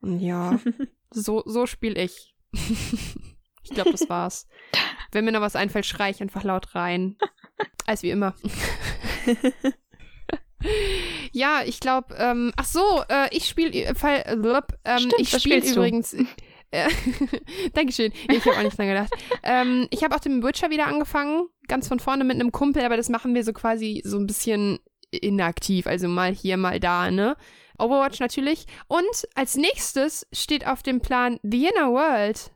Und 0.00 0.20
ja, 0.20 0.59
so, 1.11 1.42
so 1.46 1.66
spiele 1.66 2.02
ich. 2.02 2.34
ich 2.52 3.70
glaube, 3.70 3.92
das 3.92 4.09
war's. 4.09 4.48
Wenn 5.12 5.24
mir 5.24 5.32
noch 5.32 5.40
was 5.40 5.56
einfällt, 5.56 5.86
schrei 5.86 6.11
ich 6.11 6.20
einfach 6.20 6.44
laut 6.44 6.74
rein. 6.74 7.16
Als 7.86 8.02
wie 8.02 8.11
immer. 8.11 8.34
ja, 11.32 11.62
ich 11.64 11.80
glaube, 11.80 12.14
ähm, 12.16 12.52
ach 12.56 12.66
so, 12.66 13.02
äh, 13.09 13.34
ich 13.34 13.46
spiele, 13.46 13.70
äh, 13.70 13.92
äh, 13.92 14.62
ähm, 14.84 15.12
ich 15.18 15.30
spiele 15.30 15.64
übrigens. 15.64 16.16
Dankeschön. 17.73 18.12
Ich 18.31 18.45
habe 18.45 18.57
auch 18.57 18.62
nicht 18.62 18.79
dran 18.79 18.89
gedacht. 18.89 19.12
ähm, 19.43 19.87
ich 19.91 20.05
habe 20.05 20.14
auch 20.14 20.21
den 20.21 20.43
Witcher 20.43 20.71
wieder 20.71 20.87
angefangen, 20.87 21.49
ganz 21.66 21.89
von 21.89 22.01
vorne 22.01 22.25
mit 22.25 22.35
einem 22.35 22.53
Kumpel, 22.53 22.83
aber 22.83 22.97
das 22.97 23.09
machen 23.09 23.35
wir 23.35 23.45
so 23.45 23.53
quasi 23.53 24.03
so 24.05 24.19
ein 24.19 24.27
bisschen 24.27 24.79
inaktiv, 25.11 25.87
also 25.87 26.09
mal 26.09 26.33
hier, 26.33 26.57
mal 26.57 26.81
da, 26.81 27.11
ne? 27.11 27.37
Overwatch 27.79 28.21
natürlich. 28.21 28.66
Und 28.89 29.29
als 29.35 29.57
nächstes 29.57 30.27
steht 30.33 30.66
auf 30.66 30.83
dem 30.83 31.01
Plan 31.01 31.39
The 31.43 31.69
Inner 31.69 31.93
World. 31.93 32.51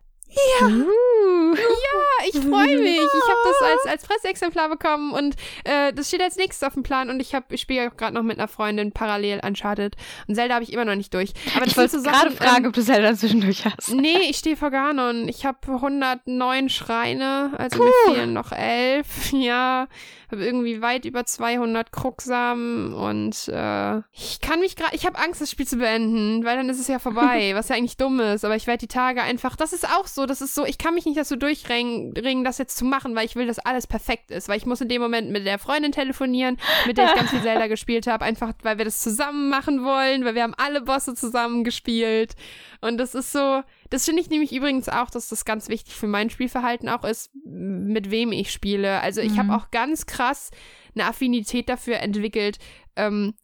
Ja. 0.60 0.66
Uh. 0.66 1.54
Ja, 1.54 2.26
ich 2.28 2.40
freue 2.40 2.78
mich. 2.78 3.00
Ich 3.00 3.28
habe 3.28 3.40
das 3.44 3.70
als, 3.70 3.86
als 3.86 4.06
Presseexemplar 4.06 4.68
bekommen 4.68 5.12
und 5.12 5.36
äh, 5.64 5.92
das 5.92 6.08
steht 6.08 6.22
als 6.22 6.36
nächstes 6.36 6.66
auf 6.66 6.74
dem 6.74 6.82
Plan 6.82 7.10
und 7.10 7.20
ich, 7.20 7.34
hab, 7.34 7.52
ich 7.52 7.60
spiele 7.60 7.88
auch 7.88 7.96
gerade 7.96 8.14
noch 8.14 8.22
mit 8.22 8.38
einer 8.38 8.48
Freundin 8.48 8.92
parallel 8.92 9.40
Uncharted 9.44 9.96
und 10.28 10.34
Zelda 10.34 10.54
habe 10.54 10.64
ich 10.64 10.72
immer 10.72 10.84
noch 10.84 10.94
nicht 10.94 11.12
durch. 11.12 11.32
Aber 11.56 11.66
ich 11.66 11.76
wollte 11.76 12.00
so 12.00 12.08
gerade 12.08 12.30
fragen, 12.30 12.64
ähm, 12.64 12.68
ob 12.68 12.72
du 12.72 12.82
Zelda 12.82 13.14
zwischendurch 13.14 13.64
hast. 13.64 13.92
Nee, 13.92 14.18
ich 14.28 14.38
stehe 14.38 14.56
vor 14.56 14.70
Ganon. 14.70 15.28
Ich 15.28 15.44
habe 15.44 15.58
109 15.66 16.68
Schreine, 16.68 17.52
also 17.58 17.78
Puh. 17.78 17.84
mir 17.84 18.14
fehlen 18.14 18.32
noch 18.32 18.52
elf. 18.52 19.06
Ja, 19.42 19.88
habe 20.32 20.44
irgendwie 20.44 20.80
weit 20.80 21.04
über 21.04 21.24
200 21.26 21.92
Krucksamen 21.92 22.94
und 22.94 23.48
äh, 23.48 23.98
ich 24.12 24.40
kann 24.40 24.60
mich 24.60 24.76
gerade, 24.76 24.96
ich 24.96 25.06
habe 25.06 25.18
Angst, 25.18 25.40
das 25.40 25.50
Spiel 25.50 25.66
zu 25.66 25.76
beenden, 25.76 26.44
weil 26.44 26.56
dann 26.56 26.68
ist 26.70 26.80
es 26.80 26.88
ja 26.88 26.98
vorbei, 26.98 27.52
was 27.54 27.68
ja 27.68 27.76
eigentlich 27.76 27.98
dumm 27.98 28.18
ist. 28.18 28.44
Aber 28.44 28.56
ich 28.56 28.66
werde 28.66 28.78
die 28.78 28.88
Tage 28.88 29.22
einfach, 29.22 29.56
das 29.56 29.72
ist 29.72 29.86
auch 29.86 30.06
so, 30.06 30.21
das 30.26 30.40
ist 30.40 30.54
so, 30.54 30.64
ich 30.64 30.78
kann 30.78 30.94
mich 30.94 31.04
nicht 31.04 31.18
dazu 31.18 31.36
durchringen, 31.36 32.44
das 32.44 32.58
jetzt 32.58 32.76
zu 32.76 32.84
machen, 32.84 33.14
weil 33.14 33.26
ich 33.26 33.36
will, 33.36 33.46
dass 33.46 33.58
alles 33.58 33.86
perfekt 33.86 34.30
ist, 34.30 34.48
weil 34.48 34.58
ich 34.58 34.66
muss 34.66 34.80
in 34.80 34.88
dem 34.88 35.02
Moment 35.02 35.30
mit 35.30 35.46
der 35.46 35.58
Freundin 35.58 35.92
telefonieren, 35.92 36.58
mit 36.86 36.98
der 36.98 37.06
ich 37.06 37.14
ganz 37.14 37.30
viel 37.30 37.42
Zelda 37.42 37.66
gespielt 37.66 38.06
habe, 38.06 38.24
einfach 38.24 38.52
weil 38.62 38.78
wir 38.78 38.84
das 38.84 39.00
zusammen 39.00 39.48
machen 39.48 39.84
wollen, 39.84 40.24
weil 40.24 40.34
wir 40.34 40.42
haben 40.42 40.54
alle 40.56 40.82
Bosse 40.82 41.14
zusammen 41.14 41.64
gespielt 41.64 42.34
und 42.82 42.98
das 42.98 43.14
ist 43.14 43.32
so, 43.32 43.62
das 43.90 44.04
finde 44.04 44.22
ich 44.22 44.28
nämlich 44.28 44.52
übrigens 44.52 44.88
auch, 44.88 45.08
dass 45.08 45.28
das 45.28 45.44
ganz 45.44 45.68
wichtig 45.68 45.94
für 45.94 46.08
mein 46.08 46.30
Spielverhalten 46.30 46.88
auch 46.88 47.04
ist, 47.04 47.30
mit 47.44 48.10
wem 48.10 48.32
ich 48.32 48.50
spiele. 48.50 49.00
Also 49.00 49.20
ich 49.20 49.34
mhm. 49.34 49.38
habe 49.38 49.54
auch 49.54 49.70
ganz 49.70 50.06
krass 50.06 50.50
eine 50.94 51.06
Affinität 51.06 51.68
dafür 51.68 52.00
entwickelt. 52.00 52.58
Ähm, 52.96 53.34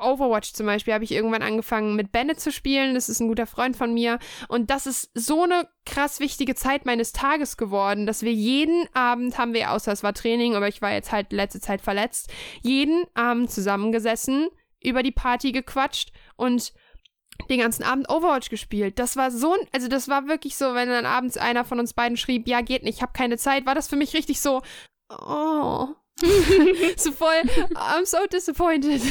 Overwatch 0.00 0.52
zum 0.52 0.66
Beispiel 0.66 0.94
habe 0.94 1.04
ich 1.04 1.12
irgendwann 1.12 1.42
angefangen 1.42 1.96
mit 1.96 2.12
Bennett 2.12 2.40
zu 2.40 2.52
spielen. 2.52 2.94
Das 2.94 3.08
ist 3.08 3.20
ein 3.20 3.28
guter 3.28 3.46
Freund 3.46 3.76
von 3.76 3.92
mir. 3.92 4.18
Und 4.48 4.70
das 4.70 4.86
ist 4.86 5.10
so 5.14 5.42
eine 5.42 5.68
krass 5.84 6.20
wichtige 6.20 6.54
Zeit 6.54 6.86
meines 6.86 7.12
Tages 7.12 7.56
geworden, 7.56 8.06
dass 8.06 8.22
wir 8.22 8.32
jeden 8.32 8.86
Abend 8.94 9.38
haben 9.38 9.54
wir, 9.54 9.72
außer 9.72 9.92
es 9.92 10.02
war 10.02 10.14
Training, 10.14 10.54
aber 10.54 10.68
ich 10.68 10.82
war 10.82 10.92
jetzt 10.92 11.10
halt 11.10 11.32
letzte 11.32 11.60
Zeit 11.60 11.80
verletzt, 11.80 12.32
jeden 12.62 13.04
Abend 13.14 13.50
zusammengesessen, 13.50 14.48
über 14.80 15.02
die 15.02 15.12
Party 15.12 15.52
gequatscht 15.52 16.12
und 16.36 16.72
den 17.50 17.60
ganzen 17.60 17.82
Abend 17.82 18.08
Overwatch 18.08 18.50
gespielt. 18.50 18.98
Das 18.98 19.16
war 19.16 19.30
so, 19.30 19.56
also 19.72 19.88
das 19.88 20.08
war 20.08 20.28
wirklich 20.28 20.56
so, 20.56 20.74
wenn 20.74 20.88
dann 20.88 21.06
abends 21.06 21.36
einer 21.36 21.64
von 21.64 21.80
uns 21.80 21.92
beiden 21.92 22.16
schrieb, 22.16 22.46
ja, 22.46 22.60
geht 22.60 22.84
nicht, 22.84 22.96
ich 22.96 23.02
habe 23.02 23.12
keine 23.12 23.36
Zeit, 23.36 23.66
war 23.66 23.74
das 23.74 23.88
für 23.88 23.96
mich 23.96 24.14
richtig 24.14 24.40
so, 24.40 24.62
oh. 25.08 25.88
so 26.96 27.10
voll, 27.10 27.42
I'm 27.74 28.06
so 28.06 28.26
disappointed. 28.26 29.02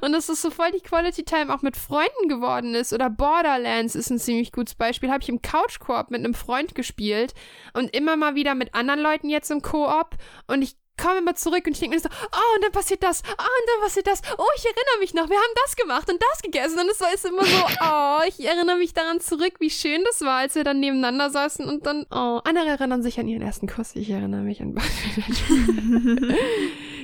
Und 0.00 0.12
das 0.12 0.28
ist 0.28 0.42
so 0.42 0.50
voll 0.50 0.70
die 0.72 0.80
Quality 0.80 1.24
Time 1.24 1.54
auch 1.54 1.62
mit 1.62 1.76
Freunden 1.76 2.28
geworden 2.28 2.74
ist. 2.74 2.92
Oder 2.92 3.10
Borderlands 3.10 3.94
ist 3.94 4.10
ein 4.10 4.18
ziemlich 4.18 4.52
gutes 4.52 4.74
Beispiel. 4.74 5.10
Habe 5.10 5.22
ich 5.22 5.28
im 5.28 5.42
Couch 5.42 5.78
Koop 5.78 6.10
mit 6.10 6.20
einem 6.20 6.34
Freund 6.34 6.74
gespielt 6.74 7.34
und 7.74 7.94
immer 7.94 8.16
mal 8.16 8.34
wieder 8.34 8.54
mit 8.54 8.74
anderen 8.74 9.00
Leuten 9.00 9.28
jetzt 9.28 9.50
im 9.50 9.62
Koop. 9.62 10.16
Und 10.46 10.62
ich 10.62 10.76
komme 10.96 11.18
immer 11.18 11.34
zurück 11.34 11.66
und 11.66 11.72
ich 11.72 11.80
denke 11.80 11.96
mir 11.96 12.00
so, 12.00 12.08
oh, 12.08 12.54
und 12.56 12.64
dann 12.64 12.72
passiert 12.72 13.02
das, 13.02 13.22
oh, 13.26 13.30
und 13.30 13.68
dann 13.68 13.80
passiert 13.82 14.06
das, 14.06 14.20
oh, 14.38 14.44
ich 14.56 14.64
erinnere 14.64 14.98
mich 15.00 15.14
noch, 15.14 15.28
wir 15.28 15.36
haben 15.36 15.54
das 15.64 15.76
gemacht 15.76 16.10
und 16.10 16.22
das 16.22 16.42
gegessen. 16.42 16.78
Und 16.78 16.90
es 16.90 17.00
war 17.00 17.12
ist 17.12 17.24
immer 17.24 17.44
so, 17.44 17.56
oh, 17.80 18.20
ich 18.26 18.46
erinnere 18.46 18.76
mich 18.76 18.94
daran 18.94 19.20
zurück, 19.20 19.54
wie 19.58 19.70
schön 19.70 20.04
das 20.04 20.20
war, 20.20 20.38
als 20.38 20.54
wir 20.54 20.64
dann 20.64 20.80
nebeneinander 20.80 21.30
saßen 21.30 21.66
und 21.66 21.86
dann, 21.86 22.06
oh, 22.10 22.40
andere 22.44 22.68
erinnern 22.68 23.02
sich 23.02 23.18
an 23.18 23.28
ihren 23.28 23.42
ersten 23.42 23.66
Kuss, 23.66 23.94
ich 23.96 24.10
erinnere 24.10 24.42
mich 24.42 24.60
an 24.60 24.74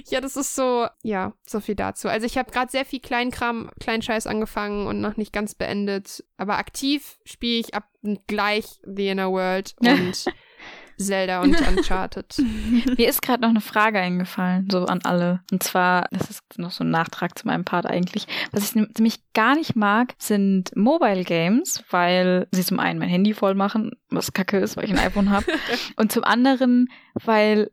Ja, 0.09 0.21
das 0.21 0.37
ist 0.37 0.55
so, 0.55 0.87
ja, 1.03 1.35
so 1.47 1.61
viel 1.61 1.75
dazu. 1.75 2.09
Also 2.09 2.27
ich 2.27 2.39
habe 2.39 2.51
gerade 2.51 2.71
sehr 2.71 2.85
viel 2.85 3.01
Kleinkram, 3.01 3.71
Kleinscheiß 3.81 4.27
angefangen 4.27 4.87
und 4.87 5.01
noch 5.01 5.17
nicht 5.17 5.33
ganz 5.33 5.55
beendet, 5.55 6.25
aber 6.37 6.59
aktiv 6.59 7.19
spiele 7.25 7.61
ich 7.61 7.75
ab 7.75 7.85
gleich 8.27 8.81
The 8.85 9.09
Inner 9.09 9.31
World 9.31 9.75
und 9.81 10.25
Zelda 11.05 11.43
und 11.43 11.57
Uncharted. 11.77 12.37
Mir 12.97 13.09
ist 13.09 13.23
gerade 13.23 13.43
noch 13.43 13.51
eine 13.51 13.61
Frage 13.61 13.99
eingefallen, 13.99 14.69
so 14.71 14.85
an 14.85 15.01
alle. 15.05 15.41
Und 15.51 15.63
zwar, 15.63 16.07
das 16.11 16.31
ist 16.31 16.43
noch 16.59 16.71
so 16.71 16.85
ein 16.85 16.91
Nachtrag 16.91 17.39
zu 17.39 17.47
meinem 17.47 17.65
Part 17.65 17.87
eigentlich. 17.87 18.27
Was 18.53 18.65
ich 18.65 18.75
nämlich 18.75 19.21
gar 19.33 19.55
nicht 19.55 19.77
mag, 19.77 20.15
sind 20.19 20.75
Mobile 20.77 21.25
Games, 21.25 21.83
weil 21.91 22.49
sie 22.53 22.65
zum 22.65 22.81
einen 22.81 22.99
mein 22.99 23.09
Handy 23.09 23.35
voll 23.35 23.55
machen, 23.55 23.93
was 24.11 24.33
kacke 24.33 24.59
ist, 24.59 24.77
weil 24.77 24.85
ich 24.85 24.91
ein 24.91 24.99
iPhone 24.99 25.31
habe. 25.31 25.47
und 25.97 26.13
zum 26.13 26.25
anderen, 26.25 26.89
weil 27.15 27.71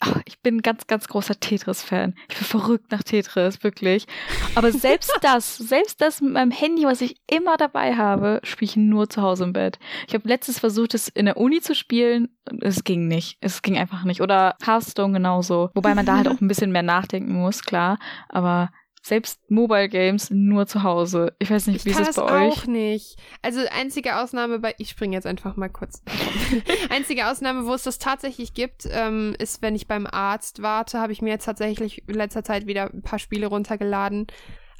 Ach, 0.00 0.20
ich 0.26 0.40
bin 0.40 0.56
ein 0.56 0.62
ganz, 0.62 0.86
ganz 0.86 1.08
großer 1.08 1.38
Tetris-Fan. 1.40 2.14
Ich 2.28 2.36
bin 2.36 2.46
verrückt 2.46 2.90
nach 2.90 3.02
Tetris, 3.02 3.62
wirklich. 3.62 4.06
Aber 4.54 4.70
selbst 4.72 5.12
das, 5.22 5.56
selbst 5.56 6.00
das 6.00 6.20
mit 6.20 6.32
meinem 6.32 6.50
Handy, 6.50 6.84
was 6.84 7.00
ich 7.00 7.16
immer 7.30 7.56
dabei 7.56 7.94
habe, 7.94 8.40
spiele 8.44 8.70
ich 8.70 8.76
nur 8.76 9.08
zu 9.08 9.22
Hause 9.22 9.44
im 9.44 9.52
Bett. 9.52 9.78
Ich 10.06 10.14
habe 10.14 10.28
letztens 10.28 10.58
versucht, 10.58 10.94
es 10.94 11.08
in 11.08 11.26
der 11.26 11.38
Uni 11.38 11.60
zu 11.60 11.74
spielen. 11.74 12.28
Es 12.60 12.84
ging 12.84 13.08
nicht. 13.08 13.38
Es 13.40 13.62
ging 13.62 13.78
einfach 13.78 14.04
nicht. 14.04 14.20
Oder 14.20 14.56
Hearthstone 14.64 15.14
genauso. 15.14 15.70
Wobei 15.74 15.94
man 15.94 16.06
da 16.06 16.16
halt 16.16 16.28
auch 16.28 16.40
ein 16.40 16.48
bisschen 16.48 16.72
mehr 16.72 16.82
nachdenken 16.82 17.32
muss, 17.32 17.62
klar. 17.62 17.98
Aber 18.28 18.70
selbst 19.06 19.38
Mobile 19.48 19.88
Games 19.88 20.30
nur 20.30 20.66
zu 20.66 20.82
Hause. 20.82 21.34
Ich 21.38 21.48
weiß 21.48 21.68
nicht, 21.68 21.84
wie 21.84 21.90
ist 21.90 22.00
es 22.00 22.16
bei 22.16 22.24
euch? 22.24 22.52
Ich 22.52 22.62
auch 22.62 22.66
nicht. 22.66 23.16
Also 23.40 23.60
einzige 23.70 24.16
Ausnahme 24.16 24.58
bei, 24.58 24.74
ich 24.78 24.90
springe 24.90 25.14
jetzt 25.14 25.28
einfach 25.28 25.54
mal 25.54 25.68
kurz. 25.68 26.02
einzige 26.90 27.28
Ausnahme, 27.28 27.66
wo 27.66 27.74
es 27.74 27.84
das 27.84 27.98
tatsächlich 27.98 28.52
gibt, 28.52 28.88
ähm, 28.90 29.36
ist, 29.38 29.62
wenn 29.62 29.76
ich 29.76 29.86
beim 29.86 30.08
Arzt 30.08 30.60
warte, 30.60 31.00
habe 31.00 31.12
ich 31.12 31.22
mir 31.22 31.30
jetzt 31.30 31.44
tatsächlich 31.44 32.08
in 32.08 32.14
letzter 32.14 32.42
Zeit 32.42 32.66
wieder 32.66 32.90
ein 32.92 33.02
paar 33.02 33.20
Spiele 33.20 33.46
runtergeladen 33.46 34.26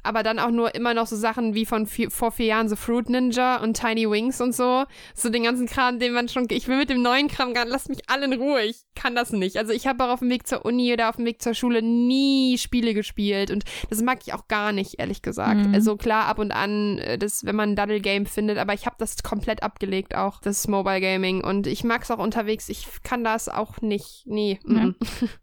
aber 0.07 0.23
dann 0.23 0.39
auch 0.39 0.51
nur 0.51 0.73
immer 0.73 0.93
noch 0.93 1.07
so 1.07 1.15
Sachen 1.15 1.53
wie 1.53 1.65
von 1.65 1.85
vier, 1.85 2.09
vor 2.09 2.31
vier 2.31 2.47
Jahren, 2.47 2.69
so 2.69 2.75
Fruit 2.75 3.09
Ninja 3.09 3.61
und 3.61 3.75
Tiny 3.75 4.09
Wings 4.09 4.41
und 4.41 4.55
so. 4.55 4.85
So 5.13 5.29
den 5.29 5.43
ganzen 5.43 5.67
Kram, 5.67 5.99
den 5.99 6.13
man 6.13 6.29
schon, 6.29 6.47
ich 6.49 6.67
will 6.67 6.77
mit 6.77 6.89
dem 6.89 7.01
neuen 7.01 7.27
Kram 7.27 7.53
gar, 7.53 7.65
lass 7.65 7.89
mich 7.89 7.99
alle 8.07 8.25
in 8.25 8.33
Ruhe, 8.33 8.63
ich 8.63 8.83
kann 8.95 9.15
das 9.15 9.31
nicht. 9.31 9.57
Also 9.57 9.73
ich 9.73 9.85
habe 9.85 10.03
auch 10.03 10.09
auf 10.09 10.19
dem 10.19 10.29
Weg 10.29 10.47
zur 10.47 10.65
Uni 10.65 10.91
oder 10.93 11.09
auf 11.09 11.17
dem 11.17 11.25
Weg 11.25 11.41
zur 11.41 11.53
Schule 11.53 11.81
nie 11.81 12.57
Spiele 12.57 12.93
gespielt 12.93 13.51
und 13.51 13.63
das 13.89 14.01
mag 14.01 14.19
ich 14.25 14.33
auch 14.33 14.47
gar 14.47 14.71
nicht, 14.71 14.99
ehrlich 14.99 15.21
gesagt. 15.21 15.67
Mhm. 15.67 15.73
Also 15.73 15.97
klar, 15.97 16.25
ab 16.25 16.39
und 16.39 16.51
an, 16.51 16.97
äh, 16.99 17.17
das, 17.17 17.45
wenn 17.45 17.55
man 17.55 17.71
ein 17.71 17.75
Double 17.75 17.99
Game 17.99 18.25
findet, 18.25 18.57
aber 18.57 18.73
ich 18.73 18.85
habe 18.85 18.95
das 18.99 19.21
komplett 19.23 19.63
abgelegt 19.63 20.15
auch, 20.15 20.41
das 20.41 20.67
Mobile 20.67 21.01
Gaming 21.01 21.43
und 21.43 21.67
ich 21.67 21.83
mag 21.83 22.03
es 22.03 22.11
auch 22.11 22.19
unterwegs, 22.19 22.69
ich 22.69 22.87
kann 23.03 23.23
das 23.23 23.49
auch 23.49 23.81
nicht, 23.81 24.23
nee. 24.25 24.59
Mhm. 24.63 24.95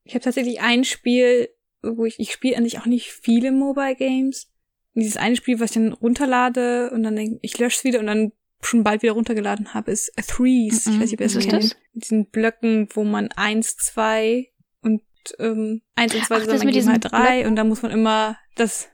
Ich 0.05 0.15
habe 0.15 0.25
tatsächlich 0.25 0.61
ein 0.61 0.85
Spiel, 0.85 1.49
wo 1.83 2.05
ich, 2.05 2.19
ich 2.19 2.33
spiele 2.33 2.57
eigentlich 2.57 2.79
auch 2.79 2.87
nicht 2.87 3.12
viele 3.12 3.53
Mobile 3.53 3.97
Games, 3.97 4.51
dieses 4.95 5.16
eine 5.16 5.36
Spiel, 5.36 5.61
was 5.61 5.70
ich 5.70 5.74
dann 5.74 5.92
runterlade 5.92 6.90
und 6.90 7.03
dann 7.03 7.16
denke 7.16 7.38
ich 7.42 7.59
lösche 7.59 7.78
es 7.78 7.84
wieder 7.84 8.01
und 8.01 8.07
dann 8.07 8.32
schon 8.62 8.82
bald 8.82 9.03
wieder 9.03 9.12
runtergeladen 9.12 9.74
habe, 9.74 9.90
ist 9.90 10.12
Threes. 10.26 10.86
Mm 10.86 10.90
-mm. 10.90 10.92
Ich 10.92 11.01
weiß 11.01 11.11
nicht, 11.11 11.14
ob 11.14 11.20
ihr 11.20 11.26
das 11.26 11.47
kennt. 11.47 11.76
Mit 11.92 12.05
diesen 12.05 12.30
Blöcken, 12.30 12.88
wo 12.95 13.05
man 13.05 13.28
eins, 13.32 13.76
zwei 13.76 14.51
und 14.80 15.03
ähm, 15.38 15.82
eins 15.97 16.14
und 16.14 16.24
zwei 16.24 16.36
Ach, 16.36 16.45
zusammen 16.45 16.72
geben 16.72 16.88
halt 16.88 17.05
drei 17.05 17.32
Blöcken. 17.32 17.47
und 17.49 17.57
dann 17.57 17.68
muss 17.68 17.82
man 17.82 17.90
immer 17.90 18.38
das 18.57 18.88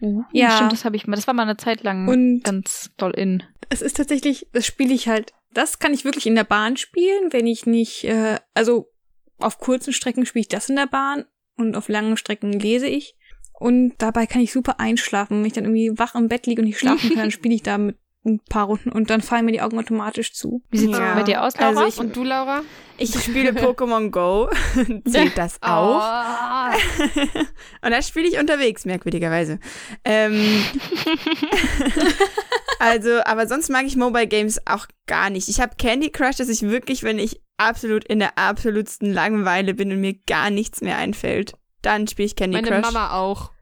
uh, 0.00 0.22
ja, 0.32 0.50
stimmt, 0.56 0.72
das 0.72 0.84
habe 0.84 0.96
ich 0.96 1.06
mal. 1.06 1.16
Das 1.16 1.26
war 1.26 1.34
mal 1.34 1.42
eine 1.42 1.56
Zeit 1.56 1.82
lang 1.82 2.08
und 2.08 2.42
ganz 2.44 2.90
doll 2.96 3.12
in. 3.12 3.42
Es 3.70 3.82
ist 3.82 3.96
tatsächlich, 3.96 4.48
das 4.52 4.66
spiele 4.66 4.92
ich 4.92 5.08
halt. 5.08 5.32
Das 5.52 5.78
kann 5.78 5.94
ich 5.94 6.04
wirklich 6.04 6.26
in 6.26 6.34
der 6.34 6.44
Bahn 6.44 6.76
spielen, 6.76 7.32
wenn 7.32 7.46
ich 7.46 7.64
nicht, 7.64 8.04
äh, 8.04 8.40
also 8.54 8.90
auf 9.38 9.58
kurzen 9.58 9.92
Strecken 9.92 10.26
spiele 10.26 10.40
ich 10.42 10.48
das 10.48 10.68
in 10.68 10.76
der 10.76 10.88
Bahn 10.88 11.24
und 11.56 11.76
auf 11.76 11.88
langen 11.88 12.16
Strecken 12.16 12.52
lese 12.52 12.88
ich. 12.88 13.16
Und 13.64 13.94
dabei 13.96 14.26
kann 14.26 14.42
ich 14.42 14.52
super 14.52 14.78
einschlafen. 14.78 15.38
Wenn 15.38 15.46
ich 15.46 15.54
dann 15.54 15.64
irgendwie 15.64 15.98
wach 15.98 16.14
im 16.16 16.28
Bett 16.28 16.46
liege 16.46 16.60
und 16.60 16.68
nicht 16.68 16.78
schlafen 16.78 17.08
kann, 17.08 17.16
dann 17.16 17.30
spiele 17.30 17.54
ich 17.54 17.62
da 17.62 17.78
mit 17.78 17.96
ein 18.26 18.38
paar 18.50 18.66
Runden 18.66 18.92
und 18.92 19.08
dann 19.08 19.22
fallen 19.22 19.46
mir 19.46 19.52
die 19.52 19.62
Augen 19.62 19.78
automatisch 19.78 20.34
zu. 20.34 20.62
Wie 20.70 20.76
sieht's 20.76 20.98
ja. 20.98 21.14
bei 21.14 21.22
dir 21.22 21.42
aus, 21.42 21.56
Laura? 21.56 21.68
Also 21.68 21.86
ich, 21.86 21.98
und 21.98 22.14
du, 22.14 22.24
Laura? 22.24 22.60
Ich 22.98 23.14
spiele 23.18 23.52
Pokémon 23.52 24.10
Go. 24.10 24.50
Zählt 25.10 25.32
das 25.38 25.62
auch? 25.62 26.02
Oh. 26.02 26.76
und 27.86 27.90
das 27.90 28.06
spiele 28.06 28.28
ich 28.28 28.38
unterwegs, 28.38 28.84
merkwürdigerweise. 28.84 29.58
Ähm, 30.04 30.62
also, 32.78 33.22
aber 33.24 33.46
sonst 33.46 33.70
mag 33.70 33.86
ich 33.86 33.96
Mobile 33.96 34.26
Games 34.26 34.60
auch 34.66 34.86
gar 35.06 35.30
nicht. 35.30 35.48
Ich 35.48 35.62
habe 35.62 35.76
Candy 35.78 36.10
Crush, 36.10 36.36
dass 36.36 36.50
ich 36.50 36.60
wirklich, 36.60 37.02
wenn 37.02 37.18
ich 37.18 37.40
absolut 37.56 38.04
in 38.04 38.18
der 38.18 38.36
absolutsten 38.36 39.10
Langeweile 39.10 39.72
bin 39.72 39.90
und 39.90 40.02
mir 40.02 40.16
gar 40.26 40.50
nichts 40.50 40.82
mehr 40.82 40.98
einfällt, 40.98 41.54
dann 41.80 42.06
spiele 42.08 42.26
ich 42.26 42.36
Candy 42.36 42.58
Meine 42.58 42.68
Crush. 42.68 42.82
Meine 42.82 42.92
Mama 42.92 43.16
auch. 43.16 43.53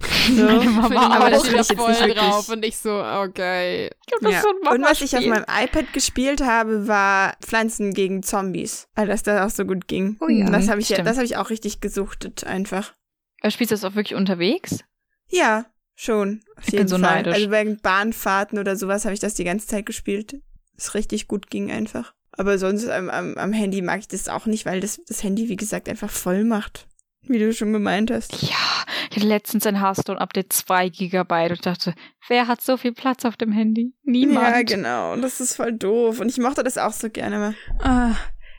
So. 0.00 0.44
Meine 0.44 0.70
Mama 0.70 1.16
aber 1.16 1.26
auch. 1.26 1.30
das 1.30 1.44
ich 1.48 1.52
jetzt 1.52 1.70
nicht 1.70 1.78
wirklich. 1.78 2.14
drauf 2.14 2.48
und 2.48 2.64
ich 2.64 2.76
so, 2.76 3.02
okay. 3.02 3.90
Ja. 4.20 4.42
So 4.42 4.48
und 4.70 4.82
was 4.82 5.00
ich 5.00 5.16
auf 5.16 5.24
meinem 5.26 5.44
iPad 5.48 5.92
gespielt 5.92 6.40
habe, 6.40 6.86
war 6.86 7.34
Pflanzen 7.40 7.94
gegen 7.94 8.22
Zombies, 8.22 8.88
weil 8.94 9.06
das 9.06 9.22
da 9.22 9.46
auch 9.46 9.50
so 9.50 9.64
gut 9.64 9.88
ging. 9.88 10.16
Oh 10.20 10.28
ja. 10.28 10.50
Das 10.50 10.68
habe 10.68 10.80
ich, 10.80 10.88
ja, 10.90 11.02
das 11.02 11.16
hab 11.16 11.24
ich 11.24 11.36
auch 11.36 11.50
richtig 11.50 11.80
gesuchtet 11.80 12.44
einfach. 12.44 12.94
Aber 13.40 13.50
spielst 13.50 13.70
du 13.70 13.74
das 13.74 13.84
auch 13.84 13.94
wirklich 13.94 14.14
unterwegs? 14.14 14.84
Ja, 15.28 15.66
schon. 15.94 16.42
Auf 16.56 16.64
ich 16.66 16.72
jeden 16.72 16.84
bin 16.84 16.88
so 16.88 16.98
Fall. 16.98 17.16
neidisch. 17.16 17.34
Also 17.34 17.50
wegen 17.50 17.78
Bahnfahrten 17.80 18.58
oder 18.58 18.76
sowas 18.76 19.04
habe 19.04 19.14
ich 19.14 19.20
das 19.20 19.34
die 19.34 19.44
ganze 19.44 19.66
Zeit 19.66 19.86
gespielt. 19.86 20.40
Es 20.76 20.94
richtig 20.94 21.26
gut 21.28 21.50
ging 21.50 21.70
einfach. 21.70 22.14
Aber 22.32 22.58
sonst 22.58 22.88
am, 22.88 23.10
am, 23.10 23.36
am 23.36 23.52
Handy 23.52 23.82
mag 23.82 24.00
ich 24.00 24.08
das 24.08 24.28
auch 24.28 24.46
nicht, 24.46 24.64
weil 24.64 24.80
das, 24.80 25.00
das 25.06 25.24
Handy, 25.24 25.48
wie 25.48 25.56
gesagt, 25.56 25.88
einfach 25.88 26.10
voll 26.10 26.44
macht. 26.44 26.86
Wie 27.22 27.38
du 27.38 27.52
schon 27.52 27.72
gemeint 27.72 28.10
hast. 28.10 28.42
Ja, 28.42 28.84
ich 29.10 29.16
hatte 29.16 29.26
letztens 29.26 29.66
ein 29.66 29.80
Hearthstone-Update 29.80 30.52
2 30.52 30.88
Gigabyte 30.90 31.52
und 31.52 31.66
dachte, 31.66 31.94
wer 32.28 32.46
hat 32.46 32.60
so 32.60 32.76
viel 32.76 32.92
Platz 32.92 33.24
auf 33.24 33.36
dem 33.36 33.52
Handy? 33.52 33.94
Niemand. 34.02 34.46
Ja, 34.46 34.62
genau. 34.62 35.12
Und 35.14 35.22
das 35.22 35.40
ist 35.40 35.56
voll 35.56 35.72
doof. 35.72 36.20
Und 36.20 36.28
ich 36.28 36.38
mochte 36.38 36.62
das 36.62 36.76
auch 36.76 36.92
so 36.92 37.08
gerne. 37.08 37.54
Ah, 37.80 38.14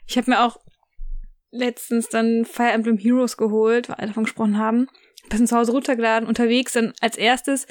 ich 0.06 0.16
habe 0.16 0.30
mir 0.30 0.44
auch 0.44 0.58
letztens 1.52 2.08
dann 2.08 2.44
Fire 2.44 2.72
Emblem 2.72 2.98
Heroes 2.98 3.36
geholt, 3.36 3.88
weil 3.88 3.96
alle 3.96 4.08
davon 4.08 4.24
gesprochen 4.24 4.58
haben. 4.58 4.88
Bisschen 5.28 5.46
zu 5.46 5.56
Hause 5.56 5.72
runtergeladen, 5.72 6.28
unterwegs 6.28 6.72
dann 6.72 6.92
als 7.00 7.16
erstes, 7.16 7.66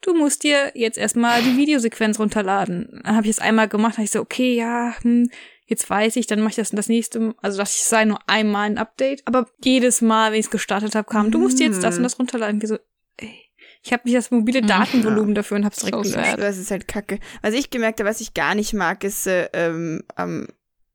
du 0.00 0.14
musst 0.14 0.42
dir 0.42 0.72
jetzt 0.74 0.98
erstmal 0.98 1.42
die 1.42 1.56
Videosequenz 1.56 2.18
runterladen. 2.18 3.00
Dann 3.04 3.16
habe 3.16 3.26
ich 3.26 3.32
es 3.32 3.38
einmal 3.38 3.68
gemacht, 3.68 3.94
habe 3.94 4.04
ich 4.04 4.10
so, 4.10 4.20
okay, 4.20 4.54
ja, 4.54 4.94
hm, 5.02 5.30
jetzt 5.66 5.88
weiß 5.88 6.16
ich, 6.16 6.26
dann 6.26 6.40
mache 6.40 6.50
ich 6.50 6.56
das 6.56 6.70
das 6.70 6.88
nächste, 6.88 7.34
also 7.42 7.58
das 7.58 7.88
sei 7.88 8.04
nur 8.04 8.18
einmal 8.26 8.66
ein 8.66 8.78
Update. 8.78 9.22
Aber 9.26 9.46
jedes 9.62 10.00
Mal, 10.00 10.32
wenn 10.32 10.40
ich 10.40 10.46
es 10.46 10.50
gestartet 10.50 10.94
habe, 10.94 11.08
kam, 11.08 11.30
du 11.30 11.38
musst 11.38 11.60
jetzt 11.60 11.82
das 11.82 11.96
und 11.96 12.04
das 12.04 12.18
runterladen. 12.18 12.62
Wie 12.62 12.66
so, 12.66 12.78
ey. 13.18 13.42
Ich 13.82 13.92
habe 13.92 14.02
nicht 14.04 14.16
das 14.16 14.30
mobile 14.30 14.62
mhm. 14.62 14.66
Datenvolumen 14.66 15.30
ja. 15.30 15.34
dafür 15.34 15.58
und 15.58 15.64
hab's 15.64 15.78
direkt 15.78 16.06
so 16.06 16.12
gelöscht. 16.12 16.38
Das 16.38 16.58
ist 16.58 16.70
halt 16.70 16.88
kacke. 16.88 17.20
Was 17.42 17.54
ich 17.54 17.70
gemerkt 17.70 18.00
habe, 18.00 18.08
was 18.08 18.20
ich 18.20 18.34
gar 18.34 18.54
nicht 18.54 18.72
mag, 18.72 19.04
ist 19.04 19.26
äh, 19.26 19.48
ähm, 19.52 20.02
am 20.16 20.48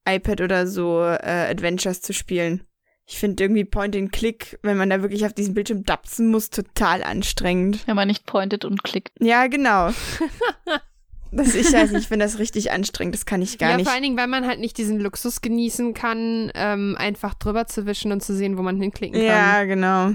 iPad 0.08 0.42
oder 0.42 0.68
so 0.68 1.02
äh, 1.02 1.48
Adventures 1.50 2.02
zu 2.02 2.14
spielen. 2.14 2.66
Ich 3.06 3.18
finde 3.18 3.44
irgendwie 3.44 3.66
Point 3.66 3.96
and 3.96 4.12
Click, 4.12 4.60
wenn 4.62 4.78
man 4.78 4.90
da 4.90 5.02
wirklich 5.02 5.26
auf 5.26 5.34
diesem 5.34 5.54
Bildschirm 5.54 5.84
dapsen 5.84 6.28
muss, 6.28 6.50
total 6.50 7.04
anstrengend. 7.04 7.86
Wenn 7.88 7.96
man 7.96 8.08
nicht 8.08 8.26
pointet 8.26 8.64
und 8.64 8.84
klickt. 8.84 9.12
Ja, 9.20 9.48
genau. 9.48 9.92
Das, 11.32 11.56
ich 11.56 11.72
weiß 11.72 11.92
nicht, 11.92 12.02
ich 12.02 12.08
finde 12.10 12.26
das 12.26 12.40
richtig 12.40 12.72
anstrengend, 12.72 13.16
das 13.16 13.26
kann 13.26 13.42
ich 13.42 13.58
gar 13.58 13.72
ja, 13.72 13.78
nicht. 13.78 13.86
Ja, 13.86 13.90
vor 13.90 13.96
allen 13.96 14.04
Dingen, 14.04 14.18
weil 14.18 14.28
man 14.28 14.46
halt 14.46 14.60
nicht 14.60 14.78
diesen 14.78 15.00
Luxus 15.00 15.42
genießen 15.42 15.94
kann, 15.94 16.52
ähm, 16.56 16.96
einfach 16.98 17.34
drüber 17.36 17.68
zu 17.68 17.86
wischen 17.86 18.12
und 18.12 18.22
zu 18.22 18.36
sehen, 18.36 18.58
wo 18.58 18.62
man 18.62 18.78
hinklicken 18.78 19.18
kann. 19.18 19.26
Ja, 19.26 19.64
genau. 19.64 20.12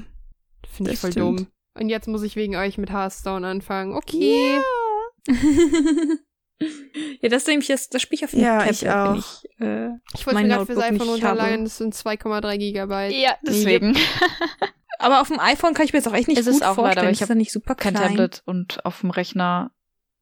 Finde 0.71 0.93
ich 0.93 0.99
voll 0.99 1.13
stimmt. 1.13 1.41
dumm. 1.41 1.47
Und 1.79 1.89
jetzt 1.89 2.07
muss 2.07 2.23
ich 2.23 2.37
wegen 2.37 2.57
euch 2.57 2.77
mit 2.77 2.91
Hearthstone 2.91 3.47
anfangen. 3.47 3.95
Okay. 3.95 4.59
Ja, 5.27 5.35
ja 7.21 7.29
das 7.31 7.47
nehme 7.47 7.63
ich 7.63 7.69
jetzt, 7.69 7.95
das 7.95 8.03
spiele 8.03 8.19
ich 8.19 8.25
auf 8.25 8.31
dem 8.33 8.41
ja, 8.41 8.69
Ich 8.69 8.89
auch. 8.89 9.17
Ich, 9.17 9.61
äh, 9.61 9.89
ich 10.15 10.27
wollte 10.27 10.43
mir 10.43 10.49
gerade 10.49 10.67
fürs 10.67 10.79
iPhone 10.79 11.09
runterladen, 11.09 11.65
das 11.65 11.79
sind 11.79 11.95
2,3 11.95 12.59
Gigabyte. 12.59 13.15
Ja, 13.15 13.37
deswegen. 13.47 13.97
aber 14.99 15.23
auf 15.23 15.29
dem 15.29 15.41
iPhone 15.41 15.73
kann 15.73 15.87
ich 15.87 15.93
mir 15.93 15.99
jetzt 15.99 16.09
auch 16.09 16.15
echt 16.15 16.29
nicht 16.29 16.39
es 16.39 16.47
gut 16.47 16.57
ist 16.57 16.63
auch 16.63 16.75
vorstellen. 16.75 17.07
Leider, 17.07 17.11
ich 17.11 17.23
habe 17.23 17.37
nicht 17.37 17.53
super 17.53 17.75
kein 17.75 17.95
klein. 17.95 18.09
Tablet 18.09 18.43
und 18.45 18.85
auf 18.85 19.01
dem 19.01 19.11
Rechner 19.11 19.71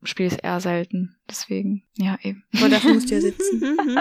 spiele 0.04 0.28
es 0.28 0.36
eher 0.36 0.60
selten. 0.60 1.16
Deswegen, 1.28 1.84
ja, 1.96 2.16
eben. 2.22 2.44
Aber 2.56 2.68
dafür 2.68 2.94
musst 2.94 3.10
du 3.10 3.14
ja 3.14 3.20
sitzen. 3.20 3.62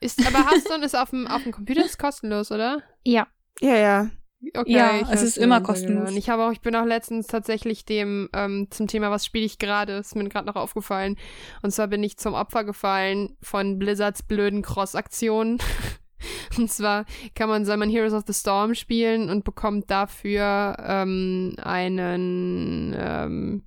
ist, 0.00 0.26
aber 0.26 0.50
Hearthstone 0.50 0.84
ist 0.84 0.96
auf 0.96 1.10
dem, 1.10 1.26
auf 1.26 1.42
dem 1.42 1.52
Computer 1.52 1.84
ist 1.84 1.98
kostenlos, 1.98 2.50
oder? 2.50 2.82
Ja. 3.04 3.26
Ja, 3.60 3.76
ja. 3.76 4.10
Okay, 4.54 4.72
ja, 4.72 5.00
es 5.10 5.22
ist 5.22 5.38
immer 5.38 5.60
kostenlos. 5.60 6.12
Ich 6.14 6.28
habe 6.28 6.44
auch, 6.44 6.52
ich 6.52 6.60
bin 6.60 6.76
auch 6.76 6.84
letztens 6.84 7.26
tatsächlich 7.26 7.84
dem 7.84 8.28
ähm, 8.34 8.68
zum 8.70 8.86
Thema, 8.86 9.10
was 9.10 9.24
spiele 9.24 9.46
ich 9.46 9.58
gerade, 9.58 9.94
ist 9.94 10.14
mir 10.14 10.28
gerade 10.28 10.46
noch 10.46 10.56
aufgefallen. 10.56 11.16
Und 11.62 11.70
zwar 11.70 11.88
bin 11.88 12.02
ich 12.02 12.18
zum 12.18 12.34
Opfer 12.34 12.64
gefallen 12.64 13.36
von 13.40 13.78
Blizzards 13.78 14.22
blöden 14.22 14.62
Cross-Aktionen. 14.62 15.58
Und 16.58 16.70
zwar 16.70 17.06
kann 17.34 17.48
man, 17.48 17.64
soll 17.64 17.76
man 17.76 17.90
Heroes 17.90 18.12
of 18.12 18.24
the 18.26 18.32
Storm 18.32 18.74
spielen 18.74 19.28
und 19.28 19.44
bekommt 19.44 19.90
dafür 19.90 20.76
ähm, 20.80 21.54
einen 21.58 22.94
ähm, 22.98 23.62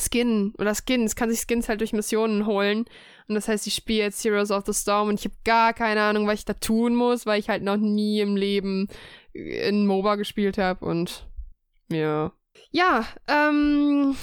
Skin 0.00 0.52
oder 0.58 0.74
Skins, 0.74 1.16
kann 1.16 1.30
sich 1.30 1.40
Skins 1.40 1.68
halt 1.68 1.80
durch 1.80 1.92
Missionen 1.92 2.46
holen. 2.46 2.86
Und 3.28 3.34
das 3.34 3.48
heißt, 3.48 3.66
ich 3.66 3.74
spiele 3.74 4.04
jetzt 4.04 4.24
Heroes 4.24 4.50
of 4.50 4.64
the 4.66 4.74
Storm 4.74 5.08
und 5.08 5.20
ich 5.20 5.24
habe 5.24 5.36
gar 5.44 5.72
keine 5.72 6.02
Ahnung, 6.02 6.26
was 6.26 6.40
ich 6.40 6.44
da 6.44 6.54
tun 6.54 6.94
muss, 6.94 7.26
weil 7.26 7.40
ich 7.40 7.48
halt 7.48 7.62
noch 7.62 7.76
nie 7.76 8.20
im 8.20 8.36
Leben 8.36 8.88
in 9.32 9.86
MOBA 9.86 10.16
gespielt 10.16 10.58
habe 10.58 10.84
und 10.84 11.26
ja. 11.90 12.32
Ja, 12.70 13.06
ähm. 13.28 14.16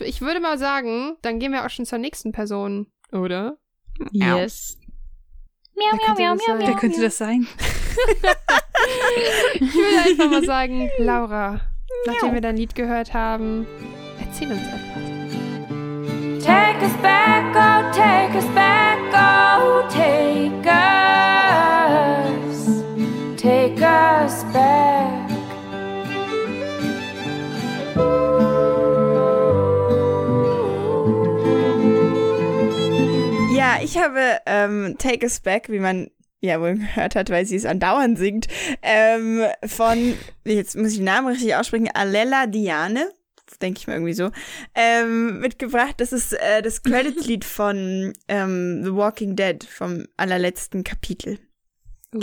Ich 0.00 0.20
würde 0.20 0.40
mal 0.40 0.58
sagen, 0.58 1.16
dann 1.22 1.38
gehen 1.38 1.52
wir 1.52 1.64
auch 1.64 1.70
schon 1.70 1.86
zur 1.86 1.98
nächsten 1.98 2.32
Person, 2.32 2.86
oder? 3.12 3.56
Yes. 4.12 4.78
Miau, 5.74 5.96
miau, 5.96 6.14
miau, 6.14 6.34
miau, 6.34 6.56
miau. 6.56 6.68
Wer 6.68 6.76
könnte 6.76 7.00
das 7.00 7.18
sein? 7.18 7.46
ich 9.54 9.74
will 9.74 10.10
einfach 10.10 10.30
mal 10.30 10.44
sagen, 10.44 10.90
Laura, 10.98 11.60
nachdem 12.06 12.34
wir 12.34 12.40
dein 12.40 12.56
Lied 12.56 12.74
gehört 12.74 13.14
haben, 13.14 13.66
erzähl 14.20 14.50
uns 14.50 14.62
etwas. 14.62 15.06
Take 16.44 16.84
us 16.84 16.92
back, 17.02 17.44
oh, 17.54 17.82
take 17.92 18.36
us 18.36 18.46
back, 18.54 18.98
oh, 19.12 19.82
take 19.88 20.66
us, 20.68 21.76
take 23.36 23.82
us 23.82 24.44
back. 24.52 25.26
Ja, 33.56 33.78
ich 33.82 33.98
habe 33.98 34.38
ähm, 34.46 34.96
Take 34.98 35.24
Us 35.24 35.40
Back, 35.40 35.70
wie 35.70 35.80
man 35.80 36.10
ja 36.40 36.60
wohl 36.60 36.74
gehört 36.76 37.14
hat, 37.14 37.30
weil 37.30 37.46
sie 37.46 37.56
es 37.56 37.64
andauernd 37.64 38.18
singt, 38.18 38.46
ähm, 38.82 39.42
von, 39.64 40.14
jetzt 40.44 40.76
muss 40.76 40.92
ich 40.92 40.96
den 40.96 41.04
Namen 41.04 41.28
richtig 41.28 41.54
aussprechen, 41.54 41.88
Alella 41.92 42.46
Diane, 42.46 43.10
denke 43.62 43.78
ich 43.78 43.86
mal 43.86 43.94
irgendwie 43.94 44.12
so, 44.12 44.30
ähm, 44.74 45.40
mitgebracht. 45.40 45.94
Das 45.98 46.12
ist 46.12 46.32
äh, 46.32 46.62
das 46.62 46.82
Credits-Lied 46.82 47.44
von 47.44 48.12
ähm, 48.28 48.84
The 48.84 48.92
Walking 48.94 49.36
Dead, 49.36 49.62
vom 49.64 50.06
allerletzten 50.16 50.84
Kapitel. 50.84 51.38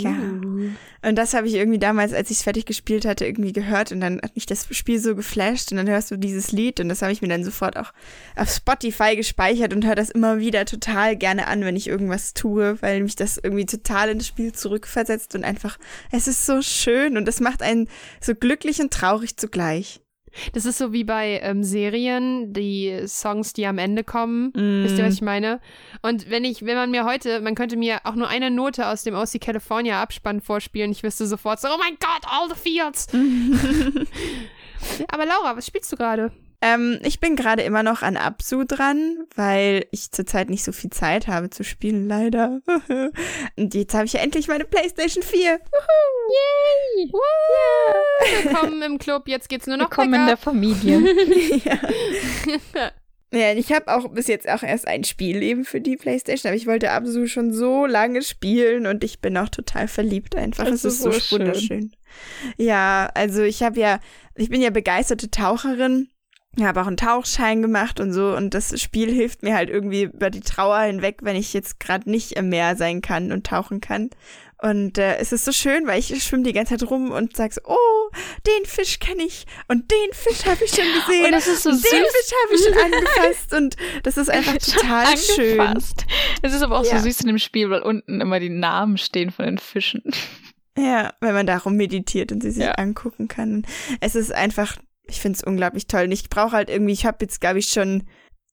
Ja. 0.02 1.08
Und 1.08 1.16
das 1.16 1.34
habe 1.34 1.46
ich 1.46 1.54
irgendwie 1.54 1.78
damals, 1.78 2.12
als 2.12 2.30
ich 2.30 2.38
es 2.38 2.42
fertig 2.42 2.64
gespielt 2.64 3.04
hatte, 3.04 3.26
irgendwie 3.26 3.52
gehört 3.52 3.92
und 3.92 4.00
dann 4.00 4.20
hat 4.22 4.34
mich 4.34 4.46
das 4.46 4.66
Spiel 4.70 4.98
so 4.98 5.14
geflasht 5.14 5.70
und 5.70 5.76
dann 5.76 5.88
hörst 5.88 6.10
du 6.10 6.16
dieses 6.16 6.52
Lied 6.52 6.80
und 6.80 6.88
das 6.88 7.02
habe 7.02 7.12
ich 7.12 7.22
mir 7.22 7.28
dann 7.28 7.44
sofort 7.44 7.76
auch 7.76 7.92
auf 8.36 8.50
Spotify 8.50 9.16
gespeichert 9.16 9.74
und 9.74 9.84
höre 9.84 9.94
das 9.94 10.10
immer 10.10 10.38
wieder 10.38 10.64
total 10.64 11.16
gerne 11.16 11.46
an, 11.46 11.62
wenn 11.62 11.76
ich 11.76 11.88
irgendwas 11.88 12.34
tue, 12.34 12.80
weil 12.80 13.02
mich 13.02 13.16
das 13.16 13.38
irgendwie 13.38 13.66
total 13.66 14.10
ins 14.10 14.26
Spiel 14.26 14.52
zurückversetzt 14.52 15.34
und 15.34 15.44
einfach, 15.44 15.78
es 16.10 16.26
ist 16.26 16.46
so 16.46 16.62
schön 16.62 17.16
und 17.16 17.28
es 17.28 17.40
macht 17.40 17.62
einen 17.62 17.88
so 18.20 18.34
glücklich 18.34 18.80
und 18.80 18.92
traurig 18.92 19.36
zugleich. 19.36 20.03
Das 20.52 20.66
ist 20.66 20.78
so 20.78 20.92
wie 20.92 21.04
bei 21.04 21.40
ähm, 21.42 21.62
Serien, 21.62 22.52
die 22.52 23.02
Songs, 23.06 23.52
die 23.52 23.66
am 23.66 23.78
Ende 23.78 24.04
kommen. 24.04 24.52
Mm. 24.54 24.84
Wisst 24.84 24.98
ihr, 24.98 25.04
was 25.04 25.14
ich 25.14 25.22
meine? 25.22 25.60
Und 26.02 26.30
wenn 26.30 26.44
ich, 26.44 26.64
wenn 26.64 26.76
man 26.76 26.90
mir 26.90 27.04
heute, 27.04 27.40
man 27.40 27.54
könnte 27.54 27.76
mir 27.76 28.00
auch 28.04 28.14
nur 28.14 28.28
eine 28.28 28.50
Note 28.50 28.86
aus 28.86 29.04
dem 29.04 29.14
OC 29.14 29.40
California 29.40 30.00
Abspann 30.02 30.40
vorspielen, 30.40 30.92
ich 30.92 31.02
wüsste 31.02 31.26
sofort 31.26 31.60
so, 31.60 31.68
oh 31.68 31.78
mein 31.78 31.96
Gott, 32.00 32.22
all 32.26 32.48
the 32.48 32.54
fields. 32.54 33.08
Aber 35.08 35.26
Laura, 35.26 35.56
was 35.56 35.66
spielst 35.66 35.92
du 35.92 35.96
gerade? 35.96 36.30
Ähm, 36.64 36.98
ich 37.02 37.20
bin 37.20 37.36
gerade 37.36 37.60
immer 37.60 37.82
noch 37.82 38.00
an 38.00 38.16
Absu 38.16 38.64
dran, 38.64 39.26
weil 39.36 39.84
ich 39.90 40.12
zurzeit 40.12 40.48
nicht 40.48 40.64
so 40.64 40.72
viel 40.72 40.88
Zeit 40.88 41.26
habe 41.26 41.50
zu 41.50 41.62
spielen, 41.62 42.08
leider. 42.08 42.62
Und 43.56 43.74
jetzt 43.74 43.92
habe 43.92 44.06
ich 44.06 44.14
ja 44.14 44.20
endlich 44.20 44.48
meine 44.48 44.64
PlayStation 44.64 45.22
4. 45.22 45.40
Yay! 45.40 47.12
Yeah. 47.12 48.44
Willkommen 48.44 48.80
im 48.80 48.98
Club, 48.98 49.28
jetzt 49.28 49.50
geht's 49.50 49.66
nur 49.66 49.76
noch 49.76 49.90
Willkommen 49.90 50.14
in 50.14 50.26
der 50.26 50.38
Familie. 50.38 51.00
ja. 51.64 51.78
Ja, 53.30 53.52
ich 53.52 53.70
habe 53.72 53.94
auch 53.94 54.08
bis 54.08 54.28
jetzt 54.28 54.48
auch 54.48 54.62
erst 54.62 54.88
ein 54.88 55.04
Spiel 55.04 55.42
eben 55.42 55.66
für 55.66 55.82
die 55.82 55.96
Playstation, 55.96 56.48
aber 56.48 56.56
ich 56.56 56.66
wollte 56.66 56.92
Absu 56.92 57.26
schon 57.26 57.52
so 57.52 57.84
lange 57.84 58.22
spielen 58.22 58.86
und 58.86 59.04
ich 59.04 59.20
bin 59.20 59.36
auch 59.36 59.50
total 59.50 59.86
verliebt 59.86 60.34
einfach. 60.34 60.64
Das 60.64 60.84
es 60.84 60.94
ist 60.94 61.02
so, 61.02 61.10
so 61.10 61.36
wunderschön. 61.36 61.92
Ja, 62.56 63.10
also 63.12 63.42
ich 63.42 63.62
habe 63.62 63.78
ja, 63.78 64.00
ich 64.34 64.48
bin 64.48 64.62
ja 64.62 64.70
begeisterte 64.70 65.30
Taucherin 65.30 66.08
habe 66.62 66.82
auch 66.82 66.86
einen 66.86 66.96
Tauchschein 66.96 67.62
gemacht 67.62 68.00
und 68.00 68.12
so 68.12 68.34
und 68.36 68.54
das 68.54 68.80
Spiel 68.80 69.12
hilft 69.12 69.42
mir 69.42 69.54
halt 69.54 69.70
irgendwie 69.70 70.04
über 70.04 70.30
die 70.30 70.40
Trauer 70.40 70.80
hinweg, 70.80 71.18
wenn 71.22 71.36
ich 71.36 71.52
jetzt 71.52 71.80
gerade 71.80 72.08
nicht 72.08 72.32
im 72.32 72.48
Meer 72.48 72.76
sein 72.76 73.02
kann 73.02 73.32
und 73.32 73.46
tauchen 73.46 73.80
kann. 73.80 74.10
Und 74.62 74.96
äh, 74.96 75.16
es 75.16 75.32
ist 75.32 75.44
so 75.44 75.52
schön, 75.52 75.86
weil 75.86 75.98
ich 75.98 76.22
schwimme 76.22 76.44
die 76.44 76.52
ganze 76.52 76.78
Zeit 76.78 76.88
rum 76.88 77.10
und 77.10 77.36
sag 77.36 77.52
so, 77.52 77.60
oh, 77.66 78.10
den 78.46 78.64
Fisch 78.64 78.98
kenne 78.98 79.22
ich 79.24 79.44
und 79.68 79.90
den 79.90 80.12
Fisch 80.12 80.46
habe 80.46 80.64
ich 80.64 80.70
schon 80.70 80.84
gesehen. 81.06 81.26
Und 81.26 81.32
das 81.32 81.46
ist 81.46 81.64
so 81.64 81.70
und 81.70 81.76
süß. 81.76 81.90
Den 81.90 82.04
Fisch 82.04 82.32
habe 82.42 82.54
ich 82.54 82.64
schon 82.64 82.92
angefasst 82.92 83.54
und 83.54 83.76
das 84.04 84.16
ist 84.16 84.30
einfach 84.30 84.56
total 84.56 85.18
schön. 85.18 85.78
Es 86.42 86.54
ist 86.54 86.62
aber 86.62 86.78
auch 86.78 86.84
ja. 86.86 86.98
so 86.98 87.04
süß 87.04 87.22
in 87.22 87.26
dem 87.26 87.38
Spiel, 87.38 87.68
weil 87.68 87.82
unten 87.82 88.20
immer 88.20 88.40
die 88.40 88.48
Namen 88.48 88.96
stehen 88.96 89.30
von 89.30 89.44
den 89.44 89.58
Fischen. 89.58 90.02
Ja, 90.78 91.12
wenn 91.20 91.34
man 91.34 91.46
darum 91.46 91.76
meditiert 91.76 92.32
und 92.32 92.42
sie 92.42 92.50
sich 92.50 92.64
ja. 92.64 92.72
angucken 92.72 93.28
kann. 93.28 93.66
Es 94.00 94.14
ist 94.14 94.32
einfach 94.32 94.76
ich 95.06 95.20
finde 95.20 95.36
es 95.36 95.44
unglaublich 95.44 95.86
toll. 95.86 96.04
Und 96.04 96.12
ich 96.12 96.28
brauche 96.28 96.52
halt 96.52 96.70
irgendwie, 96.70 96.92
ich 96.92 97.06
habe 97.06 97.18
jetzt, 97.20 97.40
glaube 97.40 97.58
ich, 97.58 97.68
schon, 97.68 98.04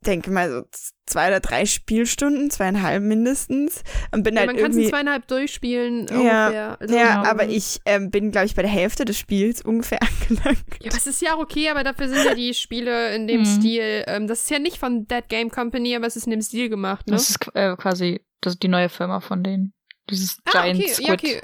denke 0.05 0.31
mal, 0.31 0.49
so 0.49 0.63
zwei 1.05 1.27
oder 1.27 1.39
drei 1.39 1.65
Spielstunden, 1.65 2.49
zweieinhalb 2.49 3.03
mindestens. 3.03 3.83
Und 4.11 4.23
bin 4.23 4.33
ja, 4.33 4.41
halt 4.41 4.47
man 4.47 4.57
irgendwie. 4.57 4.83
kann 4.83 4.89
zweieinhalb 4.89 5.27
durchspielen. 5.27 6.07
Ja, 6.07 6.15
ungefähr. 6.15 6.77
Also, 6.81 6.95
ja 6.95 7.23
aber 7.23 7.47
ich 7.47 7.79
ähm, 7.85 8.09
bin, 8.09 8.31
glaube 8.31 8.47
ich, 8.47 8.55
bei 8.55 8.63
der 8.63 8.71
Hälfte 8.71 9.05
des 9.05 9.17
Spiels 9.17 9.61
ungefähr 9.61 9.99
angelangt. 10.29 10.63
Ja, 10.81 10.89
das 10.89 11.07
ist 11.07 11.21
ja 11.21 11.35
auch 11.35 11.39
okay, 11.39 11.69
aber 11.69 11.83
dafür 11.83 12.09
sind 12.09 12.25
ja 12.25 12.33
die 12.33 12.53
Spiele 12.53 13.15
in 13.15 13.27
dem 13.27 13.41
mhm. 13.41 13.45
Stil. 13.45 14.03
Ähm, 14.07 14.27
das 14.27 14.43
ist 14.43 14.49
ja 14.49 14.59
nicht 14.59 14.77
von 14.77 15.07
Dead 15.07 15.27
Game 15.29 15.51
Company, 15.51 15.95
aber 15.95 16.07
es 16.07 16.15
ist 16.15 16.25
in 16.25 16.31
dem 16.31 16.41
Stil 16.41 16.69
gemacht, 16.69 17.07
ne? 17.07 17.13
Das 17.13 17.29
ist 17.29 17.39
äh, 17.53 17.75
quasi 17.75 18.21
das 18.41 18.53
ist 18.53 18.63
die 18.63 18.67
neue 18.67 18.89
Firma 18.89 19.19
von 19.19 19.43
denen. 19.43 19.73
Dieses 20.09 20.39
ah, 20.45 20.63
Giant 20.63 20.79
okay. 20.79 20.93
Squid. 20.93 21.07
Ja, 21.07 21.13
okay. 21.13 21.41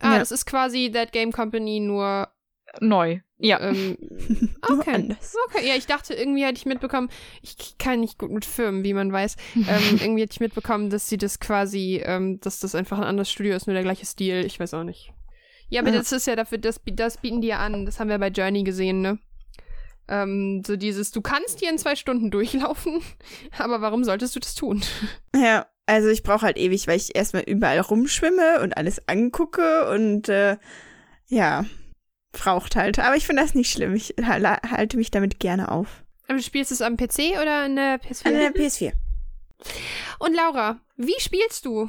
Ah, 0.00 0.12
ja. 0.14 0.18
das 0.18 0.32
ist 0.32 0.46
quasi 0.46 0.90
Dead 0.90 1.12
Game 1.12 1.32
Company 1.32 1.80
nur 1.80 2.28
neu. 2.80 3.20
Ja. 3.38 3.60
Ähm, 3.60 3.96
okay. 4.62 5.16
okay. 5.46 5.66
Ja, 5.66 5.74
ich 5.76 5.86
dachte, 5.86 6.14
irgendwie 6.14 6.44
hätte 6.44 6.58
ich 6.58 6.66
mitbekommen, 6.66 7.08
ich 7.42 7.76
kann 7.78 8.00
nicht 8.00 8.18
gut 8.18 8.30
mit 8.30 8.44
Firmen, 8.44 8.84
wie 8.84 8.94
man 8.94 9.12
weiß. 9.12 9.36
ähm, 9.56 9.64
irgendwie 10.00 10.22
hätte 10.22 10.34
ich 10.34 10.40
mitbekommen, 10.40 10.90
dass 10.90 11.08
sie 11.08 11.18
das 11.18 11.40
quasi, 11.40 12.00
ähm, 12.04 12.40
dass 12.40 12.60
das 12.60 12.74
einfach 12.74 12.98
ein 12.98 13.04
anderes 13.04 13.30
Studio 13.30 13.56
ist, 13.56 13.66
nur 13.66 13.74
der 13.74 13.82
gleiche 13.82 14.06
Stil. 14.06 14.44
Ich 14.44 14.60
weiß 14.60 14.74
auch 14.74 14.84
nicht. 14.84 15.12
Ja, 15.68 15.80
aber 15.80 15.90
ja. 15.90 15.98
das 15.98 16.12
ist 16.12 16.26
ja 16.26 16.36
dafür, 16.36 16.58
das, 16.58 16.80
das 16.84 17.16
bieten 17.16 17.40
die 17.40 17.48
ja 17.48 17.58
an. 17.58 17.86
Das 17.86 17.98
haben 17.98 18.08
wir 18.08 18.18
bei 18.18 18.28
Journey 18.28 18.62
gesehen, 18.62 19.00
ne? 19.00 19.18
Ähm, 20.06 20.62
so 20.66 20.76
dieses, 20.76 21.12
du 21.12 21.22
kannst 21.22 21.60
hier 21.60 21.70
in 21.70 21.78
zwei 21.78 21.96
Stunden 21.96 22.30
durchlaufen, 22.30 23.00
aber 23.58 23.80
warum 23.80 24.04
solltest 24.04 24.36
du 24.36 24.40
das 24.40 24.54
tun? 24.54 24.82
Ja, 25.34 25.66
also 25.86 26.08
ich 26.08 26.22
brauche 26.22 26.42
halt 26.42 26.58
ewig, 26.58 26.86
weil 26.86 26.98
ich 26.98 27.16
erstmal 27.16 27.42
überall 27.42 27.80
rumschwimme 27.80 28.60
und 28.62 28.76
alles 28.76 29.08
angucke 29.08 29.88
und 29.90 30.28
äh, 30.28 30.58
ja, 31.26 31.64
braucht 32.34 32.76
halt. 32.76 32.98
Aber 32.98 33.16
ich 33.16 33.26
finde 33.26 33.42
das 33.42 33.54
nicht 33.54 33.72
schlimm. 33.72 33.94
Ich 33.94 34.14
halte 34.22 34.96
mich 34.96 35.10
damit 35.10 35.40
gerne 35.40 35.70
auf. 35.70 36.04
Aber 36.26 36.36
du 36.36 36.42
spielst 36.42 36.72
es 36.72 36.82
am 36.82 36.96
PC 36.96 37.40
oder 37.40 37.64
an 37.64 37.76
der 37.76 38.00
PS4? 38.00 38.26
An 38.26 38.34
der 38.34 38.54
PS4. 38.54 38.92
Und 40.18 40.34
Laura, 40.34 40.80
wie 40.96 41.18
spielst 41.18 41.64
du? 41.64 41.88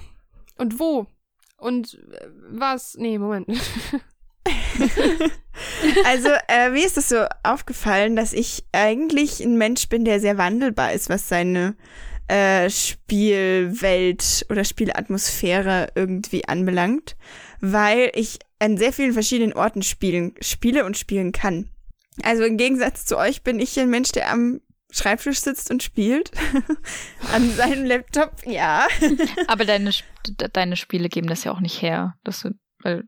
Und 0.58 0.80
wo? 0.80 1.08
Und 1.58 1.96
äh, 2.12 2.28
was? 2.50 2.96
Nee, 2.96 3.18
Moment. 3.18 3.48
also, 6.06 6.30
äh, 6.48 6.70
mir 6.70 6.86
ist 6.86 6.98
es 6.98 7.10
so 7.10 7.26
aufgefallen, 7.44 8.16
dass 8.16 8.34
ich 8.34 8.66
eigentlich 8.72 9.42
ein 9.42 9.58
Mensch 9.58 9.90
bin, 9.90 10.06
der 10.06 10.20
sehr 10.20 10.38
wandelbar 10.38 10.94
ist, 10.94 11.10
was 11.10 11.28
seine 11.28 11.76
äh, 12.28 12.70
Spielwelt 12.70 14.46
oder 14.50 14.64
Spielatmosphäre 14.64 15.90
irgendwie 15.96 16.46
anbelangt, 16.46 17.16
weil 17.62 18.12
ich 18.16 18.40
an 18.60 18.78
sehr 18.78 18.94
vielen 18.94 19.14
verschiedenen 19.14 19.54
Orten 19.54 19.84
spielen, 19.84 20.34
spiele 20.42 20.86
und 20.86 20.98
spielen 20.98 21.32
kann. 21.32 21.70
Also 22.24 22.44
im 22.44 22.58
Gegensatz 22.58 23.06
zu 23.06 23.18
euch 23.18 23.44
bin 23.44 23.60
ich 23.60 23.80
ein 23.80 23.90
Mensch, 23.90 24.12
der 24.12 24.32
am 24.32 24.62
Schreibtisch 24.92 25.40
sitzt 25.40 25.72
und 25.72 25.84
spielt. 25.84 26.32
An 27.34 27.50
seinem 27.52 27.86
Laptop, 27.86 28.32
ja. 28.46 28.88
Aber 29.48 29.66
deine, 29.66 29.92
deine 30.54 30.78
Spiele 30.78 31.10
geben 31.10 31.28
das 31.28 31.44
ja 31.44 31.52
auch 31.52 31.60
nicht 31.60 31.82
her, 31.82 32.16
dass 32.24 32.42
du, 32.42 32.52
weil 32.80 33.04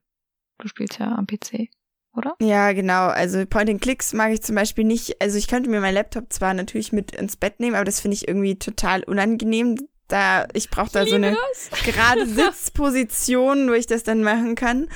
du 0.57 0.67
spielst 0.67 0.99
ja 0.99 1.15
am 1.15 1.27
PC, 1.27 1.69
oder? 2.17 2.35
Ja, 2.41 2.73
genau. 2.73 3.07
Also 3.07 3.45
Point-and-Clicks 3.45 4.13
mag 4.13 4.31
ich 4.31 4.41
zum 4.41 4.55
Beispiel 4.55 4.83
nicht. 4.83 5.21
Also 5.21 5.37
ich 5.37 5.47
könnte 5.47 5.69
mir 5.69 5.79
meinen 5.79 5.93
Laptop 5.93 6.31
zwar 6.33 6.53
natürlich 6.53 6.91
mit 6.91 7.15
ins 7.15 7.35
Bett 7.35 7.59
nehmen, 7.59 7.75
aber 7.75 7.85
das 7.85 7.99
finde 7.99 8.15
ich 8.15 8.27
irgendwie 8.27 8.57
total 8.57 9.03
unangenehm. 9.03 9.77
Da, 10.07 10.47
ich 10.53 10.69
brauche 10.69 10.91
da 10.91 11.03
ich 11.03 11.09
so 11.09 11.15
eine 11.15 11.35
das. 11.53 11.83
gerade 11.83 12.25
Sitzposition, 12.25 13.69
wo 13.69 13.73
ich 13.73 13.87
das 13.87 14.03
dann 14.03 14.23
machen 14.23 14.55
kann. 14.55 14.87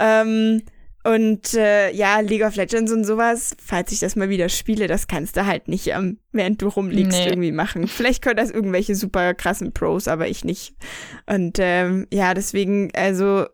Ähm, 0.00 0.62
und 1.04 1.54
äh, 1.54 1.90
ja, 1.92 2.20
League 2.20 2.44
of 2.44 2.56
Legends 2.56 2.92
und 2.92 3.04
sowas, 3.04 3.56
falls 3.64 3.92
ich 3.92 4.00
das 4.00 4.16
mal 4.16 4.28
wieder 4.28 4.48
spiele, 4.48 4.88
das 4.88 5.06
kannst 5.06 5.36
du 5.36 5.46
halt 5.46 5.68
nicht, 5.68 5.86
ähm, 5.86 6.18
während 6.32 6.60
du 6.60 6.68
rumliegst, 6.68 7.18
nee. 7.18 7.28
irgendwie 7.28 7.52
machen. 7.52 7.86
Vielleicht 7.88 8.22
können 8.22 8.36
das 8.36 8.50
irgendwelche 8.50 8.94
super 8.94 9.32
krassen 9.32 9.72
Pros, 9.72 10.08
aber 10.08 10.28
ich 10.28 10.44
nicht. 10.44 10.74
Und 11.26 11.58
ähm, 11.60 12.06
ja, 12.12 12.34
deswegen, 12.34 12.90
also 12.94 13.46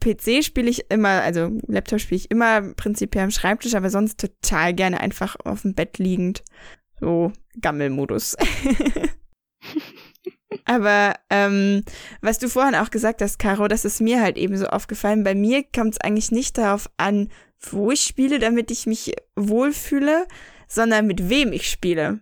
PC 0.00 0.44
spiele 0.44 0.70
ich 0.70 0.90
immer, 0.90 1.22
also 1.22 1.50
Laptop 1.66 2.00
spiele 2.00 2.20
ich 2.20 2.30
immer 2.30 2.62
prinzipiell 2.74 3.24
am 3.24 3.30
Schreibtisch, 3.30 3.74
aber 3.74 3.90
sonst 3.90 4.20
total 4.20 4.74
gerne 4.74 5.00
einfach 5.00 5.36
auf 5.44 5.62
dem 5.62 5.74
Bett 5.74 5.98
liegend. 5.98 6.42
So 7.00 7.32
Gammelmodus. 7.60 8.36
Aber 10.64 11.14
ähm, 11.30 11.84
was 12.20 12.38
du 12.38 12.48
vorhin 12.48 12.74
auch 12.74 12.90
gesagt 12.90 13.22
hast, 13.22 13.38
Caro, 13.38 13.68
das 13.68 13.84
ist 13.84 14.00
mir 14.00 14.20
halt 14.20 14.36
eben 14.36 14.56
so 14.56 14.66
aufgefallen. 14.66 15.24
Bei 15.24 15.34
mir 15.34 15.64
kommt 15.64 15.94
es 15.94 16.00
eigentlich 16.00 16.32
nicht 16.32 16.58
darauf 16.58 16.90
an, 16.96 17.28
wo 17.60 17.90
ich 17.90 18.02
spiele, 18.02 18.38
damit 18.38 18.70
ich 18.70 18.86
mich 18.86 19.14
wohlfühle, 19.36 20.26
sondern 20.68 21.06
mit 21.06 21.28
wem 21.28 21.52
ich 21.52 21.70
spiele. 21.70 22.20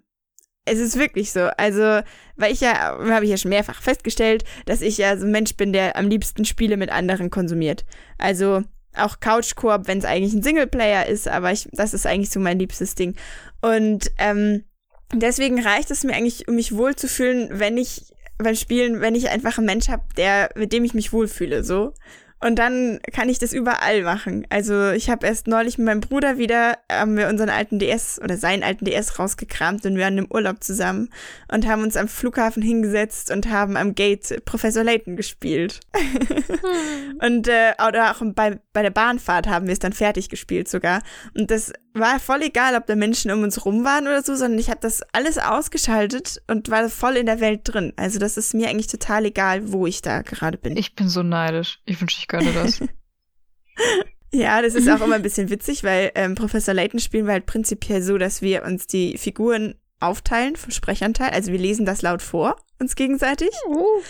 Es 0.71 0.79
ist 0.79 0.99
wirklich 0.99 1.33
so. 1.33 1.49
Also, 1.57 2.01
weil 2.37 2.53
ich 2.53 2.61
ja, 2.61 2.99
habe 2.99 3.25
ich 3.25 3.31
ja 3.31 3.37
schon 3.37 3.51
mehrfach 3.51 3.83
festgestellt, 3.83 4.45
dass 4.67 4.81
ich 4.81 4.99
ja 4.99 5.17
so 5.17 5.25
ein 5.25 5.33
Mensch 5.33 5.57
bin, 5.57 5.73
der 5.73 5.97
am 5.97 6.09
liebsten 6.09 6.45
Spiele 6.45 6.77
mit 6.77 6.91
anderen 6.91 7.31
konsumiert. 7.31 7.85
Also 8.19 8.63
auch 8.97 9.21
Couch-Koop, 9.21 9.87
wenn 9.87 9.99
es 9.99 10.05
eigentlich 10.05 10.33
ein 10.33 10.43
Singleplayer 10.43 11.07
ist, 11.07 11.29
aber 11.29 11.53
ich, 11.53 11.69
das 11.73 11.95
ist 11.95 12.07
eigentlich 12.07 12.31
so 12.31 12.41
mein 12.41 12.59
liebstes 12.59 12.95
Ding. 12.95 13.15
Und 13.61 14.11
ähm, 14.19 14.65
deswegen 15.13 15.61
reicht 15.61 15.91
es 15.91 16.05
mir 16.05 16.15
eigentlich, 16.15 16.49
um 16.49 16.55
mich 16.55 16.77
wohlzufühlen, 16.77 17.49
wenn 17.53 17.77
ich 17.77 18.13
beim 18.39 18.55
Spielen, 18.55 19.01
wenn 19.01 19.15
ich 19.15 19.31
einfach 19.31 19.59
einen 19.59 19.67
Mensch 19.67 19.89
habe, 19.89 20.05
der, 20.17 20.51
mit 20.55 20.73
dem 20.73 20.85
ich 20.85 20.95
mich 20.95 21.13
wohlfühle, 21.13 21.65
so. 21.65 21.93
Und 22.41 22.59
dann 22.59 23.01
kann 23.13 23.29
ich 23.29 23.39
das 23.39 23.53
überall 23.53 24.03
machen. 24.03 24.47
Also 24.49 24.91
ich 24.91 25.11
habe 25.11 25.27
erst 25.27 25.49
neulich 25.49 25.77
mit 25.77 25.87
meinem 25.87 26.01
Bruder 26.01 26.39
wieder, 26.39 26.79
haben 26.91 27.17
wir 27.17 27.29
unseren 27.29 27.49
alten 27.49 27.79
DS 27.81 28.21
oder 28.23 28.37
seinen 28.37 28.63
alten 28.63 28.85
DS 28.85 29.19
rausgekramt 29.19 29.85
und 29.87 29.97
wir 29.97 30.05
waren 30.05 30.19
im 30.19 30.31
Urlaub 30.31 30.63
zusammen 30.63 31.11
und 31.51 31.67
haben 31.67 31.83
uns 31.83 31.97
am 31.97 32.07
Flughafen 32.07 32.63
hingesetzt 32.63 33.33
und 33.33 33.51
haben 33.51 33.77
am 33.77 33.95
Gate 33.95 34.45
Professor 34.45 34.85
Layton 34.85 35.17
gespielt. 35.17 35.81
Hm. 35.97 37.19
und 37.23 37.49
äh, 37.49 37.73
oder 37.87 38.13
auch 38.13 38.23
bei, 38.35 38.61
bei 38.73 38.83
der 38.83 38.91
Bahnfahrt 38.91 39.49
haben 39.49 39.67
wir 39.67 39.73
es 39.73 39.81
dann 39.81 39.93
fertig 39.93 40.29
gespielt 40.29 40.69
sogar. 40.69 41.03
Und 41.35 41.51
das 41.51 41.73
war 41.99 42.21
voll 42.21 42.43
egal, 42.43 42.75
ob 42.75 42.87
da 42.87 42.97
Menschen 42.97 43.31
um 43.31 43.43
uns 43.43 43.65
rum 43.65 43.85
waren 43.85 44.07
oder 44.07 44.23
so, 44.23 44.35
sondern 44.35 44.59
ich 44.59 44.71
habe 44.71 44.81
das 44.81 45.03
alles 45.13 45.39
ausgeschaltet 45.39 46.43
und 46.47 46.71
war 46.71 46.89
voll 46.89 47.17
in 47.17 47.27
der 47.27 47.41
Welt 47.41 47.61
drin. 47.65 47.93
Also 47.97 48.19
das 48.19 48.37
ist 48.37 48.55
mir 48.55 48.69
eigentlich 48.69 48.87
total 48.87 49.25
egal, 49.27 49.73
wo 49.73 49.87
ich 49.87 50.03
da 50.03 50.23
gerade 50.23 50.59
bin. 50.59 50.77
Ich 50.77 50.95
bin 50.95 51.09
so 51.09 51.23
neidisch. 51.23 51.81
Ich 51.85 52.01
wünsche, 52.01 52.19
ich 52.21 52.29
könnte 52.29 52.53
das. 52.53 52.81
ja, 54.33 54.63
das 54.63 54.75
ist 54.75 54.89
auch 54.89 55.01
immer 55.01 55.17
ein 55.17 55.23
bisschen 55.23 55.51
witzig, 55.51 55.85
weil 55.85 56.13
ähm, 56.15 56.35
Professor 56.35 56.75
Layton 56.75 57.01
spielen 57.01 57.27
wir 57.27 57.33
halt 57.33 57.47
prinzipiell 57.47 58.03
so, 58.03 58.19
dass 58.19 58.43
wir 58.43 58.65
uns 58.65 58.87
die 58.87 59.19
Figuren 59.19 59.75
aufteilen 60.01 60.57
vom 60.57 60.71
Sprechanteil. 60.71 61.31
Also 61.31 61.53
wir 61.53 61.59
lesen 61.59 61.87
das 61.87 62.03
laut 62.03 62.23
vor, 62.23 62.57
uns 62.79 62.95
gegenseitig. 62.95 63.51
Oh. 63.67 64.01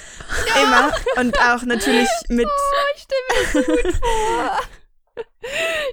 Immer. 0.63 0.93
Und 1.17 1.39
auch 1.41 1.63
natürlich 1.63 2.09
mit. 2.29 2.47
Oh, 2.47 2.97
ich 2.97 3.03
stelle 3.03 3.23
mir 3.29 3.43
das 3.43 3.53
so 3.53 3.73
gut 3.73 3.95
vor. 3.95 4.61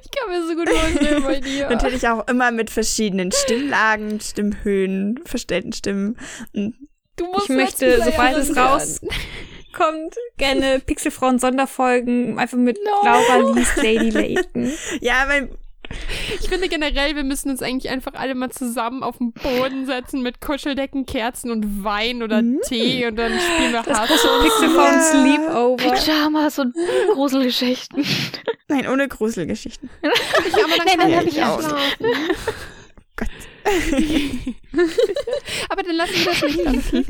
Ich 0.03 0.11
kann 0.11 0.29
mir 0.29 0.47
so 0.47 0.55
gut 0.55 0.69
vorstellen 0.69 1.23
bei 1.23 1.39
dir. 1.39 1.69
Natürlich 1.69 2.07
auch 2.07 2.27
immer 2.27 2.51
mit 2.51 2.69
verschiedenen 2.69 3.31
Stimmlagen, 3.31 4.19
Stimmhöhen, 4.19 5.19
verstellten 5.25 5.73
Stimmen. 5.73 6.17
Und 6.53 6.75
du 7.15 7.25
musst 7.25 7.49
ich 7.49 7.55
möchte, 7.55 8.01
sobald 8.03 8.37
es 8.37 8.55
rauskommt, 8.55 10.15
gerne 10.37 10.79
Pixelfrauen 10.79 11.39
Sonderfolgen 11.39 12.39
einfach 12.39 12.57
mit 12.57 12.77
no. 12.83 13.07
Laura 13.07 13.53
liest 13.53 13.77
Lady 13.77 14.09
Layton. 14.09 14.71
Ja, 15.01 15.25
weil 15.27 15.49
ich 16.41 16.49
finde 16.49 16.69
generell, 16.69 17.15
wir 17.15 17.23
müssen 17.23 17.49
uns 17.49 17.61
eigentlich 17.61 17.91
einfach 17.91 18.13
alle 18.15 18.35
mal 18.35 18.49
zusammen 18.49 19.03
auf 19.03 19.17
den 19.17 19.33
Boden 19.33 19.85
setzen 19.85 20.21
mit 20.21 20.41
Kuscheldecken, 20.41 21.05
Kerzen 21.05 21.51
und 21.51 21.83
Wein 21.83 22.23
oder 22.23 22.41
mm. 22.41 22.61
Tee 22.67 23.05
und 23.07 23.17
dann 23.17 23.31
spielen 23.39 23.73
wir 23.73 23.83
das 23.83 24.07
Pixelphone 24.09 25.01
Sleepover. 25.01 25.91
Pyjamas 25.91 26.59
und 26.59 26.75
Gruselgeschichten. 27.13 28.03
Nein, 28.67 28.87
ohne 28.87 29.07
Gruselgeschichten. 29.07 29.89
Ich, 30.47 30.53
aber 30.53 30.77
dann 30.77 30.85
Nein, 30.85 30.99
dann 30.99 31.15
habe 31.15 31.27
ich 31.27 31.35
ja 31.35 31.59
schlafen. 31.59 32.05
Gott. 33.15 33.29
aber 35.69 35.81
dann 35.83 35.95
lassen 35.95 36.13
wir 36.13 36.25
das 36.25 36.41
nicht 36.43 36.63
lassen. 36.63 37.05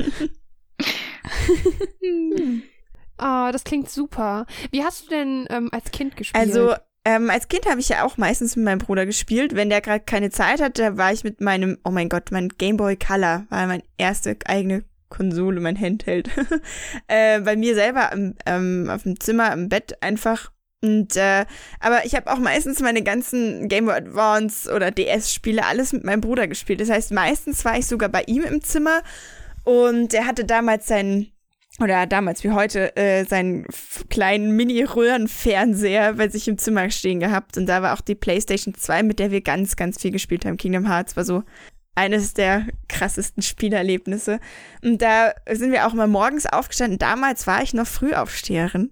Oh, 3.18 3.50
das 3.52 3.64
klingt 3.64 3.90
super. 3.90 4.46
Wie 4.70 4.84
hast 4.84 5.06
du 5.06 5.10
denn 5.10 5.46
ähm, 5.50 5.68
als 5.72 5.90
Kind 5.90 6.16
gespielt? 6.16 6.42
Also 6.42 6.74
ähm, 7.06 7.30
als 7.30 7.48
Kind 7.48 7.66
habe 7.66 7.80
ich 7.80 7.88
ja 7.88 8.04
auch 8.04 8.16
meistens 8.16 8.56
mit 8.56 8.64
meinem 8.64 8.78
Bruder 8.78 9.06
gespielt. 9.06 9.54
Wenn 9.54 9.70
der 9.70 9.80
gerade 9.80 10.04
keine 10.04 10.30
Zeit 10.30 10.60
hatte, 10.60 10.82
da 10.82 10.96
war 10.96 11.12
ich 11.12 11.22
mit 11.22 11.40
meinem, 11.40 11.78
oh 11.84 11.90
mein 11.90 12.08
Gott, 12.08 12.32
mein 12.32 12.48
Game 12.48 12.76
Boy 12.76 12.96
Color 12.96 13.46
war 13.48 13.66
meine 13.66 13.84
erste 13.96 14.36
eigene 14.44 14.84
Konsole, 15.08 15.60
mein 15.60 15.80
Handheld. 15.80 16.28
äh, 17.06 17.40
bei 17.40 17.56
mir 17.56 17.74
selber 17.74 18.10
im, 18.12 18.34
ähm, 18.44 18.90
auf 18.90 19.04
dem 19.04 19.20
Zimmer 19.20 19.52
im 19.52 19.68
Bett 19.68 20.02
einfach. 20.02 20.50
Und 20.82 21.16
äh, 21.16 21.46
aber 21.80 22.04
ich 22.04 22.14
habe 22.14 22.30
auch 22.30 22.38
meistens 22.38 22.80
meine 22.80 23.02
ganzen 23.02 23.68
Game 23.68 23.86
Boy 23.86 23.94
Advance 23.94 24.72
oder 24.72 24.90
DS-Spiele 24.90 25.64
alles 25.64 25.92
mit 25.92 26.04
meinem 26.04 26.20
Bruder 26.20 26.46
gespielt. 26.48 26.80
Das 26.80 26.90
heißt, 26.90 27.12
meistens 27.12 27.64
war 27.64 27.78
ich 27.78 27.86
sogar 27.86 28.08
bei 28.08 28.22
ihm 28.26 28.44
im 28.44 28.62
Zimmer 28.62 29.02
und 29.64 30.12
er 30.14 30.26
hatte 30.26 30.44
damals 30.44 30.86
seinen 30.86 31.32
oder 31.80 32.06
damals 32.06 32.42
wie 32.44 32.50
heute 32.50 32.96
äh, 32.96 33.24
seinen 33.24 33.66
kleinen 34.08 34.56
Mini-Röhrenfernseher 34.56 36.14
bei 36.14 36.28
sich 36.28 36.48
im 36.48 36.56
Zimmer 36.58 36.88
stehen 36.90 37.20
gehabt. 37.20 37.58
Und 37.58 37.66
da 37.66 37.82
war 37.82 37.92
auch 37.92 38.00
die 38.00 38.14
PlayStation 38.14 38.74
2, 38.74 39.02
mit 39.02 39.18
der 39.18 39.30
wir 39.30 39.42
ganz, 39.42 39.76
ganz 39.76 40.00
viel 40.00 40.10
gespielt 40.10 40.46
haben. 40.46 40.56
Kingdom 40.56 40.86
Hearts 40.86 41.16
war 41.16 41.24
so 41.24 41.42
eines 41.94 42.34
der 42.34 42.66
krassesten 42.88 43.42
Spielerlebnisse. 43.42 44.38
Und 44.82 45.02
da 45.02 45.32
sind 45.50 45.72
wir 45.72 45.86
auch 45.86 45.92
immer 45.92 46.06
morgens 46.06 46.46
aufgestanden. 46.46 46.98
Damals 46.98 47.46
war 47.46 47.62
ich 47.62 47.74
noch 47.74 47.86
Frühaufsteherin 47.86 48.90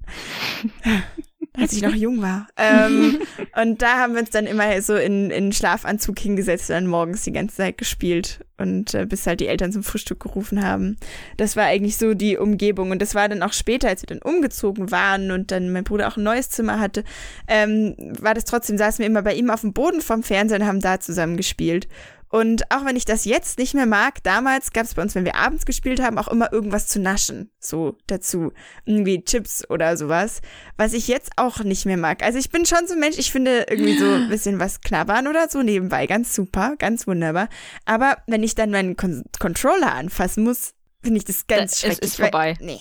als 1.56 1.72
ich 1.72 1.82
noch 1.82 1.94
jung 1.94 2.20
war. 2.20 2.48
ähm, 2.56 3.20
und 3.62 3.80
da 3.80 3.98
haben 3.98 4.14
wir 4.14 4.20
uns 4.20 4.30
dann 4.30 4.46
immer 4.46 4.80
so 4.82 4.96
in, 4.96 5.30
in 5.30 5.52
Schlafanzug 5.52 6.18
hingesetzt 6.18 6.68
und 6.68 6.74
dann 6.74 6.86
morgens 6.86 7.22
die 7.22 7.32
ganze 7.32 7.56
Zeit 7.56 7.78
gespielt 7.78 8.40
und 8.58 8.94
äh, 8.94 9.06
bis 9.06 9.26
halt 9.26 9.40
die 9.40 9.46
Eltern 9.46 9.72
zum 9.72 9.82
Frühstück 9.82 10.20
gerufen 10.20 10.64
haben. 10.64 10.96
Das 11.36 11.56
war 11.56 11.64
eigentlich 11.64 11.96
so 11.96 12.14
die 12.14 12.36
Umgebung 12.36 12.90
und 12.90 13.00
das 13.00 13.14
war 13.14 13.28
dann 13.28 13.42
auch 13.42 13.52
später, 13.52 13.88
als 13.88 14.02
wir 14.02 14.06
dann 14.06 14.22
umgezogen 14.22 14.90
waren 14.90 15.30
und 15.30 15.50
dann 15.50 15.70
mein 15.70 15.84
Bruder 15.84 16.08
auch 16.08 16.16
ein 16.16 16.24
neues 16.24 16.50
Zimmer 16.50 16.80
hatte, 16.80 17.04
ähm, 17.46 17.94
war 18.20 18.34
das 18.34 18.44
trotzdem, 18.44 18.76
saßen 18.76 18.98
wir 18.98 19.06
immer 19.06 19.22
bei 19.22 19.34
ihm 19.34 19.50
auf 19.50 19.60
dem 19.60 19.72
Boden 19.72 20.00
vom 20.00 20.22
Fernseher 20.22 20.60
und 20.60 20.66
haben 20.66 20.80
da 20.80 20.98
zusammen 21.00 21.36
gespielt. 21.36 21.88
Und 22.34 22.68
auch 22.72 22.84
wenn 22.84 22.96
ich 22.96 23.04
das 23.04 23.26
jetzt 23.26 23.60
nicht 23.60 23.74
mehr 23.74 23.86
mag, 23.86 24.20
damals 24.24 24.72
gab 24.72 24.86
es 24.86 24.94
bei 24.94 25.02
uns, 25.02 25.14
wenn 25.14 25.24
wir 25.24 25.36
abends 25.36 25.66
gespielt 25.66 26.02
haben, 26.02 26.18
auch 26.18 26.26
immer 26.26 26.52
irgendwas 26.52 26.88
zu 26.88 26.98
naschen. 26.98 27.52
So 27.60 27.96
dazu. 28.08 28.50
Irgendwie 28.84 29.22
Chips 29.22 29.70
oder 29.70 29.96
sowas. 29.96 30.40
Was 30.76 30.94
ich 30.94 31.06
jetzt 31.06 31.30
auch 31.36 31.60
nicht 31.60 31.86
mehr 31.86 31.96
mag. 31.96 32.24
Also 32.24 32.40
ich 32.40 32.50
bin 32.50 32.66
schon 32.66 32.88
so 32.88 32.94
ein 32.94 32.98
Mensch, 32.98 33.18
ich 33.18 33.30
finde 33.30 33.66
irgendwie 33.70 33.96
so 33.96 34.06
ein 34.06 34.28
bisschen 34.28 34.58
was 34.58 34.80
knabbern 34.80 35.28
oder 35.28 35.48
so 35.48 35.62
nebenbei. 35.62 36.08
Ganz 36.08 36.34
super, 36.34 36.74
ganz 36.76 37.06
wunderbar. 37.06 37.48
Aber 37.84 38.16
wenn 38.26 38.42
ich 38.42 38.56
dann 38.56 38.72
meinen 38.72 38.96
Con 38.96 39.22
Controller 39.38 39.94
anfassen 39.94 40.42
muss, 40.42 40.74
finde 41.04 41.18
ich 41.18 41.24
das 41.26 41.46
ganz 41.46 41.70
das 41.70 41.80
schrecklich. 41.82 41.98
Es 42.02 42.08
ist 42.08 42.16
vorbei. 42.16 42.56
nee. 42.58 42.80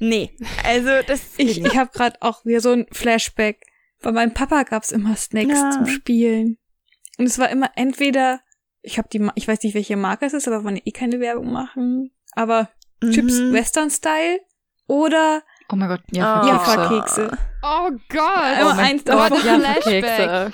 Nee. 0.00 0.36
Also 0.64 0.90
das. 1.06 1.20
Ich, 1.36 1.64
ich 1.64 1.76
habe 1.76 1.92
gerade 1.92 2.16
auch 2.20 2.44
wieder 2.44 2.60
so 2.60 2.72
ein 2.72 2.86
Flashback. 2.90 3.60
Bei 4.00 4.10
meinem 4.10 4.34
Papa 4.34 4.64
gab's 4.64 4.90
immer 4.90 5.14
Snacks 5.14 5.52
ja. 5.52 5.70
zum 5.70 5.86
Spielen. 5.86 6.58
Und 7.18 7.26
es 7.26 7.38
war 7.38 7.48
immer 7.48 7.70
entweder 7.76 8.40
ich 8.82 8.98
habe 8.98 9.08
die, 9.08 9.28
ich 9.34 9.48
weiß 9.48 9.62
nicht, 9.62 9.74
welche 9.74 9.96
Marke 9.96 10.26
es 10.26 10.32
ist, 10.32 10.46
aber 10.48 10.64
wollen 10.64 10.80
eh 10.84 10.90
keine 10.90 11.20
Werbung 11.20 11.52
machen. 11.52 12.10
Aber 12.32 12.68
mhm. 13.00 13.12
Chips 13.12 13.38
Western 13.52 13.90
Style 13.90 14.40
oder 14.86 15.42
Oh 15.70 15.76
mein 15.76 15.88
Gott, 15.88 16.02
Jaffa-Kekse. 16.10 17.30
Oh 17.62 17.90
Gott. 18.10 18.58
Oh, 18.62 18.78
eins 18.78 19.04
davon. 19.04 19.38
Jaffa-Kekse. 19.42 20.52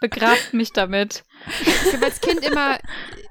Begrabt 0.00 0.52
mich 0.52 0.72
damit. 0.72 1.24
Ich 1.86 1.94
habe 1.94 2.04
als 2.04 2.20
Kind 2.20 2.44
immer, 2.44 2.78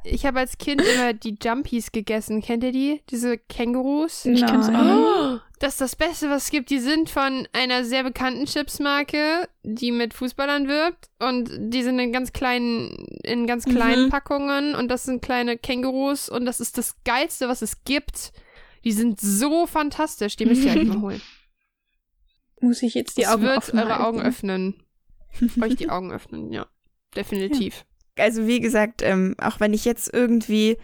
ich 0.04 0.26
habe 0.26 0.40
als 0.40 0.58
Kind 0.58 0.82
immer 0.82 1.14
die 1.14 1.38
Jumpies 1.42 1.92
gegessen. 1.92 2.42
Kennt 2.42 2.64
ihr 2.64 2.72
die? 2.72 3.02
Diese 3.12 3.38
Kängurus? 3.38 4.26
Ich 4.26 4.46
kenn's 4.46 4.70
auch. 4.70 5.40
Das 5.60 5.74
ist 5.74 5.82
das 5.82 5.96
Beste, 5.96 6.30
was 6.30 6.46
es 6.46 6.50
gibt. 6.52 6.70
Die 6.70 6.80
sind 6.80 7.10
von 7.10 7.48
einer 7.54 7.86
sehr 7.86 8.04
bekannten 8.04 8.46
Chipsmarke, 8.46 9.48
die 9.64 9.92
mit 9.92 10.14
Fußballern 10.14 10.68
wirbt. 10.68 11.10
Und 11.20 11.50
die 11.58 11.82
sind 11.82 11.98
in 12.00 12.12
ganz 12.12 12.34
kleinen, 12.34 12.92
in 13.24 13.48
ganz 13.48 13.66
kleinen 13.66 14.06
mhm. 14.06 14.10
Packungen. 14.10 14.76
Und 14.76 14.90
das 14.90 15.04
sind 15.04 15.22
kleine 15.22 15.58
Kängurus. 15.58 16.28
Und 16.28 16.46
das 16.46 16.60
ist 16.60 16.78
das 16.78 16.96
Geilste, 17.06 17.48
was 17.48 17.62
es 17.62 17.84
gibt. 17.86 18.34
Die 18.84 18.92
sind 18.92 19.20
so 19.20 19.66
fantastisch. 19.66 20.36
Die 20.36 20.46
müsst 20.46 20.64
ihr 20.64 20.72
halt 20.72 20.88
mal 20.88 21.02
holen. 21.02 21.22
Muss 22.60 22.84
ich 22.84 22.94
jetzt 22.94 23.18
die 23.18 23.22
das 23.22 23.32
Augen 23.32 23.44
wird 23.44 23.58
öffnen? 23.58 23.84
eure 23.84 24.06
Augen 24.06 24.22
öffnen. 24.22 24.84
Euch 25.62 25.76
die 25.76 25.90
Augen 25.90 26.12
öffnen, 26.12 26.52
ja. 26.52 26.68
Definitiv. 27.16 27.86
Ja. 28.18 28.26
Also 28.26 28.48
wie 28.48 28.60
gesagt, 28.60 29.02
ähm, 29.02 29.36
auch 29.38 29.60
wenn 29.60 29.74
ich 29.74 29.86
jetzt 29.86 30.14
irgendwie 30.14 30.78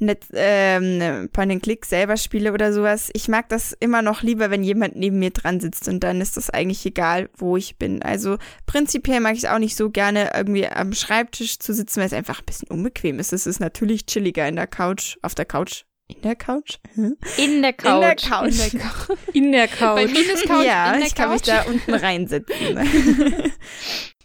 eine, 0.00 0.16
ähm, 0.32 1.28
Point-and-Click 1.32 1.84
selber 1.86 2.16
spiele 2.16 2.52
oder 2.52 2.72
sowas, 2.72 3.10
ich 3.14 3.28
mag 3.28 3.48
das 3.48 3.72
immer 3.78 4.02
noch 4.02 4.22
lieber, 4.22 4.50
wenn 4.50 4.62
jemand 4.62 4.96
neben 4.96 5.18
mir 5.18 5.30
dran 5.30 5.60
sitzt 5.60 5.88
und 5.88 6.00
dann 6.00 6.20
ist 6.20 6.36
das 6.36 6.50
eigentlich 6.50 6.84
egal, 6.84 7.28
wo 7.36 7.56
ich 7.56 7.76
bin. 7.76 8.02
Also 8.02 8.38
prinzipiell 8.66 9.20
mag 9.20 9.34
ich 9.34 9.44
es 9.44 9.50
auch 9.50 9.58
nicht 9.58 9.76
so 9.76 9.90
gerne, 9.90 10.30
irgendwie 10.34 10.66
am 10.66 10.92
Schreibtisch 10.92 11.58
zu 11.58 11.72
sitzen, 11.72 12.00
weil 12.00 12.06
es 12.06 12.12
einfach 12.12 12.40
ein 12.40 12.46
bisschen 12.46 12.68
unbequem 12.68 13.18
ist. 13.18 13.32
Es 13.32 13.46
ist 13.46 13.60
natürlich 13.60 14.06
chilliger 14.06 14.46
in 14.46 14.56
der 14.56 14.66
Couch, 14.66 15.16
auf 15.22 15.34
der 15.34 15.46
Couch. 15.46 15.84
In 16.08 16.22
der 16.22 16.36
Couch? 16.36 16.78
Hm? 16.94 17.16
In 17.36 17.62
der 17.62 17.72
Couch. 17.72 17.94
In 17.94 18.00
der 18.00 18.16
Couch. 18.16 18.52
In 18.52 18.58
der, 18.58 18.80
Couch. 18.80 19.18
In 19.32 19.52
der 19.52 19.68
Couch. 19.68 19.96
Bei 19.96 20.06
Minus 20.06 20.42
Couch 20.44 20.64
ja, 20.64 20.96
ich 20.98 21.14
kann 21.14 21.32
mich 21.32 21.42
da 21.42 21.62
unten 21.62 21.94
reinsitzen. 21.94 22.78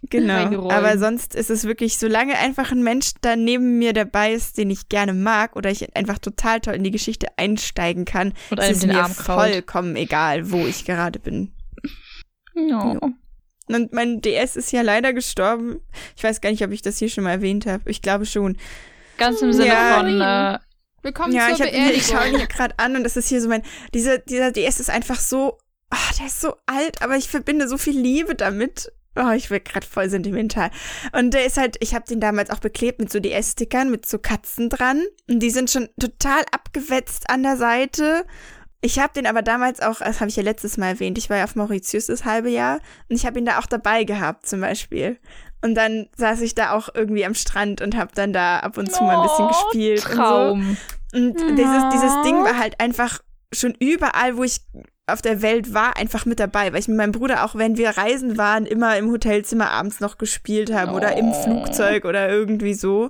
Genau. 0.09 0.69
Aber 0.71 0.97
sonst 0.97 1.35
ist 1.35 1.51
es 1.51 1.65
wirklich, 1.65 1.99
solange 1.99 2.35
einfach 2.37 2.71
ein 2.71 2.81
Mensch 2.81 3.11
da 3.21 3.35
neben 3.35 3.77
mir 3.77 3.93
dabei 3.93 4.33
ist, 4.33 4.57
den 4.57 4.71
ich 4.71 4.89
gerne 4.89 5.13
mag 5.13 5.55
oder 5.55 5.69
ich 5.69 5.95
einfach 5.95 6.17
total 6.17 6.59
toll 6.59 6.73
in 6.73 6.83
die 6.83 6.91
Geschichte 6.91 7.27
einsteigen 7.37 8.05
kann, 8.05 8.33
oder 8.51 8.67
ist 8.67 8.77
es 8.77 8.87
mir 8.87 8.99
Arm 8.99 9.11
vollkommen 9.11 9.95
egal, 9.95 10.51
wo 10.51 10.65
ich 10.65 10.85
gerade 10.85 11.19
bin. 11.19 11.53
No. 12.55 12.99
Und 13.67 13.93
mein 13.93 14.21
DS 14.21 14.55
ist 14.55 14.71
ja 14.71 14.81
leider 14.81 15.13
gestorben. 15.13 15.81
Ich 16.17 16.23
weiß 16.23 16.41
gar 16.41 16.49
nicht, 16.49 16.63
ob 16.63 16.71
ich 16.71 16.81
das 16.81 16.97
hier 16.97 17.09
schon 17.09 17.23
mal 17.23 17.31
erwähnt 17.31 17.67
habe. 17.67 17.89
Ich 17.89 18.01
glaube 18.01 18.25
schon. 18.25 18.57
Ganz 19.17 19.41
im 19.41 19.53
Sinne 19.53 19.67
ja. 19.67 19.97
von, 19.97 20.19
äh, 20.19 20.59
Willkommen 21.01 21.33
Ja, 21.33 21.47
zur 21.55 21.65
ich, 21.67 21.73
hab, 21.73 21.73
ihn- 21.73 21.89
ich 21.95 22.05
schaue 22.05 22.13
ihn 22.15 22.17
Beerdigung. 22.17 22.39
hier 22.39 22.47
gerade 22.47 22.75
an 22.77 22.95
und 22.95 23.03
das 23.03 23.17
ist 23.17 23.27
hier 23.29 23.41
so 23.41 23.49
mein. 23.49 23.63
Dieser, 23.93 24.17
dieser 24.19 24.51
DS 24.51 24.79
ist 24.79 24.89
einfach 24.89 25.19
so. 25.19 25.57
ah, 25.89 25.97
der 26.19 26.27
ist 26.27 26.41
so 26.41 26.55
alt, 26.67 27.01
aber 27.01 27.17
ich 27.17 27.27
verbinde 27.27 27.67
so 27.67 27.77
viel 27.77 27.99
Liebe 27.99 28.35
damit. 28.35 28.91
Oh, 29.17 29.31
ich 29.31 29.49
werde 29.49 29.65
gerade 29.69 29.85
voll 29.85 30.09
sentimental. 30.09 30.71
Und 31.11 31.33
der 31.33 31.45
ist 31.45 31.57
halt, 31.57 31.75
ich 31.81 31.93
habe 31.93 32.05
den 32.07 32.21
damals 32.21 32.49
auch 32.49 32.59
beklebt 32.59 32.99
mit 32.99 33.11
so 33.11 33.19
DS-Stickern, 33.19 33.91
mit 33.91 34.05
so 34.05 34.19
Katzen 34.19 34.69
dran. 34.69 35.03
Und 35.29 35.39
die 35.41 35.49
sind 35.49 35.69
schon 35.69 35.89
total 35.99 36.43
abgewetzt 36.53 37.29
an 37.29 37.43
der 37.43 37.57
Seite. 37.57 38.25
Ich 38.79 38.99
habe 38.99 39.11
den 39.13 39.27
aber 39.27 39.41
damals 39.41 39.81
auch, 39.81 39.99
das 39.99 40.21
habe 40.21 40.29
ich 40.29 40.37
ja 40.37 40.43
letztes 40.43 40.77
Mal 40.77 40.87
erwähnt, 40.87 41.17
ich 41.17 41.29
war 41.29 41.37
ja 41.37 41.43
auf 41.43 41.55
Mauritius 41.55 42.05
das 42.07 42.23
halbe 42.25 42.49
Jahr 42.49 42.79
und 43.09 43.15
ich 43.17 43.25
habe 43.25 43.37
ihn 43.37 43.45
da 43.45 43.59
auch 43.59 43.65
dabei 43.67 44.05
gehabt 44.05 44.47
zum 44.47 44.61
Beispiel. 44.61 45.19
Und 45.63 45.75
dann 45.75 46.07
saß 46.17 46.41
ich 46.41 46.55
da 46.55 46.71
auch 46.71 46.89
irgendwie 46.93 47.25
am 47.25 47.35
Strand 47.35 47.81
und 47.81 47.95
habe 47.95 48.11
dann 48.15 48.33
da 48.33 48.59
ab 48.59 48.77
und 48.77 48.91
zu 48.91 49.03
mal 49.03 49.17
ein 49.17 49.23
bisschen 49.23 49.45
Oh, 49.45 49.47
gespielt. 49.49 50.05
Und 50.05 50.11
so. 50.11 50.17
Traum. 50.17 50.77
Und 51.13 51.35
dieses, 51.57 51.89
dieses 51.93 52.21
Ding 52.23 52.43
war 52.43 52.57
halt 52.57 52.79
einfach 52.79 53.19
schon 53.53 53.75
überall, 53.79 54.37
wo 54.37 54.43
ich 54.43 54.61
auf 55.07 55.21
der 55.21 55.41
Welt 55.41 55.73
war, 55.73 55.97
einfach 55.97 56.25
mit 56.25 56.39
dabei, 56.39 56.71
weil 56.71 56.79
ich 56.79 56.87
mit 56.87 56.95
meinem 56.97 57.11
Bruder 57.11 57.43
auch, 57.43 57.53
wenn 57.55 57.75
wir 57.77 57.89
reisen 57.89 58.37
waren, 58.37 58.65
immer 58.65 58.97
im 58.97 59.11
Hotelzimmer 59.11 59.69
abends 59.71 59.99
noch 59.99 60.17
gespielt 60.17 60.71
haben 60.73 60.93
oder 60.93 61.17
im 61.17 61.31
Oh. 61.31 61.43
Flugzeug 61.43 62.05
oder 62.05 62.29
irgendwie 62.29 62.73
so. 62.73 63.09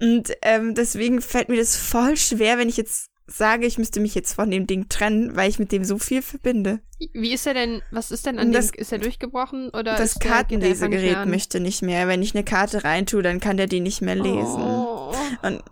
Und 0.00 0.32
ähm, 0.42 0.74
deswegen 0.74 1.20
fällt 1.20 1.48
mir 1.48 1.56
das 1.58 1.76
voll 1.76 2.16
schwer, 2.16 2.58
wenn 2.58 2.68
ich 2.68 2.76
jetzt 2.76 3.08
sage, 3.36 3.66
ich 3.66 3.78
müsste 3.78 4.00
mich 4.00 4.14
jetzt 4.14 4.34
von 4.34 4.50
dem 4.50 4.66
Ding 4.66 4.88
trennen, 4.88 5.34
weil 5.36 5.48
ich 5.50 5.58
mit 5.58 5.72
dem 5.72 5.84
so 5.84 5.98
viel 5.98 6.22
verbinde. 6.22 6.80
Wie 7.12 7.32
ist 7.32 7.46
er 7.46 7.54
denn, 7.54 7.82
was 7.90 8.10
ist 8.10 8.26
denn 8.26 8.38
an 8.38 8.52
Das- 8.52 8.70
dem, 8.72 8.80
ist 8.80 8.92
er 8.92 8.98
durchgebrochen 8.98 9.68
oder 9.70 9.96
das 9.96 10.16
nicht 10.16 10.20
Kartenlesegerät 10.20 11.26
möchte 11.26 11.60
nicht 11.60 11.82
mehr. 11.82 12.08
Wenn 12.08 12.22
ich 12.22 12.34
eine 12.34 12.44
Karte 12.44 12.84
reintue, 12.84 13.22
dann 13.22 13.40
kann 13.40 13.56
der 13.56 13.66
die 13.66 13.80
nicht 13.80 14.02
mehr 14.02 14.14
lesen. 14.14 14.60
Oh. 14.62 15.12
Und 15.42 15.62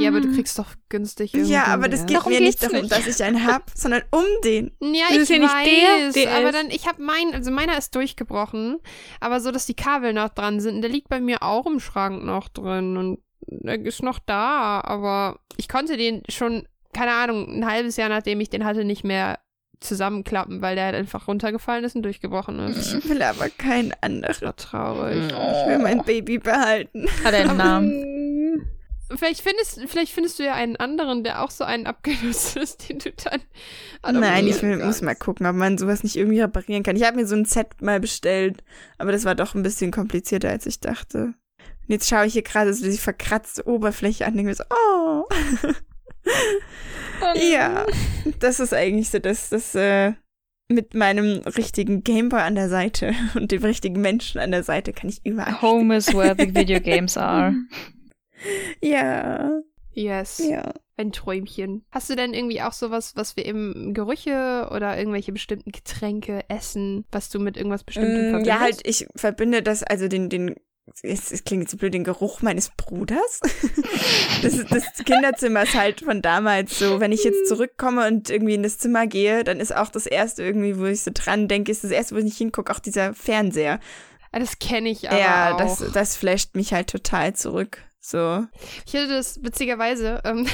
Ja, 0.00 0.08
aber 0.08 0.20
du 0.22 0.32
kriegst 0.34 0.58
doch 0.58 0.68
günstig 0.88 1.34
irgendwie. 1.34 1.52
ja, 1.52 1.64
aber 1.66 1.88
das 1.88 2.06
geht 2.06 2.16
Darum 2.16 2.32
mir 2.32 2.40
nicht 2.40 2.62
darum, 2.62 2.80
nicht. 2.80 2.92
dass 2.92 3.06
ich 3.06 3.22
einen 3.22 3.46
hab, 3.46 3.70
sondern 3.74 4.02
um 4.10 4.24
den. 4.42 4.70
Ja, 4.80 5.04
Das 5.08 5.16
ich 5.16 5.22
ist 5.24 5.28
ja 5.30 5.38
nicht 5.38 5.52
weiß, 5.52 6.14
der, 6.14 6.24
der 6.24 6.36
aber 6.38 6.50
dann, 6.52 6.70
ich 6.70 6.86
habe 6.86 7.02
meinen, 7.02 7.34
also 7.34 7.50
meiner 7.50 7.76
ist 7.76 7.94
durchgebrochen, 7.94 8.78
aber 9.20 9.40
so, 9.40 9.50
dass 9.50 9.66
die 9.66 9.74
Kabel 9.74 10.14
noch 10.14 10.30
dran 10.30 10.60
sind. 10.60 10.76
Und 10.76 10.82
der 10.82 10.90
liegt 10.90 11.08
bei 11.10 11.20
mir 11.20 11.42
auch 11.42 11.66
im 11.66 11.78
Schrank 11.80 12.24
noch 12.24 12.48
drin 12.48 12.96
und 12.96 13.18
ist 13.46 14.02
noch 14.02 14.18
da, 14.18 14.80
aber 14.80 15.40
ich 15.56 15.68
konnte 15.68 15.96
den 15.96 16.22
schon, 16.28 16.66
keine 16.92 17.12
Ahnung, 17.12 17.48
ein 17.48 17.66
halbes 17.66 17.96
Jahr 17.96 18.08
nachdem 18.08 18.40
ich 18.40 18.50
den 18.50 18.64
hatte, 18.64 18.84
nicht 18.84 19.04
mehr 19.04 19.38
zusammenklappen, 19.80 20.62
weil 20.62 20.74
der 20.74 20.86
halt 20.86 20.94
einfach 20.94 21.28
runtergefallen 21.28 21.84
ist 21.84 21.96
und 21.96 22.02
durchgebrochen 22.02 22.58
ist. 22.60 22.94
Ich 22.94 23.08
will 23.08 23.22
aber 23.22 23.48
keinen 23.50 23.92
anderen. 24.00 24.56
Traurig. 24.56 25.26
Ich 25.26 25.68
will 25.68 25.78
mein 25.78 26.02
Baby 26.02 26.38
behalten. 26.38 27.06
Hat 27.24 27.34
er 27.34 27.50
einen 27.50 27.56
Namen? 27.56 28.16
Vielleicht 29.14 29.42
findest, 29.42 29.80
vielleicht 29.86 30.12
findest 30.12 30.38
du 30.40 30.44
ja 30.44 30.54
einen 30.54 30.76
anderen, 30.76 31.22
der 31.22 31.42
auch 31.42 31.50
so 31.52 31.62
einen 31.62 31.86
abgenutzt 31.86 32.56
ist, 32.56 32.88
den 32.88 32.98
du 32.98 33.12
dann. 33.12 34.20
Nein, 34.20 34.48
ich 34.48 34.60
will, 34.62 34.84
muss 34.84 35.00
mal 35.00 35.14
gucken, 35.14 35.46
ob 35.46 35.54
man 35.54 35.78
sowas 35.78 36.02
nicht 36.02 36.16
irgendwie 36.16 36.40
reparieren 36.40 36.82
kann. 36.82 36.96
Ich 36.96 37.04
habe 37.04 37.16
mir 37.16 37.26
so 37.26 37.36
ein 37.36 37.44
Set 37.44 37.80
mal 37.80 38.00
bestellt, 38.00 38.64
aber 38.98 39.12
das 39.12 39.24
war 39.24 39.36
doch 39.36 39.54
ein 39.54 39.62
bisschen 39.62 39.92
komplizierter, 39.92 40.50
als 40.50 40.66
ich 40.66 40.80
dachte. 40.80 41.34
Und 41.88 41.92
jetzt 41.92 42.08
schaue 42.08 42.26
ich 42.26 42.32
hier 42.32 42.42
gerade 42.42 42.72
so 42.74 42.84
die 42.84 42.96
verkratzte 42.98 43.66
Oberfläche 43.66 44.24
an 44.24 44.32
und 44.32 44.38
denke 44.38 44.50
mir 44.50 44.54
so, 44.54 44.64
oh. 44.70 45.24
ja, 47.52 47.86
das 48.40 48.60
ist 48.60 48.74
eigentlich 48.74 49.10
so 49.10 49.18
das, 49.18 49.50
das, 49.50 49.74
äh, 49.74 50.14
mit 50.68 50.94
meinem 50.94 51.42
richtigen 51.56 52.02
Gameboy 52.02 52.40
an 52.40 52.56
der 52.56 52.68
Seite 52.68 53.14
und 53.34 53.52
dem 53.52 53.62
richtigen 53.62 54.00
Menschen 54.00 54.40
an 54.40 54.50
der 54.50 54.64
Seite 54.64 54.92
kann 54.92 55.08
ich 55.08 55.24
überall. 55.24 55.62
Home 55.62 55.96
is 55.96 56.12
where 56.12 56.34
the 56.36 56.52
video 56.54 56.80
games 56.80 57.16
are. 57.16 57.54
Ja, 58.82 59.62
Yes. 59.96 60.42
ja. 60.46 60.74
Ein 60.98 61.10
Träumchen. 61.10 61.84
Hast 61.90 62.10
du 62.10 62.16
denn 62.16 62.34
irgendwie 62.34 62.60
auch 62.60 62.72
sowas, 62.72 63.16
was 63.16 63.36
wir 63.36 63.46
eben 63.46 63.94
Gerüche 63.94 64.68
oder 64.70 64.96
irgendwelche 64.96 65.32
bestimmten 65.32 65.72
Getränke, 65.72 66.44
Essen, 66.48 67.06
was 67.10 67.30
du 67.30 67.38
mit 67.38 67.56
irgendwas 67.56 67.82
Bestimmtem 67.82 68.28
Mm, 68.28 68.30
verbindest? 68.30 68.46
Ja, 68.46 68.60
halt, 68.60 68.80
ich 68.86 69.06
verbinde 69.16 69.62
das, 69.62 69.82
also 69.82 70.06
den, 70.08 70.28
den, 70.28 70.54
es, 71.02 71.44
klingt 71.44 71.62
jetzt 71.62 71.72
so 71.72 71.76
blöd, 71.76 71.94
den 71.94 72.04
Geruch 72.04 72.42
meines 72.42 72.70
Bruders. 72.70 73.40
das, 74.42 74.64
das 74.66 75.04
Kinderzimmer 75.04 75.64
ist 75.64 75.74
halt 75.74 76.00
von 76.02 76.22
damals 76.22 76.78
so, 76.78 77.00
wenn 77.00 77.12
ich 77.12 77.24
jetzt 77.24 77.48
zurückkomme 77.48 78.06
und 78.06 78.30
irgendwie 78.30 78.54
in 78.54 78.62
das 78.62 78.78
Zimmer 78.78 79.06
gehe, 79.06 79.44
dann 79.44 79.60
ist 79.60 79.74
auch 79.74 79.88
das 79.88 80.06
erste 80.06 80.42
irgendwie, 80.44 80.78
wo 80.78 80.84
ich 80.84 81.02
so 81.02 81.10
dran 81.12 81.48
denke, 81.48 81.72
ist 81.72 81.84
das 81.84 81.90
erste, 81.90 82.14
wo 82.14 82.18
ich 82.18 82.24
nicht 82.24 82.38
hingucke, 82.38 82.72
auch 82.72 82.78
dieser 82.78 83.14
Fernseher. 83.14 83.80
Ah, 84.32 84.38
das 84.38 84.58
kenne 84.58 84.88
ich 84.88 85.10
aber 85.10 85.18
ja, 85.18 85.54
auch. 85.54 85.58
das, 85.58 85.92
das 85.92 86.16
flasht 86.16 86.54
mich 86.54 86.72
halt 86.72 86.88
total 86.88 87.34
zurück. 87.34 87.82
So. 88.00 88.46
Ich 88.86 88.94
hatte 88.94 89.08
das 89.08 89.42
witzigerweise. 89.42 90.20
Ähm, 90.24 90.46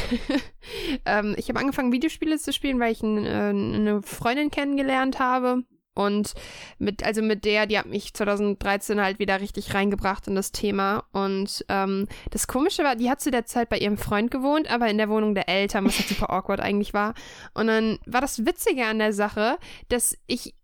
ähm, 1.04 1.34
ich 1.36 1.50
habe 1.50 1.60
angefangen, 1.60 1.92
Videospiele 1.92 2.38
zu 2.38 2.52
spielen, 2.52 2.80
weil 2.80 2.92
ich 2.92 3.02
äh, 3.02 3.06
eine 3.06 4.00
Freundin 4.02 4.50
kennengelernt 4.50 5.18
habe. 5.18 5.62
Und 5.94 6.32
mit, 6.78 7.04
also 7.04 7.20
mit 7.20 7.44
der, 7.44 7.66
die 7.66 7.78
hat 7.78 7.86
mich 7.86 8.14
2013 8.14 9.00
halt 9.00 9.18
wieder 9.18 9.40
richtig 9.40 9.74
reingebracht 9.74 10.26
in 10.26 10.34
das 10.34 10.50
Thema. 10.50 11.04
Und 11.12 11.64
ähm, 11.68 12.08
das 12.30 12.46
Komische 12.46 12.82
war, 12.82 12.96
die 12.96 13.10
hat 13.10 13.20
zu 13.20 13.30
der 13.30 13.44
Zeit 13.44 13.68
bei 13.68 13.78
ihrem 13.78 13.98
Freund 13.98 14.30
gewohnt, 14.30 14.70
aber 14.70 14.88
in 14.88 14.96
der 14.98 15.10
Wohnung 15.10 15.34
der 15.34 15.48
Eltern, 15.50 15.84
was 15.84 15.98
halt 15.98 16.08
super 16.08 16.30
awkward 16.32 16.60
eigentlich 16.60 16.94
war. 16.94 17.14
Und 17.52 17.66
dann 17.66 17.98
war 18.06 18.20
das 18.22 18.46
Witzige 18.46 18.86
an 18.86 18.98
der 18.98 19.12
Sache, 19.12 19.58
dass 19.90 20.16
ich 20.26 20.54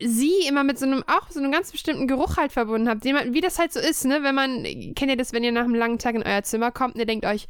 sie 0.00 0.46
immer 0.48 0.64
mit 0.64 0.78
so 0.78 0.86
einem, 0.86 1.02
auch 1.06 1.28
so 1.30 1.40
einem 1.40 1.50
ganz 1.52 1.72
bestimmten 1.72 2.06
Geruch 2.06 2.36
halt 2.36 2.52
verbunden 2.52 2.88
habe. 2.88 3.12
Man- 3.12 3.34
Wie 3.34 3.40
das 3.40 3.58
halt 3.58 3.72
so 3.72 3.80
ist, 3.80 4.04
ne? 4.04 4.22
Wenn 4.22 4.34
man, 4.34 4.62
kennt 4.94 5.10
ihr 5.10 5.16
das, 5.16 5.32
wenn 5.32 5.44
ihr 5.44 5.52
nach 5.52 5.64
einem 5.64 5.74
langen 5.74 5.98
Tag 5.98 6.14
in 6.14 6.22
euer 6.22 6.42
Zimmer 6.44 6.70
kommt 6.70 6.94
und 6.94 7.00
ihr 7.00 7.06
denkt 7.06 7.26
euch, 7.26 7.46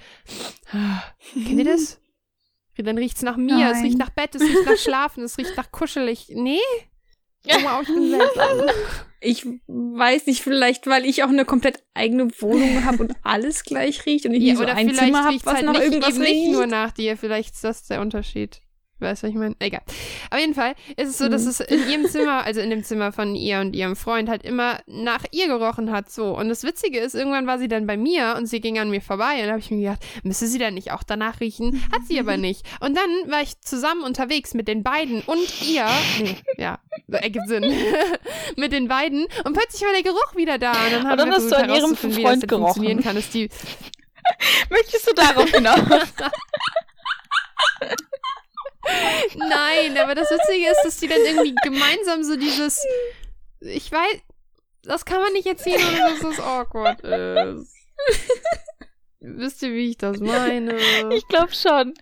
ah, 0.73 1.03
kennt 1.35 1.59
ihr 1.59 1.65
das? 1.65 2.01
Dann 2.79 2.97
riecht's 2.97 3.23
nach 3.23 3.37
mir, 3.37 3.55
es 3.67 3.73
Nein. 3.79 3.83
riecht 3.87 3.99
nach 3.99 4.11
Bett, 4.11 4.37
es 4.37 4.43
riecht 4.43 4.65
nach 4.67 4.77
Schlafen, 4.77 5.25
es 5.25 5.37
riecht 5.37 5.57
nach 5.57 5.73
kuschelig. 5.73 6.29
Nee? 6.33 6.61
Oh 7.47 7.51
wow, 7.63 7.83
ich 7.83 7.89
bin 7.89 8.11
seltsam. 8.11 8.61
Ich 9.21 9.45
weiß 9.67 10.27
nicht, 10.27 10.45
vielleicht, 10.45 10.87
weil 10.87 11.05
ich 11.05 11.25
auch 11.25 11.29
eine 11.29 11.45
komplett 11.45 11.83
eigene 11.93 12.29
Wohnung 12.41 12.85
habe 12.85 12.99
und 13.03 13.15
alles 13.25 13.65
gleich 13.65 14.07
riecht 14.07 14.27
und 14.27 14.35
ich 14.35 14.45
Ja, 14.45 14.53
nicht 14.53 14.59
so 14.59 14.65
ein 14.65 14.95
Zimmer 14.95 15.25
habe, 15.25 15.39
was 15.43 15.55
halt 15.55 15.65
nach 15.65 15.73
nicht, 15.73 15.83
irgendwas 15.83 16.21
riecht. 16.21 16.21
nicht 16.21 16.53
nur 16.53 16.69
nach 16.69 16.93
dir, 16.93 17.17
vielleicht 17.17 17.55
ist 17.55 17.65
das 17.65 17.83
der 17.89 18.01
Unterschied. 18.01 18.61
Weißt 19.01 19.23
du, 19.23 19.27
was 19.29 19.33
ich 19.33 19.39
meine? 19.39 19.55
Egal. 19.61 19.83
Auf 20.31 20.39
jeden 20.41 20.55
Fall 20.55 20.75
ist 20.97 21.09
es 21.11 21.19
so, 21.19 21.29
dass 21.29 21.43
Mhm. 21.45 21.49
es 21.51 21.61
in 21.61 21.89
ihrem 21.89 22.07
Zimmer, 22.07 22.45
also 22.45 22.61
in 22.61 22.71
dem 22.71 22.83
Zimmer 22.83 23.13
von 23.13 23.35
ihr 23.37 23.61
und 23.61 23.75
ihrem 23.77 23.95
Freund, 23.95 24.29
halt 24.29 24.43
immer 24.45 24.81
nach 24.87 25.25
ihr 25.31 25.47
gerochen 25.47 25.93
hat. 25.93 26.11
So. 26.11 26.37
Und 26.37 26.49
das 26.49 26.65
Witzige 26.65 26.99
ist, 26.99 27.15
irgendwann 27.15 27.47
war 27.47 27.59
sie 27.59 27.69
dann 27.69 27.87
bei 27.87 27.97
mir 27.97 28.35
und 28.37 28.47
sie 28.47 28.61
ging 28.61 28.79
an 28.79 28.91
mir 28.91 29.01
vorbei. 29.01 29.35
Und 29.41 29.45
da 29.45 29.51
habe 29.51 29.61
ich 29.61 29.71
mir 29.71 29.79
gedacht, 29.81 30.05
müsste 30.25 30.47
sie 30.49 30.59
dann 30.59 30.75
nicht 30.75 30.91
auch 30.93 31.03
danach 31.05 31.41
riechen? 31.41 31.83
Hat 31.93 32.03
sie 32.09 32.19
aber 32.19 32.37
nicht. 32.37 32.67
Und 32.81 32.97
dann 32.97 33.31
war 33.31 33.41
ich 33.43 33.61
zusammen 33.61 34.03
unterwegs 34.03 34.55
mit 34.55 34.67
den 34.69 34.83
beiden 34.83 35.21
und 35.23 35.63
ihr. 35.63 35.87
Nee, 36.21 36.37
ja, 36.57 36.79
ergibt 37.11 37.47
Sinn. 37.49 37.65
mit 38.57 38.73
den 38.73 38.89
beiden. 38.89 39.27
Und 39.45 39.53
plötzlich 39.53 39.83
war 39.83 39.93
der 39.93 40.03
Geruch 40.03 40.35
wieder 40.35 40.59
da. 40.59 40.73
Und 40.73 40.93
dann 40.93 41.03
haben 41.05 41.13
Und 41.13 41.19
dann 41.19 41.29
wir 41.29 41.35
hast 41.37 41.51
du 41.53 41.57
an 41.57 41.65
ihrem 41.69 41.77
herauszufinden, 41.77 42.19
wie 42.19 42.23
das 42.23 42.31
Freund 42.31 42.49
gerochen. 42.49 42.65
funktionieren 42.65 43.03
kann, 43.03 43.15
dass 43.17 43.31
die 43.31 43.49
Möchtest 44.71 45.07
du 45.09 45.15
darauf 45.15 45.49
hinaus? 45.51 45.79
Nein, 49.37 49.99
aber 49.99 50.15
das 50.15 50.31
Witzige 50.31 50.71
ist, 50.71 50.83
dass 50.85 50.97
die 50.99 51.09
dann 51.09 51.21
irgendwie 51.25 51.55
gemeinsam 51.63 52.23
so 52.23 52.37
dieses. 52.37 52.85
Ich 53.61 53.91
weiß. 53.91 54.21
Das 54.83 55.05
kann 55.05 55.21
man 55.21 55.33
nicht 55.33 55.47
erzählen, 55.47 55.81
ohne 55.87 55.99
dass 55.99 56.21
das 56.21 56.41
awkward 56.41 57.01
ist. 57.01 57.75
Wisst 59.21 59.63
ihr, 59.63 59.73
wie 59.73 59.91
ich 59.91 59.99
das 59.99 60.19
meine? 60.21 60.79
Ich 61.13 61.27
glaube 61.29 61.53
schon. 61.53 61.95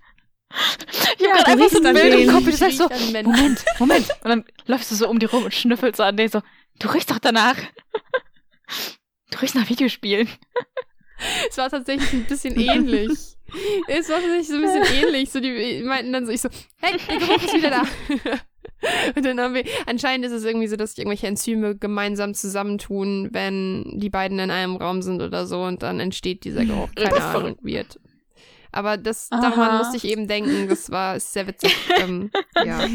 Ich 1.19 1.21
Ja, 1.21 1.31
hab 1.31 1.39
du 1.39 1.45
gerade 1.45 1.63
einfach 1.63 1.71
so 1.71 1.83
ein 1.83 1.95
Bild 1.95 2.15
im. 2.15 2.31
Kopf, 2.31 2.47
wie 2.47 2.51
du 2.51 2.57
sagst 2.57 2.79
so. 2.79 2.89
Moment, 2.89 3.65
Moment. 3.79 4.09
Und 4.23 4.29
dann 4.29 4.45
läufst 4.67 4.91
du 4.91 4.95
so 4.95 5.09
um 5.09 5.19
die 5.19 5.27
rum 5.27 5.45
und 5.45 5.55
schnüffelst 5.55 5.97
so 5.97 6.03
an 6.03 6.17
den 6.17 6.29
so, 6.29 6.43
du 6.79 6.89
riechst 6.89 7.11
doch 7.11 7.19
danach. 7.19 7.57
Du 9.31 9.39
riechst 9.39 9.55
nach 9.57 9.69
Videospielen. 9.69 10.29
Es 11.49 11.57
war 11.59 11.71
tatsächlich 11.71 12.13
ein 12.13 12.27
bisschen 12.27 12.59
ähnlich. 12.61 13.36
Es 13.89 14.09
war 14.09 14.17
tatsächlich 14.21 14.49
so 14.49 14.55
ein 14.55 14.63
bisschen 14.63 14.85
ähnlich. 15.05 15.31
So, 15.31 15.41
die 15.41 15.83
meinten 15.85 16.13
dann 16.13 16.27
so, 16.27 16.33
ich 16.33 16.41
so, 16.41 16.49
hey, 16.81 16.97
der 17.09 17.19
Geruch 17.19 17.43
ist 17.43 17.55
wieder 17.55 17.71
da. 17.71 17.83
Und 19.17 19.25
dann 19.25 19.41
haben 19.41 19.55
wir, 19.55 19.65
anscheinend 19.87 20.27
ist 20.27 20.33
es 20.33 20.45
irgendwie 20.45 20.67
so, 20.67 20.77
dass 20.77 20.91
sich 20.91 20.99
irgendwelche 20.99 21.27
Enzyme 21.27 21.77
gemeinsam 21.77 22.35
zusammentun, 22.35 23.31
wenn 23.33 23.99
die 23.99 24.11
beiden 24.11 24.39
in 24.39 24.51
einem 24.51 24.77
Raum 24.77 25.01
sind 25.03 25.23
oder 25.23 25.47
so 25.47 25.63
und 25.63 25.83
dann 25.83 25.99
entsteht 25.99 26.45
dieser 26.45 26.65
Geruch. 26.65 26.91
Keine 26.95 27.09
Das 27.09 27.19
ist 27.19 27.25
Ahnung, 27.25 27.41
verrückt. 27.43 27.61
weird. 27.65 28.01
Aber 28.73 28.99
das, 28.99 29.29
Aha. 29.31 29.41
daran 29.41 29.79
musste 29.79 29.97
ich 29.97 30.05
eben 30.05 30.29
denken, 30.29 30.69
das 30.69 30.91
war 30.91 31.19
sehr 31.19 31.47
witzig. 31.47 31.75
ähm, 32.01 32.31
ja. 32.65 32.87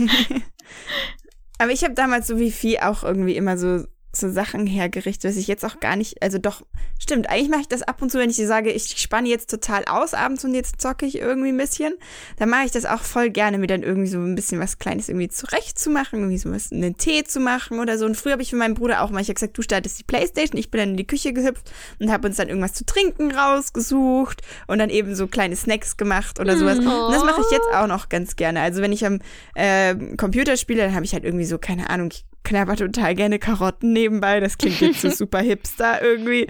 Aber 1.57 1.71
ich 1.71 1.83
habe 1.83 1.95
damals 1.95 2.27
so 2.27 2.37
wie 2.37 2.51
Vieh 2.51 2.79
auch 2.79 3.03
irgendwie 3.03 3.35
immer 3.35 3.57
so 3.57 3.83
so 4.13 4.29
Sachen 4.29 4.67
hergerichtet, 4.67 5.29
was 5.29 5.37
ich 5.37 5.47
jetzt 5.47 5.63
auch 5.63 5.79
gar 5.79 5.95
nicht, 5.95 6.21
also 6.21 6.37
doch, 6.37 6.63
stimmt, 6.99 7.29
eigentlich 7.29 7.49
mache 7.49 7.61
ich 7.61 7.67
das 7.67 7.81
ab 7.81 8.01
und 8.01 8.11
zu, 8.11 8.19
wenn 8.19 8.29
ich 8.29 8.37
sage, 8.37 8.71
ich 8.71 8.97
spanne 8.97 9.29
jetzt 9.29 9.49
total 9.49 9.85
aus 9.85 10.13
abends 10.13 10.43
und 10.43 10.53
jetzt 10.53 10.81
zocke 10.81 11.05
ich 11.05 11.17
irgendwie 11.19 11.49
ein 11.49 11.57
bisschen, 11.57 11.93
dann 12.37 12.49
mache 12.49 12.65
ich 12.65 12.71
das 12.71 12.85
auch 12.85 13.01
voll 13.01 13.29
gerne, 13.29 13.57
mir 13.57 13.67
dann 13.67 13.83
irgendwie 13.83 14.09
so 14.09 14.19
ein 14.19 14.35
bisschen 14.35 14.59
was 14.59 14.79
Kleines 14.79 15.07
irgendwie 15.07 15.29
zurecht 15.29 15.79
zu 15.79 15.89
machen, 15.89 16.19
irgendwie 16.19 16.37
so 16.37 16.51
was, 16.51 16.71
einen 16.71 16.97
Tee 16.97 17.23
zu 17.23 17.39
machen 17.39 17.79
oder 17.79 17.97
so. 17.97 18.05
Und 18.05 18.17
früher 18.17 18.33
habe 18.33 18.41
ich 18.41 18.49
für 18.49 18.57
meinen 18.57 18.73
Bruder 18.73 19.01
auch 19.01 19.11
mal, 19.11 19.21
ich 19.21 19.27
habe 19.27 19.35
gesagt, 19.35 19.57
du 19.57 19.61
startest 19.61 19.99
die 19.99 20.03
Playstation, 20.03 20.59
ich 20.59 20.71
bin 20.71 20.79
dann 20.79 20.89
in 20.89 20.97
die 20.97 21.07
Küche 21.07 21.31
gehüpft 21.31 21.71
und 21.99 22.11
habe 22.11 22.27
uns 22.27 22.37
dann 22.37 22.49
irgendwas 22.49 22.73
zu 22.73 22.85
trinken 22.85 23.31
rausgesucht 23.31 24.41
und 24.67 24.79
dann 24.79 24.89
eben 24.89 25.15
so 25.15 25.27
kleine 25.27 25.55
Snacks 25.55 25.95
gemacht 25.95 26.39
oder 26.39 26.57
sowas. 26.57 26.79
Und 26.79 26.85
das 26.85 27.23
mache 27.23 27.41
ich 27.41 27.51
jetzt 27.51 27.67
auch 27.73 27.87
noch 27.87 28.09
ganz 28.09 28.35
gerne. 28.35 28.59
Also 28.61 28.81
wenn 28.81 28.91
ich 28.91 29.05
am 29.05 29.19
äh, 29.55 29.95
Computer 30.17 30.57
spiele, 30.57 30.83
dann 30.83 30.95
habe 30.95 31.05
ich 31.05 31.13
halt 31.13 31.23
irgendwie 31.23 31.45
so, 31.45 31.57
keine 31.57 31.89
Ahnung, 31.89 32.09
ich 32.11 32.25
knabber 32.43 32.75
total 32.75 33.15
gerne 33.15 33.39
Karotten 33.39 33.93
nebenbei. 33.93 34.39
Das 34.39 34.57
klingt 34.57 34.81
jetzt 34.81 35.01
so 35.01 35.09
super 35.11 35.39
hipster 35.39 36.01
irgendwie. 36.01 36.47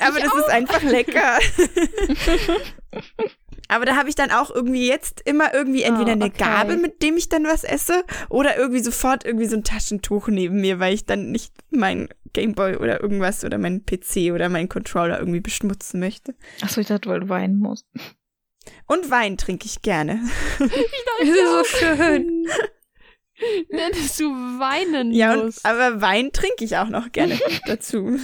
Aber 0.00 0.20
das 0.20 0.34
ist 0.34 0.50
einfach 0.50 0.82
lecker. 0.82 1.38
Aber 3.68 3.86
da 3.86 3.96
habe 3.96 4.08
ich 4.08 4.14
dann 4.14 4.30
auch 4.30 4.50
irgendwie 4.50 4.86
jetzt 4.86 5.22
immer 5.24 5.54
irgendwie 5.54 5.82
entweder 5.82 6.10
Oh, 6.10 6.12
eine 6.12 6.26
okay. 6.26 6.44
Gabel, 6.44 6.76
mit 6.76 7.02
dem 7.02 7.16
ich 7.16 7.28
dann 7.28 7.44
was 7.44 7.64
esse, 7.64 8.04
oder 8.28 8.56
irgendwie 8.58 8.82
sofort 8.82 9.24
irgendwie 9.24 9.46
so 9.46 9.56
ein 9.56 9.64
Taschentuch 9.64 10.28
neben 10.28 10.60
mir, 10.60 10.78
weil 10.78 10.92
ich 10.92 11.06
dann 11.06 11.30
nicht 11.30 11.54
mein 11.70 12.08
Gameboy 12.34 12.76
oder 12.76 13.00
irgendwas 13.00 13.44
oder 13.44 13.56
meinen 13.58 13.86
PC 13.86 14.32
oder 14.34 14.48
meinen 14.48 14.68
Controller 14.68 15.18
irgendwie 15.18 15.40
beschmutzen 15.40 16.00
möchte. 16.00 16.34
Achso, 16.60 16.80
ich 16.80 16.88
dachte, 16.88 17.08
weil 17.08 17.20
du 17.20 17.28
weinen 17.28 17.58
musst. 17.58 17.86
Und 18.86 19.10
Wein 19.10 19.38
trinke 19.38 19.66
ich 19.66 19.80
gerne. 19.82 20.20
Das 20.58 21.28
ist 21.28 21.36
so 21.36 21.78
schön. 21.78 22.46
Dass 23.70 24.16
du 24.16 24.24
weinen 24.58 25.12
Ja, 25.12 25.36
musst. 25.36 25.64
aber 25.64 26.00
Wein 26.00 26.32
trinke 26.32 26.64
ich 26.64 26.76
auch 26.76 26.88
noch 26.88 27.10
gerne 27.12 27.38
dazu. 27.66 28.16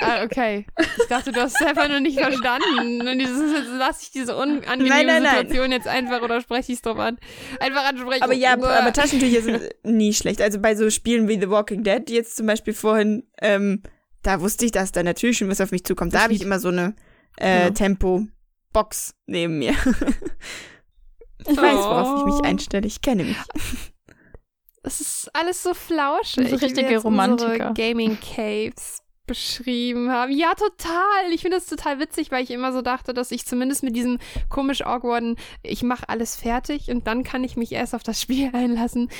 Ah, 0.00 0.24
okay. 0.24 0.66
Ich 0.98 1.06
dachte, 1.08 1.32
du 1.32 1.40
hast 1.40 1.60
es 1.60 1.66
einfach 1.66 1.88
nur 1.88 2.00
nicht 2.00 2.18
verstanden. 2.18 3.06
Und 3.06 3.18
dieses, 3.18 3.52
jetzt 3.52 3.68
lasse 3.78 4.00
ich 4.04 4.10
diese 4.12 4.36
unangenehme 4.36 4.88
Nein, 4.88 5.06
nein, 5.06 5.22
nein. 5.22 5.36
Situation 5.48 5.72
jetzt 5.72 5.88
einfach 5.88 6.22
oder 6.22 6.40
spreche 6.40 6.72
ich 6.72 6.78
es 6.78 6.82
drauf 6.82 6.98
an. 6.98 7.18
Einfach 7.60 7.84
ansprechen. 7.84 8.22
Aber 8.22 8.32
ja, 8.34 8.56
Uah. 8.58 8.78
aber 8.80 8.92
Taschentücher 8.92 9.42
sind 9.42 9.62
nie 9.84 10.12
schlecht. 10.12 10.40
Also 10.40 10.58
bei 10.60 10.74
so 10.74 10.88
Spielen 10.90 11.28
wie 11.28 11.40
The 11.40 11.50
Walking 11.50 11.82
Dead, 11.82 12.08
jetzt 12.10 12.36
zum 12.36 12.46
Beispiel 12.46 12.74
vorhin, 12.74 13.24
ähm, 13.42 13.82
da 14.22 14.40
wusste 14.40 14.64
ich, 14.64 14.72
dass 14.72 14.92
da 14.92 15.02
natürlich 15.02 15.38
schon 15.38 15.48
was 15.48 15.60
auf 15.60 15.70
mich 15.72 15.84
zukommt. 15.84 16.14
Da 16.14 16.22
habe 16.22 16.32
ich 16.32 16.42
immer 16.42 16.58
so 16.58 16.68
eine 16.68 16.94
äh, 17.38 17.64
Genau. 17.64 17.74
Tempo-Box 17.74 19.14
neben 19.26 19.58
mir. 19.58 19.72
ich 21.46 21.56
weiß, 21.56 21.76
worauf 21.76 22.18
ich 22.18 22.22
Oh. 22.32 22.36
mich 22.36 22.44
einstelle. 22.44 22.86
Ich 22.86 23.00
kenne 23.02 23.24
mich. 23.24 23.36
Es 24.86 25.00
ist 25.00 25.30
alles 25.34 25.64
so 25.64 25.74
flauschig. 25.74 26.48
So 26.48 26.56
richtige 26.56 26.98
Romantiker. 26.98 27.74
Gaming 27.74 28.18
Caves 28.20 29.02
beschrieben 29.26 30.10
haben. 30.10 30.30
Ja, 30.30 30.54
total. 30.54 31.32
Ich 31.32 31.42
finde 31.42 31.56
das 31.56 31.66
total 31.66 31.98
witzig, 31.98 32.30
weil 32.30 32.44
ich 32.44 32.52
immer 32.52 32.72
so 32.72 32.82
dachte, 32.82 33.12
dass 33.12 33.32
ich 33.32 33.44
zumindest 33.44 33.82
mit 33.82 33.96
diesem 33.96 34.18
komisch 34.48 34.82
awkwarden, 34.82 35.36
ich 35.64 35.82
mache 35.82 36.08
alles 36.08 36.36
fertig 36.36 36.88
und 36.90 37.08
dann 37.08 37.24
kann 37.24 37.42
ich 37.42 37.56
mich 37.56 37.72
erst 37.72 37.96
auf 37.96 38.04
das 38.04 38.20
Spiel 38.22 38.50
einlassen, 38.52 39.10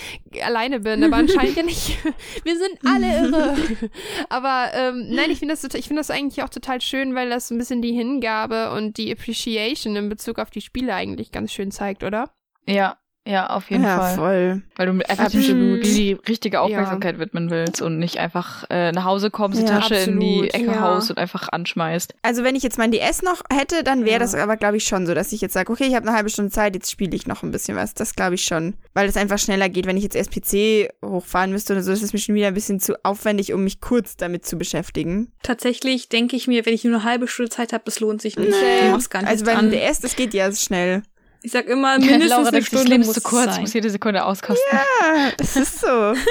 alleine 0.41 0.81
bin. 0.81 1.03
Aber 1.03 1.17
anscheinend 1.17 1.57
ja 1.57 1.63
nicht. 1.65 1.99
Wir 2.45 2.57
sind 2.57 2.79
alle 2.85 3.27
irre. 3.27 3.57
Aber 4.29 4.71
ähm, 4.75 5.09
nein, 5.11 5.31
ich 5.31 5.41
finde 5.41 5.55
das, 5.55 5.65
ich 5.75 5.89
finde 5.89 6.01
das 6.01 6.11
eigentlich 6.11 6.45
auch 6.45 6.51
total 6.51 6.81
schön, 6.81 7.17
weil 7.17 7.29
das 7.29 7.49
so 7.49 7.55
ein 7.55 7.59
bisschen 7.59 7.83
die 7.83 7.93
Hingabe 7.93 8.71
und 8.73 8.99
die 8.99 9.11
Appreciation 9.11 9.97
in 9.97 10.09
Bezug 10.09 10.39
auf 10.39 10.51
die 10.51 10.61
Spiele 10.61 10.95
eigentlich 10.95 11.33
ganz 11.33 11.53
schön 11.53 11.73
zeigt, 11.73 12.05
oder? 12.05 12.31
Ja, 12.69 12.97
ja, 13.27 13.49
auf 13.51 13.71
jeden 13.71 13.85
ja, 13.85 13.99
Fall. 13.99 14.15
voll. 14.15 14.63
Weil 14.77 14.87
du 14.87 14.93
einfach 15.09 15.29
die, 15.31 15.39
Absolut. 15.39 15.85
die 15.85 16.13
richtige 16.29 16.61
Aufmerksamkeit 16.61 17.19
widmen 17.19 17.51
willst 17.51 17.83
und 17.83 17.99
nicht 17.99 18.19
einfach 18.19 18.65
äh, 18.71 18.93
nach 18.93 19.05
Hause 19.05 19.31
kommst, 19.31 19.59
die 19.61 19.65
Ja, 19.67 19.81
Tasche 19.81 19.97
in 19.97 20.21
die 20.21 20.27
absolut, 20.45 20.55
Ecke 20.55 20.67
ja. 20.67 20.81
haust 20.81 21.11
und 21.11 21.19
einfach 21.19 21.49
anschmeißt. 21.51 22.15
Also 22.23 22.45
wenn 22.45 22.55
ich 22.55 22.63
jetzt 22.63 22.79
mein 22.79 22.93
DS 22.93 23.23
noch 23.23 23.43
hätte, 23.53 23.83
dann 23.83 24.05
wäre 24.05 24.13
Ja. 24.15 24.19
das 24.21 24.35
aber, 24.35 24.57
glaube 24.57 24.77
ich, 24.77 24.85
schon 24.85 25.07
so, 25.07 25.15
dass 25.15 25.33
ich 25.33 25.41
jetzt 25.41 25.55
sage, 25.55 25.73
okay, 25.73 25.85
ich 25.85 25.95
habe 25.95 26.07
eine 26.07 26.17
halbe 26.17 26.31
Stunde 26.31 26.51
Zeit, 26.51 26.75
jetzt 26.75 26.91
spiele 26.91 27.17
ich 27.17 27.27
noch 27.27 27.43
ein 27.43 27.51
bisschen 27.51 27.77
was. 27.77 27.95
Das 27.95 28.15
glaube 28.15 28.37
ich 28.37 28.45
schon. 28.45 28.75
Weil 28.95 29.09
es 29.09 29.17
einfach 29.17 29.39
schneller 29.39 29.69
geht. 29.69 29.87
Wenn 29.87 29.97
ich 29.97 30.05
jetzt 30.05 30.17
erst 30.17 30.31
PC 30.31 30.89
hochfahren 31.05 31.51
müsste 31.51 31.73
oder 31.73 31.83
so, 31.83 31.93
ist 31.93 32.03
es 32.03 32.13
mir 32.13 32.19
schon 32.19 32.35
wieder 32.35 32.49
ein 32.49 32.55
bisschen 32.55 32.81
zu 32.81 32.95
aufwendig, 33.05 33.53
um 33.53 33.65
mich 33.65 33.81
kurz 33.81 34.17
damit 34.17 34.47
zu 34.47 34.57
beschäftigen. 34.57 35.33
Tatsächlich 35.43 36.09
denke 36.09 36.37
ich 36.37 36.47
mir, 36.47 36.65
wenn 36.67 36.75
ich 36.75 36.85
nur 36.85 36.95
eine 36.95 37.05
halbe 37.05 37.29
Stunde 37.29 37.51
Zeit 37.51 37.73
habe, 37.73 37.83
das 37.85 38.01
lohnt 38.01 38.23
sich 38.23 38.37
nicht. 38.37 38.51
Nee. 38.51 38.87
Du 38.87 38.91
machst 38.93 39.11
gar 39.11 39.21
nichts 39.23 39.33
Also 39.33 39.45
beim 39.47 39.59
an. 39.59 39.71
DS, 39.71 40.01
das 40.01 40.15
geht 40.17 40.33
ja 40.35 40.53
schnell. 40.53 41.03
Ich 41.43 41.53
sag 41.53 41.67
immer, 41.67 41.99
mindestens 41.99 42.29
Laura 42.31 42.49
eine 42.49 42.59
das 42.59 42.67
Stunde 42.67 42.89
Leben 42.89 43.01
ist 43.03 43.07
muss 43.09 43.15
zu 43.17 43.23
kurz, 43.23 43.45
sein. 43.55 43.61
muss 43.61 43.73
jede 43.73 43.91
Sekunde 43.91 44.25
auskosten. 44.25 44.65
Ja, 44.73 45.33
es 45.39 45.57
ist 45.57 45.81
so. 45.81 46.15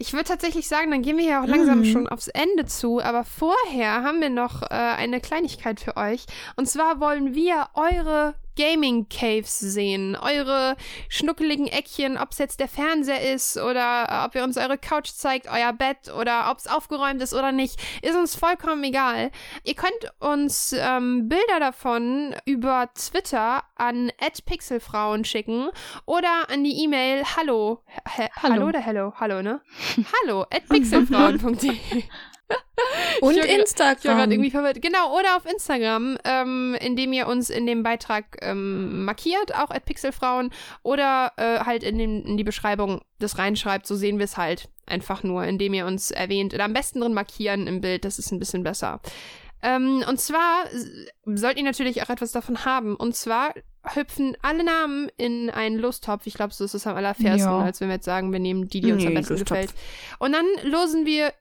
Ich 0.00 0.12
würde 0.12 0.26
tatsächlich 0.26 0.68
sagen, 0.68 0.92
dann 0.92 1.02
gehen 1.02 1.16
wir 1.18 1.24
ja 1.24 1.42
auch 1.42 1.46
langsam 1.48 1.80
Mhm. 1.80 1.84
schon 1.86 2.08
aufs 2.08 2.28
Ende 2.28 2.66
zu, 2.66 3.02
aber 3.02 3.24
vorher 3.24 4.04
haben 4.04 4.20
wir 4.20 4.30
noch 4.30 4.62
äh, 4.62 4.66
eine 4.68 5.20
Kleinigkeit 5.20 5.80
für 5.80 5.96
euch. 5.96 6.24
Und 6.54 6.68
zwar 6.68 7.00
wollen 7.00 7.34
wir 7.34 7.66
eure 7.74 8.34
Gaming 8.58 9.08
Caves 9.08 9.60
sehen, 9.60 10.16
eure 10.16 10.76
schnuckeligen 11.08 11.68
Eckchen, 11.68 12.18
ob 12.18 12.32
es 12.32 12.38
jetzt 12.38 12.58
der 12.58 12.66
Fernseher 12.66 13.32
ist 13.32 13.56
oder 13.56 14.06
äh, 14.10 14.26
ob 14.26 14.34
ihr 14.34 14.42
uns 14.42 14.56
eure 14.56 14.76
Couch 14.76 15.10
zeigt, 15.10 15.46
euer 15.46 15.72
Bett 15.72 16.12
oder 16.12 16.50
ob 16.50 16.58
es 16.58 16.66
aufgeräumt 16.66 17.22
ist 17.22 17.34
oder 17.34 17.52
nicht, 17.52 17.80
ist 18.02 18.16
uns 18.16 18.34
vollkommen 18.34 18.82
egal. 18.82 19.30
Ihr 19.62 19.74
könnt 19.74 20.12
uns 20.18 20.74
ähm, 20.76 21.28
Bilder 21.28 21.60
davon 21.60 22.34
über 22.46 22.90
Twitter 22.94 23.62
an 23.76 24.10
@pixelfrauen 24.44 25.24
schicken 25.24 25.68
oder 26.04 26.50
an 26.50 26.64
die 26.64 26.82
E-Mail 26.82 27.22
hallo, 27.36 27.84
Hallo. 28.16 28.28
hallo 28.42 28.66
oder 28.66 28.80
hello, 28.80 29.12
hallo, 29.20 29.40
ne? 29.40 29.60
hallo 30.24 30.42
at 30.50 30.68
pixelfrauen.de. 30.68 31.78
Und 33.20 33.32
Ich 33.32 33.38
war 33.38 33.44
grad- 33.44 33.46
Ich 33.54 33.58
Instagram. 33.60 34.30
irgendwie 34.30 34.50
verwirrt. 34.50 34.80
Genau, 34.80 35.18
oder 35.18 35.36
auf 35.36 35.44
Instagram, 35.44 36.16
ähm, 36.24 36.76
indem 36.80 37.12
ihr 37.12 37.26
uns 37.26 37.50
in 37.50 37.66
dem 37.66 37.82
Beitrag 37.82 38.38
ähm, 38.40 39.04
markiert, 39.04 39.54
auch 39.54 39.70
at 39.70 39.84
pixelfrauen, 39.84 40.50
oder 40.82 41.32
äh, 41.36 41.60
halt 41.60 41.82
in, 41.82 41.98
den, 41.98 42.22
in 42.24 42.36
die 42.36 42.44
Beschreibung 42.44 43.02
das 43.18 43.38
reinschreibt, 43.38 43.86
so 43.86 43.96
sehen 43.96 44.18
wir 44.18 44.24
es 44.24 44.36
halt. 44.36 44.68
Einfach 44.86 45.22
nur, 45.22 45.44
indem 45.44 45.74
ihr 45.74 45.84
uns 45.86 46.10
erwähnt. 46.10 46.54
Oder 46.54 46.64
am 46.64 46.72
besten 46.72 47.00
drin 47.00 47.12
markieren 47.14 47.66
im 47.66 47.80
Bild, 47.80 48.04
das 48.04 48.18
ist 48.18 48.30
ein 48.30 48.38
bisschen 48.38 48.62
besser. 48.62 49.00
Ähm, 49.62 50.04
und 50.08 50.20
zwar 50.20 50.64
sollt 51.26 51.58
ihr 51.58 51.64
natürlich 51.64 52.00
auch 52.02 52.08
etwas 52.10 52.30
davon 52.32 52.64
haben. 52.64 52.94
Und 52.94 53.16
zwar 53.16 53.52
hüpfen 53.94 54.36
alle 54.42 54.64
Namen 54.64 55.08
in 55.16 55.50
einen 55.50 55.78
Lostopf. 55.78 56.26
Ich 56.26 56.34
glaube, 56.34 56.52
so 56.54 56.64
ist 56.64 56.74
es 56.74 56.86
am 56.86 56.96
allerfairsten, 56.96 57.50
Ja. 57.52 57.58
als 57.60 57.80
wenn 57.80 57.88
wir 57.88 57.94
jetzt 57.96 58.04
sagen, 58.04 58.32
wir 58.32 58.40
nehmen 58.40 58.68
die, 58.68 58.80
die 58.80 58.92
uns 58.92 59.02
am 59.04 59.08
Nee, 59.10 59.14
besten 59.16 59.34
Lostopf. 59.34 59.48
gefällt. 59.50 59.74
Und 60.18 60.32
dann 60.32 60.46
losen 60.64 61.06
wir 61.06 61.32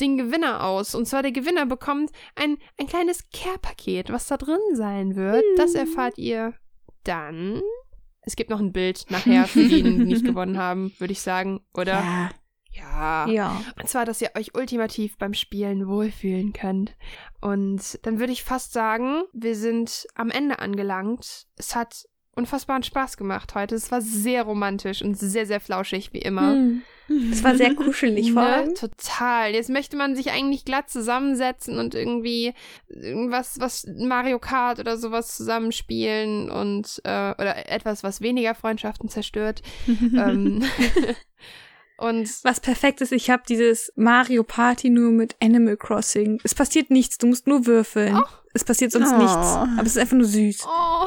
den 0.00 0.16
Gewinner 0.16 0.64
aus. 0.64 0.94
Und 0.94 1.06
zwar 1.06 1.22
der 1.22 1.32
Gewinner 1.32 1.66
bekommt 1.66 2.10
ein, 2.34 2.56
ein 2.78 2.86
kleines 2.86 3.28
Care-Paket. 3.32 4.10
Was 4.10 4.26
da 4.28 4.36
drin 4.36 4.58
sein 4.74 5.16
wird, 5.16 5.44
das 5.56 5.74
erfahrt 5.74 6.18
ihr 6.18 6.54
dann. 7.04 7.62
Es 8.22 8.34
gibt 8.36 8.50
noch 8.50 8.58
ein 8.60 8.72
Bild 8.72 9.04
nachher 9.10 9.46
für 9.46 9.60
diejenigen, 9.64 9.98
die 10.00 10.04
nicht 10.14 10.24
gewonnen 10.24 10.58
haben, 10.58 10.92
würde 10.98 11.12
ich 11.12 11.20
sagen, 11.20 11.60
oder? 11.74 11.92
Ja. 11.92 12.30
Ja. 12.76 13.26
Ja. 13.28 13.62
Und 13.80 13.88
zwar, 13.88 14.04
dass 14.04 14.20
ihr 14.22 14.30
euch 14.36 14.54
ultimativ 14.54 15.16
beim 15.18 15.34
Spielen 15.34 15.88
wohlfühlen 15.88 16.52
könnt. 16.52 16.94
Und 17.40 17.98
dann 18.06 18.18
würde 18.18 18.32
ich 18.32 18.42
fast 18.44 18.72
sagen, 18.72 19.22
wir 19.32 19.54
sind 19.54 20.06
am 20.14 20.30
Ende 20.30 20.58
angelangt. 20.58 21.46
Es 21.56 21.74
hat 21.74 22.06
unfassbaren 22.34 22.82
Spaß 22.82 23.16
gemacht 23.16 23.54
heute. 23.54 23.74
Es 23.74 23.90
war 23.90 24.02
sehr 24.02 24.42
romantisch 24.42 25.00
und 25.00 25.18
sehr, 25.18 25.46
sehr 25.46 25.58
flauschig, 25.58 26.12
wie 26.12 26.18
immer. 26.18 26.52
Hm. 26.52 26.82
Es 27.32 27.42
war 27.42 27.54
sehr 27.54 27.74
kuschelig 27.74 28.32
vor 28.34 28.42
Ne? 28.42 28.48
allem. 28.48 28.74
Total. 28.74 29.54
Jetzt 29.54 29.70
möchte 29.70 29.96
man 29.96 30.14
sich 30.14 30.30
eigentlich 30.32 30.64
glatt 30.66 30.90
zusammensetzen 30.90 31.78
und 31.78 31.94
irgendwie 31.94 32.52
irgendwas, 32.88 33.58
was 33.58 33.86
Mario 33.98 34.38
Kart 34.38 34.80
oder 34.80 34.98
sowas 34.98 35.34
zusammenspielen 35.36 36.50
und 36.50 37.00
äh, 37.04 37.30
oder 37.30 37.70
etwas, 37.70 38.02
was 38.02 38.20
weniger 38.20 38.54
Freundschaften 38.54 39.08
zerstört. 39.08 39.62
ähm, 39.88 40.62
und 41.98 42.28
Was 42.44 42.60
perfekt 42.60 43.00
ist, 43.00 43.12
ich 43.12 43.30
habe 43.30 43.42
dieses 43.48 43.92
Mario 43.96 44.42
Party 44.44 44.90
nur 44.90 45.10
mit 45.12 45.36
Animal 45.42 45.76
Crossing. 45.76 46.40
Es 46.44 46.54
passiert 46.54 46.90
nichts, 46.90 47.18
du 47.18 47.26
musst 47.26 47.46
nur 47.46 47.66
würfeln. 47.66 48.16
Ach. 48.16 48.42
Es 48.54 48.64
passiert 48.64 48.92
sonst 48.92 49.12
Oh. 49.12 49.18
nichts. 49.18 49.36
Aber 49.36 49.82
es 49.82 49.88
ist 49.88 49.98
einfach 49.98 50.16
nur 50.16 50.26
süß. 50.26 50.66
Oh, 50.66 51.06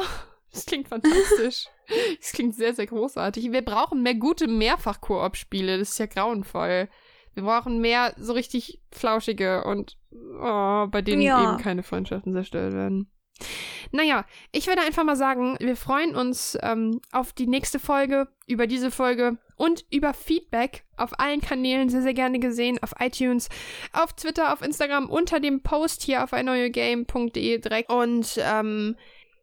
das 0.52 0.66
klingt 0.66 0.88
fantastisch. 0.88 1.66
Das 2.20 2.30
klingt 2.30 2.54
sehr, 2.54 2.72
sehr 2.72 2.86
großartig. 2.86 3.50
Wir 3.50 3.62
brauchen 3.64 4.04
mehr 4.04 4.14
gute 4.14 4.46
Mehrfach-Koop-Spiele. 4.46 5.76
Das 5.76 5.90
ist 5.90 5.98
ja 5.98 6.06
grauenvoll. 6.06 6.88
Wir 7.34 7.42
brauchen 7.42 7.80
mehr 7.80 8.14
so 8.16 8.32
richtig 8.32 8.80
flauschige 8.92 9.64
und 9.64 9.96
oh, 10.12 10.86
bei 10.86 11.02
denen 11.02 11.20
Ja. 11.22 11.42
eben 11.54 11.60
keine 11.60 11.82
Freundschaften 11.82 12.32
zerstört 12.32 12.74
werden. 12.74 13.10
Naja, 13.90 14.24
ich 14.52 14.68
würde 14.68 14.82
einfach 14.82 15.02
mal 15.02 15.16
sagen, 15.16 15.56
wir 15.58 15.74
freuen 15.74 16.14
uns 16.14 16.56
ähm, 16.62 17.00
auf 17.10 17.32
die 17.32 17.48
nächste 17.48 17.80
Folge, 17.80 18.28
über 18.46 18.68
diese 18.68 18.92
Folge 18.92 19.38
und 19.60 19.84
über 19.90 20.14
Feedback 20.14 20.84
auf 20.96 21.20
allen 21.20 21.40
Kanälen 21.42 21.90
sehr, 21.90 22.00
sehr 22.02 22.14
gerne 22.14 22.38
gesehen. 22.38 22.78
Auf 22.82 22.94
iTunes, 22.98 23.48
auf 23.92 24.14
Twitter, 24.14 24.52
auf 24.54 24.62
Instagram, 24.62 25.10
unter 25.10 25.38
dem 25.38 25.62
Post 25.62 26.02
hier 26.02 26.24
auf 26.24 26.32
einneuegame.de 26.32 27.58
direkt. 27.58 27.90
Und 27.90 28.38
ähm, 28.38 28.96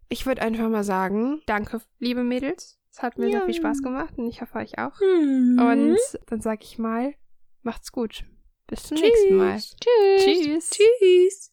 ich 0.09 0.25
würde 0.25 0.41
einfach 0.41 0.69
mal 0.69 0.83
sagen, 0.83 1.41
danke, 1.45 1.81
liebe 1.99 2.23
Mädels. 2.23 2.79
Es 2.91 3.03
hat 3.03 3.19
mir 3.19 3.27
Ja. 3.27 3.37
sehr 3.39 3.45
viel 3.45 3.53
Spaß 3.53 3.83
gemacht 3.83 4.15
und 4.17 4.27
ich 4.27 4.41
hoffe 4.41 4.57
euch 4.57 4.79
auch. 4.79 4.99
Hm. 4.99 5.59
Und 5.59 5.97
dann 6.25 6.41
sage 6.41 6.61
ich 6.63 6.79
mal, 6.79 7.13
macht's 7.61 7.91
gut. 7.91 8.25
Bis 8.65 8.83
zum 8.83 8.97
nächsten 8.97 9.35
Mal. 9.37 9.57
Tschüss. 9.57 10.25
Tschüss. 10.25 10.69
Tschüss. 10.71 11.45